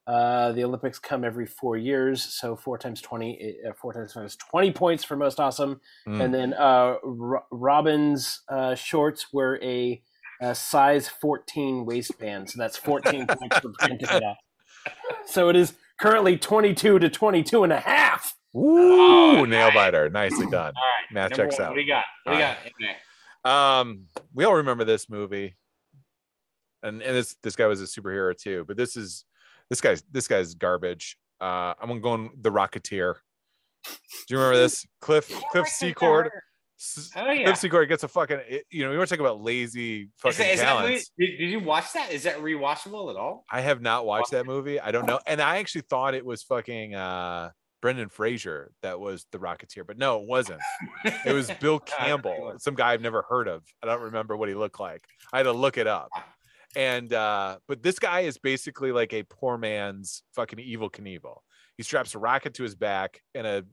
Uh, 0.07 0.53
the 0.53 0.63
Olympics 0.63 0.99
come 1.01 1.25
every 1.25 1.47
four 1.47 1.77
years, 1.77 2.23
so 2.23 2.55
four 2.55 2.79
times 2.79 3.01
twenty, 3.01 3.57
uh, 3.69 3.73
four 3.73 3.93
times 3.93 4.13
five 4.13 4.25
is 4.25 4.37
twenty 4.37 4.71
points 4.71 5.03
for 5.03 5.17
most 5.17 5.41
awesome. 5.41 5.81
Mm. 6.07 6.25
And 6.25 6.35
then 6.35 6.55
uh, 6.55 6.95
Ro- 7.03 7.45
Robin's 7.51 8.41
uh, 8.49 8.77
shorts 8.77 9.33
were 9.33 9.59
a, 9.63 10.01
a 10.41 10.55
size 10.55 11.09
fourteen 11.09 11.85
waistband, 11.87 12.51
so 12.51 12.59
that's 12.59 12.77
fourteen 12.77 13.27
points 13.29 13.59
for 13.59 13.71
Brandon. 13.81 14.23
So 15.27 15.49
it 15.49 15.57
is 15.57 15.75
currently 15.99 16.37
twenty-two 16.39 17.01
to 17.01 17.09
22 17.09 17.65
and 17.65 17.73
a 17.73 17.81
half. 17.81 18.37
Ooh, 18.57 19.39
Oh, 19.39 19.45
nail 19.45 19.67
nice. 19.67 19.75
biter. 19.75 20.09
Nicely 20.09 20.47
done. 20.47 20.73
All 20.77 20.83
right, 20.83 21.13
Math 21.13 21.33
checks 21.35 21.59
one, 21.59 21.67
out. 21.67 21.71
What 21.71 21.77
do 21.77 21.83
you 21.83 21.89
got? 21.89 22.05
What 22.25 22.33
do 22.35 22.39
you 22.39 22.45
All 22.45 22.55
got? 22.55 23.85
in? 23.85 23.91
Um, 23.91 24.05
we 24.35 24.45
all 24.45 24.55
remember 24.55 24.85
this 24.85 25.11
movie, 25.11 25.57
and 26.85 27.03
and 27.03 27.17
this 27.17 27.35
this 27.43 27.57
guy 27.57 27.67
was 27.67 27.81
a 27.83 27.85
superhero 27.87 28.37
too. 28.37 28.65
But 28.69 28.77
this 28.77 28.97
is 28.97 29.25
this 29.71 29.81
guy's 29.81 30.03
this 30.11 30.29
guy's 30.29 30.55
garbage. 30.55 31.17
Uh, 31.41 31.75
I'm 31.81 31.89
gonna 31.89 32.01
go 32.01 32.11
on 32.11 32.31
the 32.41 32.51
Rocketeer. 32.51 33.15
Do 33.85 33.91
you 34.35 34.39
remember 34.39 34.59
this? 34.59 34.87
Cliff 35.01 35.29
Cliff 35.53 35.69
Secord. 35.69 36.31
S- 36.79 37.11
Oh 37.17 37.31
yeah. 37.31 37.45
Cliff 37.45 37.57
Secord 37.59 37.89
gets 37.89 38.03
a 38.05 38.09
fucking. 38.09 38.41
You 38.71 38.85
know, 38.85 38.91
we 38.91 38.97
want 38.99 39.09
to 39.09 39.17
talk 39.17 39.21
about 39.21 39.41
lazy 39.43 40.03
Is 40.03 40.09
fucking 40.19 40.39
that, 40.39 40.53
is 40.55 40.61
that 40.61 40.67
talents. 40.67 41.11
did, 41.19 41.39
did 41.39 41.51
you 41.51 41.61
watch 41.61 41.93
that? 41.95 42.11
Is 42.13 42.25
that 42.25 42.39
rewatchable 42.39 43.11
at 43.11 43.17
all? 43.17 43.45
I 43.51 43.61
have 43.61 43.81
not 43.81 44.05
watched 44.07 44.31
that 44.33 44.45
movie. 44.47 44.79
I 44.81 44.91
don't 44.91 45.07
know, 45.07 45.21
and 45.27 45.41
I 45.41 45.59
actually 45.59 45.83
thought 45.83 46.15
it 46.15 46.25
was 46.25 46.43
fucking 46.43 46.95
uh 46.95 47.51
Brendan 47.83 48.09
Fraser 48.09 48.73
that 48.83 48.99
was 48.99 49.27
the 49.33 49.39
Rocketeer, 49.39 49.87
but 49.87 49.97
no, 49.99 50.21
it 50.23 50.27
wasn't. 50.29 50.61
It 51.25 51.33
was 51.33 51.51
Bill 51.61 51.79
Campbell, 51.79 52.55
some 52.59 52.75
guy 52.75 52.93
I've 52.93 53.03
never 53.03 53.23
heard 53.29 53.47
of. 53.49 53.63
I 53.83 53.87
don't 53.87 54.01
remember 54.03 54.37
what 54.37 54.49
he 54.49 54.55
looked 54.55 54.81
like. 54.81 55.05
I 55.33 55.37
had 55.39 55.43
to 55.45 55.53
look 55.53 55.77
it 55.79 55.87
up. 55.87 56.09
And 56.77 57.11
uh, 57.15 57.57
but 57.67 57.83
this 57.83 57.99
guy 57.99 58.21
is 58.21 58.37
basically 58.37 58.93
like 58.93 59.15
a 59.15 59.23
poor 59.23 59.57
man's 59.57 60.23
fucking 60.35 60.59
Evel 60.59 60.91
Knievel. 60.91 61.39
He 61.79 61.83
straps 61.83 62.15
a 62.15 62.19
rocket 62.19 62.53
to 62.55 62.63
his 62.63 62.75
back 62.75 63.23
and 63.35 63.47
a 63.47 63.65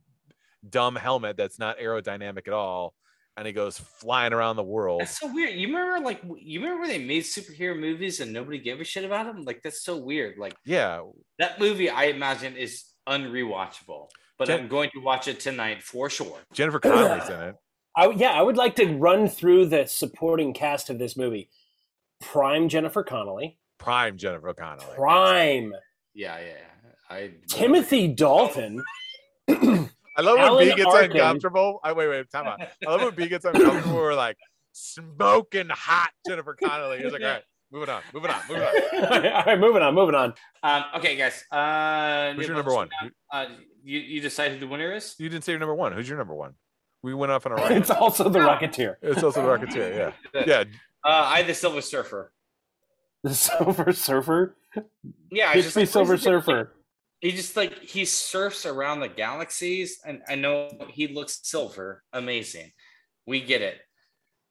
dumb 0.68 0.96
helmet 0.96 1.36
that's 1.36 1.60
not 1.60 1.80
aerodynamic 1.80 2.48
at 2.48 2.54
all, 2.54 2.94
and 3.36 3.46
he 3.46 3.52
goes 3.52 3.78
flying 3.78 4.32
around 4.32 4.56
the 4.56 4.64
world. 4.64 5.02
That's 5.02 5.20
so 5.20 5.32
weird. 5.34 5.54
You 5.54 5.68
remember 5.68 6.00
like 6.00 6.22
you 6.40 6.62
remember 6.62 6.82
when 6.82 6.90
they 6.90 7.04
made 7.04 7.24
superhero 7.24 7.78
movies 7.78 8.22
and 8.22 8.32
nobody 8.32 8.58
gave 8.58 8.80
a 8.80 8.86
shit 8.86 9.04
about 9.04 9.26
them? 9.26 9.44
Like 9.44 9.62
that's 9.62 9.84
so 9.84 9.98
weird. 9.98 10.38
Like 10.38 10.56
Yeah, 10.66 11.02
that 11.40 11.60
movie, 11.60 11.90
I 11.90 12.06
imagine 12.06 12.56
is 12.56 12.86
unrewatchable. 13.08 14.08
But 14.40 14.48
Jen- 14.48 14.62
I'm 14.62 14.68
going 14.70 14.90
to 14.94 15.00
watch 15.00 15.28
it 15.28 15.42
tonight 15.42 15.84
for 15.84 16.10
sure. 16.10 16.40
Jennifer 16.54 16.80
Connelly's 16.80 17.30
in 17.30 17.40
it. 17.40 17.56
I, 17.96 18.10
yeah, 18.10 18.32
I 18.32 18.42
would 18.42 18.58
like 18.58 18.76
to 18.78 18.86
run 18.98 19.28
through 19.28 19.68
the 19.68 19.86
supporting 19.86 20.54
cast 20.54 20.90
of 20.90 20.98
this 20.98 21.16
movie. 21.16 21.50
Prime 22.22 22.70
Jennifer 22.70 23.04
Connelly. 23.04 23.58
Prime 23.80 24.18
Jennifer 24.18 24.54
Connelly. 24.54 24.96
Prime. 24.96 25.74
Yeah, 26.14 26.40
yeah. 26.40 26.54
I 27.10 27.32
Timothy 27.48 28.08
Dalton. 28.08 28.84
I 29.50 30.22
love 30.22 30.38
when 30.38 30.46
Alan 30.46 30.70
B 30.70 30.76
gets 30.76 30.94
Arkin. 30.94 31.12
uncomfortable. 31.12 31.80
I 31.84 31.92
wait, 31.94 32.08
wait, 32.08 32.30
time 32.32 32.48
out. 32.48 32.62
I 32.62 32.90
love 32.92 33.02
when 33.02 33.16
B 33.16 33.28
gets 33.28 33.46
uncomfortable. 33.46 33.96
We're 33.96 34.14
like 34.16 34.38
smoking 34.72 35.70
hot 35.70 36.12
Jennifer 36.28 36.56
Connelly. 36.56 37.00
He's 37.02 37.12
like, 37.12 37.22
all 37.22 37.28
right, 37.28 37.44
moving 37.72 37.90
on, 37.90 38.02
moving 38.14 38.32
on, 38.32 38.42
moving 38.48 38.64
on. 38.64 39.26
All 39.34 39.44
right, 39.46 39.60
moving 39.60 39.82
on, 39.82 39.96
moving 39.96 40.16
on. 40.16 40.34
Um, 40.62 40.84
okay, 40.98 41.16
guys. 41.16 41.44
Uh, 41.52 42.34
Who's 42.34 42.48
your 42.48 42.56
number 42.56 42.74
one? 42.74 42.90
Uh, 43.32 43.48
you 43.84 44.00
you 44.00 44.22
decide 44.22 44.52
who 44.52 44.60
the 44.60 44.68
winner 44.68 44.94
is? 44.94 45.16
You 45.20 45.30
didn't 45.30 45.44
say 45.44 45.52
your 45.52 45.60
number 45.60 45.76
one. 45.76 45.92
Who's 45.92 46.08
your 46.08 46.18
number 46.18 46.36
one? 46.36 46.54
We 47.02 47.14
went 47.14 47.32
off 47.32 47.46
on 47.46 47.52
a 47.52 47.56
It's 47.76 47.90
also 47.90 48.30
the 48.30 48.40
Rocketeer. 48.40 48.96
It's 49.02 49.24
also 49.24 49.42
the 49.42 49.50
Rocketeer. 49.50 50.14
Yeah, 50.34 50.44
yeah. 50.48 50.64
Uh, 51.04 51.32
I 51.34 51.44
the 51.44 51.54
Silver 51.54 51.82
Surfer. 51.82 52.32
The 53.24 53.34
Silver 53.34 53.94
Surfer. 53.94 54.56
Yeah, 55.32 55.50
I 55.50 55.62
just 55.62 55.76
like, 55.76 55.88
Silver 55.88 56.18
Surfer. 56.18 56.74
He 57.20 57.32
just 57.32 57.56
like 57.56 57.80
he 57.80 58.04
surfs 58.04 58.66
around 58.66 59.00
the 59.00 59.08
galaxies, 59.08 60.00
and 60.06 60.22
I 60.28 60.36
know 60.36 60.70
he 60.90 61.08
looks 61.08 61.40
silver, 61.44 62.04
amazing. 62.12 62.72
We 63.26 63.40
get 63.40 63.62
it, 63.62 63.78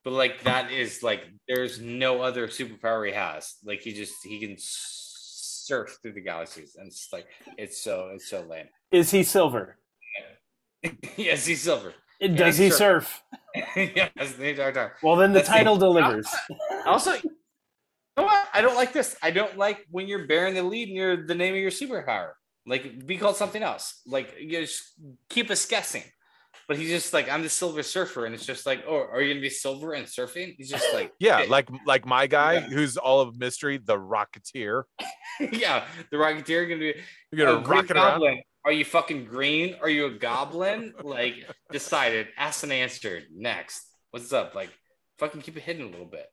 but 0.04 0.14
like 0.14 0.42
that 0.44 0.72
is 0.72 1.02
like 1.02 1.24
there's 1.46 1.80
no 1.80 2.22
other 2.22 2.48
superpower 2.48 3.06
he 3.06 3.12
has. 3.12 3.56
Like 3.62 3.82
he 3.82 3.92
just 3.92 4.14
he 4.24 4.40
can 4.40 4.56
surf 4.58 5.98
through 6.00 6.14
the 6.14 6.22
galaxies, 6.22 6.76
and 6.78 6.86
it's 6.86 7.08
like 7.12 7.26
it's 7.58 7.82
so 7.82 8.10
it's 8.14 8.30
so 8.30 8.42
lame. 8.48 8.68
Is 8.90 9.10
he 9.10 9.22
silver? 9.22 9.76
yes, 11.16 11.44
he's 11.44 11.60
silver. 11.60 11.92
Does 12.28 12.56
he 12.58 12.70
surf? 12.70 13.22
yes, 13.76 14.32
the 14.34 14.48
entire 14.50 14.72
time. 14.72 14.90
Well, 15.02 15.16
then 15.16 15.32
the 15.32 15.40
That's 15.40 15.48
title 15.48 15.76
it. 15.76 15.80
delivers. 15.80 16.28
Also, 16.86 17.12
you 17.14 17.30
know 18.16 18.24
what? 18.24 18.48
I 18.54 18.60
don't 18.62 18.76
like 18.76 18.92
this. 18.92 19.16
I 19.22 19.30
don't 19.30 19.56
like 19.58 19.86
when 19.90 20.06
you're 20.08 20.26
bearing 20.26 20.54
the 20.54 20.62
lead 20.62 20.88
and 20.88 20.96
you're 20.96 21.26
the 21.26 21.34
name 21.34 21.54
of 21.54 21.60
your 21.60 21.70
superpower. 21.70 22.30
Like, 22.66 23.06
be 23.06 23.16
called 23.16 23.36
something 23.36 23.62
else. 23.62 24.00
Like, 24.06 24.34
you 24.38 24.48
just 24.60 24.82
keep 25.28 25.50
us 25.50 25.66
guessing. 25.66 26.04
But 26.68 26.76
he's 26.78 26.90
just 26.90 27.12
like, 27.12 27.28
I'm 27.28 27.42
the 27.42 27.48
Silver 27.48 27.82
Surfer, 27.82 28.24
and 28.24 28.34
it's 28.34 28.46
just 28.46 28.66
like, 28.66 28.84
oh, 28.86 29.04
are 29.12 29.20
you 29.20 29.34
gonna 29.34 29.40
be 29.42 29.50
silver 29.50 29.94
and 29.94 30.06
surfing? 30.06 30.54
He's 30.56 30.70
just 30.70 30.94
like, 30.94 31.12
Yeah, 31.18 31.40
okay. 31.40 31.48
like 31.48 31.68
like 31.86 32.06
my 32.06 32.28
guy 32.28 32.54
Yeah. 32.54 32.60
who's 32.60 32.96
all 32.96 33.20
of 33.20 33.36
mystery, 33.36 33.78
the 33.78 33.96
Rocketeer. 33.98 34.84
yeah, 35.52 35.84
the 36.10 36.16
Rocketeer 36.18 36.68
gonna 36.68 36.78
be 36.78 36.94
You're 37.32 37.46
gonna 37.46 37.58
a 37.58 37.68
rock 37.68 37.90
it 37.90 37.96
around. 37.96 38.22
Goblin. 38.62 38.74
Are 38.74 38.78
you 38.78 38.84
fucking 38.84 39.24
green? 39.26 39.76
Are 39.80 39.88
you 39.88 40.06
a 40.06 40.10
goblin? 40.10 40.94
like, 41.02 41.34
decided, 41.70 42.28
asked 42.36 42.62
and 42.62 42.72
answered. 42.72 43.24
Next, 43.34 43.86
what's 44.10 44.32
up? 44.32 44.54
Like, 44.54 44.70
fucking 45.18 45.42
keep 45.42 45.56
it 45.56 45.62
hidden 45.62 45.86
a 45.86 45.90
little 45.90 46.06
bit. 46.06 46.26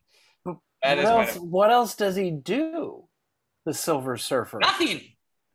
That 0.82 0.96
What 0.96 0.98
is 0.98 1.04
else, 1.04 1.36
what 1.36 1.70
else 1.70 1.94
does 1.94 2.16
he 2.16 2.30
do? 2.30 3.04
The 3.66 3.74
Silver 3.74 4.16
Surfer. 4.16 4.60
Nothing. 4.60 5.02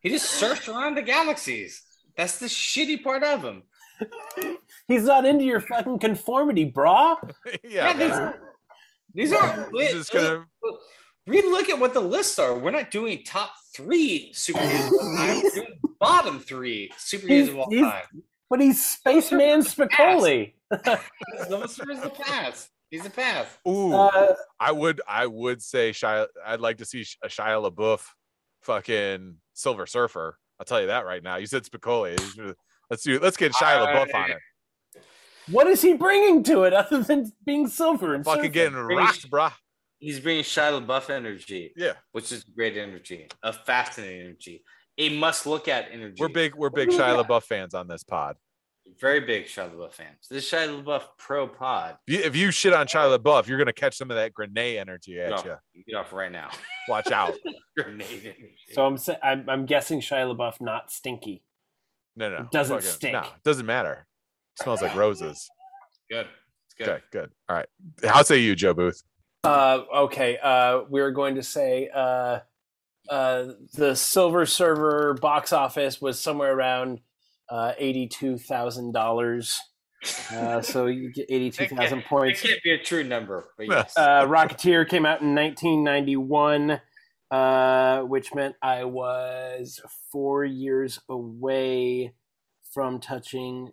He 0.00 0.10
just 0.10 0.30
surfs 0.30 0.68
around 0.68 0.96
the 0.96 1.02
galaxies. 1.02 1.82
That's 2.16 2.38
the 2.38 2.46
shitty 2.46 3.02
part 3.02 3.24
of 3.24 3.42
him. 3.42 3.64
He's 4.88 5.04
not 5.04 5.24
into 5.24 5.44
your 5.44 5.60
fucking 5.60 5.98
conformity, 5.98 6.70
brah. 6.70 7.16
yeah, 7.64 7.92
these, 7.92 8.10
man. 8.10 8.34
these 9.14 9.32
are. 9.32 9.68
He's 9.72 9.92
just 9.92 10.12
gonna 10.12 10.44
We 11.26 11.42
look 11.42 11.68
at 11.68 11.78
what 11.78 11.92
the 11.92 12.00
lists 12.00 12.38
are. 12.38 12.56
We're 12.56 12.70
not 12.70 12.90
doing 12.90 13.22
top 13.24 13.50
three 13.74 14.30
superheroes 14.32 14.86
of 14.86 14.92
all 14.92 15.16
time. 15.16 15.42
We're 15.42 15.50
doing 15.50 15.78
bottom 16.00 16.38
three 16.40 16.90
superheroes 16.98 17.48
of 17.50 17.58
all 17.58 17.70
time. 17.70 18.04
But 18.48 18.60
he's 18.60 18.84
Spaceman 18.84 19.62
Spicoli. 19.62 20.52
Those 21.48 21.70
is 21.80 22.00
the 22.00 22.12
pass. 22.16 22.68
He's 22.90 23.02
the 23.02 23.10
pass. 23.10 23.46
ooh. 23.66 23.92
Uh, 23.94 24.34
I 24.60 24.70
would 24.70 25.00
I 25.08 25.26
would 25.26 25.60
say 25.60 25.90
Shia 25.90 26.26
I'd 26.44 26.60
like 26.60 26.78
to 26.78 26.84
see 26.84 27.04
a 27.24 27.26
Shia 27.28 27.70
LaBeouf 27.70 28.02
fucking 28.62 29.36
Silver 29.54 29.86
Surfer. 29.86 30.38
I'll 30.60 30.64
tell 30.64 30.80
you 30.80 30.86
that 30.86 31.04
right 31.06 31.22
now. 31.22 31.36
You 31.36 31.46
said 31.46 31.64
Spicoli. 31.64 32.16
Let's 32.88 33.02
do 33.02 33.18
let's 33.18 33.36
get 33.36 33.52
Shia 33.52 33.84
LaBeouf 33.84 34.14
on 34.14 34.30
it. 34.30 34.38
what 35.50 35.66
is 35.66 35.82
he 35.82 35.94
bringing 35.94 36.44
to 36.44 36.62
it 36.62 36.72
other 36.72 37.02
than 37.02 37.32
being 37.44 37.66
silver 37.66 38.14
and 38.14 38.24
Fucking 38.24 38.50
surfing? 38.50 38.52
getting 38.52 38.78
rocked, 38.78 39.28
bruh. 39.28 39.52
He's 39.98 40.20
bringing 40.20 40.42
Shia 40.44 40.84
LaBeouf 40.84 41.10
energy, 41.10 41.72
Yeah. 41.76 41.92
which 42.12 42.30
is 42.32 42.44
great 42.44 42.76
energy, 42.76 43.28
a 43.42 43.52
fascinating 43.52 44.20
energy, 44.26 44.62
a 44.98 45.16
must 45.18 45.46
look 45.46 45.68
at 45.68 45.86
energy. 45.90 46.16
We're 46.20 46.28
big 46.28 46.54
we're 46.54 46.70
big 46.70 46.90
Shia. 46.90 47.24
LaBeouf 47.24 47.44
fans 47.44 47.74
on 47.74 47.88
this 47.88 48.04
pod. 48.04 48.36
very 49.00 49.20
big 49.20 49.46
Shia 49.46 49.70
LaBeouf 49.74 49.94
fans. 49.94 50.26
This 50.30 50.44
is 50.44 50.50
Shia 50.50 50.82
LaBeouf 50.84 51.02
Pro 51.18 51.48
Pod. 51.48 51.96
If 52.06 52.36
you, 52.36 52.50
shit 52.50 52.72
on 52.72 52.86
Shia 52.86 53.18
LaBeouf, 53.18 53.46
you're 53.48 53.58
gonna 53.58 53.72
catch 53.72 53.96
some 53.96 54.10
of 54.10 54.16
that 54.16 54.32
grenade 54.34 54.78
energy 54.78 55.18
at 55.20 55.30
Get 55.42 55.44
you. 55.74 55.82
get 55.88 55.96
off 55.96 56.12
right 56.12 56.30
now. 56.30 56.50
Watch 56.88 57.10
out. 57.10 57.34
Grenade 57.76 58.34
energy. 58.38 58.56
So 58.72 58.86
I'm, 58.86 58.98
I'm 59.22 59.50
I'm 59.50 59.66
guessing 59.66 60.00
Shia 60.00 60.34
LaBeouf 60.36 60.60
not 60.60 60.90
stinky. 60.92 61.42
No, 62.16 62.30
no. 62.30 62.36
It 62.42 62.50
doesn't 62.50 62.76
fucking- 62.76 62.90
stink. 62.90 63.12
No, 63.14 63.20
it 63.20 63.42
doesn't 63.44 63.66
matter. 63.66 64.06
smells 64.62 64.82
like 64.82 64.94
roses. 64.96 65.48
good. 66.10 66.26
It's 66.66 66.74
good. 66.78 66.88
Okay, 66.88 67.02
good. 67.12 67.30
All 67.48 67.56
right. 67.56 67.66
How 68.04 68.22
say 68.22 68.38
you, 68.38 68.54
Joe 68.54 68.72
Booth? 68.74 69.02
Uh, 69.46 69.84
okay. 70.04 70.38
Uh, 70.42 70.80
we're 70.88 71.10
going 71.12 71.36
to 71.36 71.42
say 71.42 71.88
uh, 71.94 72.40
uh, 73.08 73.46
the 73.74 73.94
Silver 73.94 74.46
Surfer 74.46 75.14
box 75.20 75.52
office 75.52 76.00
was 76.00 76.18
somewhere 76.18 76.52
around 76.52 77.00
uh, 77.48 77.72
eighty-two 77.78 78.38
thousand 78.38 78.92
dollars. 78.92 79.58
Uh, 80.32 80.60
so 80.60 80.86
you 80.86 81.12
get 81.12 81.26
eighty-two 81.28 81.68
thousand 81.68 82.04
points. 82.04 82.44
It 82.44 82.48
can't 82.48 82.62
be 82.62 82.72
a 82.72 82.78
true 82.78 83.04
number, 83.04 83.48
but 83.56 83.68
yes. 83.68 83.94
Uh, 83.96 84.26
Rocketeer 84.26 84.88
came 84.88 85.06
out 85.06 85.20
in 85.20 85.34
1991, 85.34 86.80
uh, 87.30 88.00
which 88.02 88.34
meant 88.34 88.56
I 88.62 88.84
was 88.84 89.80
four 90.12 90.44
years 90.44 91.00
away 91.08 92.14
from 92.72 93.00
touching 93.00 93.70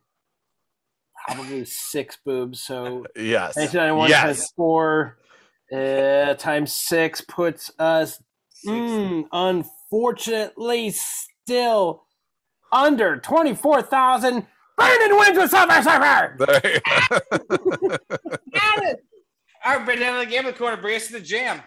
probably 1.27 1.65
six 1.65 2.17
boobs. 2.23 2.61
So 2.61 3.05
Yes. 3.15 3.55
1991 3.55 4.09
Yes. 4.09 4.21
times 4.23 4.53
four 4.55 5.17
uh, 5.71 6.33
times 6.35 6.73
six 6.73 7.21
puts 7.21 7.71
us, 7.79 8.21
mm, 8.65 9.25
unfortunately, 9.31 10.91
still 10.91 12.03
under 12.71 13.17
24,000. 13.17 14.45
Brandon 14.75 15.17
wins 15.17 15.37
with 15.37 15.49
Silver 15.51 15.81
Surfer! 15.83 16.35
There- 16.39 16.81
Got 18.53 18.83
it. 18.83 18.97
All 19.65 19.77
right, 19.77 19.85
Brandon, 19.85 20.17
the 20.19 20.25
gambling 20.25 20.55
corner, 20.55 20.81
bring 20.81 20.95
us 20.95 21.07
to 21.07 21.13
the 21.13 21.21
jam. 21.21 21.61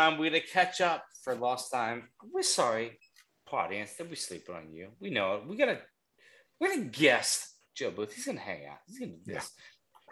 Um, 0.00 0.16
we're 0.16 0.30
gonna 0.30 0.40
catch 0.40 0.80
up 0.80 1.04
for 1.22 1.34
lost 1.34 1.70
time. 1.70 2.08
We're 2.32 2.42
sorry, 2.42 2.98
audience, 3.52 3.94
that 3.94 4.08
we 4.08 4.16
sleeping 4.16 4.54
on 4.54 4.72
you. 4.72 4.88
We 4.98 5.10
know 5.10 5.34
it. 5.34 5.46
We 5.46 5.56
gotta. 5.56 5.78
We're 6.58 6.70
gonna 6.70 6.84
guess 6.86 7.54
Joe 7.74 7.90
Booth. 7.90 8.14
He's 8.14 8.24
gonna 8.24 8.40
hang 8.40 8.66
out. 8.66 8.78
He's 8.86 8.98
gonna 8.98 9.12
do 9.12 9.34
this. 9.34 9.52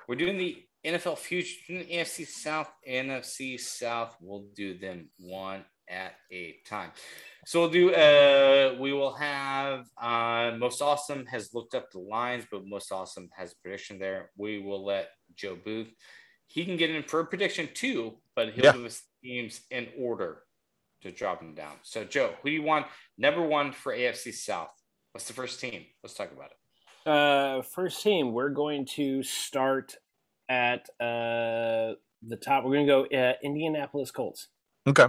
We're 0.06 0.16
doing 0.16 0.36
the 0.36 0.62
NFL 0.84 1.16
future, 1.18 1.56
doing 1.66 1.86
the 1.86 1.94
AFC 1.94 2.26
South, 2.26 2.70
NFC 2.86 3.58
South. 3.58 4.14
We'll 4.20 4.46
do 4.54 4.78
them 4.78 5.08
one 5.18 5.64
at 5.88 6.12
a 6.30 6.56
time. 6.66 6.90
So 7.46 7.60
we'll 7.60 7.70
do. 7.70 7.94
Uh, 7.94 8.76
we 8.78 8.92
will 8.92 9.14
have. 9.14 9.86
Uh, 9.96 10.52
most 10.58 10.82
awesome 10.82 11.24
has 11.26 11.54
looked 11.54 11.74
up 11.74 11.90
the 11.90 11.98
lines, 11.98 12.44
but 12.50 12.66
most 12.66 12.92
awesome 12.92 13.30
has 13.34 13.52
a 13.52 13.56
prediction 13.62 13.98
there. 13.98 14.30
We 14.36 14.58
will 14.58 14.84
let 14.84 15.08
Joe 15.34 15.56
Booth. 15.56 15.88
He 16.48 16.64
can 16.64 16.76
get 16.76 16.90
in 16.90 17.02
for 17.02 17.20
a 17.20 17.26
prediction 17.26 17.68
too, 17.74 18.14
but 18.34 18.52
he'll 18.54 18.64
Yeah. 18.64 18.72
do 18.72 18.82
his 18.84 19.02
teams 19.22 19.60
in 19.70 19.88
order 19.98 20.42
to 21.02 21.12
drop 21.12 21.38
them 21.40 21.54
down. 21.54 21.76
So 21.82 22.04
Joe, 22.04 22.34
who 22.42 22.48
do 22.48 22.54
you 22.54 22.62
want 22.62 22.86
number 23.16 23.42
one 23.42 23.72
for 23.72 23.92
AFC 23.92 24.32
South? 24.32 24.70
What's 25.12 25.26
the 25.28 25.34
first 25.34 25.60
team? 25.60 25.86
Let's 26.02 26.14
talk 26.14 26.32
about 26.32 26.50
it. 26.50 27.08
Uh, 27.08 27.62
first 27.62 28.02
team, 28.02 28.32
we're 28.32 28.50
going 28.50 28.84
to 28.96 29.22
start 29.22 29.94
at 30.48 30.88
uh, 31.00 31.94
the 32.26 32.36
top. 32.42 32.64
We're 32.64 32.72
going 32.84 32.86
to 32.86 32.92
go 33.10 33.18
uh, 33.18 33.34
Indianapolis 33.42 34.10
Colts. 34.10 34.48
Okay. 34.86 35.06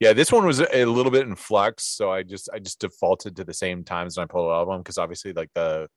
Yeah, 0.00 0.12
this 0.12 0.30
one 0.30 0.46
was 0.46 0.60
a 0.60 0.84
little 0.84 1.10
bit 1.10 1.26
in 1.26 1.34
flux, 1.34 1.84
so 1.84 2.10
I 2.10 2.22
just 2.22 2.48
I 2.52 2.58
just 2.58 2.78
defaulted 2.80 3.36
to 3.36 3.44
the 3.44 3.54
same 3.54 3.82
times 3.84 4.16
when 4.16 4.24
I 4.24 4.26
pulled 4.26 4.50
all 4.50 4.62
of 4.62 4.68
them 4.68 4.80
because 4.80 4.98
obviously 4.98 5.32
like 5.32 5.50
the 5.54 5.88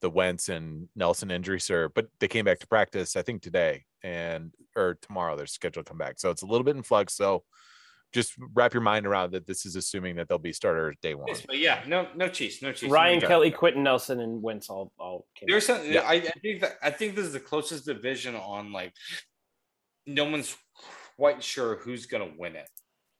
the 0.00 0.10
Wentz 0.10 0.48
and 0.48 0.88
Nelson 0.94 1.30
injury, 1.30 1.60
sir. 1.60 1.88
but 1.88 2.06
they 2.20 2.28
came 2.28 2.44
back 2.44 2.58
to 2.60 2.66
practice 2.66 3.16
I 3.16 3.22
think 3.22 3.42
today 3.42 3.84
and 4.02 4.52
or 4.76 4.98
tomorrow 5.02 5.36
they're 5.36 5.46
scheduled 5.46 5.86
to 5.86 5.90
come 5.90 5.98
back, 5.98 6.18
so 6.18 6.30
it's 6.30 6.42
a 6.42 6.46
little 6.46 6.64
bit 6.64 6.76
in 6.76 6.82
flux. 6.82 7.14
So 7.14 7.44
just 8.12 8.34
wrap 8.54 8.72
your 8.72 8.82
mind 8.82 9.04
around 9.06 9.32
that. 9.32 9.46
This 9.46 9.66
is 9.66 9.74
assuming 9.74 10.16
that 10.16 10.28
they'll 10.28 10.38
be 10.38 10.52
starters 10.52 10.94
day 11.02 11.14
one. 11.14 11.26
But 11.46 11.58
yeah, 11.58 11.82
no, 11.86 12.06
no 12.14 12.28
Chiefs, 12.28 12.62
no 12.62 12.72
cheese. 12.72 12.88
Ryan 12.90 13.18
got 13.18 13.26
it. 13.26 13.28
Kelly, 13.28 13.50
Quenton 13.50 13.82
Nelson, 13.82 14.20
and 14.20 14.40
Wentz 14.42 14.70
all 14.70 14.92
all 14.98 15.26
came. 15.34 15.48
There's 15.48 15.66
some. 15.66 15.80
Yeah. 15.84 16.02
I, 16.02 16.14
I 16.14 16.20
think 16.40 16.60
that 16.60 16.76
I 16.82 16.90
think 16.90 17.16
this 17.16 17.26
is 17.26 17.32
the 17.32 17.40
closest 17.40 17.84
division 17.86 18.34
on 18.36 18.72
like. 18.72 18.92
No 20.06 20.24
one's 20.24 20.56
quite 21.16 21.42
sure 21.42 21.76
who's 21.78 22.06
gonna 22.06 22.30
win 22.38 22.54
it. 22.54 22.68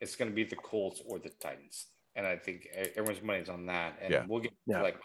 It's 0.00 0.14
gonna 0.14 0.30
be 0.30 0.44
the 0.44 0.56
Colts 0.56 1.02
or 1.04 1.18
the 1.18 1.30
Titans, 1.40 1.86
and 2.14 2.24
I 2.26 2.36
think 2.36 2.68
everyone's 2.94 3.22
money's 3.24 3.48
on 3.48 3.66
that. 3.66 3.98
And 4.00 4.12
Yeah. 4.12 4.24
we'll 4.28 4.40
get 4.40 4.52
Yeah. 4.66 4.82
like. 4.82 4.96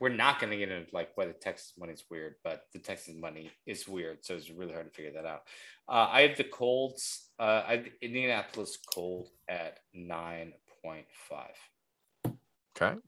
We're 0.00 0.10
not 0.10 0.40
gonna 0.40 0.56
get 0.56 0.70
into 0.70 0.94
like 0.94 1.10
why 1.14 1.26
the 1.26 1.32
Texas 1.32 1.72
money 1.78 1.92
is 1.92 2.04
weird, 2.10 2.34
but 2.44 2.64
the 2.72 2.78
Texas 2.78 3.14
money 3.18 3.50
is 3.66 3.88
weird, 3.88 4.24
so 4.24 4.34
it's 4.34 4.50
really 4.50 4.72
hard 4.72 4.86
to 4.86 4.92
figure 4.92 5.12
that 5.12 5.26
out. 5.26 5.42
Uh, 5.88 6.08
I 6.10 6.22
have 6.22 6.36
the 6.36 6.44
Colts. 6.44 7.30
Uh, 7.38 7.62
I 7.66 7.76
have 7.76 7.86
Indianapolis 8.02 8.78
Colt 8.92 9.30
at 9.48 9.78
nine 9.94 10.52
point 10.84 11.06
five. 11.28 12.36
Okay. 12.76 12.98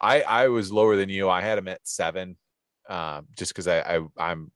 I 0.00 0.22
I 0.22 0.48
was 0.48 0.72
lower 0.72 0.96
than 0.96 1.08
you. 1.08 1.28
I 1.28 1.40
had 1.40 1.58
him 1.58 1.68
at 1.68 1.86
seven, 1.86 2.36
um, 2.88 3.26
just 3.36 3.52
because 3.52 3.68
I, 3.68 3.80
I 3.80 4.00
I'm 4.18 4.50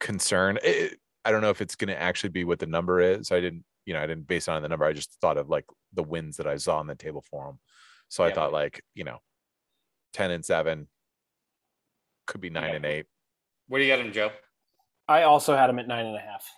concerned. 0.00 0.60
It, 0.62 0.98
I 1.24 1.30
don't 1.30 1.40
know 1.40 1.50
if 1.50 1.60
it's 1.60 1.76
going 1.76 1.88
to 1.88 2.00
actually 2.00 2.30
be 2.30 2.44
what 2.44 2.58
the 2.58 2.66
number 2.66 3.00
is. 3.00 3.32
I 3.32 3.40
didn't, 3.40 3.64
you 3.84 3.94
know, 3.94 4.00
I 4.00 4.06
didn't 4.06 4.28
base 4.28 4.48
on 4.48 4.62
the 4.62 4.68
number. 4.68 4.84
I 4.84 4.92
just 4.92 5.12
thought 5.20 5.38
of 5.38 5.48
like 5.48 5.64
the 5.92 6.02
wins 6.02 6.36
that 6.36 6.46
I 6.46 6.56
saw 6.56 6.78
on 6.78 6.86
the 6.86 6.94
table 6.94 7.24
for 7.28 7.50
him. 7.50 7.58
So 8.08 8.22
I 8.22 8.32
thought 8.32 8.52
like 8.52 8.82
you 8.94 9.04
know, 9.04 9.18
ten 10.16 10.30
and 10.30 10.42
seven 10.44 10.88
could 12.26 12.40
be 12.40 12.48
nine 12.48 12.70
Yeah. 12.70 12.76
and 12.76 12.86
eight. 12.86 13.06
Where 13.68 13.78
do 13.80 13.84
you 13.86 13.94
got 13.94 14.04
him, 14.04 14.12
Joe? 14.12 14.30
I 15.06 15.22
also 15.24 15.54
had 15.54 15.68
him 15.68 15.78
at 15.78 15.86
nine 15.86 16.06
and 16.06 16.16
a 16.16 16.20
half. 16.20 16.48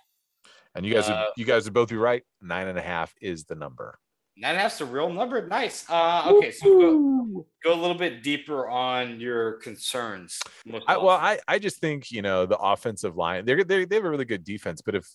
And 0.75 0.85
you 0.85 0.93
guys, 0.93 1.07
would, 1.07 1.17
Uh, 1.17 1.31
you 1.35 1.43
guys 1.45 1.65
would 1.65 1.73
both 1.73 1.89
be 1.89 1.97
right. 1.97 2.23
Nine 2.41 2.67
and 2.67 2.77
a 2.79 2.81
half 2.81 3.13
is 3.21 3.43
the 3.43 3.55
number. 3.55 3.99
Nine 4.37 4.51
and 4.51 4.59
a 4.59 4.61
half's 4.61 4.79
a 4.79 4.85
real 4.85 5.11
number. 5.11 5.45
Nice. 5.45 5.85
Uh, 5.89 6.23
okay, 6.27 6.51
so 6.51 6.65
go, 6.79 7.45
go 7.63 7.73
a 7.73 7.79
little 7.79 7.97
bit 7.97 8.23
deeper 8.23 8.69
on 8.69 9.19
your 9.19 9.53
concerns. 9.53 10.39
I, 10.87 10.95
well. 10.95 11.09
I, 11.09 11.39
I 11.47 11.59
just 11.59 11.79
think 11.81 12.11
you 12.11 12.21
know 12.21 12.45
the 12.45 12.57
offensive 12.57 13.17
line. 13.17 13.43
They're, 13.45 13.63
they 13.65 13.83
they 13.83 13.95
have 13.97 14.05
a 14.05 14.09
really 14.09 14.23
good 14.25 14.45
defense, 14.45 14.81
but 14.81 14.95
if 14.95 15.05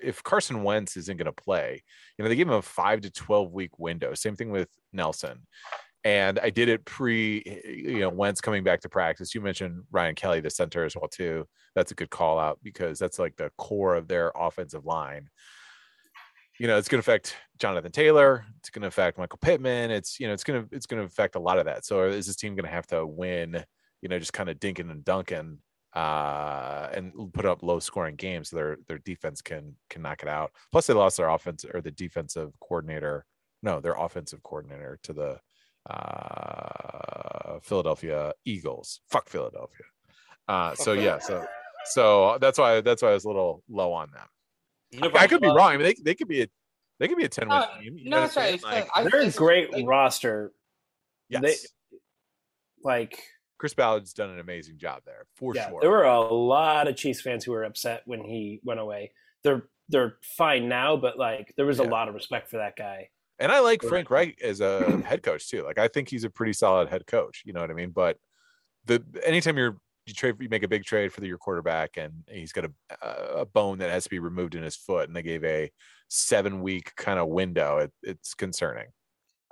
if 0.00 0.22
Carson 0.22 0.62
Wentz 0.62 0.96
isn't 0.96 1.16
going 1.16 1.24
to 1.26 1.32
play, 1.32 1.82
you 2.16 2.22
know 2.22 2.28
they 2.28 2.36
give 2.36 2.46
him 2.48 2.54
a 2.54 2.62
five 2.62 3.00
to 3.00 3.10
twelve 3.10 3.52
week 3.52 3.76
window. 3.78 4.14
Same 4.14 4.36
thing 4.36 4.50
with 4.50 4.68
Nelson. 4.92 5.46
And 6.04 6.38
I 6.38 6.48
did 6.48 6.68
it 6.68 6.84
pre, 6.86 7.42
you 7.66 8.00
know, 8.00 8.08
Wentz 8.08 8.40
coming 8.40 8.64
back 8.64 8.80
to 8.80 8.88
practice. 8.88 9.34
You 9.34 9.42
mentioned 9.42 9.82
Ryan 9.90 10.14
Kelly, 10.14 10.40
the 10.40 10.50
center 10.50 10.84
as 10.84 10.96
well 10.96 11.08
too. 11.08 11.46
That's 11.74 11.92
a 11.92 11.94
good 11.94 12.10
call 12.10 12.38
out 12.38 12.58
because 12.62 12.98
that's 12.98 13.18
like 13.18 13.36
the 13.36 13.50
core 13.58 13.94
of 13.94 14.08
their 14.08 14.32
offensive 14.34 14.86
line. 14.86 15.28
You 16.58 16.66
know, 16.66 16.78
it's 16.78 16.88
going 16.88 17.02
to 17.02 17.10
affect 17.10 17.36
Jonathan 17.58 17.92
Taylor. 17.92 18.44
It's 18.58 18.70
going 18.70 18.82
to 18.82 18.88
affect 18.88 19.18
Michael 19.18 19.38
Pittman. 19.42 19.90
It's 19.90 20.18
you 20.18 20.26
know, 20.26 20.32
it's 20.32 20.44
going 20.44 20.62
to 20.66 20.74
it's 20.74 20.86
going 20.86 21.00
to 21.00 21.06
affect 21.06 21.36
a 21.36 21.40
lot 21.40 21.58
of 21.58 21.66
that. 21.66 21.84
So 21.84 22.04
is 22.04 22.26
this 22.26 22.36
team 22.36 22.54
going 22.54 22.66
to 22.66 22.70
have 22.74 22.86
to 22.88 23.06
win? 23.06 23.62
You 24.00 24.08
know, 24.08 24.18
just 24.18 24.32
kind 24.32 24.48
of 24.48 24.58
dinking 24.58 24.90
and 24.90 25.04
dunking 25.04 25.58
uh 25.94 26.88
and 26.92 27.12
put 27.32 27.44
up 27.44 27.64
low 27.64 27.80
scoring 27.80 28.14
games 28.14 28.50
so 28.50 28.56
their 28.56 28.76
their 28.86 28.98
defense 28.98 29.42
can 29.42 29.74
can 29.88 30.02
knock 30.02 30.22
it 30.22 30.28
out 30.28 30.52
plus 30.70 30.86
they 30.86 30.94
lost 30.94 31.16
their 31.16 31.28
offense 31.28 31.64
or 31.74 31.80
the 31.80 31.90
defensive 31.90 32.52
coordinator 32.60 33.24
no 33.64 33.80
their 33.80 33.94
offensive 33.94 34.40
coordinator 34.44 35.00
to 35.02 35.12
the 35.12 35.36
uh 35.88 37.58
philadelphia 37.62 38.32
eagles 38.44 39.00
fuck 39.10 39.28
philadelphia 39.28 39.86
uh 40.48 40.74
so 40.74 40.92
yeah 41.06 41.18
so 41.18 41.44
so 41.86 42.36
that's 42.40 42.58
why 42.58 42.80
that's 42.80 43.02
why 43.02 43.10
i 43.10 43.14
was 43.14 43.24
a 43.24 43.28
little 43.28 43.62
low 43.68 43.92
on 43.92 44.08
them 44.12 44.26
No 45.00 45.10
i 45.14 45.26
could 45.26 45.40
be 45.40 45.48
wrong 45.48 45.72
I 45.72 45.76
mean, 45.76 45.84
they, 45.86 45.94
they 46.02 46.14
could 46.14 46.28
be 46.28 46.42
a 46.42 46.46
they 46.98 47.08
could 47.08 47.16
be 47.16 47.24
a 47.24 47.28
10 47.28 47.48
win 47.48 47.56
Uh, 47.56 47.78
team 47.80 47.96
you 47.98 48.10
no, 48.10 48.20
that's 48.20 48.36
right. 48.36 48.60
saying? 48.60 48.76
It's- 48.82 48.90
I- 48.94 49.04
They're 49.04 49.22
a 49.22 49.30
great 49.30 49.72
like- 49.72 49.86
roster. 49.86 50.52
yes 51.30 51.42
They, 51.42 51.54
like, 52.82 53.22
chris 53.58 53.72
ballard's 53.74 54.12
done 54.12 54.30
an 54.30 54.38
amazing 54.38 54.76
job 54.78 55.02
there 55.06 55.26
for 55.36 55.54
yeah, 55.54 55.68
sure 55.70 55.78
there 55.80 55.90
were 55.90 56.04
a 56.04 56.20
lot 56.20 56.88
of 56.88 56.96
Chiefs 56.96 57.20
fans 57.22 57.44
who 57.44 57.52
were 57.52 57.64
upset 57.64 58.02
when 58.04 58.22
he 58.22 58.60
went 58.64 58.80
away. 58.80 59.12
They're 59.44 59.64
they're 59.88 60.16
fine 60.36 60.68
now, 60.68 60.96
but 60.96 61.18
like, 61.18 61.52
there 61.56 61.66
was 61.66 61.78
a 61.80 61.82
lot 61.84 62.08
of 62.08 62.14
respect 62.14 62.48
for 62.48 62.58
that 62.58 62.76
guy. 62.76 63.08
And 63.40 63.50
I 63.50 63.60
like 63.60 63.82
Frank 63.82 64.10
Reich 64.10 64.38
as 64.42 64.60
a 64.60 65.00
head 65.02 65.22
coach 65.22 65.48
too. 65.48 65.64
Like 65.64 65.78
I 65.78 65.88
think 65.88 66.08
he's 66.08 66.24
a 66.24 66.30
pretty 66.30 66.52
solid 66.52 66.88
head 66.88 67.06
coach. 67.06 67.42
You 67.44 67.52
know 67.52 67.60
what 67.60 67.70
I 67.70 67.74
mean? 67.74 67.90
But 67.90 68.18
the 68.84 69.02
anytime 69.24 69.56
you're 69.56 69.78
you 70.06 70.14
trade 70.14 70.36
you 70.40 70.48
make 70.48 70.62
a 70.62 70.68
big 70.68 70.84
trade 70.84 71.12
for 71.12 71.20
the, 71.20 71.26
your 71.26 71.38
quarterback 71.38 71.96
and 71.96 72.12
he's 72.28 72.52
got 72.52 72.66
a 72.66 73.06
a 73.40 73.46
bone 73.46 73.78
that 73.78 73.90
has 73.90 74.04
to 74.04 74.10
be 74.10 74.18
removed 74.18 74.54
in 74.54 74.62
his 74.62 74.76
foot 74.76 75.08
and 75.08 75.16
they 75.16 75.22
gave 75.22 75.42
a 75.44 75.70
seven 76.08 76.60
week 76.60 76.92
kind 76.96 77.18
of 77.18 77.28
window, 77.28 77.78
it, 77.78 77.92
it's 78.02 78.34
concerning. 78.34 78.88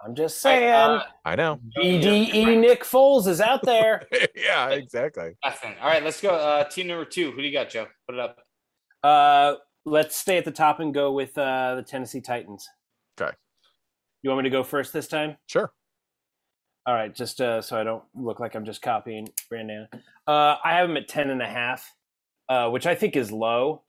I'm 0.05 0.15
just 0.15 0.45
All 0.45 0.53
right, 0.53 0.59
saying. 0.59 0.73
uh, 0.73 1.03
I 1.25 1.35
know. 1.35 1.61
BDE 1.77 2.59
Nick 2.61 2.85
Foles 2.85 3.27
is 3.27 3.41
out 3.41 3.65
there. 3.65 4.03
yeah, 4.37 4.69
exactly. 4.69 5.33
Nothing. 5.45 5.75
All 5.81 5.89
right, 5.89 6.05
let's 6.05 6.21
go. 6.21 6.31
Uh, 6.31 6.65
team 6.65 6.87
number 6.87 7.05
two. 7.05 7.33
Who 7.33 7.39
do 7.39 7.49
you 7.49 7.53
got, 7.53 7.69
Joe? 7.71 7.87
Put 8.07 8.15
it 8.15 8.21
up. 8.21 8.39
Uh, 9.03 9.55
let's 9.85 10.15
stay 10.15 10.37
at 10.39 10.45
the 10.45 10.53
top 10.53 10.79
and 10.79 10.95
go 10.95 11.13
with 11.13 11.37
uh, 11.37 11.75
the 11.77 11.83
Tennessee 11.83 12.21
Titans. 12.21 12.69
Okay. 14.19 14.23
You 14.23 14.31
want 14.31 14.45
me 14.45 14.51
to 14.51 14.57
go 14.57 14.63
first 14.65 14.93
this 14.93 15.09
time? 15.09 15.37
Sure. 15.47 15.73
All 16.87 16.95
right, 16.95 17.15
just 17.15 17.41
uh, 17.41 17.61
so 17.61 17.79
I 17.79 17.85
don't 17.85 18.03
look 18.15 18.41
like 18.41 18.55
I'm 18.55 18.65
just 18.65 18.81
copying 18.81 19.29
Brandon. 19.51 19.89
Uh, 20.27 20.57
I 20.65 20.77
have 20.77 20.89
him 20.89 20.97
at 20.97 21.07
ten 21.07 21.29
and 21.29 21.43
a 21.43 21.47
half, 21.47 21.95
uh, 22.49 22.71
which 22.71 22.87
I 22.87 22.95
think 22.95 23.15
is 23.15 23.31
low. 23.31 23.83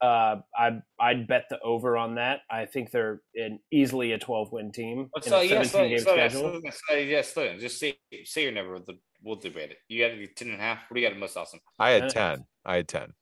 Uh, 0.00 0.36
I 0.56 0.80
I'd 1.00 1.26
bet 1.26 1.46
the 1.50 1.58
over 1.60 1.96
on 1.96 2.14
that. 2.14 2.40
I 2.48 2.66
think 2.66 2.92
they're 2.92 3.22
in 3.34 3.58
easily 3.72 4.12
a 4.12 4.18
12 4.18 4.52
win 4.52 4.70
team 4.70 5.08
Let's 5.14 5.26
in 5.26 5.32
a 5.32 5.42
yeah, 5.42 5.62
17 5.62 5.68
slow, 5.70 5.88
game 5.88 5.98
schedule. 5.98 6.40
slow 6.40 6.52
down, 6.60 6.72
slow 6.72 6.96
yeah, 6.96 7.22
slow. 7.22 7.58
Just 7.58 7.80
say 7.80 7.98
say 8.24 8.42
your 8.44 8.52
number. 8.52 8.74
We'll, 8.74 8.98
we'll 9.22 9.36
debate 9.36 9.70
it. 9.72 9.78
You 9.88 10.06
got 10.06 10.14
to 10.14 10.26
ten 10.28 10.48
and 10.48 10.60
a 10.60 10.62
half. 10.62 10.78
What 10.88 10.94
do 10.94 11.00
you 11.00 11.08
got? 11.08 11.18
Most 11.18 11.36
awesome. 11.36 11.58
I 11.80 11.90
had 11.90 12.04
Uh, 12.04 12.08
10. 12.10 12.44
I 12.64 12.76
had 12.76 12.88
10. 12.88 13.12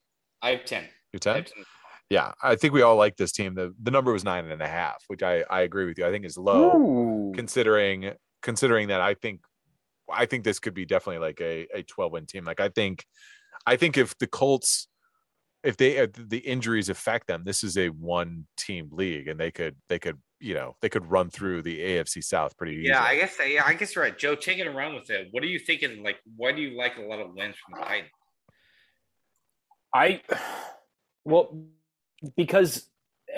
I 0.42 0.50
have 0.50 0.64
ten. 0.66 0.84
You 1.12 1.16
I 1.16 1.18
10? 1.18 1.34
have 1.36 1.44
10. 1.46 1.64
Yeah. 2.12 2.32
I 2.42 2.56
think 2.56 2.74
we 2.74 2.82
all 2.82 2.96
like 2.96 3.16
this 3.16 3.32
team. 3.32 3.54
The 3.54 3.74
the 3.82 3.90
number 3.90 4.12
was 4.12 4.22
nine 4.22 4.50
and 4.50 4.60
a 4.60 4.68
half, 4.68 5.02
which 5.06 5.22
I, 5.22 5.44
I 5.48 5.62
agree 5.62 5.86
with 5.86 5.96
you. 5.96 6.06
I 6.06 6.10
think 6.10 6.26
is 6.26 6.36
low. 6.36 6.76
Ooh. 6.76 7.32
considering 7.34 8.12
considering 8.42 8.88
that 8.88 9.00
I 9.00 9.14
think 9.14 9.40
I 10.12 10.26
think 10.26 10.44
this 10.44 10.58
could 10.58 10.74
be 10.74 10.84
definitely 10.84 11.26
like 11.26 11.40
a, 11.40 11.66
a 11.74 11.82
12 11.84 12.12
win 12.12 12.26
team. 12.26 12.44
Like 12.44 12.60
I 12.60 12.68
think 12.68 13.06
I 13.66 13.76
think 13.76 13.96
if 13.96 14.16
the 14.18 14.26
Colts 14.26 14.88
if 15.64 15.78
they 15.78 15.96
if 15.96 16.12
the 16.12 16.38
injuries 16.38 16.90
affect 16.90 17.28
them, 17.28 17.44
this 17.44 17.64
is 17.64 17.78
a 17.78 17.88
one 17.88 18.46
team 18.58 18.90
league 18.92 19.28
and 19.28 19.40
they 19.40 19.50
could 19.50 19.76
they 19.88 19.98
could 19.98 20.18
you 20.38 20.52
know 20.52 20.76
they 20.82 20.90
could 20.90 21.10
run 21.10 21.30
through 21.30 21.62
the 21.62 21.80
AFC 21.80 22.22
South 22.22 22.58
pretty 22.58 22.72
easily. 22.72 22.88
Yeah, 22.88 23.02
I 23.02 23.16
guess. 23.16 23.38
Yeah, 23.42 23.62
I 23.64 23.72
guess 23.72 23.94
you're 23.94 24.04
right, 24.04 24.18
Joe. 24.18 24.34
Taking 24.34 24.66
it 24.66 24.68
around 24.68 24.96
with 24.96 25.08
it. 25.08 25.28
What 25.30 25.42
are 25.42 25.46
you 25.46 25.58
thinking? 25.58 26.02
Like, 26.02 26.16
why 26.36 26.52
do 26.52 26.60
you 26.60 26.76
like 26.76 26.98
a 26.98 27.02
lot 27.02 27.20
of 27.20 27.32
wins 27.34 27.54
from 27.56 27.80
the 27.80 27.86
Titans? 27.86 28.10
I 29.94 30.20
well 31.24 31.64
because 32.36 32.88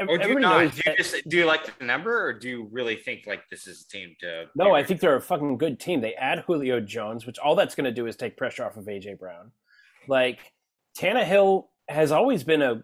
Or 0.09 0.19
do 0.19 0.29
you 0.29 0.41
not? 0.41 0.65
knows 0.65 0.75
Do 0.75 0.83
you 0.91 0.97
just 0.97 1.29
do 1.29 1.37
you 1.37 1.47
like 1.47 1.79
the 1.79 1.85
number, 1.85 2.27
or 2.27 2.33
do 2.33 2.49
you 2.49 2.69
really 2.73 2.97
think 2.97 3.27
like 3.27 3.49
this 3.51 3.67
is 3.67 3.83
a 3.83 3.89
team 3.89 4.17
to? 4.21 4.47
No, 4.57 4.75
I 4.75 4.83
think 4.83 5.01
they're 5.01 5.17
a 5.17 5.21
fucking 5.21 5.59
good 5.59 5.79
team. 5.79 6.01
They 6.01 6.15
add 6.15 6.41
Julio 6.41 6.81
Jones, 6.81 7.27
which 7.27 7.39
all 7.39 7.55
that's 7.55 7.75
going 7.75 7.85
to 7.85 7.93
do 7.93 8.07
is 8.07 8.17
take 8.17 8.37
pressure 8.37 8.65
off 8.65 8.77
of 8.77 8.85
AJ 8.87 9.19
Brown. 9.19 9.53
Like 10.09 10.53
Tannehill 10.99 11.67
has 11.89 12.13
always 12.13 12.45
been 12.45 12.63
a 12.63 12.83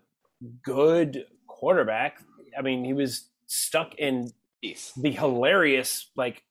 good 0.63 1.25
quarterback. 1.47 2.21
I 2.57 2.63
mean, 2.63 2.85
he 2.85 2.93
was 2.93 3.29
stuck 3.47 3.95
in 3.97 4.31
Peace. 4.63 4.93
the 4.97 5.11
hilarious 5.11 6.11
like 6.17 6.43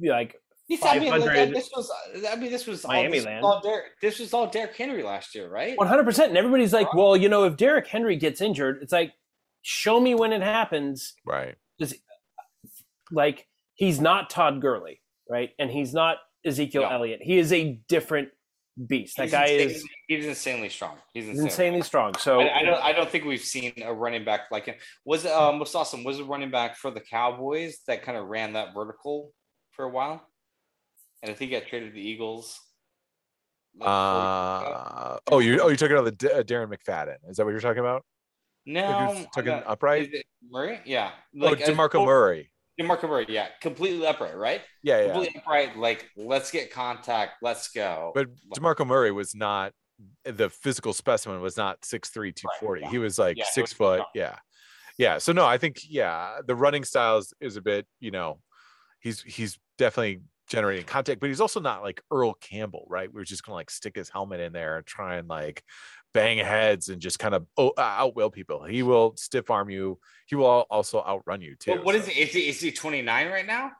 like 0.00 0.36
Yes, 0.70 0.80
I 0.84 1.00
mean, 1.00 1.10
like, 1.10 1.52
this 1.52 1.68
was. 1.74 1.90
I 2.30 2.36
mean, 2.36 2.52
this 2.52 2.64
was 2.64 2.84
all, 2.84 2.92
Miami 2.92 3.18
this, 3.18 3.18
was 3.18 3.26
land. 3.26 3.44
all 3.44 3.60
Derek, 3.60 3.86
this 4.00 4.20
was 4.20 4.32
all 4.32 4.46
Derrick 4.46 4.76
Henry 4.76 5.02
last 5.02 5.34
year, 5.34 5.48
right? 5.50 5.76
100%. 5.76 6.26
And 6.28 6.38
everybody's 6.38 6.72
like, 6.72 6.94
well, 6.94 7.16
you 7.16 7.28
know, 7.28 7.42
if 7.42 7.56
Derrick 7.56 7.88
Henry 7.88 8.14
gets 8.14 8.40
injured, 8.40 8.78
it's 8.80 8.92
like, 8.92 9.12
show 9.62 9.98
me 9.98 10.14
when 10.14 10.32
it 10.32 10.42
happens. 10.42 11.14
right. 11.26 11.56
Like, 13.10 13.48
he's 13.74 14.00
not 14.00 14.30
Todd 14.30 14.60
Gurley, 14.60 15.00
right? 15.28 15.50
And 15.58 15.68
he's 15.70 15.92
not 15.92 16.18
Ezekiel 16.44 16.82
No. 16.82 16.88
Elliott. 16.90 17.20
He 17.20 17.38
is 17.38 17.52
a 17.52 17.80
different 17.88 18.28
beast. 18.86 19.16
That 19.16 19.24
He's 19.24 19.32
guy 19.32 19.46
insanely, 19.46 19.74
is 19.74 19.84
he's 20.06 20.26
insanely 20.26 20.68
strong. 20.68 20.96
He's 21.12 21.24
he's 21.24 21.30
insanely, 21.30 21.46
insanely 21.50 21.82
strong. 21.82 22.14
So 22.16 22.40
I, 22.40 22.60
I 22.60 22.62
don't. 22.62 22.84
I 22.84 22.92
don't 22.92 23.10
think 23.10 23.24
we've 23.24 23.42
seen 23.42 23.72
a 23.84 23.92
running 23.92 24.24
back 24.24 24.42
like 24.52 24.66
him. 24.66 24.76
Was 25.04 25.24
it 25.24 25.32
uh, 25.32 25.50
most 25.52 25.74
awesome? 25.74 26.04
Was 26.04 26.20
a 26.20 26.24
running 26.24 26.52
back 26.52 26.76
for 26.76 26.92
the 26.92 27.00
Cowboys 27.00 27.78
that 27.88 28.02
kind 28.02 28.16
of 28.16 28.28
ran 28.28 28.52
that 28.52 28.72
vertical 28.72 29.32
for 29.72 29.84
a 29.84 29.90
while, 29.90 30.22
and 31.22 31.30
I 31.30 31.34
think 31.34 31.50
he 31.50 31.58
got 31.58 31.66
traded 31.66 31.90
to 31.90 31.94
the 31.94 32.06
Eagles. 32.06 32.58
like, 33.78 33.86
four 33.86 33.94
years 33.94 34.62
ago. 34.62 34.72
Uh, 34.72 35.18
oh, 35.30 35.38
you 35.38 35.60
oh 35.60 35.68
you're 35.68 35.76
talking 35.76 35.96
about 35.96 36.04
the 36.04 36.12
D- 36.12 36.32
uh, 36.32 36.42
Darren 36.42 36.72
McFadden. 36.74 37.16
Is 37.28 37.36
that 37.36 37.44
what 37.44 37.50
you're 37.50 37.60
talking 37.60 37.80
about? 37.80 38.04
no, 38.66 39.26
took 39.32 39.46
it 39.46 39.64
upright? 39.66 40.02
is 40.02 40.08
it 40.12 40.26
Murray, 40.48 40.80
yeah, 40.84 41.10
oh, 41.40 41.54
DeMarco 41.54 41.96
oh, 41.96 42.06
Murray. 42.06 42.50
DeMarco 42.80 43.08
Murray, 43.08 43.26
yeah, 43.28 43.48
completely 43.60 44.06
upright, 44.06 44.36
right? 44.36 44.62
Yeah, 44.82 45.00
yeah. 45.00 45.12
Completely 45.12 45.40
upright. 45.40 45.76
Like, 45.76 46.08
let's 46.16 46.50
get 46.50 46.70
contact. 46.70 47.34
Let's 47.42 47.68
go. 47.68 48.12
But 48.14 48.28
DeMarco 48.56 48.86
Murray 48.86 49.12
was 49.12 49.34
not 49.34 49.72
the 50.24 50.48
physical 50.48 50.92
specimen 50.92 51.40
was 51.40 51.56
not 51.56 51.80
6'3, 51.82 52.34
240. 52.34 52.82
yeah. 52.82 52.90
He 52.90 52.98
was 52.98 53.18
like 53.18 53.36
Yeah, 53.36 53.44
six 53.50 53.70
was 53.70 53.76
foot. 53.76 54.02
Yeah. 54.14 54.36
Yeah. 54.98 55.18
So 55.18 55.32
no, 55.32 55.46
I 55.46 55.58
think 55.58 55.80
yeah, 55.88 56.38
the 56.46 56.54
running 56.54 56.84
styles 56.84 57.34
is 57.40 57.56
a 57.56 57.62
bit, 57.62 57.86
you 58.00 58.10
know, 58.10 58.40
he's 59.00 59.22
he's 59.22 59.58
definitely 59.78 60.20
generating 60.50 60.84
contact, 60.84 61.20
but 61.20 61.28
he's 61.28 61.40
also 61.40 61.60
not 61.60 61.82
like 61.82 62.02
Earl 62.10 62.34
Campbell, 62.34 62.84
right? 62.88 63.12
We're 63.12 63.24
just 63.24 63.44
gonna 63.44 63.54
like 63.54 63.70
stick 63.70 63.96
his 63.96 64.10
helmet 64.10 64.40
in 64.40 64.52
there 64.52 64.76
and 64.76 64.84
try 64.84 65.16
and 65.16 65.28
like 65.28 65.62
bang 66.12 66.38
heads 66.38 66.88
and 66.88 67.00
just 67.00 67.18
kind 67.18 67.34
of 67.34 67.46
oh, 67.56 67.68
uh, 67.70 68.04
outwill 68.04 68.32
people. 68.32 68.64
He 68.64 68.82
will 68.82 69.16
stiff 69.16 69.50
arm 69.50 69.70
you. 69.70 69.98
He 70.26 70.34
will 70.34 70.66
also 70.70 71.02
outrun 71.02 71.40
you 71.40 71.54
too. 71.56 71.76
But 71.76 71.84
what 71.84 71.94
is 71.94 72.04
so- 72.04 72.10
he? 72.10 72.20
Is 72.22 72.32
he, 72.32 72.48
is 72.48 72.60
he 72.60 72.72
29 72.72 73.28
right 73.28 73.46
now? 73.46 73.70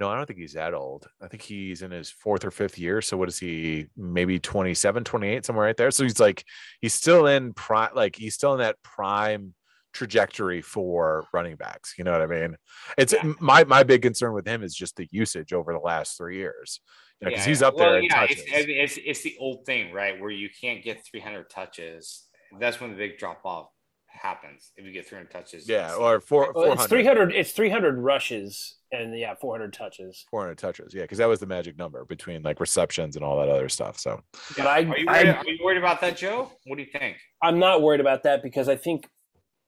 No, 0.00 0.08
I 0.08 0.16
don't 0.16 0.26
think 0.26 0.38
he's 0.38 0.52
that 0.52 0.74
old. 0.74 1.08
I 1.20 1.26
think 1.26 1.42
he's 1.42 1.82
in 1.82 1.90
his 1.90 2.08
fourth 2.08 2.44
or 2.44 2.52
fifth 2.52 2.78
year. 2.78 3.02
So 3.02 3.16
what 3.16 3.28
is 3.28 3.36
he? 3.36 3.86
Maybe 3.96 4.38
27, 4.38 5.02
28, 5.02 5.44
somewhere 5.44 5.66
right 5.66 5.76
there. 5.76 5.90
So 5.90 6.04
he's 6.04 6.20
like, 6.20 6.44
he's 6.80 6.94
still 6.94 7.26
in 7.26 7.52
prime, 7.52 7.90
like 7.96 8.14
he's 8.14 8.34
still 8.34 8.52
in 8.52 8.60
that 8.60 8.80
prime 8.84 9.54
trajectory 9.92 10.60
for 10.62 11.26
running 11.32 11.56
backs. 11.56 11.94
You 11.98 12.04
know 12.04 12.12
what 12.12 12.22
I 12.22 12.26
mean? 12.26 12.56
It's 12.96 13.12
Yeah. 13.12 13.32
my 13.40 13.64
my 13.64 13.82
big 13.82 14.02
concern 14.02 14.32
with 14.32 14.46
him 14.46 14.62
is 14.62 14.74
just 14.74 14.96
the 14.96 15.08
usage 15.10 15.52
over 15.52 15.72
the 15.72 15.78
last 15.78 16.16
three 16.16 16.36
years. 16.36 16.80
You 17.20 17.26
know, 17.26 17.30
because 17.30 17.44
he's 17.46 17.62
up 17.62 17.76
there 17.76 17.88
Well, 17.90 17.98
in 17.98 18.04
yeah, 18.04 18.26
it's, 18.30 18.42
it's, 18.46 18.98
it's 19.04 19.22
the 19.22 19.36
old 19.40 19.66
thing, 19.66 19.92
right? 19.92 20.20
Where 20.20 20.30
you 20.30 20.48
can't 20.60 20.84
get 20.84 21.04
300 21.10 21.50
touches. 21.50 22.26
That's 22.60 22.80
when 22.80 22.90
the 22.92 22.96
big 22.96 23.18
drop 23.18 23.40
off 23.44 23.70
happens. 24.06 24.70
If 24.76 24.84
you 24.84 24.92
get 24.92 25.06
300 25.08 25.30
touches. 25.30 25.68
yeah, 25.68 25.94
or 25.94 26.20
four, 26.20 26.52
Well, 26.54 26.72
it's 26.72 26.86
300. 26.86 27.34
It's 27.34 27.52
300 27.52 27.98
rushes 27.98 28.76
and 28.92 29.16
yeah, 29.18 29.34
400 29.34 29.72
touches. 29.72 30.24
400 30.30 30.56
touches. 30.58 30.94
Yeah, 30.94 31.02
because 31.02 31.18
that 31.18 31.26
was 31.28 31.40
the 31.40 31.46
magic 31.46 31.76
number 31.76 32.04
between 32.04 32.42
like 32.42 32.60
receptions 32.60 33.16
and 33.16 33.24
all 33.24 33.38
that 33.40 33.48
other 33.48 33.68
stuff. 33.68 33.98
So 33.98 34.20
But 34.56 34.66
I, 34.66 34.84
Are 34.84 34.98
you, 34.98 35.06
I 35.08 35.22
are 35.32 35.44
you 35.46 35.58
worried 35.62 35.78
about 35.78 36.00
that, 36.02 36.16
Joe? 36.16 36.52
What 36.66 36.76
do 36.76 36.82
you 36.82 36.88
think? 36.90 37.16
I'm 37.42 37.58
not 37.58 37.82
worried 37.82 38.00
about 38.00 38.22
that 38.22 38.42
because 38.42 38.68
I 38.68 38.76
think 38.76 39.08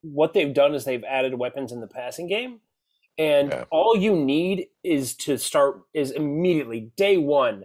what 0.02 0.32
they've 0.32 0.54
done 0.54 0.74
is 0.74 0.84
they've 0.84 1.04
added 1.04 1.34
weapons 1.34 1.72
in 1.72 1.80
the 1.80 1.86
passing 1.86 2.26
game, 2.28 2.60
and 3.18 3.50
Yeah. 3.50 3.64
all 3.70 3.96
you 3.96 4.16
need 4.16 4.68
is 4.82 5.14
to 5.16 5.36
start 5.38 5.82
is 5.94 6.10
immediately 6.12 6.90
day 6.96 7.16
one, 7.18 7.64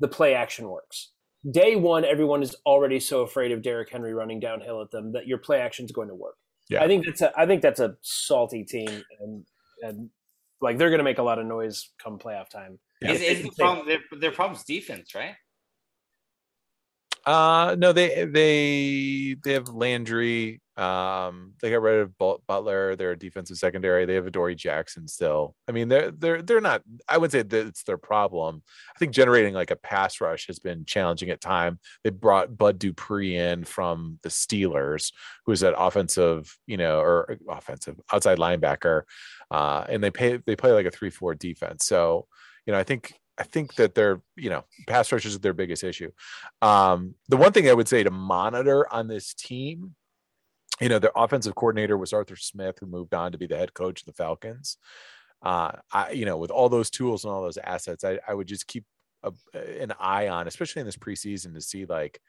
the 0.00 0.08
play 0.08 0.34
action 0.34 0.68
works. 0.68 1.12
Day 1.50 1.76
one, 1.76 2.04
everyone 2.04 2.42
is 2.42 2.56
already 2.66 2.98
so 2.98 3.22
afraid 3.22 3.52
of 3.52 3.62
Derrick 3.62 3.88
Henry 3.90 4.12
running 4.14 4.40
downhill 4.40 4.82
at 4.82 4.90
them 4.90 5.12
that 5.12 5.28
your 5.28 5.38
play 5.38 5.60
action 5.60 5.84
is 5.84 5.92
going 5.92 6.08
to 6.08 6.14
work. 6.14 6.36
Yeah. 6.68 6.82
I 6.82 6.88
think 6.88 7.06
that's 7.06 7.22
a 7.22 7.32
I 7.38 7.46
think 7.46 7.62
that's 7.62 7.78
a 7.78 7.96
salty 8.00 8.64
team, 8.64 9.04
and 9.20 9.46
and 9.82 10.10
like 10.60 10.78
they're 10.78 10.90
going 10.90 10.98
to 10.98 11.04
make 11.04 11.18
a 11.18 11.22
lot 11.22 11.38
of 11.38 11.46
noise 11.46 11.90
come 12.02 12.18
playoff 12.18 12.48
time. 12.48 12.80
Yeah. 13.00 13.12
Is, 13.12 13.20
is 13.22 13.42
the 13.44 13.50
problem 13.56 13.86
their, 13.86 14.00
their 14.18 14.32
problem's 14.32 14.64
defense, 14.64 15.14
right? 15.14 15.36
Uh 17.24 17.76
no, 17.78 17.92
they 17.92 18.24
they 18.24 19.36
they 19.44 19.52
have 19.52 19.68
Landry. 19.68 20.60
Um, 20.76 21.54
they 21.60 21.70
got 21.70 21.80
rid 21.80 22.00
of 22.00 22.18
But- 22.18 22.46
Butler. 22.46 22.96
Their 22.96 23.16
defensive 23.16 23.56
secondary. 23.56 24.04
They 24.04 24.14
have 24.14 24.26
Adoree 24.26 24.54
Jackson 24.54 25.08
still. 25.08 25.54
I 25.66 25.72
mean, 25.72 25.88
they're 25.88 26.10
they're 26.10 26.42
they're 26.42 26.60
not. 26.60 26.82
I 27.08 27.16
would 27.18 27.32
say 27.32 27.42
that 27.42 27.66
it's 27.66 27.82
their 27.84 27.96
problem. 27.96 28.62
I 28.94 28.98
think 28.98 29.12
generating 29.12 29.54
like 29.54 29.70
a 29.70 29.76
pass 29.76 30.20
rush 30.20 30.46
has 30.48 30.58
been 30.58 30.84
challenging 30.84 31.30
at 31.30 31.40
time. 31.40 31.78
They 32.04 32.10
brought 32.10 32.56
Bud 32.58 32.78
Dupree 32.78 33.36
in 33.36 33.64
from 33.64 34.18
the 34.22 34.28
Steelers, 34.28 35.12
who's 35.46 35.60
that 35.60 35.78
offensive, 35.78 36.54
you 36.66 36.76
know, 36.76 37.00
or 37.00 37.38
offensive 37.48 37.98
outside 38.12 38.38
linebacker, 38.38 39.02
uh, 39.50 39.84
and 39.88 40.04
they 40.04 40.10
pay 40.10 40.38
they 40.44 40.56
play 40.56 40.72
like 40.72 40.86
a 40.86 40.90
three 40.90 41.10
four 41.10 41.34
defense. 41.34 41.86
So, 41.86 42.26
you 42.66 42.72
know, 42.72 42.78
I 42.78 42.84
think 42.84 43.14
I 43.38 43.44
think 43.44 43.74
that 43.76 43.94
they're 43.94 44.20
you 44.36 44.50
know 44.50 44.64
pass 44.86 45.10
rush 45.12 45.26
is 45.26 45.38
their 45.40 45.52
biggest 45.52 45.84
issue. 45.84 46.10
Um, 46.62 47.14
the 47.28 47.36
one 47.36 47.52
thing 47.52 47.68
I 47.68 47.74
would 47.74 47.88
say 47.88 48.02
to 48.02 48.10
monitor 48.10 48.92
on 48.92 49.08
this 49.08 49.34
team, 49.34 49.94
you 50.80 50.88
know, 50.88 50.98
their 50.98 51.12
offensive 51.14 51.54
coordinator 51.54 51.96
was 51.96 52.12
Arthur 52.12 52.36
Smith, 52.36 52.78
who 52.80 52.86
moved 52.86 53.14
on 53.14 53.32
to 53.32 53.38
be 53.38 53.46
the 53.46 53.56
head 53.56 53.74
coach 53.74 54.02
of 54.02 54.06
the 54.06 54.12
Falcons. 54.12 54.76
Uh, 55.42 55.72
I, 55.92 56.10
you 56.10 56.24
know, 56.24 56.36
with 56.36 56.50
all 56.50 56.68
those 56.68 56.90
tools 56.90 57.24
and 57.24 57.32
all 57.32 57.42
those 57.42 57.58
assets, 57.58 58.04
I, 58.04 58.18
I 58.26 58.34
would 58.34 58.46
just 58.46 58.66
keep 58.66 58.84
a, 59.22 59.32
an 59.80 59.92
eye 59.98 60.28
on, 60.28 60.46
especially 60.46 60.80
in 60.80 60.86
this 60.86 60.96
preseason, 60.96 61.54
to 61.54 61.60
see 61.60 61.84
like, 61.84 62.20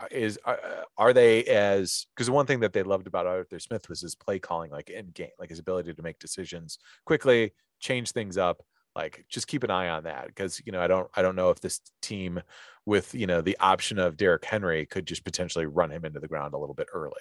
uh, 0.00 0.06
is 0.10 0.38
uh, 0.44 0.56
are 0.96 1.12
they 1.12 1.44
as 1.44 2.06
because 2.14 2.26
the 2.26 2.32
one 2.32 2.46
thing 2.46 2.60
that 2.60 2.72
they 2.72 2.82
loved 2.82 3.06
about 3.06 3.26
Arthur 3.26 3.58
Smith 3.58 3.88
was 3.88 4.00
his 4.00 4.14
play 4.14 4.38
calling, 4.38 4.70
like 4.70 4.90
in 4.90 5.10
game, 5.10 5.30
like 5.38 5.50
his 5.50 5.58
ability 5.58 5.92
to 5.92 6.02
make 6.02 6.18
decisions 6.18 6.78
quickly, 7.04 7.52
change 7.80 8.12
things 8.12 8.38
up 8.38 8.62
like 8.98 9.24
just 9.28 9.46
keep 9.46 9.62
an 9.62 9.70
eye 9.70 9.88
on 9.88 10.02
that 10.02 10.26
because 10.26 10.60
you 10.66 10.72
know 10.72 10.80
I 10.80 10.88
don't 10.88 11.08
I 11.14 11.22
don't 11.22 11.36
know 11.36 11.50
if 11.50 11.60
this 11.60 11.80
team 12.02 12.42
with 12.84 13.14
you 13.14 13.28
know 13.28 13.40
the 13.40 13.56
option 13.60 13.98
of 13.98 14.16
Derrick 14.16 14.44
Henry 14.44 14.86
could 14.86 15.06
just 15.06 15.24
potentially 15.24 15.66
run 15.66 15.90
him 15.90 16.04
into 16.04 16.18
the 16.18 16.26
ground 16.26 16.52
a 16.52 16.58
little 16.58 16.74
bit 16.74 16.88
early. 16.92 17.12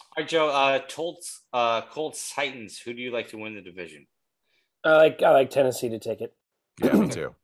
All 0.00 0.22
right, 0.22 0.28
Joe. 0.28 0.48
Uh, 0.48 0.80
Colts, 0.88 1.42
uh, 1.52 1.82
Colts, 1.82 2.32
Titans. 2.34 2.78
Who 2.78 2.92
do 2.92 3.00
you 3.00 3.10
like 3.10 3.28
to 3.28 3.38
win 3.38 3.54
the 3.54 3.60
division? 3.60 4.06
I 4.84 4.96
like 4.96 5.22
I 5.22 5.30
like 5.30 5.50
Tennessee 5.50 5.88
to 5.88 5.98
take 5.98 6.20
it. 6.20 6.34
Yeah, 6.82 6.92
me 6.92 7.08
too. 7.08 7.34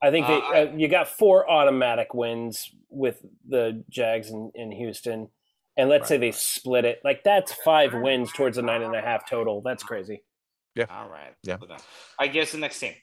I 0.00 0.10
think 0.12 0.26
they, 0.28 0.34
Uh, 0.34 0.38
uh, 0.38 0.72
you 0.76 0.86
got 0.86 1.08
four 1.08 1.50
automatic 1.50 2.14
wins 2.14 2.70
with 2.90 3.24
the 3.48 3.82
Jags 3.90 4.30
in, 4.30 4.52
in 4.54 4.70
Houston, 4.70 5.30
and 5.76 5.88
let's 5.88 6.08
say 6.08 6.16
they 6.16 6.30
split 6.30 6.84
it. 6.84 7.00
Like 7.02 7.24
that's 7.24 7.52
five 7.64 7.92
wins 7.94 8.30
towards 8.32 8.56
a 8.58 8.62
nine 8.62 8.82
and 8.82 8.94
a 8.94 9.00
half 9.00 9.28
total. 9.28 9.62
That's 9.62 9.82
crazy. 9.82 10.22
Yeah. 10.76 10.86
All 10.90 11.08
right. 11.08 11.34
Yeah. 11.42 11.56
I 12.20 12.28
guess 12.28 12.52
the 12.52 12.58
next 12.58 12.78
team. 12.78 12.94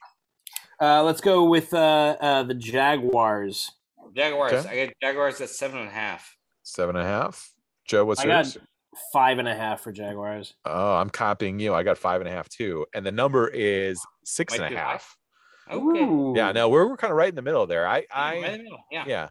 Uh, 0.80 1.02
let's 1.02 1.20
go 1.20 1.44
with 1.44 1.74
uh, 1.74 2.16
uh, 2.20 2.42
the 2.44 2.54
Jaguars. 2.54 3.70
Jaguars. 4.16 4.52
Okay. 4.52 4.82
I 4.82 4.86
got 4.86 4.94
Jaguars 5.02 5.40
at 5.40 5.50
seven 5.50 5.80
and 5.80 5.88
a 5.88 5.92
half. 5.92 6.36
Seven 6.62 6.96
and 6.96 7.04
a 7.06 7.08
half. 7.08 7.52
Joe, 7.86 8.04
what's 8.04 8.20
I 8.20 8.26
got 8.26 8.44
yours? 8.46 8.58
Five 9.12 9.38
and 9.38 9.48
a 9.48 9.54
half 9.54 9.80
for 9.80 9.92
Jaguars. 9.92 10.54
Oh, 10.64 10.94
I'm 10.96 11.10
copying 11.10 11.58
you. 11.58 11.74
I 11.74 11.82
got 11.82 11.98
five 11.98 12.20
and 12.20 12.28
a 12.28 12.32
half 12.32 12.48
too, 12.48 12.86
and 12.94 13.04
the 13.06 13.12
number 13.12 13.48
is 13.48 14.04
six 14.24 14.58
Might 14.58 14.64
and 14.64 14.66
a 14.66 14.68
be 14.70 14.76
high. 14.76 14.92
half. 14.92 15.16
Okay. 15.70 16.04
Ooh. 16.04 16.34
Yeah, 16.36 16.52
no, 16.52 16.68
we're 16.68 16.86
we're 16.88 16.96
kind 16.96 17.10
of 17.12 17.16
right 17.16 17.28
in 17.28 17.34
the 17.34 17.42
middle 17.42 17.66
there. 17.66 17.86
I 17.86 18.04
Right 18.14 18.36
in 18.38 18.44
I 18.44 18.50
the 18.58 18.62
middle, 18.64 18.84
Yeah. 18.90 19.04
yeah, 19.06 19.28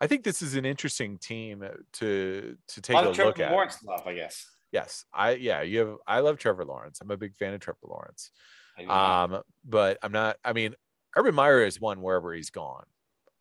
I 0.00 0.06
think 0.06 0.24
this 0.24 0.42
is 0.42 0.54
an 0.54 0.64
interesting 0.64 1.18
team 1.18 1.60
to 1.94 2.56
to 2.68 2.78
A 2.78 2.82
take 2.82 2.94
lot 2.94 3.06
a 3.06 3.10
of 3.10 3.14
Trevor 3.16 3.28
look 3.30 3.40
at. 3.40 3.50
Lawrence 3.52 3.82
love, 3.82 4.06
I 4.06 4.14
guess. 4.14 4.46
Yes, 4.72 5.04
I 5.12 5.32
yeah, 5.32 5.62
you 5.62 5.78
have. 5.80 5.96
I 6.06 6.20
love 6.20 6.38
Trevor 6.38 6.64
Lawrence. 6.64 7.00
I'm 7.00 7.10
a 7.10 7.16
big 7.16 7.36
fan 7.36 7.54
of 7.54 7.60
Trevor 7.60 7.78
Lawrence. 7.84 8.30
I 8.78 8.82
do 8.82 8.86
not. 8.86 9.32
Um, 9.32 9.42
but 9.64 9.98
I'm 10.02 10.12
not. 10.12 10.36
I 10.44 10.52
mean, 10.52 10.74
Urban 11.16 11.34
Meyer 11.34 11.64
is 11.64 11.80
one 11.80 12.00
wherever 12.02 12.32
he's 12.32 12.50
gone. 12.50 12.84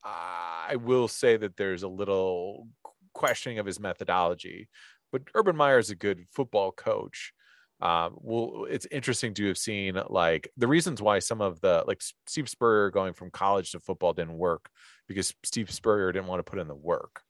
I 0.04 0.78
will 0.82 1.08
say 1.08 1.38
that 1.38 1.56
there's 1.58 1.84
a 1.84 1.88
little 1.88 2.68
questioning 3.14 3.60
of 3.60 3.66
his 3.66 3.80
methodology, 3.80 4.70
but 5.11 5.23
Urban 5.36 5.56
Meyer 5.56 5.80
is 5.80 5.90
a 5.90 5.95
good 5.95 6.26
football 6.31 6.72
coach. 6.72 7.34
Um, 7.81 8.18
well, 8.18 8.65
it's 8.69 8.88
interesting 8.91 9.34
to 9.36 9.48
have 9.48 9.57
seen 9.57 9.98
like 10.10 10.52
the 10.57 10.68
reasons 10.68 11.02
why 11.02 11.19
some 11.19 11.41
of 11.41 11.61
the 11.61 11.84
like 11.88 12.02
Steve 12.27 12.49
Spurrier 12.49 12.90
going 12.90 13.14
from 13.14 13.31
college 13.31 13.72
to 13.72 13.80
football 13.80 14.14
didn't 14.14 14.38
work 14.38 14.69
because 15.07 15.34
Steve 15.44 15.72
Spurrier 15.72 16.11
didn't 16.11 16.27
want 16.27 16.40
to 16.45 16.49
put 16.49 16.60
in 16.60 16.68
the 16.68 16.76
work, 16.76 17.22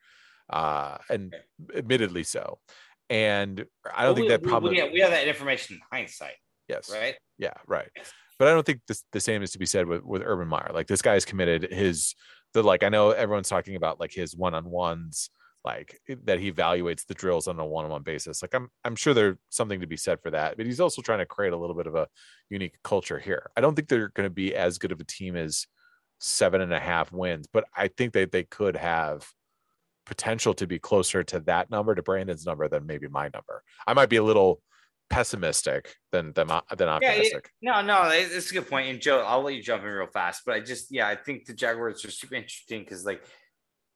uh, 0.49 0.97
and 1.09 1.35
admittedly 1.75 2.23
so. 2.23 2.59
And 3.11 3.65
I 3.93 4.03
don't 4.03 4.09
Well, 4.09 4.15
think 4.15 4.25
we, 4.25 4.29
that 4.29 4.43
probably 4.43 4.71
we, 4.71 4.77
have, 4.79 4.91
we 4.91 4.99
have 5.01 5.11
that 5.11 5.27
information 5.27 5.75
in 5.75 5.81
hindsight, 5.91 6.35
yes 6.67 6.91
right? 6.91 7.15
yeah, 7.37 7.53
right. 7.67 7.89
But 8.39 8.47
I 8.47 8.51
don't 8.51 8.65
think 8.65 8.81
this 8.87 9.03
the 9.11 9.19
same 9.19 9.43
is 9.43 9.51
to 9.51 9.59
be 9.59 9.65
said 9.65 9.85
with 9.85 10.03
with 10.03 10.23
Urban 10.25 10.47
Meyer. 10.47 10.71
Like 10.73 10.87
this 10.87 11.01
guy's 11.01 11.25
committed 11.25 11.71
his 11.71 12.15
the 12.53 12.63
like 12.63 12.83
I 12.83 12.89
know 12.89 13.11
everyone's 13.11 13.49
talking 13.49 13.75
about 13.75 13.99
like 13.99 14.13
his 14.13 14.35
one 14.35 14.55
on 14.55 14.65
ones, 14.65 15.29
like 15.65 15.99
eh, 16.07 16.15
that 16.25 16.39
he 16.39 16.51
evaluates 16.51 17.05
the 17.05 17.13
drills 17.13 17.47
on 17.47 17.59
a 17.59 17.65
one 17.65 17.85
on 17.85 17.91
one 17.91 18.03
basis. 18.03 18.41
Like 18.41 18.53
I'm 18.53 18.69
I'm 18.83 18.95
sure 18.95 19.13
there's 19.13 19.37
something 19.49 19.81
to 19.81 19.87
be 19.87 19.97
said 19.97 20.19
for 20.21 20.31
that. 20.31 20.57
But 20.57 20.65
he's 20.65 20.79
also 20.79 21.01
trying 21.01 21.19
to 21.19 21.25
create 21.25 21.53
a 21.53 21.57
little 21.57 21.75
bit 21.75 21.87
of 21.87 21.95
a 21.95 22.07
unique 22.49 22.77
culture 22.83 23.19
here. 23.19 23.49
I 23.57 23.61
don't 23.61 23.75
think 23.75 23.87
they're 23.87 24.09
going 24.09 24.27
to 24.27 24.33
be 24.33 24.55
as 24.55 24.77
good 24.77 24.91
of 24.91 24.99
a 24.99 25.05
team 25.05 25.35
as 25.35 25.67
seven 26.19 26.61
and 26.61 26.73
a 26.73 26.79
half 26.79 27.11
wins, 27.11 27.47
but 27.51 27.65
I 27.75 27.87
think 27.89 28.13
that 28.13 28.31
they 28.31 28.43
could 28.43 28.75
have 28.75 29.25
potential 30.05 30.53
to 30.55 30.65
be 30.67 30.79
closer 30.79 31.23
to 31.23 31.39
that 31.41 31.69
number 31.69 31.93
to 31.95 32.01
Brandon's 32.01 32.45
number 32.45 32.67
than 32.67 32.85
maybe 32.85 33.07
my 33.07 33.29
number. 33.33 33.63
I 33.85 33.93
might 33.93 34.09
be 34.09 34.15
a 34.17 34.23
little 34.23 34.61
pessimistic 35.09 35.95
than 36.11 36.33
than, 36.33 36.47
than 36.47 36.61
Yeah, 36.79 36.85
yeah. 36.85 36.91
optimistic. 36.91 37.49
No, 37.61 37.81
no, 37.81 38.09
it- 38.09 38.31
it's 38.31 38.51
a 38.51 38.53
good 38.53 38.67
point. 38.69 38.89
And 38.89 38.99
Joe, 38.99 39.19
I'll 39.19 39.41
let 39.41 39.53
you 39.55 39.61
jump 39.63 39.83
in 39.83 39.89
real 39.89 40.07
fast, 40.07 40.43
but 40.45 40.55
I 40.55 40.59
just, 40.61 40.91
yeah, 40.91 41.07
I 41.07 41.15
think 41.15 41.45
the 41.45 41.53
Jaguars 41.53 42.03
are 42.05 42.11
super 42.11 42.35
interesting 42.35 42.83
because, 42.83 43.05
like, 43.05 43.23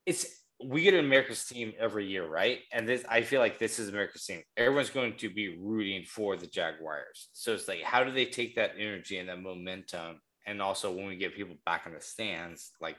it's 0.06 0.26
we 0.64 0.82
get 0.82 0.94
an 0.94 1.04
America's 1.04 1.44
team 1.44 1.72
every 1.78 2.06
year, 2.06 2.26
right? 2.26 2.60
And 2.72 2.88
this, 2.88 3.04
I 3.08 3.22
feel 3.22 3.40
like 3.40 3.58
this 3.58 3.78
is 3.78 3.88
America's 3.88 4.24
team. 4.24 4.42
Everyone's 4.56 4.90
going 4.90 5.16
to 5.18 5.28
be 5.28 5.56
rooting 5.60 6.04
for 6.04 6.36
the 6.36 6.46
Jaguars. 6.46 7.28
So 7.32 7.54
it's 7.54 7.68
like, 7.68 7.82
how 7.82 8.04
do 8.04 8.12
they 8.12 8.26
take 8.26 8.56
that 8.56 8.72
energy 8.78 9.18
and 9.18 9.28
that 9.28 9.40
momentum? 9.40 10.20
And 10.46 10.60
also, 10.60 10.92
when 10.92 11.06
we 11.06 11.16
get 11.16 11.34
people 11.34 11.56
back 11.64 11.86
in 11.86 11.94
the 11.94 12.00
stands, 12.00 12.72
like, 12.80 12.96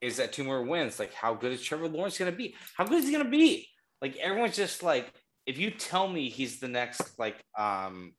is 0.00 0.18
that 0.18 0.32
two 0.32 0.44
more 0.44 0.62
wins? 0.62 0.98
Like, 0.98 1.14
how 1.14 1.34
good 1.34 1.52
is 1.52 1.62
Trevor 1.62 1.88
Lawrence 1.88 2.18
going 2.18 2.30
to 2.30 2.36
be? 2.36 2.54
How 2.76 2.84
good 2.84 2.98
is 2.98 3.06
he 3.06 3.12
going 3.12 3.24
to 3.24 3.30
be? 3.30 3.68
Like, 4.02 4.16
everyone's 4.16 4.56
just 4.56 4.82
like, 4.82 5.10
if 5.46 5.58
you 5.58 5.70
tell 5.70 6.08
me 6.08 6.28
he's 6.28 6.60
the 6.60 6.68
next, 6.68 7.18
like, 7.18 7.36
um, 7.58 8.12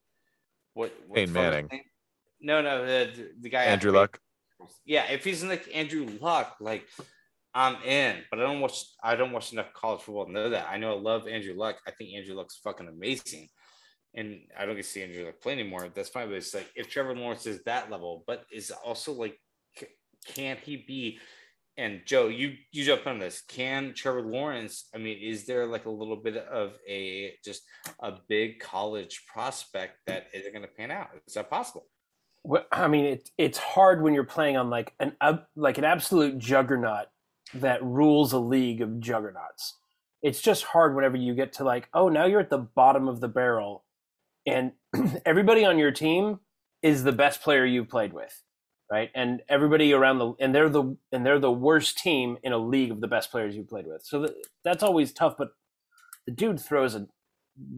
what? 0.73 0.93
what's 1.07 1.19
Peyton 1.19 1.33
Manning. 1.33 1.69
No, 2.41 2.61
no, 2.61 2.85
the 2.85 3.31
the 3.41 3.49
guy 3.49 3.63
Andrew 3.63 3.91
Luck. 3.91 4.19
Yeah, 4.85 5.05
if 5.11 5.23
he's 5.23 5.43
like 5.43 5.69
Andrew 5.73 6.07
Luck, 6.21 6.57
like 6.59 6.87
I'm 7.55 7.81
in, 7.83 8.17
but 8.29 8.39
I 8.39 8.43
don't 8.43 8.59
watch. 8.59 8.83
I 9.01 9.15
don't 9.15 9.31
watch 9.31 9.53
enough 9.53 9.73
college 9.73 10.01
football 10.01 10.25
to 10.25 10.31
know 10.31 10.49
that. 10.49 10.67
I 10.69 10.77
know 10.77 10.91
I 10.95 10.99
love 10.99 11.27
Andrew 11.27 11.53
Luck. 11.55 11.77
I 11.87 11.91
think 11.91 12.11
Andrew 12.13 12.35
Luck's 12.35 12.57
fucking 12.63 12.87
amazing. 12.89 13.47
and 14.13 14.41
I 14.57 14.65
don't 14.65 14.75
get 14.75 14.83
to 14.83 14.89
see 14.89 15.03
Andrew 15.03 15.25
Luck 15.25 15.41
play 15.41 15.53
anymore. 15.53 15.87
That's 15.93 16.09
fine. 16.09 16.27
But 16.27 16.35
it's 16.35 16.53
like 16.53 16.69
if 16.75 16.89
Trevor 16.89 17.15
Lawrence 17.15 17.45
is 17.45 17.63
that 17.63 17.89
level, 17.89 18.23
but 18.27 18.43
is 18.51 18.71
also 18.71 19.13
like, 19.13 19.39
can 20.27 20.57
he 20.63 20.77
be? 20.77 21.19
And 21.77 22.01
Joe, 22.05 22.27
you 22.29 22.55
you 22.71 22.83
jump 22.85 23.05
on 23.07 23.19
this. 23.19 23.41
Can 23.47 23.93
Trevor 23.93 24.21
Lawrence? 24.21 24.87
I 24.93 24.97
mean, 24.97 25.17
is 25.21 25.45
there 25.45 25.65
like 25.65 25.85
a 25.85 25.89
little 25.89 26.15
bit 26.17 26.37
of 26.37 26.73
a 26.87 27.35
just 27.43 27.63
a 28.01 28.13
big 28.29 28.59
college 28.59 29.23
prospect 29.33 29.97
that 30.07 30.27
isn't 30.33 30.53
going 30.53 30.61
to 30.63 30.69
pan 30.69 30.91
out? 30.91 31.09
Is 31.27 31.33
that 31.35 31.49
possible? 31.49 31.87
Well, 32.43 32.65
I 32.71 32.87
mean, 32.87 33.05
it, 33.05 33.29
it's 33.37 33.57
hard 33.57 34.01
when 34.01 34.13
you're 34.13 34.23
playing 34.23 34.55
on 34.55 34.69
like 34.69 34.93
an 34.99 35.17
ab- 35.19 35.45
like 35.55 35.77
an 35.77 35.83
absolute 35.83 36.37
juggernaut 36.37 37.07
that 37.53 37.83
rules 37.83 38.33
a 38.33 38.39
league 38.39 38.81
of 38.81 38.99
juggernauts. 38.99 39.75
It's 40.21 40.41
just 40.41 40.63
hard 40.63 40.95
whenever 40.95 41.17
you 41.17 41.35
get 41.35 41.53
to 41.53 41.63
like, 41.63 41.87
oh, 41.93 42.09
now 42.09 42.25
you're 42.25 42.39
at 42.39 42.49
the 42.49 42.57
bottom 42.57 43.07
of 43.07 43.19
the 43.21 43.27
barrel, 43.27 43.83
and 44.45 44.71
everybody 45.25 45.65
on 45.65 45.77
your 45.77 45.91
team 45.91 46.39
is 46.81 47.03
the 47.03 47.11
best 47.11 47.41
player 47.41 47.65
you've 47.65 47.89
played 47.89 48.13
with, 48.13 48.43
right? 48.91 49.09
And 49.15 49.41
everybody 49.49 49.93
around 49.93 50.19
the 50.19 50.33
and 50.39 50.53
they're 50.53 50.69
the 50.69 50.97
and 51.11 51.25
they're 51.25 51.39
the 51.39 51.51
worst 51.51 51.97
team 51.97 52.37
in 52.43 52.53
a 52.53 52.57
league 52.57 52.91
of 52.91 53.01
the 53.01 53.07
best 53.07 53.31
players 53.31 53.55
you've 53.55 53.69
played 53.69 53.87
with. 53.87 54.03
So 54.03 54.25
th- 54.25 54.37
that's 54.63 54.83
always 54.83 55.13
tough. 55.13 55.35
But 55.37 55.49
the 56.25 56.31
dude 56.31 56.59
throws 56.59 56.95
a 56.95 57.07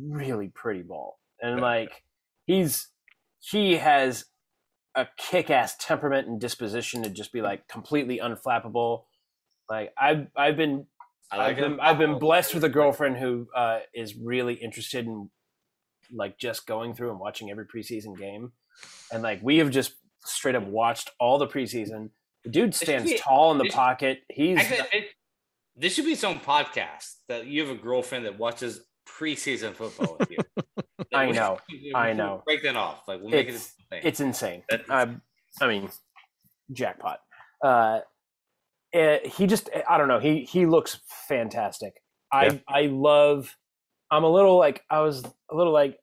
really 0.07 0.48
pretty 0.48 0.84
ball, 0.84 1.19
and 1.41 1.60
like 1.60 2.03
he's 2.45 2.89
he 3.39 3.76
has 3.77 4.26
a 4.95 5.07
kick-ass 5.18 5.76
temperament 5.80 6.27
and 6.27 6.41
disposition 6.41 7.03
to 7.03 7.10
just 7.10 7.31
be 7.31 7.41
like 7.41 7.68
completely 7.68 8.19
unflappable. 8.19 9.03
Like 9.69 9.94
I've 9.98 10.27
I've 10.35 10.57
been 10.57 10.85
I 11.31 11.38
I've 11.49 11.56
been, 11.57 11.80
I've 11.80 11.98
been 11.98 12.19
blessed 12.19 12.53
with 12.53 12.64
a 12.64 12.69
girlfriend 12.69 13.18
who 13.18 13.48
uh, 13.53 13.80
is 13.94 14.15
really 14.15 14.53
interested 14.53 15.06
in 15.06 15.30
like 16.14 16.38
just 16.38 16.65
going 16.65 16.94
through 16.94 17.10
and 17.11 17.19
watching 17.19 17.52
every 17.52 17.65
preseason 17.65 18.18
game, 18.18 18.53
and 19.11 19.23
like 19.23 19.39
we 19.44 19.57
have 19.57 19.69
just 19.69 19.94
straight 20.23 20.56
up 20.56 20.64
watched 20.65 21.11
all 21.19 21.38
the 21.38 21.48
preseason. 21.48 22.11
The 22.45 22.49
dude 22.52 22.73
stands 22.76 23.11
be- 23.11 23.18
tall 23.18 23.52
in 23.52 23.57
the 23.57 23.69
pocket. 23.69 24.22
He's 24.30 24.57
Actually, 24.57 24.88
it- 24.94 25.07
this 25.76 25.94
should 25.94 26.06
be 26.06 26.14
its 26.14 26.23
own 26.23 26.39
podcast 26.39 27.15
that 27.27 27.45
you 27.45 27.61
have 27.68 27.69
a 27.77 27.80
girlfriend 27.80 28.26
that 28.26 28.39
watches 28.39 28.81
preseason 29.07 29.73
football 29.76 30.15
with 30.19 30.31
you. 30.31 30.38
I 31.14 31.30
know, 31.31 31.60
We- 31.69 31.91
I 31.94 32.14
know. 32.14 32.41
Break 32.45 32.64
that 32.64 32.76
off. 32.77 33.06
Like 33.07 33.19
we'll 33.22 33.30
make 33.31 33.48
it. 33.48 33.49
It's- 33.49 33.73
it's 33.91 34.19
insane. 34.22 34.64
That's- 34.69 34.89
I, 34.89 35.64
I 35.64 35.68
mean, 35.68 35.89
jackpot. 36.72 37.19
Uh, 37.61 37.99
eh, 38.93 39.19
he 39.27 39.47
just, 39.47 39.69
I 39.88 39.97
don't 39.97 40.07
know. 40.07 40.19
He 40.19 40.43
he 40.43 40.65
looks 40.65 40.99
fantastic. 41.27 42.01
I 42.31 42.61
I 42.68 42.84
love. 42.84 43.55
I'm 44.09 44.23
a 44.23 44.30
little 44.30 44.57
like 44.57 44.84
I 44.89 45.01
was 45.01 45.23
a 45.51 45.55
little 45.55 45.73
like 45.73 45.97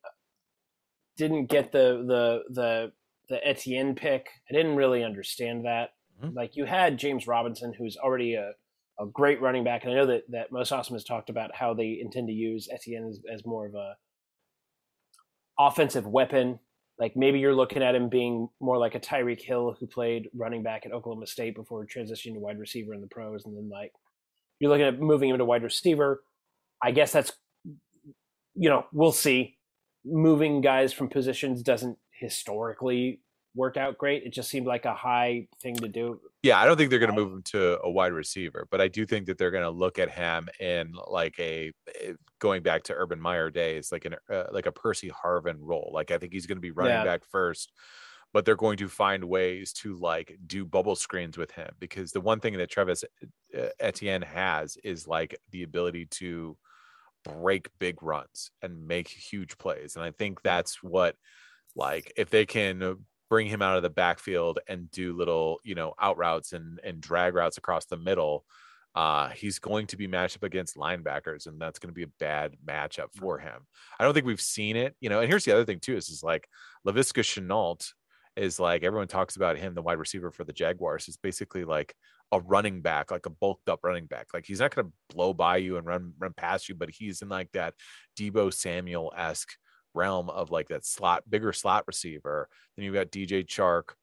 didn't 1.17 1.47
get 1.47 1.73
the 1.73 2.05
the 2.07 2.43
the 2.53 2.93
the 3.29 3.47
Etienne 3.47 3.95
pick. 3.95 4.29
I 4.51 4.55
didn't 4.55 4.77
really 4.77 5.03
understand 5.05 5.65
that. 5.65 5.91
Mhm. 6.23 6.35
Like 6.35 6.57
you 6.57 6.65
had 6.65 6.99
James 6.99 7.27
Robinson, 7.27 7.73
who's 7.73 7.97
already 7.97 8.35
a 8.35 8.53
a 9.01 9.07
great 9.07 9.41
running 9.41 9.65
back, 9.65 9.85
and 9.85 9.93
I 9.93 9.97
know 9.97 10.07
that 10.07 10.31
that 10.31 10.53
Most 10.53 10.73
Awesome 10.73 10.95
has 10.95 11.05
talked 11.05 11.31
about 11.31 11.55
how 11.55 11.75
they 11.75 11.99
intend 12.01 12.29
to 12.29 12.33
use 12.35 12.69
Etienne 12.73 13.09
as, 13.09 13.21
as 13.33 13.47
more 13.47 13.67
of 13.67 13.75
a 13.75 13.97
offensive 15.59 16.07
weapon. 16.07 16.59
Like 16.99 17.17
maybe 17.17 17.41
you're 17.41 17.55
looking 17.55 17.83
at 17.83 17.95
him 17.95 18.09
being 18.09 18.49
more 18.61 18.79
like 18.79 18.95
a 18.95 19.01
Tyreek 19.01 19.41
Hill 19.41 19.77
who 19.79 19.87
played 19.87 20.29
running 20.35 20.63
back 20.63 20.87
at 20.87 20.93
Oklahoma 20.93 21.27
State 21.27 21.57
before 21.57 21.85
transitioning 21.87 22.35
to 22.35 22.41
wide 22.41 22.59
receiver 22.59 22.95
in 22.95 23.01
the 23.01 23.09
pros, 23.09 23.45
and 23.45 23.57
then 23.57 23.69
like 23.69 23.93
you're 24.61 24.71
looking 24.71 24.87
at 24.87 25.01
moving 25.01 25.31
him 25.31 25.39
to 25.39 25.45
wide 25.45 25.63
receiver. 25.63 26.23
I 26.83 26.93
guess 26.93 27.13
that's 27.13 27.33
you 28.55 28.71
know 28.71 28.85
we'll 28.93 29.13
see. 29.13 29.57
Moving 30.05 30.61
guys 30.61 30.93
from 30.93 31.09
positions 31.09 31.63
doesn't 31.63 31.99
historically 32.13 33.21
work 33.55 33.77
out 33.77 33.99
great. 33.99 34.25
It 34.25 34.31
just 34.33 34.51
seemed 34.51 34.67
like 34.67 34.85
a 34.85 34.95
high 34.95 35.49
thing 35.61 35.77
to 35.77 35.89
do. 35.89 36.21
Yeah, 36.43 36.59
I 36.61 36.67
don't 36.67 36.77
think 36.77 36.91
they're 36.91 36.99
going 36.99 37.15
to 37.15 37.19
move 37.19 37.33
him 37.33 37.43
to 37.45 37.81
a 37.81 37.91
wide 37.91 38.13
receiver, 38.13 38.67
but 38.71 38.81
I 38.81 38.89
do 38.89 39.07
think 39.07 39.27
that 39.27 39.39
they're 39.39 39.51
going 39.51 39.65
to 39.65 39.71
look 39.71 39.99
at 39.99 40.11
him 40.11 40.49
in 40.61 40.93
like 41.07 41.39
a 41.39 41.73
eh, 42.03 42.13
going 42.39 42.63
back 42.63 42.83
to 42.85 42.95
Urban 42.95 43.19
Meyer 43.19 43.51
days, 43.51 43.91
like 43.91 44.05
an 44.05 44.17
uh, 44.29 44.45
like 44.53 44.67
a 44.67 44.73
Percy 44.73 45.11
Harvin 45.11 45.57
role. 45.61 45.91
Like 45.95 46.11
I 46.11 46.19
think 46.19 46.35
he's 46.35 46.47
going 46.47 46.59
to 46.59 46.61
be 46.63 46.71
running 46.71 47.01
Yeah. 47.01 47.03
back 47.03 47.25
first, 47.25 47.73
but 48.33 48.45
they're 48.45 48.57
going 48.57 48.77
to 48.79 48.89
find 48.89 49.25
ways 49.25 49.73
to 49.75 49.95
like 49.95 50.37
do 50.47 50.67
bubble 50.67 50.97
screens 50.97 51.39
with 51.39 51.51
him 51.53 51.71
because 51.79 52.13
the 52.13 52.21
one 52.21 52.41
thing 52.41 52.59
that 52.59 52.71
Travis 52.71 53.05
uh, 53.57 53.69
Etienne 53.81 54.23
has 54.23 54.77
is 54.85 55.09
like 55.09 55.39
the 55.51 55.63
ability 55.63 56.07
to 56.07 56.59
break 57.25 57.69
big 57.79 58.03
runs 58.03 58.51
and 58.63 58.87
make 58.87 59.09
huge 59.09 59.59
plays, 59.59 59.97
and 59.97 60.05
I 60.05 60.11
think 60.11 60.43
that's 60.43 60.83
what 60.83 61.17
like 61.77 62.13
if 62.17 62.31
they 62.31 62.47
can 62.47 63.07
bring 63.31 63.47
him 63.47 63.63
out 63.63 63.77
of 63.77 63.83
the 63.83 63.91
backfield 63.91 64.61
and 64.69 64.91
do 64.91 65.17
little, 65.17 65.61
you 65.65 65.75
know, 65.75 65.95
out 66.01 66.19
routes 66.19 66.53
and 66.53 66.81
and 66.85 67.01
drag 67.01 67.35
routes 67.35 67.59
across 67.59 67.87
the 67.87 67.97
middle, 67.97 68.45
uh, 68.95 69.29
he's 69.31 69.59
going 69.59 69.87
to 69.89 69.97
be 69.97 70.07
matched 70.07 70.37
up 70.37 70.45
against 70.45 70.77
linebackers, 70.77 71.47
and 71.47 71.61
that's 71.61 71.79
going 71.79 71.89
to 71.89 71.95
be 71.95 72.05
a 72.05 72.13
bad 72.21 72.57
matchup 72.67 73.09
for 73.17 73.39
him. 73.39 73.67
I 73.99 74.05
don't 74.05 74.15
think 74.15 74.27
we've 74.27 74.41
seen 74.41 74.77
it, 74.77 74.95
you 75.01 75.09
know. 75.09 75.21
And 75.21 75.29
here's 75.29 75.45
the 75.45 75.53
other 75.53 75.65
thing 75.65 75.81
too: 75.81 75.97
is 75.97 76.09
is 76.09 76.23
like 76.23 76.49
Laviska 76.87 77.23
Shenault 77.23 77.93
is 78.37 78.59
like 78.61 78.83
everyone 78.83 79.09
talks 79.09 79.37
about 79.37 79.57
him, 79.57 79.75
the 79.75 79.83
wide 79.83 79.99
receiver 79.99 80.31
for 80.31 80.45
the 80.45 80.53
Jaguars, 80.53 81.09
is 81.09 81.17
basically 81.17 81.65
like 81.65 81.95
a 82.33 82.41
running 82.41 82.83
back, 82.83 83.11
like 83.11 83.27
a 83.27 83.31
bulked 83.31 83.69
up 83.69 83.81
running 83.83 84.07
back. 84.07 84.29
Like 84.33 84.45
he's 84.47 84.61
not 84.61 84.75
going 84.75 84.87
to 84.87 85.15
blow 85.15 85.35
by 85.35 85.59
you 85.59 85.77
and 85.77 85.87
run 85.87 86.13
run 86.19 86.33
past 86.37 86.69
you, 86.69 86.75
but 86.75 86.91
he's 86.91 87.23
in 87.23 87.29
like 87.29 87.51
that 87.53 87.75
Deebo 88.19 88.53
Samuel 88.53 89.13
esque 89.17 89.53
realm 89.95 90.29
of 90.31 90.51
like 90.51 90.69
that 90.69 90.85
slot, 90.85 91.29
bigger 91.29 91.53
slot 91.53 91.85
receiver. 91.87 92.49
Then 92.77 92.85
you've 92.85 92.95
got 92.95 93.11
DJ 93.11 93.47
Chark. 93.47 93.95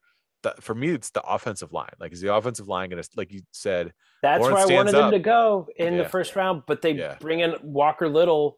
The, 0.43 0.55
for 0.59 0.73
me, 0.73 0.89
it's 0.89 1.11
the 1.11 1.21
offensive 1.21 1.71
line. 1.71 1.91
Like, 1.99 2.13
is 2.13 2.21
the 2.21 2.33
offensive 2.33 2.67
line 2.67 2.89
going 2.89 3.01
to, 3.03 3.09
like 3.15 3.31
you 3.31 3.41
said, 3.51 3.93
That's 4.23 4.41
Lawrence 4.41 4.65
where 4.67 4.73
I 4.73 4.75
wanted 4.79 4.95
him 4.95 5.03
up. 5.05 5.11
to 5.11 5.19
go 5.19 5.67
in 5.75 5.93
Yeah. 5.93 6.03
the 6.03 6.09
first 6.09 6.35
round, 6.35 6.63
but 6.65 6.81
they 6.81 6.93
Yeah. 6.93 7.15
bring 7.19 7.41
in 7.41 7.55
Walker 7.61 8.09
Little, 8.09 8.57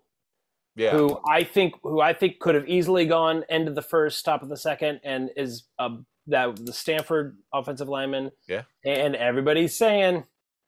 yeah, 0.76 0.92
who 0.92 1.20
I 1.30 1.44
think 1.44 1.76
who 1.84 2.00
I 2.00 2.14
think 2.14 2.40
could 2.40 2.56
have 2.56 2.68
easily 2.70 3.06
gone 3.06 3.44
end 3.50 3.68
of 3.68 3.76
the 3.76 3.82
first, 3.82 4.24
top 4.24 4.42
of 4.44 4.50
the 4.50 4.56
second, 4.58 5.02
and 5.04 5.30
is 5.36 5.66
um, 5.78 6.06
that 6.28 6.56
the 6.66 6.72
Stanford 6.74 7.38
offensive 7.54 7.90
lineman. 7.90 8.32
Yeah. 8.48 8.64
and 8.86 9.16
everybody's 9.16 9.76
saying 9.76 10.24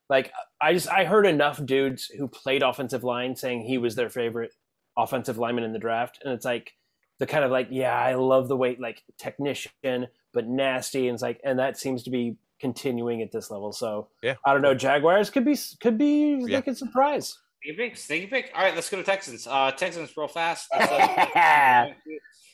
like 0.09 0.31
I 0.61 0.73
just 0.73 0.89
I 0.91 1.05
heard 1.05 1.25
enough 1.25 1.63
dudes 1.65 2.07
who 2.07 2.27
played 2.27 2.61
offensive 2.61 3.03
line 3.05 3.35
saying 3.37 3.61
he 3.61 3.77
was 3.77 3.95
their 3.95 4.09
favorite 4.09 4.53
offensive 4.97 5.37
lineman 5.37 5.63
in 5.63 5.73
the 5.73 5.79
draft, 5.79 6.19
and 6.23 6.33
it's 6.33 6.45
like 6.45 6.73
the 7.19 7.25
kind 7.25 7.43
of 7.45 7.51
like 7.51 7.67
yeah 7.71 7.97
I 7.97 8.15
love 8.15 8.47
the 8.47 8.57
way 8.57 8.75
like 8.79 9.01
technician 9.17 10.07
but 10.33 10.47
nasty, 10.47 11.07
and 11.07 11.13
it's 11.15 11.23
like 11.23 11.39
and 11.43 11.59
that 11.59 11.77
seems 11.77 12.03
to 12.03 12.09
be 12.09 12.35
continuing 12.59 13.21
at 13.21 13.31
this 13.31 13.51
level. 13.51 13.71
So 13.71 14.07
Yeah. 14.21 14.35
I 14.45 14.53
don't 14.53 14.61
know. 14.61 14.73
Jaguars 14.73 15.29
could 15.29 15.45
be 15.45 15.57
could 15.81 15.97
be 15.97 16.37
Yeah. 16.41 16.57
they 16.57 16.61
could 16.61 16.77
surprise. 16.77 17.37
Sneaky 17.63 17.77
pick, 17.77 17.97
sneaky 17.97 18.27
pick. 18.27 18.51
All 18.55 18.61
right, 18.63 18.75
let's 18.75 18.89
go 18.89 18.97
to 18.97 19.03
Texans. 19.03 19.47
Uh, 19.47 19.71
Texans 19.71 20.15
real 20.15 20.27
fast. 20.27 20.67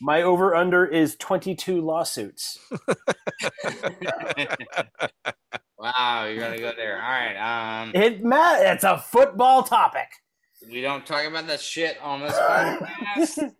My 0.03 0.23
over 0.23 0.55
under 0.55 0.85
is 0.85 1.15
22 1.17 1.81
lawsuits. 1.81 2.57
wow, 5.77 6.25
you're 6.25 6.39
gonna 6.39 6.57
go 6.57 6.71
there. 6.75 6.95
All 7.01 7.09
right. 7.09 7.81
Um, 7.83 7.91
It 7.93 8.23
ma- 8.23 8.55
it's 8.57 8.83
a 8.83 8.97
football 8.97 9.63
topic. 9.63 10.07
We 10.69 10.81
don't 10.81 11.05
talk 11.05 11.25
about 11.25 11.47
that 11.47 11.61
shit 11.61 11.97
on 12.01 12.21
this 12.21 12.33
podcast. 12.37 13.53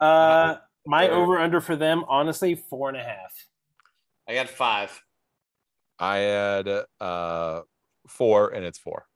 Uh, 0.00 0.56
my 0.86 1.06
Sure. 1.06 1.14
over 1.14 1.38
under 1.38 1.60
for 1.60 1.76
them, 1.76 2.04
honestly, 2.08 2.54
four 2.54 2.88
and 2.88 2.98
a 2.98 3.02
half. 3.02 3.32
I 4.28 4.34
got 4.34 4.48
five. 4.48 5.02
I 5.98 6.16
had 6.18 6.68
uh 7.00 7.62
four, 8.08 8.50
and 8.50 8.64
it's 8.64 8.78
four. 8.78 9.06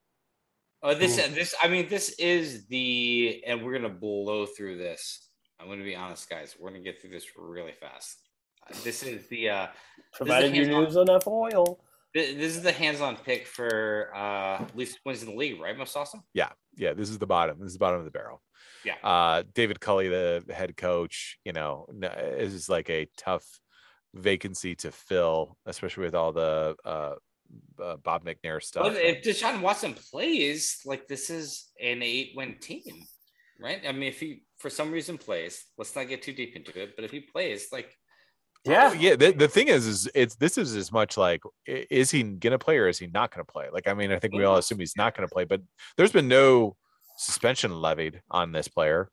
Oh, 0.82 0.94
this 0.94 1.16
this 1.16 1.54
I 1.62 1.68
mean 1.68 1.88
this 1.88 2.10
is 2.18 2.66
the 2.68 3.42
and 3.46 3.62
we're 3.62 3.74
gonna 3.74 3.88
blow 3.90 4.46
through 4.46 4.78
this. 4.78 5.28
I'm 5.60 5.68
gonna 5.68 5.84
be 5.84 5.94
honest, 5.94 6.28
guys. 6.30 6.56
We're 6.58 6.70
gonna 6.70 6.82
get 6.82 7.00
through 7.00 7.10
this 7.10 7.26
really 7.36 7.72
fast. 7.72 8.16
Uh, 8.68 8.74
This 8.82 9.02
is 9.02 9.26
the 9.28 9.50
uh 9.50 9.66
Provided 10.14 10.54
you 10.56 10.62
hands-on- 10.64 10.84
use 10.84 10.96
enough 10.96 11.26
oil. 11.26 11.84
Thi- 12.14 12.34
this 12.34 12.56
is 12.56 12.62
the 12.62 12.72
hands-on 12.72 13.16
pick 13.16 13.46
for 13.46 14.10
uh 14.14 14.64
least 14.74 14.98
wins 15.04 15.22
in 15.22 15.30
the 15.30 15.36
league, 15.36 15.60
right? 15.60 15.76
Most 15.76 15.96
awesome. 15.96 16.22
Yeah, 16.34 16.50
yeah. 16.76 16.92
This 16.92 17.10
is 17.10 17.18
the 17.18 17.26
bottom. 17.26 17.58
This 17.58 17.68
is 17.68 17.74
the 17.74 17.78
bottom 17.78 17.98
of 17.98 18.04
the 18.04 18.10
barrel. 18.10 18.42
Yeah. 18.84 18.94
Uh, 19.02 19.42
David 19.54 19.80
Culley, 19.80 20.08
the 20.08 20.44
head 20.50 20.76
coach, 20.76 21.38
you 21.44 21.52
know, 21.52 21.86
is 22.02 22.68
like 22.68 22.88
a 22.90 23.08
tough 23.16 23.46
vacancy 24.14 24.74
to 24.76 24.90
fill, 24.90 25.56
especially 25.66 26.04
with 26.04 26.14
all 26.14 26.32
the 26.32 26.76
uh, 26.84 27.14
uh 27.80 27.96
Bob 27.96 28.24
McNair 28.24 28.62
stuff. 28.62 28.84
But 28.84 28.96
if 28.96 29.22
Deshaun 29.22 29.60
Watson 29.60 29.94
plays, 29.94 30.80
like 30.84 31.06
this 31.08 31.30
is 31.30 31.70
an 31.80 32.02
eight-win 32.02 32.56
team, 32.60 33.04
right? 33.60 33.80
I 33.86 33.92
mean, 33.92 34.04
if 34.04 34.20
he 34.20 34.44
for 34.58 34.70
some 34.70 34.90
reason 34.90 35.18
plays, 35.18 35.64
let's 35.78 35.94
not 35.94 36.08
get 36.08 36.22
too 36.22 36.32
deep 36.32 36.56
into 36.56 36.80
it. 36.80 36.96
But 36.96 37.04
if 37.04 37.10
he 37.10 37.20
plays, 37.20 37.68
like 37.72 37.94
Yeah. 38.64 38.90
Oh, 38.90 38.94
yeah. 38.94 39.16
The, 39.16 39.32
the 39.32 39.48
thing 39.48 39.68
is, 39.68 39.86
is 39.86 40.10
it's 40.14 40.34
this 40.36 40.58
is 40.58 40.76
as 40.76 40.92
much 40.92 41.16
like 41.16 41.40
is 41.66 42.10
he 42.10 42.22
gonna 42.22 42.58
play 42.58 42.78
or 42.78 42.88
is 42.88 42.98
he 42.98 43.06
not 43.06 43.30
gonna 43.30 43.44
play? 43.44 43.68
Like, 43.72 43.88
I 43.88 43.94
mean, 43.94 44.12
I 44.12 44.18
think 44.18 44.34
we 44.34 44.44
all 44.44 44.58
assume 44.58 44.78
he's 44.78 44.96
not 44.96 45.16
gonna 45.16 45.28
play, 45.28 45.44
but 45.44 45.62
there's 45.96 46.12
been 46.12 46.28
no 46.28 46.76
suspension 47.16 47.72
levied 47.80 48.20
on 48.30 48.52
this 48.52 48.68
player, 48.68 49.10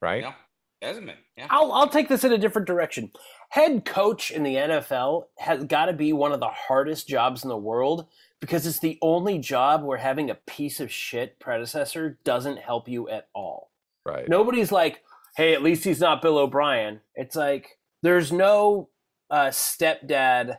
right? 0.00 0.16
you 0.16 0.22
know, 0.22 0.34
Desmond. 0.80 1.18
Yeah. 1.36 1.46
I'll 1.50 1.72
I'll 1.72 1.88
take 1.88 2.08
this 2.08 2.24
in 2.24 2.32
a 2.32 2.38
different 2.38 2.66
direction. 2.66 3.10
Head 3.50 3.84
coach 3.84 4.30
in 4.30 4.42
the 4.42 4.54
NFL 4.54 5.24
has 5.38 5.64
got 5.64 5.86
to 5.86 5.92
be 5.92 6.12
one 6.12 6.32
of 6.32 6.40
the 6.40 6.48
hardest 6.48 7.06
jobs 7.06 7.42
in 7.42 7.50
the 7.50 7.56
world 7.56 8.06
because 8.40 8.66
it's 8.66 8.78
the 8.78 8.98
only 9.02 9.38
job 9.38 9.84
where 9.84 9.98
having 9.98 10.30
a 10.30 10.34
piece 10.46 10.80
of 10.80 10.90
shit 10.90 11.38
predecessor 11.38 12.18
doesn't 12.24 12.58
help 12.58 12.88
you 12.88 13.08
at 13.10 13.28
all. 13.34 13.70
Right. 14.06 14.26
Nobody's 14.26 14.72
like, 14.72 15.02
"Hey, 15.36 15.52
at 15.52 15.62
least 15.62 15.84
he's 15.84 16.00
not 16.00 16.22
Bill 16.22 16.38
O'Brien." 16.38 17.00
It's 17.14 17.36
like 17.36 17.76
there's 18.02 18.32
no 18.32 18.88
uh, 19.30 19.46
stepdad 19.48 20.58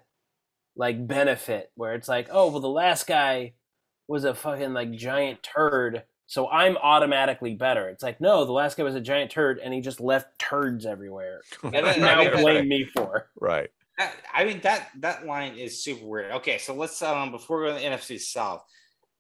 like 0.76 1.06
benefit 1.08 1.72
where 1.76 1.94
it's 1.96 2.08
like, 2.08 2.28
"Oh, 2.32 2.50
well, 2.50 2.60
the 2.62 2.70
last 2.70 3.08
guy 3.08 3.54
was 4.08 4.24
a 4.24 4.34
fucking 4.34 4.74
like 4.74 4.92
giant 4.92 5.44
turd." 5.44 6.04
So 6.28 6.48
I'm 6.50 6.78
automatically 6.78 7.56
better. 7.56 7.90
It's 7.90 8.04
like, 8.04 8.22
no, 8.22 8.46
the 8.46 8.54
last 8.54 8.78
guy 8.78 8.84
was 8.84 8.96
a 8.96 9.02
giant 9.02 9.32
turd 9.32 9.60
and 9.60 9.74
he 9.74 9.82
just 9.82 10.00
left 10.00 10.40
turds 10.40 10.86
everywhere. 10.86 11.42
And 11.64 11.74
then- 11.74 12.00
now 12.00 12.20
Right. 12.20 12.32
blame 12.34 12.70
me 12.70 12.86
for. 12.86 13.28
Right. 13.38 13.70
That- 13.98 14.16
I 14.34 14.46
mean 14.46 14.62
that 14.62 14.92
that 15.00 15.26
line 15.26 15.58
is 15.58 15.84
super 15.84 16.06
weird. 16.06 16.32
Okay, 16.32 16.58
so 16.58 16.74
let's 16.74 17.02
um 17.02 17.32
before 17.32 17.60
we 17.60 17.66
go 17.68 17.74
to 17.74 17.80
the 17.82 17.86
NFC 17.86 18.18
South, 18.18 18.64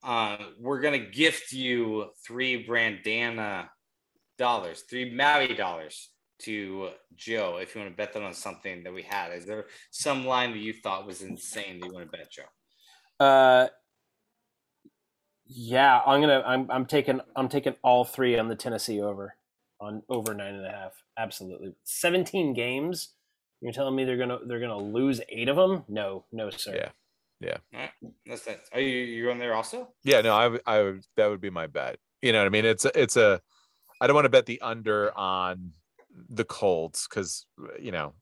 um, 0.03 0.55
we're 0.57 0.79
gonna 0.79 0.99
gift 0.99 1.51
you 1.51 2.11
three 2.25 2.65
Brandana 2.65 3.67
dollars, 4.37 4.83
three 4.89 5.13
Maui 5.13 5.53
dollars 5.53 6.11
to 6.43 6.89
Joe 7.15 7.57
if 7.61 7.75
you 7.75 7.81
want 7.81 7.91
to 7.91 7.97
bet 7.97 8.13
that 8.13 8.23
on 8.23 8.33
something 8.33 8.83
that 8.83 8.93
we 8.93 9.03
had. 9.03 9.33
Is 9.33 9.45
there 9.45 9.65
some 9.91 10.25
line 10.25 10.51
that 10.51 10.59
you 10.59 10.73
thought 10.73 11.05
was 11.05 11.21
insane 11.21 11.79
that 11.79 11.87
you 11.87 11.93
want 11.93 12.11
to 12.11 12.17
bet, 12.17 12.31
Joe? 12.31 13.25
Uh, 13.25 13.67
yeah, 15.45 15.99
I'm 16.05 16.21
gonna. 16.21 16.43
I'm. 16.45 16.71
I'm 16.71 16.85
taking. 16.85 17.19
I'm 17.35 17.49
taking 17.49 17.75
all 17.83 18.05
three 18.05 18.37
on 18.37 18.47
the 18.47 18.55
Tennessee 18.55 19.01
over, 19.01 19.35
on 19.79 20.01
over 20.09 20.33
nine 20.33 20.55
and 20.55 20.65
a 20.65 20.71
half. 20.71 20.93
Absolutely, 21.17 21.75
17 21.83 22.53
games. 22.53 23.13
You're 23.61 23.73
telling 23.73 23.95
me 23.95 24.05
they're 24.05 24.17
gonna 24.17 24.39
they're 24.47 24.59
gonna 24.59 24.77
lose 24.77 25.21
eight 25.29 25.49
of 25.49 25.55
them? 25.55 25.83
No, 25.87 26.25
no, 26.31 26.49
sir. 26.49 26.73
Yeah. 26.75 26.89
Yeah. 27.41 27.57
All 27.73 27.79
right, 27.79 28.13
that's 28.25 28.43
that. 28.45 28.61
Are 28.73 28.79
you 28.79 28.97
you 28.99 29.31
on 29.31 29.39
there 29.39 29.55
also? 29.55 29.89
Yeah, 30.03 30.21
no, 30.21 30.33
I 30.33 30.59
I 30.65 30.81
would, 30.83 31.05
that 31.17 31.27
would 31.27 31.41
be 31.41 31.49
my 31.49 31.67
bet. 31.67 31.97
You 32.21 32.31
know 32.31 32.39
what 32.39 32.45
I 32.45 32.49
mean? 32.49 32.65
It's 32.65 32.85
it's 32.85 33.17
a, 33.17 33.41
I 33.99 34.07
don't 34.07 34.15
want 34.15 34.25
to 34.25 34.29
bet 34.29 34.45
the 34.45 34.61
under 34.61 35.15
on 35.17 35.73
the 36.29 36.43
Colts 36.43 37.07
because 37.07 37.45
you 37.79 37.91
know, 37.91 38.13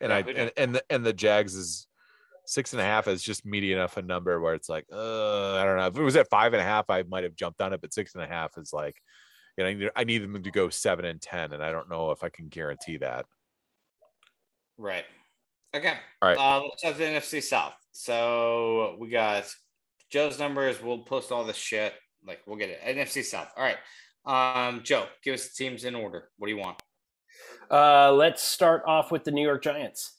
and 0.00 0.10
Yeah, 0.10 0.16
I 0.16 0.18
and, 0.20 0.52
and 0.56 0.74
the 0.74 0.82
and 0.90 1.04
the 1.04 1.12
Jags 1.12 1.54
is 1.54 1.86
six 2.48 2.72
and 2.72 2.80
a 2.80 2.84
half 2.84 3.06
is 3.08 3.22
just 3.22 3.44
meaty 3.44 3.72
enough 3.72 3.98
a 3.98 4.02
number 4.02 4.40
where 4.40 4.54
it's 4.54 4.70
like, 4.70 4.86
uh, 4.90 5.56
I 5.56 5.64
don't 5.64 5.76
know. 5.76 5.86
If 5.86 5.98
it 5.98 6.02
was 6.02 6.16
at 6.16 6.30
five 6.30 6.54
and 6.54 6.62
a 6.62 6.64
half, 6.64 6.88
I 6.88 7.02
might 7.02 7.24
have 7.24 7.36
jumped 7.36 7.60
on 7.60 7.74
it, 7.74 7.80
but 7.80 7.92
six 7.92 8.14
and 8.14 8.24
a 8.24 8.26
half 8.26 8.56
is 8.56 8.72
like, 8.72 8.96
you 9.56 9.64
know, 9.64 9.70
I 9.70 9.74
need, 9.74 9.90
I 9.96 10.04
need 10.04 10.18
them 10.18 10.42
to 10.42 10.50
go 10.50 10.70
seven 10.70 11.04
and 11.04 11.20
ten, 11.20 11.52
and 11.52 11.62
I 11.62 11.70
don't 11.70 11.90
know 11.90 12.10
if 12.10 12.24
I 12.24 12.30
can 12.30 12.48
guarantee 12.48 12.96
that. 12.98 13.26
Right. 14.78 15.04
Okay. 15.74 15.94
All 16.22 16.28
right. 16.28 16.38
Uh, 16.38 16.62
let's 16.62 16.82
have 16.82 16.96
the 16.96 17.04
NFC 17.04 17.42
South. 17.42 17.74
So 17.92 18.96
we 18.98 19.10
got 19.10 19.44
Joe's 20.10 20.38
numbers. 20.38 20.82
We'll 20.82 21.00
post 21.00 21.30
all 21.30 21.44
this 21.44 21.56
shit. 21.56 21.92
Like 22.26 22.40
we'll 22.46 22.56
get 22.56 22.70
it. 22.70 22.80
NFC 22.82 23.22
South. 23.24 23.48
All 23.56 23.62
right. 23.64 23.76
Um, 24.24 24.82
Joe, 24.82 25.06
give 25.22 25.34
us 25.34 25.48
the 25.48 25.64
teams 25.64 25.84
in 25.84 25.94
order. 25.94 26.30
What 26.38 26.48
do 26.48 26.54
you 26.54 26.60
want? 26.60 26.80
Uh, 27.70 28.12
let's 28.12 28.42
start 28.42 28.82
off 28.86 29.10
with 29.10 29.24
the 29.24 29.30
New 29.30 29.42
York 29.42 29.62
Giants. 29.62 30.16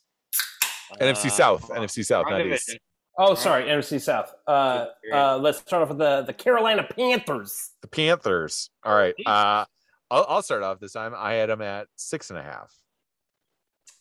NFC 1.00 1.26
Uh, 1.26 1.30
South, 1.30 1.68
NFC 1.68 2.04
South, 2.04 2.26
wrong 2.26 2.38
not. 2.48 2.54
East. 2.54 2.78
Oh, 3.18 3.34
sorry, 3.34 3.64
NFC 3.64 4.00
South. 4.00 4.32
Uh, 4.46 4.86
uh, 5.12 5.36
let's 5.38 5.58
start 5.58 5.82
off 5.82 5.88
with 5.90 5.98
the 5.98 6.22
the 6.22 6.32
Carolina 6.32 6.86
Panthers. 6.96 7.70
The 7.82 7.88
Panthers. 7.88 8.70
All 8.84 8.94
right. 8.94 9.14
Uh, 9.26 9.64
I'll, 10.10 10.26
I'll 10.28 10.42
start 10.42 10.62
off 10.62 10.80
this 10.80 10.92
time. 10.92 11.12
I 11.16 11.34
had 11.34 11.50
them 11.50 11.60
at 11.62 11.86
six 11.96 12.30
and 12.30 12.38
a 12.38 12.42
half. 12.42 12.72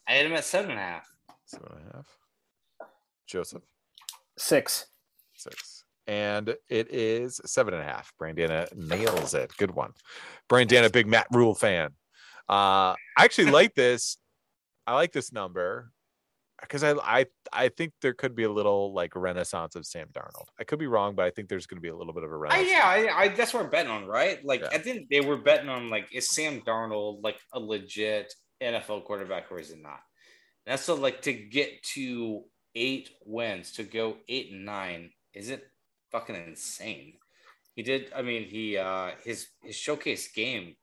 I 0.07 0.13
had 0.13 0.25
them 0.25 0.33
at 0.33 0.45
seven 0.45 0.71
and 0.71 0.79
a 0.79 0.83
half. 0.83 1.07
Seven 1.45 1.67
and 1.71 1.91
a 1.91 1.95
half. 1.97 2.07
Joseph. 3.27 3.61
Six. 4.37 4.87
six. 5.35 5.83
And 6.07 6.55
it 6.69 6.91
is 6.91 7.39
seven 7.45 7.75
and 7.75 7.83
a 7.83 7.85
half. 7.85 8.11
Brandana 8.19 8.73
nails 8.75 9.35
it. 9.35 9.51
Good 9.57 9.71
one. 9.71 9.91
Brandana, 10.49 10.91
big 10.91 11.05
Matt 11.05 11.27
Rhule 11.31 11.53
fan. 11.53 11.91
Uh, 12.49 12.95
I 13.17 13.25
actually 13.25 13.51
like 13.51 13.75
this. 13.75 14.17
I 14.87 14.95
like 14.95 15.11
this 15.11 15.31
number 15.31 15.91
because 16.61 16.83
I, 16.83 16.93
I 16.93 17.25
I 17.53 17.69
think 17.69 17.93
there 18.01 18.13
could 18.13 18.35
be 18.35 18.43
a 18.43 18.51
little 18.51 18.93
like 18.93 19.15
renaissance 19.15 19.75
of 19.75 19.85
Sam 19.85 20.07
Darnold. 20.13 20.47
I 20.59 20.63
could 20.63 20.79
be 20.79 20.87
wrong, 20.87 21.15
but 21.15 21.25
I 21.25 21.29
think 21.29 21.47
there's 21.47 21.67
going 21.67 21.77
to 21.77 21.81
be 21.81 21.89
a 21.89 21.95
little 21.95 22.13
bit 22.13 22.23
of 22.23 22.31
a 22.31 22.37
renaissance. 22.37 22.69
yeah, 22.69 22.83
I, 22.83 23.21
I, 23.23 23.27
that's 23.29 23.53
what 23.53 23.63
we're 23.63 23.69
betting 23.69 23.91
on, 23.91 24.05
right? 24.05 24.43
Like, 24.43 24.61
Yeah. 24.61 24.69
I 24.71 24.77
think 24.79 25.09
they 25.09 25.21
were 25.21 25.37
betting 25.37 25.69
on 25.69 25.89
like, 25.89 26.07
is 26.13 26.29
Sam 26.29 26.61
Darnold 26.61 27.23
like 27.23 27.39
a 27.53 27.59
legit 27.59 28.33
NFL 28.61 29.05
quarterback 29.05 29.51
or 29.51 29.59
is 29.59 29.71
it 29.71 29.81
not? 29.81 29.99
That's 30.65 30.83
so 30.83 30.95
like 30.95 31.21
to 31.23 31.33
get 31.33 31.81
to 31.93 32.43
eight 32.75 33.11
wins, 33.25 33.71
to 33.73 33.83
go 33.83 34.17
eight 34.27 34.51
and 34.51 34.65
nine, 34.65 35.11
is 35.33 35.49
it 35.49 35.63
fucking 36.11 36.35
insane? 36.35 37.13
He 37.75 37.83
did. 37.83 38.11
I 38.15 38.21
mean, 38.21 38.43
he 38.45 38.77
uh 38.77 39.11
his 39.23 39.47
his 39.63 39.75
showcase 39.75 40.31
game. 40.31 40.75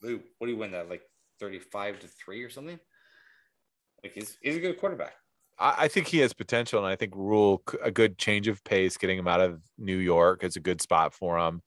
What 0.00 0.46
do 0.46 0.50
you 0.52 0.56
win 0.56 0.72
that? 0.72 0.88
Like 0.88 1.02
thirty 1.40 1.58
five 1.58 1.98
to 2.00 2.08
three 2.08 2.42
or 2.42 2.50
something? 2.50 2.78
Like 4.02 4.12
he's 4.14 4.36
he's 4.42 4.56
a 4.56 4.60
good 4.60 4.78
quarterback. 4.78 5.14
I, 5.58 5.74
I 5.84 5.88
think 5.88 6.06
he 6.06 6.18
has 6.18 6.32
potential, 6.32 6.78
and 6.78 6.86
I 6.88 6.96
think 6.96 7.14
Rhule 7.16 7.62
a 7.82 7.90
good 7.90 8.16
change 8.18 8.48
of 8.48 8.62
pace, 8.64 8.96
getting 8.96 9.18
him 9.18 9.28
out 9.28 9.40
of 9.40 9.60
New 9.76 9.96
York 9.98 10.44
is 10.44 10.56
a 10.56 10.60
good 10.60 10.80
spot 10.80 11.14
for 11.14 11.38
him. 11.38 11.62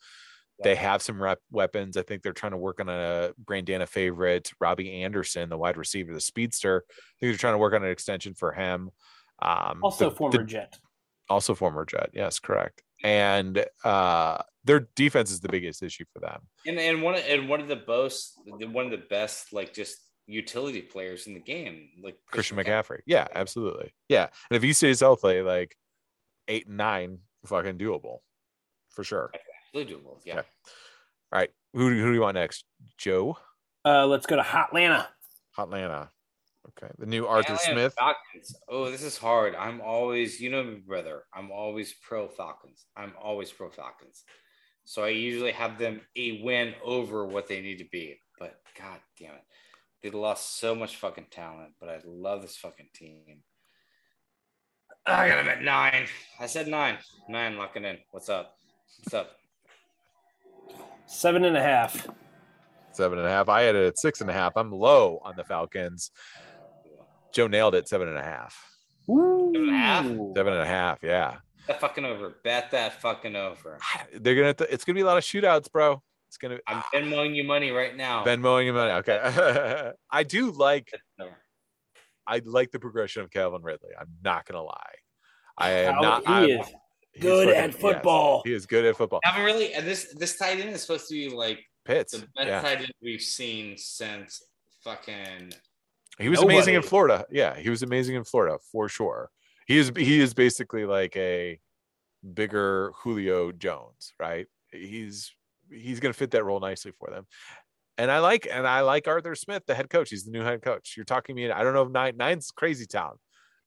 They 0.64 0.76
have 0.76 1.02
some 1.02 1.20
rep 1.20 1.40
weapons. 1.50 1.98
I 1.98 2.04
think 2.04 2.22
they're 2.22 2.34
trying 2.34 2.52
to 2.52 2.58
work 2.58 2.80
on 2.80 2.88
a 2.88 3.32
Brandana 3.44 3.88
favorite, 3.90 4.52
Robby 4.60 5.02
Anderson, 5.02 5.50
the 5.50 5.58
wide 5.58 5.76
receiver, 5.76 6.14
the 6.14 6.22
speedster. 6.22 6.84
I 6.88 6.94
think 7.20 7.32
they're 7.32 7.38
trying 7.40 7.56
to 7.56 7.58
work 7.58 7.74
on 7.74 7.84
an 7.84 7.90
extension 7.90 8.36
for 8.36 8.52
him. 8.52 8.92
Um, 9.42 9.80
Also, 9.82 10.12
the- 10.12 10.16
former 10.16 10.38
the- 10.38 10.44
Jet. 10.44 10.78
also 11.32 11.56
former 11.56 11.84
Jet. 11.84 12.12
Yes, 12.14 12.38
correct. 12.38 12.84
And 13.04 13.66
uh, 13.84 14.44
their 14.64 14.88
defense 14.96 15.32
is 15.32 15.40
the 15.40 15.50
biggest 15.50 15.82
issue 15.84 16.06
for 16.14 16.20
them. 16.20 16.42
And 16.66 16.78
and 16.80 17.02
one 17.02 17.16
of, 17.16 17.24
and 17.28 17.50
one 17.50 17.62
of 17.62 17.68
the 17.68 17.82
most 17.88 18.34
one 18.46 18.86
of 18.86 18.92
the 18.92 19.06
best 19.10 19.54
like 19.54 19.74
just 19.74 19.98
utility 20.28 20.82
players 20.82 21.28
in 21.28 21.34
the 21.34 21.40
game, 21.40 21.90
like 22.04 22.16
Christian 22.28 22.58
McCaffrey. 22.58 23.00
Yeah, 23.06 23.28
absolutely. 23.34 23.94
Yeah, 24.08 24.28
and 24.50 24.56
if 24.58 24.64
he 24.64 24.74
stays 24.74 25.00
healthy, 25.00 25.42
like 25.42 25.76
eight 26.48 26.68
and 26.68 26.78
nine, 26.78 27.20
fucking 27.46 27.78
doable 27.78 28.20
for 28.92 29.04
sure. 29.04 29.32
Really 29.74 29.86
doable. 29.94 30.20
Yeah. 30.26 30.40
Okay. 30.40 30.48
All 31.34 31.40
right, 31.40 31.50
who, 31.74 31.90
do- 31.90 32.02
who 32.02 32.08
do 32.10 32.14
you 32.14 32.22
want 32.22 32.36
next? 32.36 32.66
Joe, 32.98 33.38
Uh, 33.86 34.06
let's 34.06 34.26
go 34.26 34.36
to 34.36 34.42
Hotlanta. 34.42 35.08
Atlanta. 35.58 36.10
Okay, 36.78 36.92
the 37.00 37.06
new 37.08 37.26
Arthur 37.26 37.54
Atlanta 37.54 37.72
Smith. 37.74 37.94
Falcons. 37.98 38.56
Oh, 38.70 38.92
this 38.92 39.02
is 39.02 39.18
hard. 39.18 39.56
I'm 39.56 39.82
always, 39.82 40.40
you 40.40 40.50
know 40.52 40.64
me, 40.64 40.76
brother. 40.86 41.24
I'm 41.34 41.52
always 41.52 41.94
pro 42.08 42.28
Falcons. 42.28 42.86
I'm 42.96 43.14
always 43.22 43.52
pro 43.52 43.70
Falcons. 43.72 44.24
So 44.86 45.04
I 45.04 45.10
usually 45.10 45.52
have 45.52 45.78
them 45.78 46.02
a 46.16 46.42
win 46.44 46.74
over 46.84 47.26
what 47.26 47.48
they 47.48 47.62
need 47.62 47.78
to 47.78 47.88
be. 47.92 48.20
But 48.40 48.56
god 48.78 49.00
damn 49.20 49.36
it. 49.36 49.44
They 50.02 50.10
lost 50.10 50.60
so 50.60 50.74
much 50.74 50.96
fucking 50.96 51.28
talent, 51.30 51.74
but 51.80 51.90
I 51.90 52.00
love 52.06 52.42
this 52.42 52.58
fucking 52.58 52.90
team. 52.94 53.44
I 55.06 55.28
got 55.28 55.38
them 55.38 55.48
at 55.48 55.62
nine. 55.62 56.08
I 56.40 56.48
said 56.48 56.68
nine. 56.68 56.98
Nine 57.30 57.58
locking 57.58 57.86
in. 57.86 57.98
What's 58.12 58.30
up? 58.30 58.58
What's 59.00 59.14
up? 59.14 59.32
Seven 61.06 61.46
and 61.46 61.58
a 61.58 61.62
half. 61.62 62.08
Seven 62.94 63.20
and 63.20 63.28
a 63.28 63.32
half. 63.32 63.50
I 63.50 63.62
had 63.62 63.76
it 63.76 63.88
at 63.88 64.00
six 64.00 64.22
and 64.22 64.30
a 64.30 64.34
half. 64.34 64.54
I'm 64.56 64.72
low 64.72 65.20
on 65.24 65.36
the 65.36 65.44
Falcons. 65.44 66.12
Joe 67.34 67.48
nailed 67.48 67.76
it. 67.76 67.88
Seven 67.88 68.08
and 68.08 68.18
a 68.18 68.24
half. 68.24 68.56
Woo. 69.08 69.52
and 69.56 69.70
a 69.70 69.74
half? 69.74 70.06
Seven 70.06 70.54
and 70.54 70.62
a 70.62 70.66
half. 70.66 71.00
Yeah. 71.02 71.38
That 71.72 71.80
fucking 71.80 72.06
over. 72.06 72.36
Bet 72.44 72.72
that 72.72 73.02
fucking 73.02 73.36
over. 73.36 73.78
They're 74.20 74.36
gonna. 74.36 74.70
It's 74.70 74.84
gonna 74.84 74.96
be 74.96 75.02
a 75.02 75.06
lot 75.06 75.18
of 75.18 75.24
shootouts, 75.24 75.72
bro. 75.72 76.02
It's 76.28 76.38
gonna. 76.38 76.56
I'm 76.68 76.78
ah. 76.78 76.90
Venmoing 76.94 77.36
you 77.36 77.44
money 77.44 77.72
right 77.72 77.96
now. 77.96 78.24
Venmoing 78.26 78.66
you 78.66 78.74
money. 78.74 78.92
Okay. 78.92 79.92
I 80.12 80.24
do 80.24 80.52
like 80.52 80.92
I 82.28 82.42
like 82.46 82.72
the 82.72 82.80
progression 82.80 83.22
of 83.24 83.32
Calvin 83.32 83.62
Ridley. 83.62 83.92
I'm 84.00 84.10
not 84.24 84.46
gonna 84.46 84.64
lie. 84.64 84.94
I 85.58 85.70
am 85.72 85.96
How 85.96 86.02
not 86.02 86.28
he 86.28 86.34
I'm- 86.34 86.50
is 86.50 86.68
good 87.20 87.48
fucking- 87.48 87.62
at 87.62 87.72
yes, 87.72 87.82
football. 87.82 88.42
he 88.46 88.54
is 88.54 88.66
good 88.66 88.86
at 88.86 88.96
football. 88.96 89.20
haven't 89.24 89.44
really 89.46 89.74
and 89.74 89.86
this 89.86 90.14
this 90.18 90.38
tight 90.38 90.60
end 90.60 90.70
is 90.70 90.82
supposed 90.82 91.08
to 91.10 91.14
be 91.14 91.30
like 91.30 91.60
Pitts. 91.86 92.14
the 92.14 92.20
best 92.36 92.48
Yeah. 92.48 92.62
tight 92.62 92.78
end 92.80 92.92
we've 93.02 93.22
seen 93.22 93.78
since 93.78 94.44
fucking 94.84 95.52
He 96.20 96.30
was 96.30 96.42
amazing 96.42 96.76
in 96.76 96.82
Florida. 96.82 97.26
Yeah, 97.30 97.56
he 97.56 97.70
was 97.70 97.84
amazing 97.84 98.16
in 98.16 98.24
Florida 98.24 98.58
for 98.72 98.88
sure. 98.88 99.30
He 99.72 99.78
is 99.78 99.92
he 99.96 100.20
is 100.20 100.34
basically 100.34 100.86
like 100.86 101.16
a 101.16 101.60
bigger 102.34 102.92
Julio 103.04 103.52
Jones, 103.52 104.14
right? 104.20 104.48
He's 104.72 105.34
he's 105.70 106.00
gonna 106.00 106.14
fit 106.14 106.32
that 106.32 106.44
role 106.44 106.60
nicely 106.60 106.92
for 107.00 107.10
them. 107.10 107.26
And 107.98 108.12
I 108.12 108.20
like 108.20 108.48
and 108.52 108.68
I 108.68 108.82
like 108.82 109.08
Arthur 109.08 109.36
Smith, 109.36 109.64
the 109.68 109.76
head 109.76 109.90
coach. 109.90 110.10
He's 110.10 110.26
the 110.26 110.32
new 110.32 110.42
head 110.42 110.62
coach. 110.62 110.96
You're 110.98 111.06
talking 111.06 111.36
me. 111.36 111.50
I 111.50 111.64
don't 111.64 111.74
know 111.74 111.84
if 111.84 111.90
nine 111.92 112.18
nine's 112.18 112.52
crazy 112.52 112.86
town. 112.86 113.16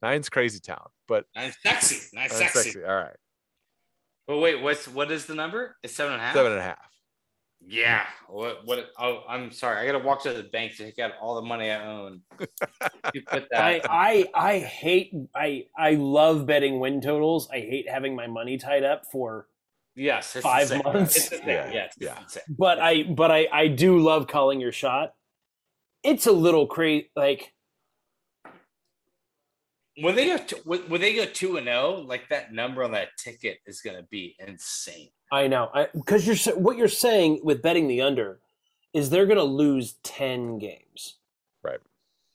Nine's 0.02 0.28
crazy 0.28 0.60
town, 0.60 0.88
but 1.08 1.24
nice 1.34 1.56
sexy, 1.62 1.96
nice 2.14 2.30
nine's 2.38 2.52
sexy. 2.52 2.70
sexy. 2.72 2.84
All 2.84 2.94
right, 2.94 3.16
But 4.26 4.38
wait, 4.38 4.60
what's 4.60 4.86
what 4.86 5.10
is 5.10 5.24
the 5.24 5.34
number? 5.34 5.76
It's 5.82 5.94
seven 5.94 6.12
and 6.12 6.20
a 6.20 6.24
half. 6.26 6.34
seven 6.34 6.52
and 6.52 6.60
a 6.60 6.64
half. 6.64 6.90
Yeah. 7.66 8.04
What? 8.28 8.66
What? 8.66 8.90
Oh, 8.98 9.22
I'm 9.28 9.50
sorry. 9.50 9.78
I 9.78 9.86
gotta 9.86 10.04
walk 10.04 10.22
to 10.24 10.32
the 10.32 10.42
bank 10.44 10.72
to 10.76 10.84
take 10.84 10.98
out 10.98 11.12
all 11.20 11.34
the 11.36 11.42
money 11.46 11.70
I 11.70 11.84
own. 11.86 12.20
you 13.14 13.22
put 13.22 13.48
that. 13.50 13.62
I, 13.62 13.82
I 13.88 14.28
I 14.34 14.58
hate 14.58 15.12
I 15.34 15.66
I 15.76 15.92
love 15.92 16.46
betting 16.46 16.80
win 16.80 17.00
totals. 17.00 17.48
I 17.50 17.60
hate 17.60 17.88
having 17.88 18.14
my 18.14 18.26
money 18.26 18.58
tied 18.58 18.84
up 18.84 19.02
for 19.10 19.46
yes. 19.94 20.36
It's 20.36 20.42
five 20.42 20.68
the 20.68 20.82
months. 20.82 21.16
It's 21.16 21.28
the. 21.30 21.36
Yeah, 21.46 21.70
Yes. 21.72 21.94
yeah. 22.00 22.18
It's 22.22 22.34
the 22.34 22.42
but 22.48 22.78
I 22.80 23.04
but 23.04 23.30
I 23.30 23.48
I 23.52 23.68
do 23.68 23.98
love 23.98 24.26
calling 24.26 24.60
your 24.60 24.72
shot. 24.72 25.14
It's 26.02 26.26
a 26.26 26.32
little 26.32 26.66
crazy 26.66 27.10
like 27.16 27.52
When 29.98 30.16
they 30.16 30.26
go, 30.26 30.38
to, 30.38 30.56
when, 30.64 30.80
when 30.88 31.00
they 31.00 31.14
go 31.14 31.24
two 31.24 31.56
and 31.56 31.66
zero, 31.66 32.04
like 32.06 32.28
that 32.30 32.52
number 32.52 32.82
on 32.82 32.90
that 32.92 33.08
ticket 33.16 33.58
is 33.66 33.80
gonna 33.80 34.02
be 34.10 34.34
insane. 34.44 35.10
I 35.30 35.46
know. 35.46 35.70
I 35.72 35.88
because 35.94 36.26
you're 36.26 36.54
what 36.56 36.76
you're 36.76 36.88
saying 36.88 37.40
with 37.44 37.62
betting 37.62 37.86
the 37.88 38.02
under 38.02 38.40
is 38.92 39.10
they're 39.10 39.26
going 39.26 39.38
to 39.38 39.42
lose 39.42 39.94
10 40.04 40.58
games. 40.60 41.16
Right. 41.64 41.80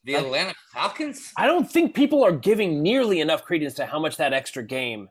The 0.03 0.17
I- 0.17 0.19
Atlanta 0.19 0.53
Falcons. 0.73 1.31
I 1.37 1.45
don't 1.47 1.71
think 1.71 1.95
people 1.95 2.21
are 2.25 2.33
giving 2.33 2.83
nearly 2.83 3.21
enough 3.21 3.45
credence 3.45 3.75
to 3.75 3.85
how 3.85 3.97
much 3.97 4.17
that 4.17 4.33
extra 4.33 4.61
game 4.61 5.07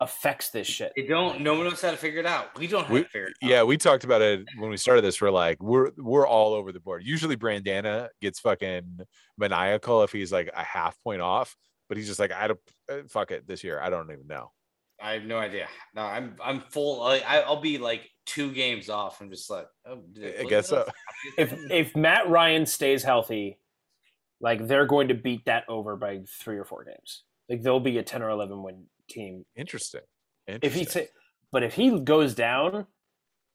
affects 0.00 0.50
this 0.50 0.68
shit. 0.68 0.92
They 0.94 1.02
don't. 1.06 1.40
No 1.40 1.54
one 1.54 1.64
knows 1.64 1.80
how 1.80 1.90
to 1.90 1.96
figure 1.96 2.20
it 2.20 2.26
out. 2.26 2.56
We 2.58 2.68
don't 2.68 2.84
have 2.84 2.92
We- 2.92 3.02
to 3.02 3.08
figure 3.08 3.26
it 3.28 3.34
out. 3.42 3.50
Yeah, 3.50 3.62
we 3.64 3.76
talked 3.76 4.04
about 4.04 4.22
it 4.22 4.44
when 4.58 4.70
we 4.70 4.76
started 4.76 5.02
this. 5.02 5.20
We're 5.20 5.30
like, 5.30 5.60
we're 5.62 5.90
we're 5.96 6.26
all 6.28 6.54
over 6.54 6.70
the 6.70 6.80
board. 6.80 7.02
Usually 7.04 7.36
Brandana 7.36 8.08
gets 8.20 8.38
fucking 8.38 9.00
maniacal 9.38 10.02
if 10.04 10.12
he's 10.12 10.30
like 10.32 10.48
a 10.54 10.62
half 10.62 10.96
point 11.02 11.22
off, 11.22 11.56
but 11.88 11.96
he's 11.96 12.06
just 12.06 12.20
like, 12.20 12.32
I 12.32 12.48
don't 12.48 12.60
uh, 12.90 12.98
fuck 13.08 13.30
it 13.30 13.46
this 13.46 13.62
year. 13.64 13.80
I 13.80 13.90
don't 13.90 14.10
even 14.10 14.26
know. 14.26 14.52
I 15.02 15.12
have 15.14 15.24
no 15.24 15.38
idea. 15.38 15.66
No, 15.94 16.02
I'm 16.02 16.36
I'm 16.42 16.60
full. 16.60 17.02
I, 17.02 17.18
I'll 17.46 17.60
be 17.60 17.78
like 17.78 18.08
two 18.26 18.52
games 18.52 18.88
off. 18.88 19.20
I'm 19.20 19.28
just 19.30 19.50
like, 19.50 19.66
oh, 19.86 20.02
did 20.12 20.40
I 20.40 20.44
guess 20.44 20.68
so. 20.68 20.86
If 21.38 21.52
if 21.70 21.96
Matt 21.96 22.28
Ryan 22.28 22.64
stays 22.66 23.02
healthy, 23.02 23.58
like 24.40 24.66
they're 24.66 24.86
going 24.86 25.08
to 25.08 25.14
beat 25.14 25.44
that 25.46 25.64
over 25.68 25.96
by 25.96 26.20
3 26.40 26.58
or 26.58 26.64
4 26.64 26.84
games. 26.84 27.24
Like 27.48 27.62
they'll 27.62 27.80
be 27.80 27.98
a 27.98 28.02
10 28.02 28.22
or 28.22 28.30
11 28.30 28.62
win 28.62 28.84
team 29.08 29.44
Interesting. 29.56 30.02
if 30.46 30.74
he 30.74 30.84
say, 30.84 31.08
but 31.52 31.62
if 31.62 31.74
he 31.74 31.98
goes 32.00 32.34
down, 32.34 32.86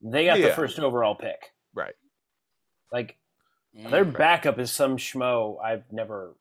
they 0.02 0.26
got 0.26 0.38
the 0.40 0.52
first 0.52 0.78
overall 0.80 1.16
pick. 1.16 1.52
right. 1.74 1.96
Like 2.92 3.16
Mm. 3.78 3.92
their 3.92 4.04
backup 4.04 4.58
is 4.58 4.72
some 4.72 4.98
schmo 4.98 5.64
I've 5.64 5.84
never 5.92 6.34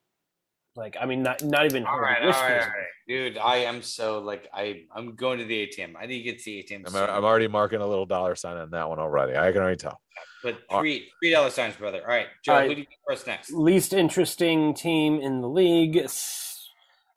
like 0.78 0.96
I 1.00 1.04
mean 1.06 1.22
not 1.22 1.42
not 1.42 1.64
even 1.66 1.84
All 1.84 1.96
heard 1.96 2.02
right, 2.02 2.20
all 2.22 2.26
whispers 2.28 2.42
right, 2.42 2.52
all 2.52 2.62
of. 2.62 2.68
right, 2.68 2.86
dude. 3.08 3.38
I 3.38 3.56
am 3.56 3.82
so 3.82 4.20
like 4.20 4.48
I 4.54 4.82
I'm 4.94 5.16
going 5.16 5.38
to 5.38 5.44
the 5.44 5.66
ATM. 5.66 5.94
I 6.00 6.06
need 6.06 6.18
to 6.18 6.22
get 6.22 6.38
to 6.38 6.44
the 6.44 6.62
ATM. 6.62 6.86
I'm, 6.86 6.92
soon. 6.92 7.10
I'm 7.10 7.24
already 7.24 7.48
marking 7.48 7.80
a 7.80 7.86
little 7.86 8.06
dollar 8.06 8.34
sign 8.36 8.56
on 8.56 8.70
that 8.70 8.88
one 8.88 8.98
already. 8.98 9.36
I 9.36 9.50
can 9.52 9.60
already 9.60 9.76
tell. 9.76 10.00
but 10.42 10.58
uh, 10.70 10.80
three 10.80 11.10
three 11.20 11.30
dollar 11.30 11.50
signs, 11.50 11.76
brother. 11.76 12.00
All 12.00 12.06
right, 12.08 12.28
Joe. 12.44 12.52
All 12.52 12.58
right. 12.60 12.68
Who 12.68 12.74
do 12.76 12.80
you 12.82 12.86
get 12.86 12.98
first 13.06 13.26
next? 13.26 13.52
least 13.52 13.92
interesting 13.92 14.72
team 14.74 15.20
in 15.20 15.40
the 15.40 15.48
league 15.48 16.06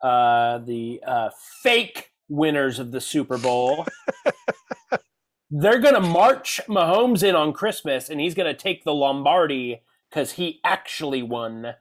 uh 0.01 0.57
the 0.65 0.99
uh 1.05 1.29
fake 1.61 2.11
winners 2.27 2.79
of 2.79 2.91
the 2.91 2.99
Super 3.01 3.37
Bowl 3.37 3.85
they're 5.51 5.79
going 5.79 5.93
to 5.93 5.99
march 5.99 6.59
Mahomes 6.67 7.21
in 7.23 7.35
on 7.35 7.53
Christmas 7.53 8.09
and 8.09 8.19
he's 8.19 8.33
going 8.33 8.47
to 8.51 8.59
take 8.59 8.83
the 8.83 8.93
Lombardi 8.93 9.81
cuz 10.11 10.31
he 10.33 10.59
actually 10.63 11.21
won 11.21 11.75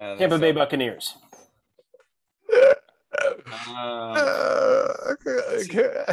Uh, 0.00 0.16
Tampa 0.16 0.38
that's 0.38 0.40
Bay. 0.40 0.52
Buccaneers 0.52 1.16
Um, 2.52 3.34
Uh, 3.68 4.92
okay. 5.12 6.04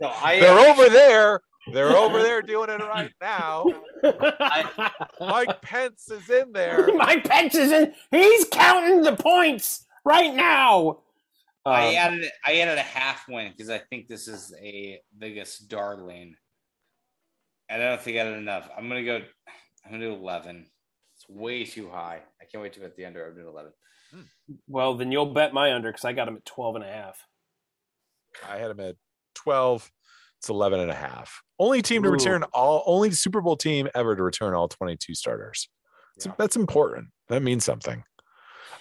so 0.00 0.08
I 0.08 0.38
They're 0.40 0.58
over 0.70 0.88
there. 0.88 1.40
They're 1.72 1.96
over 1.96 2.22
there 2.22 2.40
doing 2.42 2.70
it 2.70 2.80
right 2.80 3.12
now. 3.20 3.66
I, 4.02 4.90
Mike 5.20 5.60
Pence 5.62 6.10
is 6.10 6.28
in 6.30 6.52
there. 6.52 6.88
Mike 6.94 7.24
Pence 7.24 7.54
is 7.54 7.70
in 7.70 7.92
he's 8.10 8.46
counting 8.50 9.02
the 9.02 9.14
points 9.16 9.86
right 10.04 10.34
now 10.34 11.00
I 11.66 11.88
Um, 11.88 11.94
added 11.96 12.30
I 12.46 12.58
added 12.60 12.78
a 12.78 12.82
half 12.82 13.28
win 13.28 13.52
because 13.52 13.68
I 13.70 13.78
think 13.78 14.08
this 14.08 14.28
is 14.28 14.54
a 14.60 15.00
biggest 15.18 15.68
darling. 15.68 16.34
And 17.68 17.82
I 17.82 17.90
don't 17.90 18.00
think 18.00 18.16
I 18.16 18.20
added 18.20 18.38
enough. 18.38 18.70
I'm 18.76 18.88
gonna 18.88 19.04
go. 19.04 19.20
I'm 19.84 19.92
gonna 19.92 20.04
do 20.04 20.14
eleven. 20.14 20.66
It's 21.28 21.36
way 21.38 21.64
too 21.64 21.88
high. 21.88 22.20
I 22.40 22.44
can't 22.44 22.62
wait 22.62 22.72
to 22.74 22.80
bet 22.80 22.96
the 22.96 23.04
under. 23.06 23.26
I'm 23.26 23.34
doing 23.34 23.46
eleven. 23.46 23.72
well 24.66 24.94
then 24.94 25.12
you'll 25.12 25.26
bet 25.34 25.52
my 25.52 25.72
under 25.74 25.92
cuz 25.92 26.04
I 26.04 26.12
got 26.14 26.28
him 26.28 26.36
at 26.36 26.44
12 26.46 26.76
and 26.76 26.84
a 26.84 26.88
half 26.88 27.22
I 28.48 28.56
had 28.56 28.70
him 28.70 28.80
at 28.80 28.96
12. 29.34 29.90
It's 30.38 30.48
11 30.48 30.80
and 30.80 30.90
a 30.90 30.94
half. 30.94 31.42
Only 31.58 31.82
team 31.82 32.02
to 32.04 32.08
Ooh. 32.08 32.12
return 32.12 32.42
all, 32.54 32.82
only 32.86 33.10
Super 33.10 33.40
Bowl 33.40 33.56
team 33.56 33.88
ever 33.94 34.14
to 34.16 34.22
return 34.22 34.54
all 34.54 34.68
22 34.68 35.14
starters. 35.14 35.68
It's- 36.16 36.26
Yeah. 36.26 36.34
That's 36.38 36.54
important. 36.56 37.08
That 37.28 37.42
means 37.42 37.64
something. 37.64 38.04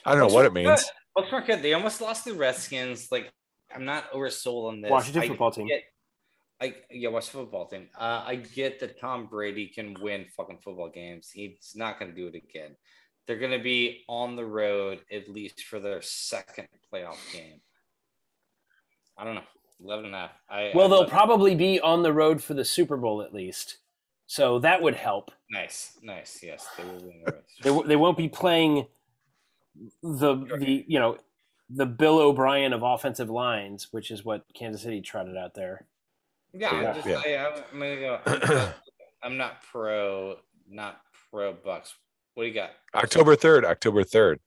I 0.05 0.11
don't 0.11 0.19
know 0.19 0.25
Bucks 0.25 0.33
what 0.35 0.45
it 0.45 0.53
means. 0.53 0.83
good. 0.83 0.91
Bucks 1.15 1.31
weren't 1.31 1.47
good. 1.47 1.61
They 1.63 1.73
almost 1.73 1.99
lost 1.99 2.23
the 2.25 2.33
Redskins. 2.33 3.11
Like 3.11 3.31
I'm 3.73 3.83
not 3.85 4.11
oversold 4.11 4.69
on 4.69 4.81
this. 4.81 4.91
Washington 4.91 5.23
I 5.23 5.27
football 5.27 5.51
team. 5.51 5.67
Get, 5.67 5.83
I 6.61 6.75
yeah, 6.89 7.09
Washington 7.09 7.41
football 7.41 7.67
team. 7.67 7.87
Uh, 7.97 8.23
I 8.25 8.35
get 8.35 8.79
that 8.79 8.99
Tom 8.99 9.27
Brady 9.27 9.67
can 9.67 9.95
win 10.01 10.25
fucking 10.35 10.59
football 10.63 10.89
games. 10.89 11.29
He's 11.31 11.73
not 11.75 11.99
going 11.99 12.11
to 12.11 12.17
do 12.17 12.27
it 12.27 12.35
again. 12.35 12.75
They're 13.25 13.37
going 13.37 13.51
to 13.51 13.63
be 13.63 14.03
on 14.07 14.35
the 14.35 14.45
road 14.45 15.01
at 15.11 15.29
least 15.29 15.63
for 15.63 15.79
their 15.79 16.01
second 16.01 16.67
playoff 16.91 17.17
game. 17.31 17.61
I 19.17 19.23
don't 19.23 19.35
know. 19.35 19.41
11 19.83 20.05
and 20.05 20.15
a 20.15 20.17
half. 20.17 20.31
I, 20.49 20.71
Well, 20.73 20.87
I 20.87 20.89
they'll 20.89 21.09
probably 21.09 21.53
be 21.53 21.79
on 21.79 22.01
the 22.01 22.13
road 22.13 22.41
for 22.41 22.53
the 22.53 22.65
Super 22.65 22.97
Bowl 22.97 23.21
at 23.21 23.33
least, 23.33 23.77
so 24.25 24.59
that 24.59 24.81
would 24.81 24.95
help. 24.95 25.31
nice, 25.51 25.97
nice. 26.01 26.39
Yes, 26.41 26.67
they 26.77 26.83
will 26.83 27.03
win 27.03 27.21
the 27.23 27.31
road. 27.31 27.43
They, 27.61 27.69
w- 27.69 27.87
they 27.87 27.95
won't 27.95 28.17
be 28.17 28.27
playing 28.27 28.87
the 30.01 30.35
the 30.59 30.83
you 30.87 30.99
know 30.99 31.17
the 31.69 31.85
Bill 31.85 32.17
O'Brien 32.17 32.73
of 32.73 32.81
offensive 32.81 33.29
lines, 33.29 33.89
which 33.91 34.09
is 34.09 34.25
what 34.25 34.45
Kansas 34.55 34.81
City 34.81 35.01
trotted 35.01 35.37
out 35.37 35.53
there. 35.53 35.85
Yeah, 36.53 36.81
Yeah. 36.81 36.89
I'm, 36.89 36.95
just, 36.95 37.07
Yeah. 37.07 37.21
I, 37.25 37.47
I'm, 37.47 37.63
I'm 37.73 37.79
gonna 37.79 37.95
go. 37.97 38.19
I'm 38.25 38.39
not, 38.57 38.75
I'm 39.23 39.37
not 39.37 39.61
pro, 39.71 40.35
not 40.69 41.01
pro 41.31 41.53
Bucks. 41.53 41.95
What 42.33 42.43
do 42.43 42.49
you 42.49 42.53
got? 42.53 42.71
October 42.93 43.35
3rd, 43.35 43.63
October 43.65 44.03
3rd, 44.03 44.37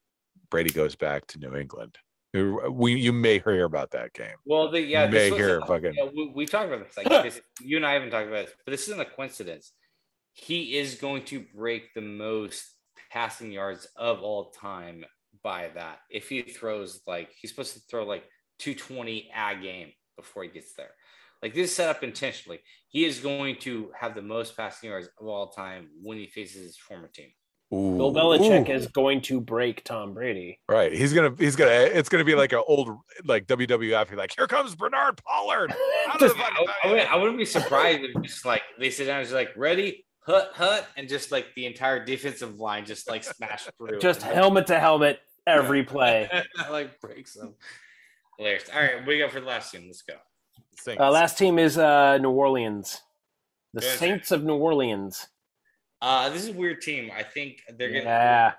Brady 0.50 0.70
goes 0.70 0.94
back 0.94 1.26
to 1.28 1.38
New 1.38 1.56
England. 1.56 1.98
We, 2.32 2.94
you 2.94 3.12
may 3.12 3.40
hear 3.40 3.64
about 3.64 3.90
that 3.90 4.12
game. 4.12 4.36
Well, 4.44 4.70
the, 4.70 4.80
yeah, 4.80 5.06
You 5.06 5.10
may 5.10 5.30
was 5.32 5.40
hear 5.40 5.58
a- 5.58 5.66
fucking- 5.66 5.94
yeah, 5.94 6.08
we, 6.14 6.28
we 6.32 6.46
talked 6.46 6.72
about 6.72 6.86
this. 6.86 6.96
Like 6.96 7.08
this, 7.24 7.40
you 7.60 7.76
and 7.76 7.84
I 7.84 7.94
haven't 7.94 8.10
talked 8.10 8.28
about 8.28 8.46
this, 8.46 8.54
but 8.64 8.70
this 8.70 8.82
isn't 8.86 9.00
a 9.00 9.04
coincidence. 9.04 9.72
He 10.32 10.78
is 10.78 10.94
going 10.94 11.24
to 11.26 11.44
break 11.56 11.92
the 11.94 12.00
most 12.00 12.64
passing 13.10 13.50
yards 13.50 13.88
of 13.96 14.20
all 14.22 14.50
time 14.52 15.04
by 15.42 15.70
that. 15.74 15.98
If 16.08 16.28
he 16.28 16.42
throws 16.42 17.00
like 17.08 17.30
he's 17.40 17.50
supposed 17.50 17.72
to 17.74 17.80
throw 17.90 18.04
like 18.04 18.22
220 18.60 19.28
a 19.36 19.56
game 19.60 19.88
before 20.16 20.44
he 20.44 20.50
gets 20.50 20.74
there. 20.74 20.90
Like 21.42 21.54
this 21.54 21.70
is 21.70 21.76
set 21.76 21.88
up 21.88 22.02
intentionally. 22.02 22.60
He 22.88 23.04
is 23.04 23.20
going 23.20 23.56
to 23.60 23.90
have 23.98 24.14
the 24.14 24.22
most 24.22 24.56
passing 24.56 24.90
yards 24.90 25.08
of 25.20 25.26
all 25.26 25.48
time 25.48 25.88
when 26.02 26.18
he 26.18 26.26
faces 26.26 26.62
his 26.62 26.76
former 26.76 27.08
team. 27.08 27.30
Ooh, 27.72 27.96
Bill 27.96 28.12
Belichick 28.12 28.68
ooh. 28.68 28.72
is 28.72 28.88
going 28.88 29.20
to 29.22 29.40
break 29.40 29.84
Tom 29.84 30.12
Brady. 30.12 30.58
right. 30.68 30.92
He's 30.92 31.12
gonna, 31.12 31.32
he's 31.38 31.54
gonna, 31.54 31.70
it's 31.70 32.08
gonna 32.08 32.24
be 32.24 32.34
like 32.34 32.52
an 32.52 32.62
old, 32.66 32.90
like 33.24 33.46
WWF. 33.46 34.08
He's 34.08 34.18
like, 34.18 34.34
here 34.36 34.48
comes 34.48 34.74
Bernard 34.74 35.20
Pollard. 35.24 35.72
Just- 36.18 36.36
I, 36.36 36.66
I 36.84 36.88
wouldn't, 36.88 37.12
I 37.12 37.16
wouldn't 37.16 37.38
be 37.38 37.44
surprised 37.44 38.00
if 38.02 38.22
just 38.22 38.44
like 38.44 38.62
they 38.78 38.90
sit 38.90 39.04
down 39.04 39.18
and 39.18 39.24
just 39.24 39.34
like 39.34 39.50
ready, 39.56 40.04
hut, 40.26 40.50
hut, 40.54 40.84
and 40.96 41.08
just 41.08 41.30
like 41.30 41.46
the 41.54 41.66
entire 41.66 42.04
defensive 42.04 42.58
line 42.58 42.84
just 42.86 43.08
like 43.08 43.22
smash 43.22 43.68
through. 43.78 43.98
Just 44.00 44.22
helmet 44.22 44.66
to 44.66 44.78
helmet 44.80 45.20
every 45.46 45.84
play. 45.84 46.28
like 46.70 47.00
breaks 47.00 47.34
them. 47.34 47.54
Hilarious. 48.36 48.64
All 48.74 48.80
right, 48.80 48.96
what 48.96 49.06
do 49.06 49.12
you 49.12 49.22
got 49.22 49.32
for 49.32 49.40
the 49.40 49.46
last 49.46 49.70
team? 49.70 49.84
Let's 49.86 50.02
go. 50.02 50.14
Saints. 50.80 51.00
Uh, 51.00 51.10
last 51.10 51.38
team 51.38 51.58
is 51.58 51.78
uh, 51.78 52.18
New 52.18 52.30
Orleans, 52.30 53.00
the 53.74 53.80
Good. 53.80 53.98
Saints 53.98 54.30
of 54.30 54.44
New 54.44 54.56
Orleans. 54.56 55.28
Uh, 56.02 56.30
this 56.30 56.42
is 56.42 56.48
a 56.48 56.52
weird 56.52 56.80
team. 56.80 57.10
I 57.14 57.22
think 57.22 57.62
they're 57.76 57.90
gonna 57.90 58.04
Yeah, 58.04 58.52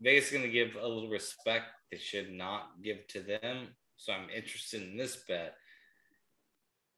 Vegas 0.00 0.26
is 0.26 0.32
gonna 0.32 0.48
give 0.48 0.76
a 0.80 0.86
little 0.86 1.10
respect 1.10 1.66
they 1.90 1.98
should 1.98 2.32
not 2.32 2.70
give 2.82 3.06
to 3.08 3.20
them. 3.20 3.68
So 3.96 4.12
I'm 4.12 4.30
interested 4.30 4.82
in 4.82 4.96
this 4.96 5.16
bet. 5.28 5.54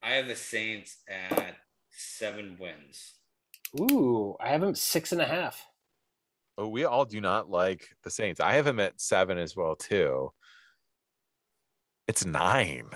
I 0.03 0.11
have 0.13 0.29
the 0.29 0.37
Saints 0.37 0.99
at 1.09 1.57
seven 1.91 2.57
wins. 2.61 3.15
ooh, 3.81 4.37
I 4.41 4.49
have 4.49 4.61
them 4.61 4.75
six 4.75 5.13
and 5.13 5.21
a 5.21 5.27
half. 5.27 5.67
Oh, 6.59 6.69
we 6.69 6.85
all 6.85 7.05
do 7.05 7.21
not 7.21 7.51
like 7.51 7.89
the 8.05 8.11
Saints. 8.11 8.41
I 8.41 8.53
have 8.55 8.67
them 8.67 8.79
at 8.81 9.01
seven 9.01 9.39
as 9.39 9.57
well 9.57 9.75
too. 9.75 10.33
It's 12.07 12.25
nine. 12.25 12.91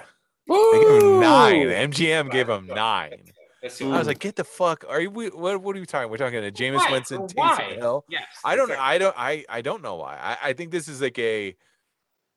They 0.49 0.81
gave 0.81 1.03
him 1.03 1.21
nine. 1.21 1.63
Ooh! 1.67 1.89
MGM 1.89 2.31
gave 2.31 2.49
him 2.49 2.67
nine. 2.67 3.33
I 3.65 3.99
was 3.99 4.07
like, 4.07 4.21
get 4.21 4.37
the 4.37 4.45
fuck. 4.45 4.85
Are 4.89 5.01
you? 5.01 5.11
we- 5.11 5.29
What? 5.31 5.61
What 5.61 5.77
are 5.77 5.81
we 5.81 5.87
talking? 5.87 6.09
We're 6.11 6.19
talking 6.19 6.41
to 6.41 6.53
Jameis 6.53 6.77
Why? 6.77 6.91
Winston, 6.93 7.23
Why? 7.35 7.57
Taysom 7.61 7.77
Hill. 7.79 8.05
yes. 8.09 8.23
I 8.45 8.55
don't. 8.55 8.71
exactly. 8.71 8.87
I 8.87 8.99
don't. 8.99 9.15
I. 9.19 9.45
I 9.49 9.61
don't 9.61 9.83
know 9.83 9.97
why. 9.97 10.17
I. 10.23 10.51
I 10.51 10.53
think 10.53 10.71
this 10.71 10.87
is 10.87 11.01
like 11.03 11.19
a, 11.19 11.57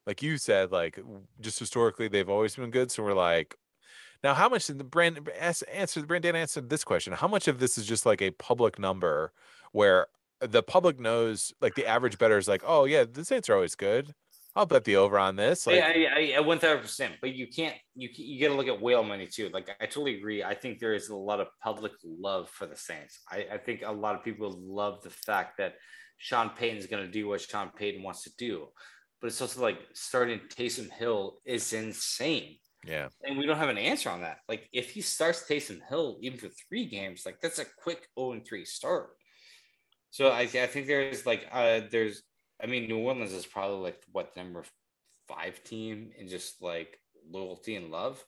like 0.08 0.24
you 0.24 0.38
said, 0.38 0.72
like 0.72 1.00
just 1.40 1.60
historically 1.60 2.08
they've 2.08 2.30
always 2.30 2.56
been 2.56 2.72
good. 2.72 2.90
So 2.90 3.04
we're 3.04 3.14
like, 3.14 3.56
Now, 4.24 4.34
how 4.34 4.50
much 4.50 4.66
did 4.68 4.80
the 4.80 4.84
brand 4.84 5.30
ask- 5.40 5.64
answer? 5.72 6.02
Brandon 6.04 6.36
answered 6.36 6.70
this 6.70 6.84
question. 6.84 7.14
How 7.14 7.28
much 7.28 7.48
of 7.48 7.60
this 7.60 7.78
is 7.78 7.86
just 7.86 8.08
like 8.08 8.22
a 8.24 8.32
public 8.32 8.80
number 8.80 9.32
where 9.72 10.08
the 10.42 10.64
public 10.64 11.00
knows, 11.00 11.54
like 11.62 11.76
the 11.76 11.86
average 11.86 12.18
better 12.18 12.38
is 12.40 12.48
like, 12.48 12.64
oh 12.66 12.86
yeah, 12.86 13.04
the 13.04 13.24
Saints 13.24 13.50
are 13.50 13.56
always 13.56 13.76
good. 13.76 14.16
I'll 14.56 14.66
bet 14.66 14.84
the 14.84 14.96
over 14.96 15.18
on 15.20 15.36
this. 15.36 15.68
Like, 15.68 15.78
yeah, 15.78 16.38
I, 16.38 16.40
one 16.42 16.60
thousand 16.60 16.82
percent. 16.82 17.14
But 17.22 17.34
you 17.36 17.48
can't. 17.48 17.76
You 17.96 18.10
you 18.14 18.42
got 18.42 18.52
to 18.54 18.58
look 18.58 18.68
at 18.68 18.82
whale 18.82 19.04
money 19.04 19.28
too. 19.28 19.50
Like 19.54 19.70
I 19.80 19.86
totally 19.86 20.18
agree. 20.18 20.44
I 20.44 20.56
think 20.56 20.80
there 20.80 20.94
is 20.94 21.10
a 21.10 21.16
lot 21.16 21.40
of 21.40 21.48
public 21.64 21.92
love 22.04 22.50
for 22.50 22.66
the 22.66 22.76
Saints. 22.76 23.20
I, 23.32 23.46
I 23.54 23.58
think 23.58 23.84
a 23.86 23.92
lot 23.92 24.16
of 24.16 24.24
people 24.24 24.60
love 24.60 25.02
the 25.04 25.12
fact 25.12 25.58
that 25.60 25.76
Sean 26.18 26.50
Payton's 26.50 26.88
going 26.88 27.06
to 27.06 27.12
do 27.12 27.28
what 27.28 27.42
Sean 27.42 27.70
Payton 27.76 28.04
wants 28.04 28.24
to 28.24 28.32
do. 28.38 28.68
But 29.22 29.28
it's 29.28 29.42
also 29.42 29.62
like 29.62 29.80
starting 29.94 30.40
Taysom 30.50 30.90
Hill 30.92 31.38
is 31.46 31.74
insane. 31.74 32.58
yeah, 32.86 33.10
And 33.24 33.38
we 33.38 33.46
don't 33.46 33.58
have 33.58 33.70
an 33.70 33.78
answer 33.78 34.10
on 34.10 34.22
that. 34.22 34.38
Like 34.48 34.68
if 34.74 34.92
he 34.92 35.02
starts 35.02 35.44
Taysom 35.44 35.80
Hill 35.90 36.18
even 36.22 36.40
for 36.40 36.50
three 36.50 36.86
games, 36.86 37.24
like 37.26 37.40
that's 37.42 37.60
a 37.60 37.66
quick 37.84 38.08
0 38.18 38.32
and 38.34 38.46
3 38.46 38.66
start. 38.66 39.10
So 40.12 40.30
I, 40.30 40.42
I 40.42 40.68
think 40.68 40.88
there's 40.88 41.26
like 41.26 41.46
uh 41.52 41.82
there's 41.92 42.24
I 42.62 42.68
mean 42.68 42.88
New 42.88 43.00
Orleans 43.00 43.34
is 43.34 43.46
probably 43.46 43.78
like 43.78 44.02
what 44.12 44.36
number 44.36 44.64
five 45.28 45.64
team 45.64 46.12
in 46.18 46.28
just 46.28 46.62
like 46.62 47.00
loyalty 47.30 47.76
and 47.76 47.92
love. 47.92 48.24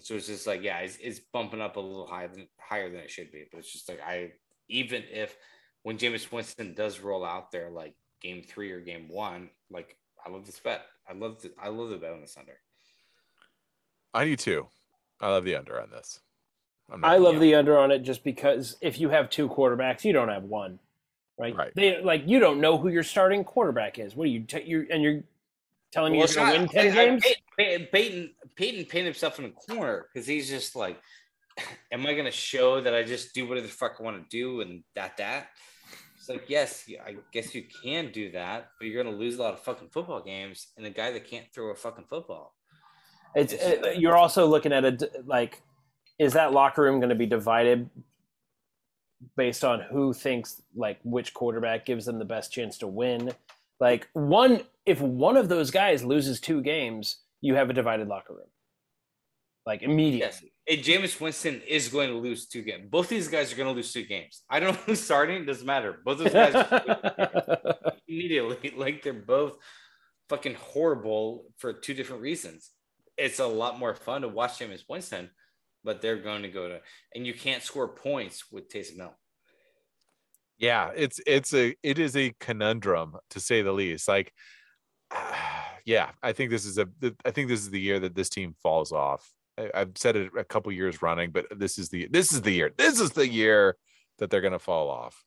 So 0.00 0.14
it's 0.14 0.28
just 0.28 0.46
like 0.46 0.62
yeah, 0.62 0.78
it's, 0.78 0.96
it's 0.96 1.20
bumping 1.32 1.60
up 1.60 1.76
a 1.76 1.80
little 1.80 2.06
higher 2.06 2.28
than 2.28 2.48
higher 2.58 2.90
than 2.90 3.00
it 3.00 3.10
should 3.10 3.32
be. 3.32 3.44
But 3.50 3.58
it's 3.58 3.72
just 3.72 3.88
like 3.88 4.00
I 4.00 4.32
even 4.68 5.02
if 5.10 5.36
when 5.82 5.98
Jameis 5.98 6.30
Winston 6.30 6.74
does 6.74 7.00
roll 7.00 7.24
out 7.24 7.50
there 7.50 7.70
like 7.70 7.94
game 8.20 8.42
three 8.42 8.70
or 8.72 8.80
game 8.80 9.08
one, 9.08 9.50
like 9.70 9.96
I 10.24 10.30
love 10.30 10.46
this 10.46 10.60
bet. 10.60 10.82
I 11.08 11.14
love 11.14 11.40
the 11.42 11.52
I 11.60 11.68
love 11.68 11.90
the 11.90 11.96
bet 11.96 12.12
on 12.12 12.20
the 12.20 12.26
Thunder. 12.26 12.58
I 14.14 14.24
do 14.24 14.36
too. 14.36 14.66
I 15.20 15.28
love 15.30 15.44
the 15.44 15.56
under 15.56 15.80
on 15.80 15.90
this. 15.90 16.20
I'm 16.90 17.00
not 17.00 17.10
I 17.10 17.16
love 17.18 17.40
the 17.40 17.54
under 17.54 17.78
on 17.78 17.90
it 17.90 18.00
just 18.00 18.24
because 18.24 18.76
if 18.80 18.98
you 19.00 19.10
have 19.10 19.28
two 19.28 19.48
quarterbacks, 19.48 20.04
you 20.04 20.12
don't 20.12 20.28
have 20.28 20.44
one, 20.44 20.78
right? 21.38 21.54
Right. 21.54 21.72
They 21.74 22.00
like 22.02 22.26
you 22.26 22.38
don't 22.40 22.60
know 22.60 22.78
who 22.78 22.88
your 22.88 23.02
starting 23.02 23.44
quarterback 23.44 23.98
is. 23.98 24.14
What 24.16 24.24
are 24.24 24.30
you? 24.30 24.40
T- 24.40 24.62
you 24.64 24.86
and 24.90 25.02
you're 25.02 25.22
telling 25.92 26.12
me 26.12 26.18
Well, 26.18 26.28
you're 26.28 26.36
going 26.36 26.52
to 26.54 26.58
win 26.60 26.68
ten 26.68 26.86
I- 26.86 26.90
I- 27.02 27.06
games? 27.06 27.22
Pey- 27.58 27.88
Payton, 27.90 28.30
Payton 28.56 28.84
painted 28.84 29.06
himself 29.06 29.38
in 29.40 29.46
a 29.46 29.50
corner 29.50 30.06
because 30.12 30.26
he's 30.28 30.48
just 30.48 30.76
like, 30.76 31.00
am 31.92 32.06
I 32.06 32.12
going 32.12 32.24
to 32.26 32.30
show 32.30 32.80
that 32.80 32.94
I 32.94 33.02
just 33.02 33.34
do 33.34 33.48
whatever 33.48 33.66
the 33.66 33.72
fuck 33.72 33.96
I 33.98 34.02
want 34.02 34.16
to 34.22 34.28
do 34.36 34.60
and 34.60 34.84
that 34.94 35.16
that? 35.16 35.48
It's 36.16 36.28
like, 36.28 36.44
yes, 36.48 36.84
I 37.04 37.16
guess 37.32 37.54
you 37.54 37.64
can 37.82 38.12
do 38.12 38.30
that, 38.32 38.68
but 38.78 38.86
you're 38.86 39.02
going 39.02 39.12
to 39.12 39.18
lose 39.18 39.38
a 39.38 39.42
lot 39.42 39.54
of 39.54 39.60
fucking 39.60 39.88
football 39.88 40.22
games 40.22 40.68
and 40.76 40.84
a 40.86 40.90
guy 40.90 41.10
that 41.10 41.26
can't 41.28 41.46
throw 41.54 41.70
a 41.70 41.74
fucking 41.74 42.04
football. 42.08 42.54
It's 43.34 43.52
It's- 43.54 43.84
uh, 43.84 43.90
you're 43.98 44.16
also 44.16 44.46
looking 44.46 44.72
at 44.72 44.84
a 44.84 44.92
d- 44.92 45.06
like, 45.26 45.62
is 46.18 46.34
that 46.34 46.52
locker 46.52 46.82
room 46.82 47.00
going 47.00 47.08
to 47.10 47.14
be 47.16 47.26
divided 47.26 47.88
based 49.36 49.64
on 49.64 49.80
who 49.80 50.12
thinks 50.12 50.62
like 50.74 50.98
which 51.04 51.34
quarterback 51.34 51.84
gives 51.84 52.06
them 52.06 52.18
the 52.18 52.24
best 52.24 52.52
chance 52.52 52.78
to 52.78 52.86
win? 52.86 53.32
Like 53.80 54.08
one, 54.12 54.62
if 54.86 55.00
one 55.00 55.36
of 55.36 55.48
those 55.48 55.70
guys 55.70 56.04
loses 56.04 56.40
two 56.40 56.62
games, 56.62 57.20
you 57.40 57.54
have 57.54 57.70
a 57.70 57.72
divided 57.72 58.08
locker 58.08 58.34
room. 58.34 58.46
Like 59.66 59.82
immediately. 59.82 60.20
Yes, 60.20 60.42
and 60.66 60.80
Jameis 60.80 61.20
Winston 61.20 61.60
is 61.68 61.88
going 61.88 62.08
to 62.08 62.16
lose 62.16 62.46
two 62.46 62.62
games. 62.62 62.86
Both 62.90 63.08
these 63.08 63.28
guys 63.28 63.52
are 63.52 63.56
going 63.56 63.68
to 63.68 63.74
lose 63.74 63.92
two 63.92 64.04
games. 64.04 64.42
I 64.48 64.60
don't 64.60 64.72
know 64.72 64.80
who's 64.86 65.02
starting; 65.02 65.44
doesn't 65.44 65.66
matter. 65.66 65.98
Both 66.04 66.18
those 66.18 66.32
guys 66.32 66.54
immediately, 68.08 68.72
like 68.76 69.02
they're 69.02 69.12
both 69.12 69.58
fucking 70.28 70.54
horrible 70.54 71.44
for 71.58 71.72
two 71.72 71.94
different 71.94 72.22
reasons. 72.22 72.70
It's 73.16 73.40
a 73.40 73.46
lot 73.46 73.78
more 73.78 73.94
fun 73.94 74.22
to 74.22 74.28
watch 74.28 74.58
Jameis 74.58 74.84
Winston, 74.88 75.30
but 75.88 76.02
they're 76.02 76.20
going 76.20 76.42
to 76.42 76.50
go 76.50 76.68
to, 76.68 76.80
and 77.14 77.26
you 77.26 77.32
can't 77.32 77.62
score 77.62 77.88
points 77.88 78.52
with 78.52 78.68
Taysom 78.68 78.96
Hill. 78.96 79.14
yeah 80.58 80.90
it's 80.94 81.18
it's 81.26 81.54
a 81.54 81.74
it 81.82 81.98
is 81.98 82.14
a 82.14 82.34
conundrum 82.40 83.16
to 83.30 83.40
say 83.40 83.62
the 83.62 83.72
least 83.72 84.06
like 84.06 84.30
yeah 85.86 86.10
i 86.22 86.32
think 86.32 86.50
this 86.50 86.66
is 86.66 86.76
a 86.76 86.86
i 87.24 87.30
think 87.30 87.48
this 87.48 87.60
is 87.60 87.70
the 87.70 87.80
year 87.80 87.98
that 87.98 88.14
this 88.14 88.28
team 88.28 88.54
falls 88.62 88.92
off 88.92 89.32
I, 89.56 89.70
i've 89.72 89.92
said 89.96 90.14
it 90.16 90.30
a 90.36 90.44
couple 90.44 90.70
years 90.72 91.00
running 91.00 91.30
but 91.30 91.46
this 91.56 91.78
is 91.78 91.88
the 91.88 92.06
this 92.10 92.32
is 92.32 92.42
the 92.42 92.52
year 92.52 92.70
this 92.76 93.00
is 93.00 93.12
the 93.12 93.26
year 93.26 93.78
that 94.18 94.28
they're 94.28 94.42
gonna 94.42 94.58
fall 94.58 94.90
off 94.90 95.24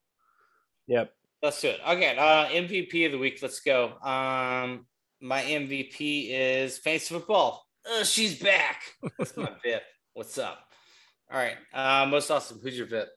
yep. 0.85 1.11
Let's 1.43 1.59
do 1.59 1.69
it. 1.69 1.79
Okay, 1.87 2.15
uh, 2.17 2.45
MVP 2.49 3.07
of 3.07 3.13
the 3.13 3.17
week. 3.17 3.39
Let's 3.41 3.61
go. 3.61 3.97
Um, 4.03 4.85
my 5.21 5.41
MVP 5.41 6.29
is 6.29 6.77
fantasy 6.77 7.15
football. 7.15 7.65
Uh, 7.83 8.03
she's 8.03 8.39
back. 8.39 8.81
That's 9.17 9.35
my 9.35 9.49
VIP. 9.63 9.81
What's 10.13 10.37
up? 10.37 10.59
All 11.31 11.37
right. 11.37 11.55
Uh, 11.73 12.05
most 12.05 12.29
awesome. 12.29 12.59
Who's 12.61 12.77
your 12.77 12.87
VIP? 12.87 13.07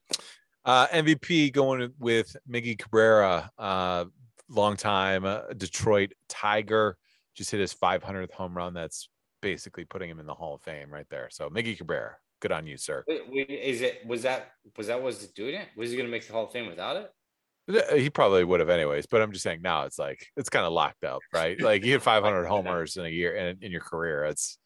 uh 0.66 0.86
mvp 0.86 1.52
going 1.52 1.92
with 1.98 2.34
miggy 2.50 2.78
cabrera 2.78 3.50
uh 3.58 4.06
long 4.48 4.78
time 4.78 5.26
uh, 5.26 5.40
detroit 5.58 6.12
tiger 6.26 6.96
just 7.36 7.50
hit 7.50 7.60
his 7.60 7.74
500th 7.74 8.32
home 8.32 8.56
run 8.56 8.72
that's 8.72 9.10
basically 9.42 9.84
putting 9.84 10.08
him 10.08 10.18
in 10.20 10.24
the 10.24 10.32
hall 10.32 10.54
of 10.54 10.62
fame 10.62 10.90
right 10.90 11.04
there 11.10 11.28
so 11.30 11.50
miggy 11.50 11.76
cabrera 11.76 12.16
good 12.40 12.50
on 12.50 12.66
you 12.66 12.78
sir 12.78 13.04
Wait, 13.06 13.20
wait, 13.28 13.50
is 13.50 13.82
it 13.82 14.06
was 14.06 14.22
that 14.22 14.52
was 14.78 14.86
that 14.86 15.02
was 15.02 15.22
it 15.22 15.34
doing 15.34 15.54
it? 15.54 15.68
Was 15.76 15.90
he 15.90 15.96
going 15.96 16.06
to 16.06 16.10
make 16.10 16.26
the 16.26 16.32
Hall 16.32 16.46
of 16.46 16.52
Fame 16.52 16.66
without 16.66 16.96
it? 16.96 18.00
He 18.00 18.08
probably 18.08 18.44
would 18.44 18.60
have 18.60 18.70
anyways, 18.70 19.04
but 19.06 19.20
I'm 19.20 19.32
just 19.32 19.42
saying 19.42 19.60
now 19.62 19.84
it's 19.84 19.98
like 19.98 20.26
it's 20.36 20.48
kind 20.48 20.64
of 20.64 20.72
locked 20.72 21.04
up, 21.04 21.20
right? 21.32 21.60
Like 21.60 21.84
you 21.84 21.92
hit 21.92 22.02
500 22.12 22.46
homers 22.46 22.96
in 22.96 23.04
a 23.04 23.08
year 23.08 23.34
in, 23.34 23.58
in 23.60 23.70
your 23.70 23.80
career, 23.82 24.24
it's 24.24 24.58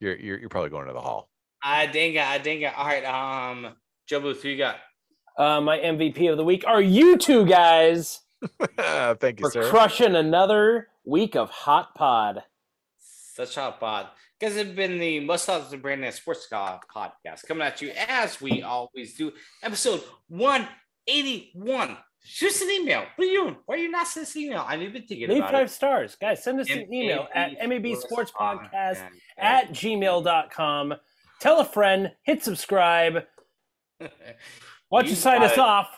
you're, 0.00 0.16
you're 0.16 0.40
you're 0.40 0.48
probably 0.48 0.70
going 0.70 0.88
to 0.88 0.92
the 0.92 1.00
hall. 1.00 1.30
I 1.62 1.86
dang 1.86 2.14
it. 2.14 2.26
I 2.26 2.38
dang 2.38 2.62
it. 2.62 2.72
All 2.76 2.86
right. 2.86 3.04
Um, 3.04 3.74
Joe 4.06 4.20
Booth, 4.20 4.42
who 4.42 4.48
you 4.50 4.58
got? 4.58 4.76
Uh, 5.36 5.60
my 5.60 5.78
MVP 5.78 6.30
of 6.30 6.36
the 6.36 6.44
week 6.44 6.64
are 6.66 6.82
you 6.82 7.16
two 7.16 7.46
guys 7.46 8.20
Thank 8.76 9.40
you, 9.40 9.46
for 9.46 9.50
sir. 9.50 9.68
crushing 9.70 10.14
another 10.16 10.88
week 11.04 11.36
of 11.36 11.50
hot 11.50 11.94
pod. 11.94 12.42
Such 12.98 13.54
hot 13.54 13.78
pod. 13.80 14.08
Guys, 14.40 14.56
have 14.56 14.76
been 14.76 14.98
the 14.98 15.20
Most 15.20 15.48
Awesome 15.48 15.80
Brandon 15.80 16.12
Sports 16.12 16.46
Car 16.46 16.80
podcast 16.94 17.46
coming 17.46 17.66
at 17.66 17.82
you 17.82 17.90
as 18.08 18.40
we 18.40 18.62
always 18.62 19.14
do. 19.14 19.32
Episode 19.62 20.02
181. 20.28 21.96
Shoot 22.24 22.48
us 22.50 22.62
an 22.62 22.70
email. 22.70 23.04
What 23.16 23.24
are 23.26 23.30
you 23.30 23.42
doing? 23.42 23.56
Why 23.66 23.74
are 23.76 23.78
you 23.78 23.90
not 23.90 24.06
sending 24.06 24.26
us 24.26 24.34
an 24.36 24.42
email? 24.42 24.64
I 24.66 24.76
need 24.76 24.92
to 24.92 25.00
thinking 25.00 25.28
Leave 25.28 25.38
about 25.38 25.52
five 25.52 25.66
it. 25.66 25.70
stars. 25.70 26.16
Guys, 26.20 26.42
send 26.42 26.60
us 26.60 26.70
an 26.70 26.92
email 26.92 27.26
at 27.34 27.52
MAB 27.68 27.96
Sports 27.96 28.30
Podcast 28.32 29.02
at 29.38 29.70
gmail.com. 29.70 30.94
Tell 31.40 31.60
a 31.60 31.64
friend, 31.64 32.12
hit 32.24 32.42
subscribe. 32.42 33.24
Why 33.98 34.08
don't 35.02 35.04
you, 35.06 35.10
You 35.10 35.16
sign 35.16 35.42
us 35.42 35.52
it. 35.52 35.58
off? 35.58 35.88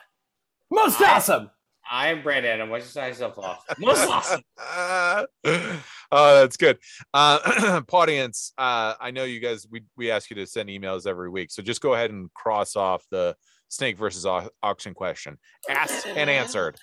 Most 0.70 1.00
I- 1.00 1.14
awesome. 1.16 1.50
I 1.92 2.08
am 2.10 2.22
Brandon. 2.22 2.60
Why 2.70 2.78
don't 2.78 2.86
you 2.86 2.90
sign 2.90 3.08
yourself 3.08 3.36
off? 3.36 3.64
Most 3.78 4.08
awesome. 4.08 4.42
oh, 6.12 6.40
that's 6.40 6.56
good. 6.56 6.78
Uh, 7.12 7.82
audience, 7.92 8.52
uh, 8.56 8.94
I 9.00 9.10
know 9.10 9.24
you 9.24 9.40
guys. 9.40 9.66
We 9.68 9.82
we 9.96 10.10
ask 10.12 10.30
you 10.30 10.36
to 10.36 10.46
send 10.46 10.68
emails 10.68 11.04
every 11.04 11.28
week, 11.30 11.50
so 11.50 11.62
just 11.62 11.80
go 11.80 11.94
ahead 11.94 12.10
and 12.12 12.32
cross 12.32 12.76
off 12.76 13.04
the 13.10 13.34
snake 13.70 13.98
versus 13.98 14.24
au- 14.24 14.50
auction 14.62 14.94
question, 14.94 15.36
asked 15.68 16.06
and 16.06 16.30
answered. 16.30 16.78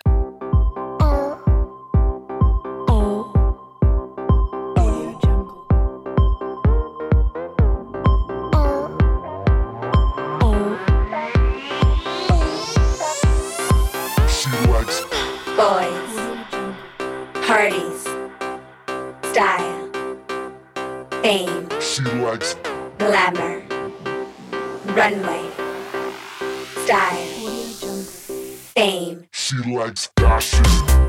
Style, 29.96 30.18
Audio 30.28 31.07